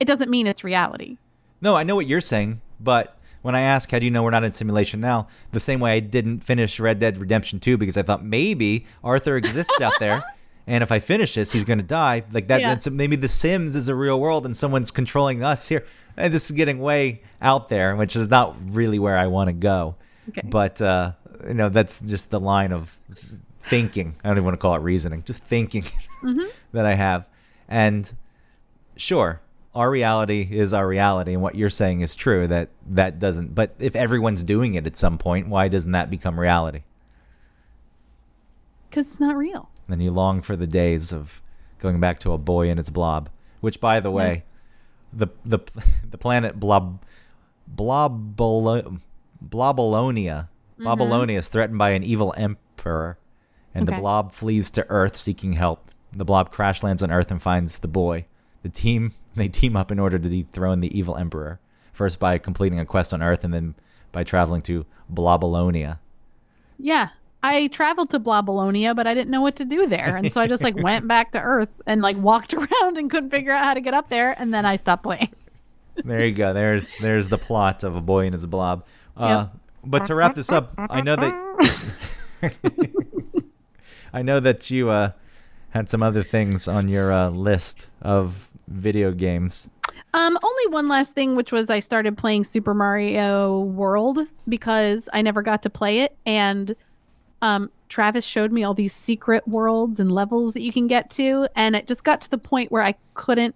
it 0.00 0.04
doesn't 0.06 0.30
mean 0.30 0.46
it's 0.46 0.64
reality 0.64 1.16
No, 1.60 1.76
I 1.76 1.84
know 1.84 1.94
what 1.94 2.08
you're 2.08 2.20
saying, 2.20 2.60
but 2.80 3.16
when 3.42 3.54
I 3.54 3.60
ask 3.60 3.90
how 3.90 3.98
do 4.00 4.04
you 4.04 4.10
know 4.10 4.22
we're 4.24 4.30
not 4.30 4.44
in 4.44 4.52
simulation 4.52 5.00
now, 5.00 5.28
the 5.52 5.60
same 5.60 5.78
way 5.80 5.92
I 5.92 6.00
didn't 6.00 6.40
finish 6.40 6.80
Red 6.80 6.98
Dead 6.98 7.18
Redemption 7.18 7.60
2 7.60 7.76
because 7.76 7.96
I 7.96 8.02
thought 8.02 8.24
maybe 8.24 8.84
Arthur 9.04 9.36
exists 9.36 9.80
out 9.80 9.92
there. 10.00 10.24
And 10.66 10.82
if 10.82 10.92
I 10.92 10.98
finish 11.00 11.34
this, 11.34 11.52
he's 11.52 11.64
going 11.64 11.78
to 11.78 11.84
die. 11.84 12.22
Like 12.32 12.48
that, 12.48 12.60
Yeah. 12.60 12.68
that's 12.70 12.88
maybe 12.88 13.16
The 13.16 13.28
Sims 13.28 13.74
is 13.74 13.88
a 13.88 13.94
real 13.94 14.20
world 14.20 14.46
and 14.46 14.56
someone's 14.56 14.90
controlling 14.90 15.42
us 15.42 15.68
here. 15.68 15.84
And 16.16 16.32
this 16.32 16.44
is 16.50 16.56
getting 16.56 16.78
way 16.78 17.22
out 17.40 17.68
there, 17.68 17.96
which 17.96 18.14
is 18.14 18.28
not 18.28 18.54
really 18.68 18.98
where 18.98 19.16
I 19.18 19.26
want 19.26 19.48
to 19.48 19.52
go. 19.52 19.96
Okay. 20.28 20.46
But, 20.48 20.80
uh, 20.80 21.12
you 21.48 21.54
know, 21.54 21.68
that's 21.68 21.98
just 22.02 22.30
the 22.30 22.38
line 22.38 22.72
of 22.72 22.96
thinking. 23.60 24.14
I 24.22 24.28
don't 24.28 24.36
even 24.36 24.44
want 24.44 24.54
to 24.54 24.58
call 24.60 24.76
it 24.76 24.80
reasoning, 24.82 25.24
just 25.24 25.42
thinking 25.42 25.84
that 26.72 26.86
I 26.86 26.94
have. 26.94 27.28
And 27.68 28.12
sure 28.96 29.40
our 29.74 29.90
reality 29.90 30.46
is 30.50 30.74
our 30.74 30.86
reality 30.86 31.32
and 31.32 31.40
what 31.40 31.54
you're 31.54 31.70
saying 31.70 32.02
is 32.02 32.14
true 32.14 32.46
that 32.46 32.68
that 32.86 33.18
doesn't 33.18 33.54
but 33.54 33.74
if 33.78 33.96
everyone's 33.96 34.42
doing 34.42 34.74
it 34.74 34.86
at 34.86 34.98
some 34.98 35.16
point 35.16 35.48
why 35.48 35.66
doesn't 35.66 35.92
that 35.92 36.10
become 36.10 36.38
reality 36.38 36.82
because 38.90 39.08
it's 39.08 39.18
not 39.18 39.34
real 39.34 39.70
then 39.88 40.00
you 40.00 40.10
long 40.10 40.42
for 40.42 40.56
the 40.56 40.66
days 40.66 41.12
of 41.12 41.42
going 41.78 42.00
back 42.00 42.18
to 42.20 42.32
a 42.32 42.38
boy 42.38 42.68
and 42.68 42.78
his 42.78 42.90
blob 42.90 43.28
which 43.60 43.80
by 43.80 44.00
the 44.00 44.10
way 44.10 44.44
the 45.12 45.28
the 45.44 45.58
the 46.10 46.18
planet 46.18 46.58
blob 46.58 47.02
blobolo, 47.74 49.00
blobolonia. 49.46 50.48
Mm-hmm. 50.78 50.86
Blobolonia 50.86 51.38
is 51.38 51.48
threatened 51.48 51.78
by 51.78 51.90
an 51.90 52.02
evil 52.02 52.34
emperor 52.36 53.18
and 53.74 53.86
the 53.86 53.92
blob 53.92 54.32
flees 54.32 54.70
to 54.72 54.86
earth 54.90 55.16
seeking 55.16 55.54
help. 55.54 55.90
The 56.12 56.24
blob 56.24 56.50
crash 56.50 56.82
lands 56.82 57.02
on 57.02 57.10
earth 57.10 57.30
and 57.30 57.40
finds 57.40 57.78
the 57.78 57.88
boy. 57.88 58.26
The 58.62 58.68
team 58.68 59.14
they 59.36 59.48
team 59.48 59.76
up 59.76 59.90
in 59.90 59.98
order 59.98 60.18
to 60.18 60.28
dethrone 60.28 60.80
the 60.80 60.96
evil 60.96 61.16
emperor 61.16 61.58
first 61.92 62.18
by 62.18 62.38
completing 62.38 62.80
a 62.80 62.86
quest 62.86 63.12
on 63.12 63.22
earth 63.22 63.44
and 63.44 63.52
then 63.52 63.74
by 64.12 64.24
traveling 64.24 64.62
to 64.62 64.86
blobolonia. 65.12 65.98
Yeah 66.78 67.10
i 67.42 67.66
traveled 67.68 68.10
to 68.10 68.20
blobolonia 68.20 68.94
but 68.94 69.06
i 69.06 69.14
didn't 69.14 69.30
know 69.30 69.40
what 69.40 69.56
to 69.56 69.64
do 69.64 69.86
there 69.86 70.16
and 70.16 70.32
so 70.32 70.40
i 70.40 70.46
just 70.46 70.62
like 70.62 70.76
went 70.76 71.06
back 71.08 71.32
to 71.32 71.40
earth 71.40 71.68
and 71.86 72.00
like 72.02 72.16
walked 72.18 72.54
around 72.60 72.98
and 72.98 73.10
couldn't 73.10 73.30
figure 73.30 73.52
out 73.52 73.64
how 73.64 73.74
to 73.74 73.80
get 73.80 73.94
up 73.94 74.08
there 74.10 74.32
and 74.40 74.52
then 74.54 74.64
i 74.66 74.76
stopped 74.76 75.02
playing 75.02 75.28
there 76.04 76.24
you 76.24 76.32
go. 76.34 76.54
There's 76.54 76.96
there's 76.98 77.28
the 77.28 77.36
plot 77.36 77.84
of 77.84 77.96
a 77.96 78.00
boy 78.00 78.24
and 78.24 78.32
his 78.32 78.46
blob. 78.46 78.86
Uh, 79.14 79.48
But 79.84 80.06
to 80.06 80.14
wrap 80.14 80.34
this 80.34 80.50
up, 80.50 80.72
I 80.78 81.02
know 81.02 81.16
that 81.16 82.52
I 84.14 84.22
know 84.22 84.40
that 84.40 84.70
you 84.70 84.88
uh, 84.88 85.12
had 85.70 85.90
some 85.90 86.02
other 86.02 86.22
things 86.22 86.66
on 86.66 86.88
your 86.88 87.12
uh, 87.12 87.28
list 87.30 87.90
of 88.00 88.50
video 88.68 89.12
games. 89.12 89.68
Um, 90.14 90.38
only 90.42 90.66
one 90.68 90.88
last 90.88 91.14
thing, 91.14 91.36
which 91.36 91.52
was 91.52 91.68
I 91.70 91.80
started 91.80 92.16
playing 92.16 92.44
Super 92.44 92.72
Mario 92.74 93.60
World 93.60 94.18
because 94.48 95.08
I 95.12 95.20
never 95.22 95.42
got 95.42 95.62
to 95.64 95.70
play 95.70 96.00
it, 96.00 96.16
and 96.24 96.74
um, 97.42 97.70
Travis 97.88 98.24
showed 98.24 98.52
me 98.52 98.64
all 98.64 98.72
these 98.72 98.94
secret 98.94 99.46
worlds 99.46 100.00
and 100.00 100.10
levels 100.10 100.54
that 100.54 100.62
you 100.62 100.72
can 100.72 100.86
get 100.86 101.10
to, 101.10 101.46
and 101.54 101.76
it 101.76 101.86
just 101.86 102.04
got 102.04 102.20
to 102.22 102.30
the 102.30 102.38
point 102.38 102.72
where 102.72 102.82
I 102.82 102.94
couldn't 103.14 103.54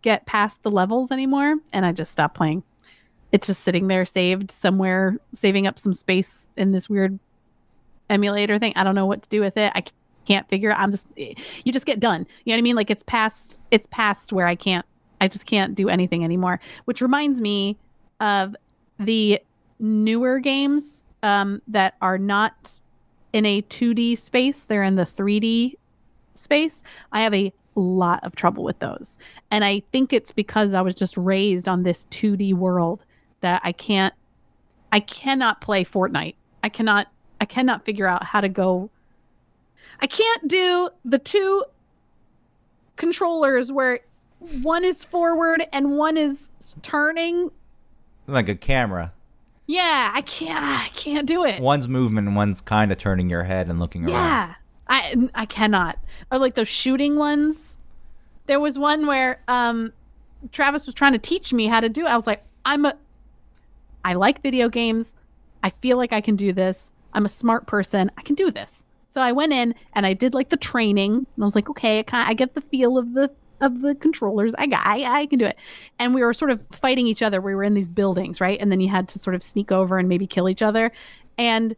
get 0.00 0.24
past 0.24 0.62
the 0.62 0.70
levels 0.70 1.10
anymore, 1.10 1.56
and 1.72 1.84
I 1.84 1.92
just 1.92 2.12
stopped 2.12 2.36
playing. 2.36 2.62
It's 3.32 3.48
just 3.48 3.62
sitting 3.62 3.88
there, 3.88 4.06
saved 4.06 4.50
somewhere, 4.50 5.18
saving 5.34 5.66
up 5.66 5.78
some 5.78 5.92
space 5.92 6.50
in 6.56 6.72
this 6.72 6.88
weird 6.88 7.18
emulator 8.08 8.58
thing. 8.58 8.72
I 8.76 8.84
don't 8.84 8.94
know 8.94 9.04
what 9.04 9.22
to 9.22 9.28
do 9.28 9.40
with 9.40 9.56
it. 9.58 9.72
I 9.74 9.82
can't 10.24 10.48
figure. 10.48 10.72
I'm 10.72 10.92
just 10.92 11.06
you 11.16 11.72
just 11.72 11.84
get 11.84 12.00
done. 12.00 12.26
You 12.44 12.52
know 12.52 12.56
what 12.56 12.60
I 12.60 12.62
mean? 12.62 12.76
Like 12.76 12.90
it's 12.90 13.02
past 13.02 13.60
it's 13.70 13.86
past 13.90 14.32
where 14.32 14.46
I 14.46 14.54
can't 14.54 14.86
I 15.20 15.28
just 15.28 15.44
can't 15.44 15.74
do 15.74 15.88
anything 15.88 16.24
anymore. 16.24 16.60
Which 16.86 17.02
reminds 17.02 17.40
me 17.40 17.76
of 18.20 18.56
the 18.98 19.42
newer 19.78 20.38
games 20.38 21.02
um, 21.22 21.60
that 21.68 21.94
are 22.00 22.18
not 22.18 22.80
in 23.32 23.46
a 23.46 23.62
2D 23.62 24.18
space, 24.18 24.64
they're 24.64 24.82
in 24.82 24.96
the 24.96 25.04
3D 25.04 25.74
space. 26.34 26.82
I 27.12 27.22
have 27.22 27.34
a 27.34 27.52
lot 27.74 28.24
of 28.24 28.34
trouble 28.34 28.64
with 28.64 28.78
those. 28.78 29.18
And 29.50 29.64
I 29.64 29.82
think 29.92 30.12
it's 30.12 30.32
because 30.32 30.74
I 30.74 30.80
was 30.80 30.94
just 30.94 31.16
raised 31.16 31.68
on 31.68 31.82
this 31.82 32.06
2D 32.10 32.54
world 32.54 33.04
that 33.40 33.60
I 33.64 33.72
can't 33.72 34.14
I 34.90 35.00
cannot 35.00 35.60
play 35.60 35.84
Fortnite. 35.84 36.34
I 36.64 36.68
cannot 36.68 37.08
I 37.40 37.44
cannot 37.44 37.84
figure 37.84 38.06
out 38.06 38.24
how 38.24 38.40
to 38.40 38.48
go 38.48 38.90
I 40.00 40.06
can't 40.06 40.48
do 40.48 40.90
the 41.04 41.18
two 41.18 41.64
controllers 42.96 43.72
where 43.72 44.00
one 44.62 44.84
is 44.84 45.04
forward 45.04 45.66
and 45.72 45.96
one 45.96 46.16
is 46.16 46.50
turning. 46.82 47.50
Like 48.26 48.48
a 48.48 48.54
camera. 48.54 49.12
Yeah, 49.68 50.12
I 50.14 50.22
can't. 50.22 50.64
I 50.64 50.88
can't 50.94 51.28
do 51.28 51.44
it. 51.44 51.60
One's 51.60 51.88
movement 51.88 52.26
and 52.26 52.34
one's 52.34 52.62
kind 52.62 52.90
of 52.90 52.96
turning 52.96 53.28
your 53.28 53.44
head 53.44 53.68
and 53.68 53.78
looking 53.78 54.04
around. 54.04 54.14
Yeah, 54.14 54.54
I 54.88 55.28
I 55.34 55.44
cannot. 55.44 55.98
Or 56.32 56.38
like 56.38 56.54
those 56.54 56.68
shooting 56.68 57.16
ones. 57.16 57.78
There 58.46 58.58
was 58.58 58.78
one 58.78 59.06
where 59.06 59.42
um, 59.46 59.92
Travis 60.52 60.86
was 60.86 60.94
trying 60.94 61.12
to 61.12 61.18
teach 61.18 61.52
me 61.52 61.66
how 61.66 61.80
to 61.80 61.90
do 61.90 62.06
it. 62.06 62.08
I 62.08 62.16
was 62.16 62.26
like, 62.26 62.42
I'm 62.64 62.86
a. 62.86 62.94
I 64.06 64.14
like 64.14 64.42
video 64.42 64.70
games. 64.70 65.06
I 65.62 65.68
feel 65.68 65.98
like 65.98 66.14
I 66.14 66.22
can 66.22 66.34
do 66.34 66.54
this. 66.54 66.90
I'm 67.12 67.26
a 67.26 67.28
smart 67.28 67.66
person. 67.66 68.10
I 68.16 68.22
can 68.22 68.36
do 68.36 68.50
this. 68.50 68.82
So 69.10 69.20
I 69.20 69.32
went 69.32 69.52
in 69.52 69.74
and 69.92 70.06
I 70.06 70.14
did 70.14 70.32
like 70.32 70.48
the 70.48 70.56
training. 70.56 71.12
And 71.14 71.26
I 71.42 71.44
was 71.44 71.54
like, 71.54 71.68
okay, 71.68 71.98
I, 71.98 72.02
kind 72.04 72.26
I 72.26 72.32
get 72.32 72.54
the 72.54 72.62
feel 72.62 72.96
of 72.96 73.12
the 73.12 73.30
of 73.60 73.80
the 73.80 73.94
controllers. 73.94 74.54
I 74.58 74.66
got, 74.66 74.86
I, 74.86 75.20
I 75.20 75.26
can 75.26 75.38
do 75.38 75.46
it. 75.46 75.56
And 75.98 76.14
we 76.14 76.22
were 76.22 76.34
sort 76.34 76.50
of 76.50 76.66
fighting 76.72 77.06
each 77.06 77.22
other. 77.22 77.40
We 77.40 77.54
were 77.54 77.64
in 77.64 77.74
these 77.74 77.88
buildings, 77.88 78.40
right? 78.40 78.58
And 78.60 78.70
then 78.70 78.80
you 78.80 78.88
had 78.88 79.08
to 79.08 79.18
sort 79.18 79.34
of 79.34 79.42
sneak 79.42 79.72
over 79.72 79.98
and 79.98 80.08
maybe 80.08 80.26
kill 80.26 80.48
each 80.48 80.62
other. 80.62 80.92
And 81.36 81.76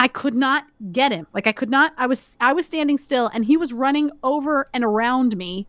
I 0.00 0.08
could 0.08 0.34
not 0.34 0.66
get 0.92 1.12
him. 1.12 1.26
Like 1.34 1.46
I 1.46 1.52
could 1.52 1.68
not. 1.68 1.92
I 1.98 2.06
was 2.06 2.36
I 2.40 2.54
was 2.54 2.66
standing 2.66 2.96
still, 2.96 3.26
and 3.34 3.44
he 3.44 3.58
was 3.58 3.74
running 3.74 4.10
over 4.22 4.70
and 4.72 4.82
around 4.82 5.36
me, 5.36 5.66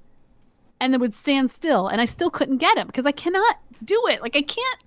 and 0.80 0.94
then 0.94 1.02
would 1.02 1.14
stand 1.14 1.52
still, 1.52 1.90
and 1.90 2.00
I 2.00 2.06
still 2.06 2.30
couldn't 2.30 2.58
get 2.60 2.78
him 2.78 2.88
because 2.88 3.06
I 3.06 3.12
cannot 3.12 3.58
do 3.84 4.02
it. 4.08 4.22
Like 4.22 4.38
I 4.38 4.42
can't 4.42 4.80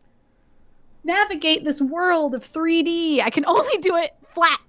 navigate 1.05 1.65
this 1.65 1.83
world 1.83 2.35
of 2.35 2.43
3D. 2.43 3.21
I 3.21 3.29
can 3.29 3.45
only 3.47 3.77
do 3.79 3.95
it 3.97 4.13
flat 4.33 4.61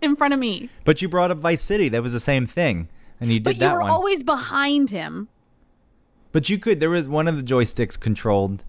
in 0.00 0.14
front 0.14 0.34
of 0.34 0.40
me. 0.40 0.70
But 0.84 1.02
you 1.02 1.08
brought 1.08 1.32
up 1.32 1.38
Vice 1.38 1.62
City. 1.62 1.88
That 1.88 2.04
was 2.04 2.12
the 2.12 2.20
same 2.20 2.46
thing. 2.46 2.88
And 3.22 3.32
you 3.32 3.38
did 3.38 3.44
But 3.44 3.64
you 3.64 3.72
were 3.72 3.80
one. 3.82 3.90
always 3.90 4.24
behind 4.24 4.90
him. 4.90 5.28
But 6.32 6.50
you 6.50 6.58
could. 6.58 6.80
There 6.80 6.90
was 6.90 7.08
one 7.08 7.28
of 7.28 7.36
the 7.36 7.42
joysticks 7.42 7.98
controlled 7.98 8.64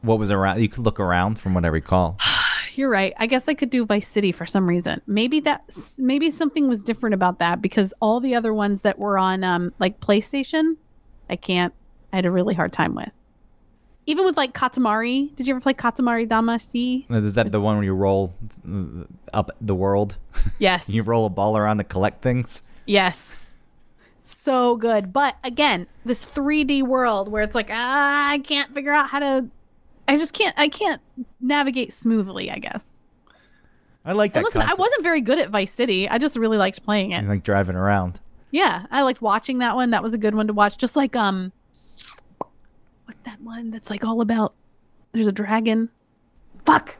what 0.00 0.18
was 0.18 0.30
around. 0.30 0.62
You 0.62 0.68
could 0.68 0.84
look 0.84 0.98
around, 0.98 1.38
from 1.38 1.52
what 1.52 1.64
I 1.64 1.68
recall. 1.68 2.16
You're 2.74 2.88
right. 2.90 3.12
I 3.18 3.26
guess 3.26 3.46
I 3.46 3.54
could 3.54 3.68
do 3.70 3.84
Vice 3.84 4.08
City 4.08 4.32
for 4.32 4.46
some 4.46 4.66
reason. 4.66 5.00
Maybe 5.06 5.40
that 5.40 5.62
maybe 5.98 6.30
something 6.30 6.68
was 6.68 6.82
different 6.82 7.12
about 7.14 7.38
that 7.38 7.60
because 7.60 7.92
all 8.00 8.18
the 8.18 8.34
other 8.34 8.52
ones 8.54 8.80
that 8.80 8.98
were 8.98 9.18
on 9.18 9.44
um 9.44 9.72
like 9.78 10.00
PlayStation, 10.00 10.76
I 11.28 11.36
can't. 11.36 11.74
I 12.12 12.16
had 12.16 12.26
a 12.26 12.30
really 12.30 12.54
hard 12.54 12.72
time 12.72 12.94
with. 12.94 13.10
Even 14.06 14.24
with 14.24 14.36
like 14.38 14.54
Katamari. 14.54 15.34
Did 15.36 15.46
you 15.46 15.54
ever 15.54 15.60
play 15.60 15.74
Katamari 15.74 16.26
Damacy? 16.26 17.10
Is 17.10 17.34
that 17.34 17.52
the 17.52 17.60
one 17.60 17.76
where 17.76 17.84
you 17.84 17.94
roll 17.94 18.32
up 19.34 19.50
the 19.60 19.74
world? 19.74 20.18
Yes. 20.58 20.88
you 20.88 21.02
roll 21.02 21.26
a 21.26 21.30
ball 21.30 21.56
around 21.58 21.76
to 21.78 21.84
collect 21.84 22.22
things. 22.22 22.62
Yes. 22.86 23.40
So 24.22 24.76
good. 24.76 25.12
But 25.12 25.36
again, 25.44 25.86
this 26.04 26.24
3D 26.24 26.82
world 26.82 27.28
where 27.28 27.42
it's 27.42 27.54
like, 27.54 27.68
ah, 27.70 28.30
I 28.30 28.38
can't 28.38 28.74
figure 28.74 28.92
out 28.92 29.10
how 29.10 29.18
to 29.18 29.48
I 30.06 30.16
just 30.16 30.32
can't 30.32 30.54
I 30.58 30.68
can't 30.68 31.00
navigate 31.40 31.92
smoothly, 31.92 32.50
I 32.50 32.58
guess. 32.58 32.80
I 34.04 34.12
like 34.12 34.34
that. 34.34 34.40
And 34.40 34.44
listen, 34.44 34.62
I 34.62 34.74
wasn't 34.74 35.02
very 35.02 35.22
good 35.22 35.38
at 35.38 35.48
Vice 35.50 35.72
City. 35.72 36.08
I 36.08 36.18
just 36.18 36.36
really 36.36 36.58
liked 36.58 36.84
playing 36.84 37.12
it. 37.12 37.22
You 37.22 37.28
like 37.28 37.42
driving 37.42 37.76
around. 37.76 38.20
Yeah, 38.50 38.86
I 38.90 39.02
liked 39.02 39.22
watching 39.22 39.58
that 39.58 39.74
one. 39.74 39.90
That 39.90 40.02
was 40.02 40.12
a 40.12 40.18
good 40.18 40.34
one 40.34 40.46
to 40.46 40.52
watch. 40.52 40.76
Just 40.76 40.94
like 40.94 41.16
um, 41.16 41.52
what's 43.06 43.22
that 43.22 43.40
one 43.40 43.70
that's 43.70 43.90
like 43.90 44.04
all 44.04 44.20
about? 44.20 44.54
There's 45.12 45.26
a 45.26 45.32
dragon. 45.32 45.88
Fuck. 46.66 46.96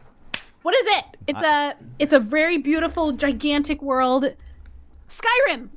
What 0.62 0.74
is 0.74 0.86
it? 0.86 1.04
It's 1.26 1.42
a 1.42 1.74
it's 1.98 2.14
a 2.14 2.20
very 2.20 2.56
beautiful, 2.58 3.12
gigantic 3.12 3.82
world. 3.82 4.34
Skyrim. 5.20 5.68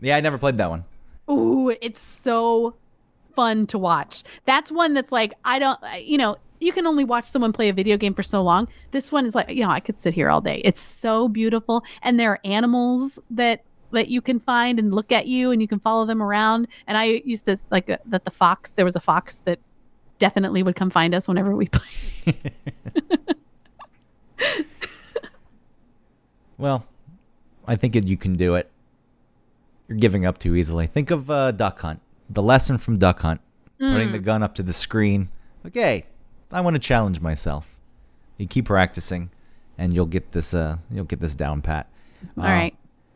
Yeah, 0.00 0.16
I 0.16 0.20
never 0.20 0.38
played 0.38 0.58
that 0.58 0.70
one. 0.70 0.84
Ooh, 1.30 1.70
it's 1.82 2.00
so 2.00 2.74
fun 3.34 3.66
to 3.68 3.78
watch. 3.78 4.22
That's 4.46 4.72
one 4.72 4.94
that's 4.94 5.12
like 5.12 5.34
I 5.44 5.58
don't, 5.58 5.78
you 6.00 6.18
know, 6.18 6.36
you 6.60 6.72
can 6.72 6.86
only 6.86 7.04
watch 7.04 7.26
someone 7.26 7.52
play 7.52 7.68
a 7.68 7.72
video 7.72 7.96
game 7.96 8.14
for 8.14 8.22
so 8.22 8.42
long. 8.42 8.68
This 8.90 9.12
one 9.12 9.26
is 9.26 9.34
like, 9.34 9.50
you 9.50 9.64
know, 9.64 9.70
I 9.70 9.80
could 9.80 10.00
sit 10.00 10.14
here 10.14 10.28
all 10.28 10.40
day. 10.40 10.60
It's 10.64 10.80
so 10.80 11.28
beautiful, 11.28 11.84
and 12.02 12.18
there 12.18 12.32
are 12.32 12.40
animals 12.44 13.18
that 13.30 13.62
that 13.90 14.08
you 14.08 14.20
can 14.20 14.38
find 14.38 14.78
and 14.78 14.94
look 14.94 15.12
at 15.12 15.26
you, 15.26 15.50
and 15.50 15.62
you 15.62 15.68
can 15.68 15.80
follow 15.80 16.04
them 16.04 16.22
around. 16.22 16.68
And 16.86 16.96
I 16.96 17.22
used 17.24 17.46
to 17.46 17.58
like 17.70 17.90
uh, 17.90 17.98
that 18.06 18.24
the 18.24 18.30
fox. 18.30 18.70
There 18.70 18.84
was 18.84 18.96
a 18.96 19.00
fox 19.00 19.36
that 19.40 19.58
definitely 20.18 20.62
would 20.62 20.76
come 20.76 20.90
find 20.90 21.14
us 21.14 21.28
whenever 21.28 21.54
we 21.54 21.68
play. 21.68 22.34
Well, 26.58 26.84
I 27.68 27.76
think 27.76 27.94
it, 27.94 28.08
you 28.08 28.16
can 28.16 28.32
do 28.34 28.54
it. 28.56 28.70
You're 29.86 29.98
giving 29.98 30.26
up 30.26 30.38
too 30.38 30.54
easily. 30.56 30.86
Think 30.86 31.10
of 31.10 31.30
uh, 31.30 31.52
Duck 31.52 31.80
Hunt. 31.80 32.00
The 32.28 32.42
lesson 32.42 32.78
from 32.78 32.98
Duck 32.98 33.20
Hunt. 33.20 33.40
Putting 33.78 34.10
the 34.10 34.18
gun 34.18 34.42
up 34.42 34.54
to 34.56 34.62
the 34.64 34.72
screen. 34.72 35.28
Okay, 35.64 36.04
I 36.50 36.60
want 36.62 36.74
to 36.74 36.80
challenge 36.80 37.20
myself. 37.20 37.78
You 38.36 38.46
keep 38.48 38.64
practicing, 38.64 39.30
and 39.78 39.94
you'll 39.94 40.06
get 40.06 40.32
this. 40.32 40.52
Uh, 40.52 40.78
you'll 40.90 41.04
get 41.04 41.20
this 41.20 41.36
down 41.36 41.62
pat. 41.62 41.86
All 42.36 42.44
Uh, 42.44 42.48
right. 42.48 42.74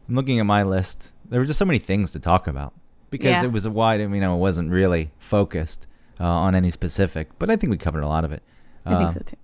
I'm 0.08 0.14
looking 0.14 0.38
at 0.38 0.46
my 0.46 0.62
list. 0.62 1.12
There 1.28 1.40
were 1.40 1.46
just 1.46 1.58
so 1.58 1.64
many 1.64 1.78
things 1.80 2.12
to 2.12 2.20
talk 2.20 2.46
about 2.46 2.72
because 3.10 3.30
Yeah. 3.42 3.44
it 3.44 3.52
was 3.52 3.66
a 3.66 3.70
wide. 3.72 4.00
I 4.00 4.04
mean, 4.06 4.16
you 4.16 4.20
know, 4.20 4.36
it 4.36 4.38
wasn't 4.38 4.70
really 4.70 5.10
focused 5.18 5.86
uh, 6.20 6.24
on 6.24 6.54
any 6.54 6.70
specific, 6.70 7.28
but 7.40 7.50
I 7.50 7.56
think 7.56 7.70
we 7.70 7.76
covered 7.76 8.02
a 8.04 8.08
lot 8.08 8.24
of 8.24 8.30
it. 8.32 8.42
I 8.86 8.92
Uh, 8.94 8.98
think 9.00 9.12
so 9.14 9.20
too. 9.32 9.36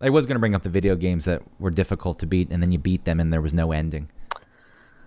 I 0.00 0.08
was 0.10 0.24
going 0.26 0.36
to 0.36 0.40
bring 0.40 0.54
up 0.54 0.62
the 0.62 0.68
video 0.70 0.96
games 0.96 1.24
that 1.26 1.42
were 1.58 1.70
difficult 1.70 2.18
to 2.20 2.26
beat, 2.26 2.48
and 2.50 2.62
then 2.62 2.72
you 2.72 2.78
beat 2.78 3.04
them, 3.04 3.20
and 3.20 3.32
there 3.32 3.40
was 3.42 3.52
no 3.54 3.72
ending. 3.72 4.08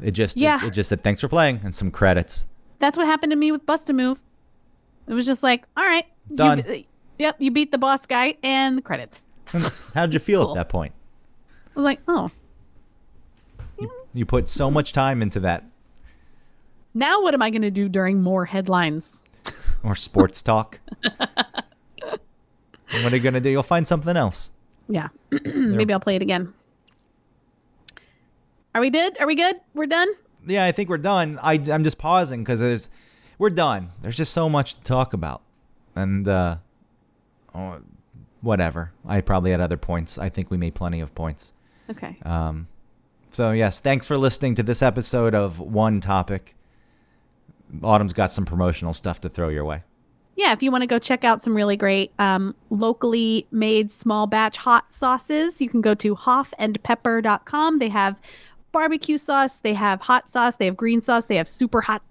It 0.02 0.12
just, 0.12 0.38
Yeah. 0.38 0.58
it, 0.64 0.68
it 0.68 0.72
just 0.72 0.90
said 0.90 1.02
thanks 1.04 1.22
for 1.22 1.28
playing 1.28 1.62
and 1.64 1.74
some 1.74 1.92
credits. 1.92 2.48
That's 2.80 2.98
what 2.98 3.08
happened 3.08 3.32
to 3.32 3.36
me 3.36 3.52
with 3.52 3.66
Bust 3.66 3.90
a 3.90 3.94
Move. 3.94 4.20
It 5.08 5.14
was 5.14 5.26
just 5.26 5.42
like, 5.44 5.66
all 5.76 5.84
right, 5.84 6.06
Done. 6.36 6.62
be- 6.62 6.88
yep, 7.18 7.36
you 7.40 7.50
beat 7.52 7.72
the 7.72 7.78
boss 7.78 8.06
guy 8.06 8.36
and 8.44 8.78
the 8.78 8.82
credits. 8.82 9.22
How'd 9.94 10.14
you 10.14 10.20
feel 10.20 10.42
Cool. 10.44 10.52
at 10.52 10.56
that 10.56 10.70
point? 10.70 10.94
I 11.76 11.80
was 11.80 11.84
like, 11.86 12.00
oh, 12.08 12.30
You 14.14 14.26
put 14.26 14.50
so 14.50 14.70
much 14.70 14.94
time 14.94 15.22
into 15.22 15.40
that, 15.42 15.64
now 16.94 17.22
what 17.22 17.34
am 17.36 17.42
I 17.42 17.50
going 17.52 17.62
to 17.62 17.70
do 17.72 17.88
during 17.88 18.22
more 18.22 18.46
headlines? 18.46 19.22
or 19.84 19.96
sports 19.96 20.42
talk. 20.42 20.80
What 23.04 23.12
are 23.12 23.16
you 23.18 23.22
going 23.22 23.34
to 23.34 23.42
do? 23.42 23.50
You'll 23.50 23.64
find 23.64 23.86
something 23.88 24.16
else. 24.16 24.54
Yeah, 24.88 25.10
maybe 25.46 25.92
I'll 25.94 26.00
play 26.00 26.16
it 26.16 26.22
again. 26.22 26.54
Are 28.78 28.80
we 28.80 28.92
good? 28.92 29.20
Are 29.20 29.26
we 29.26 29.34
good? 29.34 29.56
We're 29.74 29.88
done. 29.88 30.08
Yeah, 30.46 30.64
I 30.64 30.72
think 30.72 30.88
we're 30.88 31.00
done. 31.00 31.40
I, 31.42 31.54
I'm 31.54 31.84
just 31.84 31.98
pausing 31.98 32.44
because 32.44 32.60
there's, 32.60 32.92
we're 33.40 33.50
done. 33.50 33.90
There's 34.04 34.16
just 34.16 34.32
so 34.32 34.48
much 34.50 34.76
to 34.76 34.82
talk 34.82 35.14
about, 35.14 35.42
and 35.96 36.28
uh, 36.28 36.58
oh, 37.56 37.80
whatever. 38.42 38.92
I 39.04 39.22
probably 39.22 39.50
had 39.50 39.62
other 39.62 39.78
points. 39.78 40.20
I 40.20 40.30
think 40.30 40.52
we 40.52 40.58
made 40.58 40.76
plenty 40.76 41.00
of 41.00 41.16
points. 41.16 41.54
Okay. 41.90 42.18
Um, 42.24 42.68
so 43.32 43.50
yes, 43.52 43.80
thanks 43.80 44.06
for 44.06 44.16
listening 44.16 44.54
to 44.54 44.62
this 44.62 44.84
episode 44.84 45.34
of 45.34 45.60
One 45.60 46.00
Topic. 46.00 46.56
Autumn's 47.82 48.14
got 48.14 48.30
some 48.30 48.46
promotional 48.46 48.94
stuff 48.94 49.20
to 49.22 49.30
throw 49.30 49.50
your 49.50 49.66
way. 49.66 49.82
Yeah, 50.38 50.54
if 50.54 50.62
you 50.62 50.72
want 50.72 50.84
to 50.84 50.88
go 50.88 51.00
check 51.00 51.24
out 51.24 51.42
some 51.42 51.56
really 51.56 51.76
great 51.76 52.12
um, 52.20 52.54
locally 52.70 53.48
made 53.50 53.92
small 53.92 54.28
batch 54.28 54.58
hot 54.58 54.94
sauces, 54.94 55.60
you 55.60 55.68
can 55.68 55.82
go 55.82 55.96
to 55.96 56.16
hoffandpepper.com. 56.16 57.80
They 57.80 57.90
have 57.90 58.22
barbecue 58.78 59.18
sauce, 59.18 59.56
they 59.56 59.74
have 59.74 60.00
hot 60.02 60.30
sauce, 60.30 60.58
they 60.58 60.66
have 60.66 60.78
green 60.78 61.02
sauce, 61.02 61.26
they 61.26 61.36
have 61.36 61.48
super 61.48 61.82
hot, 61.82 62.04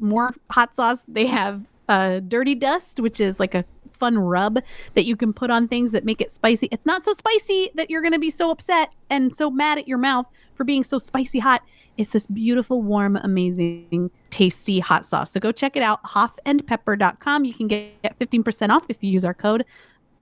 more 0.00 0.34
hot 0.50 0.74
sauce. 0.74 1.04
They 1.06 1.26
have 1.26 1.64
uh, 1.88 2.18
dirty 2.26 2.56
dust, 2.56 2.98
which 2.98 3.20
is 3.20 3.38
like 3.38 3.54
a 3.54 3.64
fun 3.92 4.18
rub 4.18 4.58
that 4.94 5.04
you 5.04 5.14
can 5.14 5.32
put 5.32 5.48
on 5.48 5.68
things 5.68 5.92
that 5.92 6.04
make 6.04 6.20
it 6.20 6.32
spicy. 6.32 6.68
It's 6.72 6.84
not 6.84 7.04
so 7.04 7.12
spicy 7.12 7.70
that 7.76 7.88
you're 7.88 8.02
going 8.02 8.14
to 8.14 8.18
be 8.18 8.30
so 8.30 8.50
upset 8.50 8.96
and 9.10 9.36
so 9.36 9.48
mad 9.48 9.78
at 9.78 9.86
your 9.86 9.98
mouth 9.98 10.26
for 10.56 10.64
being 10.64 10.82
so 10.82 10.98
spicy 10.98 11.38
hot. 11.38 11.62
It's 11.96 12.10
this 12.10 12.26
beautiful, 12.26 12.82
warm, 12.82 13.14
amazing, 13.14 14.10
tasty 14.30 14.80
hot 14.80 15.04
sauce. 15.04 15.30
So 15.30 15.38
go 15.38 15.52
check 15.52 15.76
it 15.76 15.84
out, 15.84 16.02
hoffandpepper.com. 16.02 17.44
You 17.44 17.54
can 17.54 17.68
get 17.68 18.18
15% 18.18 18.70
off 18.70 18.86
if 18.88 19.04
you 19.04 19.12
use 19.12 19.24
our 19.24 19.34
code 19.34 19.64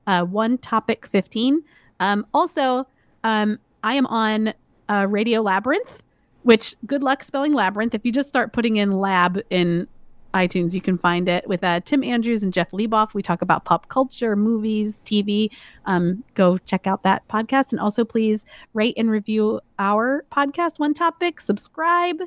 uh, 0.06 0.24
one 0.24 0.58
topic 0.58 1.06
15. 1.06 1.62
Um, 2.00 2.26
also, 2.34 2.86
um, 3.24 3.58
I 3.82 3.94
am 3.94 4.04
on 4.06 4.52
uh, 4.88 5.06
Radio 5.08 5.40
Labyrinth, 5.42 6.02
which 6.42 6.74
good 6.86 7.02
luck 7.02 7.22
spelling 7.22 7.52
labyrinth. 7.52 7.94
If 7.94 8.04
you 8.04 8.12
just 8.12 8.28
start 8.28 8.52
putting 8.52 8.76
in 8.76 8.92
lab 8.92 9.40
in 9.50 9.88
iTunes, 10.34 10.74
you 10.74 10.80
can 10.80 10.98
find 10.98 11.28
it 11.28 11.48
with 11.48 11.64
uh, 11.64 11.80
Tim 11.80 12.04
Andrews 12.04 12.42
and 12.42 12.52
Jeff 12.52 12.70
Leboff. 12.70 13.14
We 13.14 13.22
talk 13.22 13.42
about 13.42 13.64
pop 13.64 13.88
culture, 13.88 14.36
movies, 14.36 14.98
TV. 15.04 15.50
Um, 15.86 16.22
go 16.34 16.58
check 16.58 16.86
out 16.86 17.02
that 17.04 17.26
podcast. 17.28 17.72
And 17.72 17.80
also, 17.80 18.04
please 18.04 18.44
rate 18.74 18.94
and 18.96 19.10
review 19.10 19.60
our 19.78 20.24
podcast, 20.30 20.78
One 20.78 20.94
Topic. 20.94 21.40
Subscribe, 21.40 22.18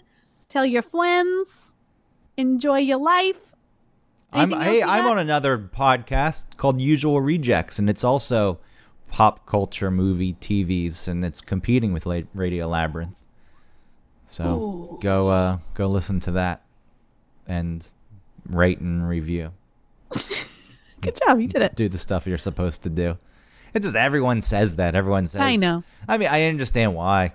tell 0.49 0.66
your 0.66 0.82
friends, 0.82 1.74
enjoy 2.36 2.80
your 2.80 2.97
life. 2.99 3.39
I'm 4.32 4.51
hey, 4.51 4.84
I'm 4.84 5.07
on 5.07 5.18
another 5.18 5.57
podcast 5.57 6.57
called 6.57 6.80
Usual 6.80 7.20
Rejects, 7.20 7.80
and 7.80 7.89
it's 7.89 8.03
also 8.03 8.60
pop 9.12 9.45
culture, 9.45 9.89
movie, 9.91 10.34
TVs, 10.36 11.07
and 11.07 11.24
it's 11.26 11.41
competing 11.41 11.93
with 11.93 12.05
Radio 12.34 12.68
Labyrinth. 12.68 13.24
So 14.26 14.99
go 15.01 15.30
uh, 15.30 15.57
go 15.74 15.88
listen 15.88 16.20
to 16.22 16.32
that, 16.34 16.62
and 17.47 17.89
rate 18.47 18.80
and 18.80 19.07
review. 19.07 19.51
Good 21.01 21.18
job. 21.26 21.39
You 21.39 21.47
did 21.47 21.62
it. 21.62 21.76
Do 21.76 21.89
the 21.89 21.97
stuff 21.97 22.28
you're 22.28 22.38
supposed 22.38 22.84
to 22.84 22.89
do. 22.89 23.18
It's 23.74 23.86
just 23.86 23.95
everyone 23.95 24.41
says 24.41 24.76
that. 24.76 24.95
Everyone 24.95 25.26
says. 25.26 25.41
I 25.41 25.55
know. 25.55 25.84
I 26.07 26.18
mean, 26.18 26.28
I 26.30 26.45
understand 26.47 26.93
why. 26.95 27.34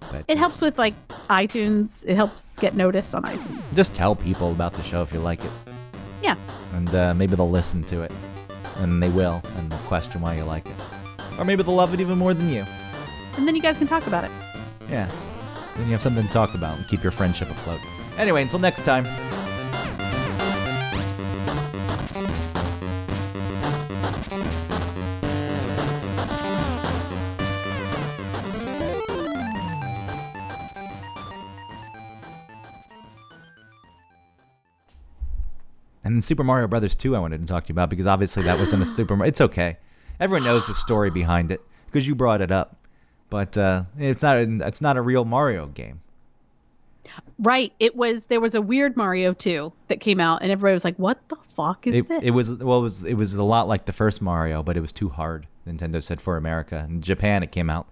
But 0.00 0.24
It 0.28 0.38
helps 0.38 0.60
with 0.60 0.78
like 0.78 0.94
iTunes. 1.28 2.04
It 2.06 2.14
helps 2.16 2.58
get 2.58 2.74
noticed 2.74 3.14
on 3.14 3.22
iTunes. 3.24 3.74
just 3.74 3.94
tell 3.94 4.14
people 4.14 4.52
about 4.52 4.72
the 4.74 4.82
show 4.82 5.02
if 5.02 5.12
you 5.12 5.18
like 5.20 5.44
it, 5.44 5.50
Yeah. 6.22 6.36
and 6.74 6.94
uh, 6.94 7.14
maybe 7.14 7.34
they'll 7.36 7.50
listen 7.50 7.82
to 7.84 8.02
it, 8.02 8.12
and 8.76 9.02
they 9.02 9.08
will, 9.08 9.42
and 9.56 9.70
they'll 9.72 9.78
question 9.80 10.20
why 10.20 10.36
you 10.36 10.44
like 10.44 10.66
it, 10.66 10.76
or 11.38 11.44
maybe 11.44 11.62
they'll 11.62 11.74
love 11.74 11.94
it 11.94 12.00
even 12.00 12.18
more 12.18 12.34
than 12.34 12.50
you. 12.50 12.66
And 13.36 13.46
then 13.46 13.54
you 13.54 13.62
guys 13.62 13.78
can 13.78 13.86
talk 13.86 14.06
about 14.06 14.24
it. 14.24 14.30
Yeah. 14.90 15.10
Then 15.76 15.86
you 15.86 15.92
have 15.92 16.02
something 16.02 16.26
to 16.26 16.32
talk 16.32 16.54
about 16.54 16.76
and 16.76 16.86
keep 16.88 17.02
your 17.02 17.12
friendship 17.12 17.48
afloat. 17.50 17.80
Anyway, 18.18 18.42
until 18.42 18.58
next 18.58 18.82
time. 18.82 19.06
And 36.02 36.24
Super 36.24 36.42
Mario 36.42 36.66
Brothers 36.66 36.96
2 36.96 37.14
I 37.14 37.20
wanted 37.20 37.42
to 37.42 37.46
talk 37.46 37.66
to 37.66 37.68
you 37.68 37.74
about 37.74 37.90
because 37.90 38.06
obviously 38.06 38.42
that 38.44 38.58
wasn't 38.58 38.82
a 38.82 38.86
Super 38.86 39.14
Mario. 39.14 39.28
It's 39.28 39.40
okay. 39.42 39.76
Everyone 40.20 40.44
knows 40.44 40.66
the 40.66 40.74
story 40.74 41.10
behind 41.10 41.50
it 41.52 41.60
because 41.86 42.06
you 42.06 42.14
brought 42.14 42.40
it 42.40 42.50
up. 42.50 42.76
But 43.30 43.58
uh, 43.58 43.84
it's 43.98 44.22
not 44.22 44.38
a, 44.38 44.66
it's 44.66 44.80
not 44.80 44.96
a 44.96 45.02
real 45.02 45.24
Mario 45.24 45.66
game. 45.66 46.00
Right. 47.38 47.72
It 47.78 47.96
was 47.96 48.24
there 48.26 48.40
was 48.40 48.54
a 48.54 48.60
weird 48.60 48.96
Mario 48.96 49.32
2 49.32 49.72
that 49.88 50.00
came 50.00 50.20
out 50.20 50.42
and 50.42 50.50
everybody 50.50 50.72
was 50.74 50.84
like, 50.84 50.96
What 50.96 51.18
the 51.28 51.36
fuck 51.54 51.86
is 51.86 51.96
It, 51.96 52.08
this? 52.08 52.20
it 52.22 52.30
was 52.32 52.50
well 52.56 52.80
it 52.80 52.82
was 52.82 53.04
it 53.04 53.14
was 53.14 53.34
a 53.34 53.42
lot 53.42 53.68
like 53.68 53.86
the 53.86 53.92
first 53.92 54.20
Mario, 54.20 54.62
but 54.62 54.76
it 54.76 54.80
was 54.80 54.92
too 54.92 55.08
hard. 55.10 55.46
Nintendo 55.66 56.02
said 56.02 56.20
for 56.20 56.36
America. 56.36 56.86
In 56.88 57.00
Japan 57.00 57.42
it 57.42 57.52
came 57.52 57.70
out. 57.70 57.86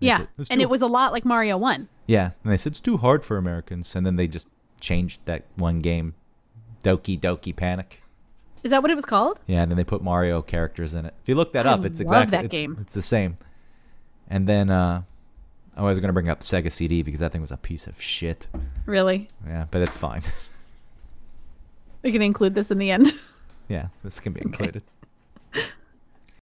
Yeah. 0.00 0.18
said, 0.18 0.28
"It's 0.38 0.50
And 0.50 0.60
it 0.60 0.70
was 0.70 0.80
a 0.82 0.86
lot 0.86 1.12
like 1.12 1.24
Mario 1.24 1.56
1. 1.56 1.88
Yeah, 2.06 2.30
and 2.44 2.52
they 2.52 2.56
said 2.56 2.72
it's 2.72 2.80
too 2.80 2.98
hard 2.98 3.24
for 3.24 3.36
Americans 3.36 3.94
and 3.96 4.04
then 4.06 4.16
they 4.16 4.28
just 4.28 4.46
changed 4.80 5.20
that 5.24 5.44
one 5.56 5.80
game 5.80 6.14
Doki 6.82 7.18
Doki 7.18 7.54
Panic. 7.54 8.00
Is 8.64 8.70
that 8.70 8.82
what 8.82 8.90
it 8.90 8.94
was 8.96 9.04
called? 9.04 9.38
Yeah, 9.46 9.62
and 9.62 9.70
then 9.70 9.76
they 9.76 9.84
put 9.84 10.02
Mario 10.02 10.42
characters 10.42 10.94
in 10.94 11.04
it. 11.06 11.14
If 11.22 11.28
you 11.28 11.34
look 11.34 11.52
that 11.52 11.66
I 11.66 11.70
up, 11.72 11.84
it's 11.84 12.00
love 12.00 12.06
exactly 12.06 12.30
that 12.36 12.44
it- 12.46 12.50
game. 12.50 12.76
It's 12.80 12.94
the 12.94 13.02
same. 13.02 13.36
And 14.28 14.46
then 14.48 14.68
uh 14.70 15.02
I 15.76 15.82
was 15.82 16.00
going 16.00 16.08
to 16.08 16.12
bring 16.12 16.28
up 16.28 16.40
Sega 16.40 16.72
CD 16.72 17.02
because 17.02 17.20
that 17.20 17.30
thing 17.30 17.40
was 17.40 17.52
a 17.52 17.56
piece 17.56 17.86
of 17.86 18.02
shit. 18.02 18.48
Really? 18.84 19.28
Yeah, 19.46 19.66
but 19.70 19.80
it's 19.82 19.96
fine. 19.96 20.22
We 22.02 22.12
can 22.12 22.22
include 22.22 22.54
this 22.54 22.70
in 22.70 22.78
the 22.78 22.90
end. 22.92 23.12
yeah, 23.68 23.88
this 24.04 24.20
can 24.20 24.32
be 24.32 24.40
included. 24.44 24.82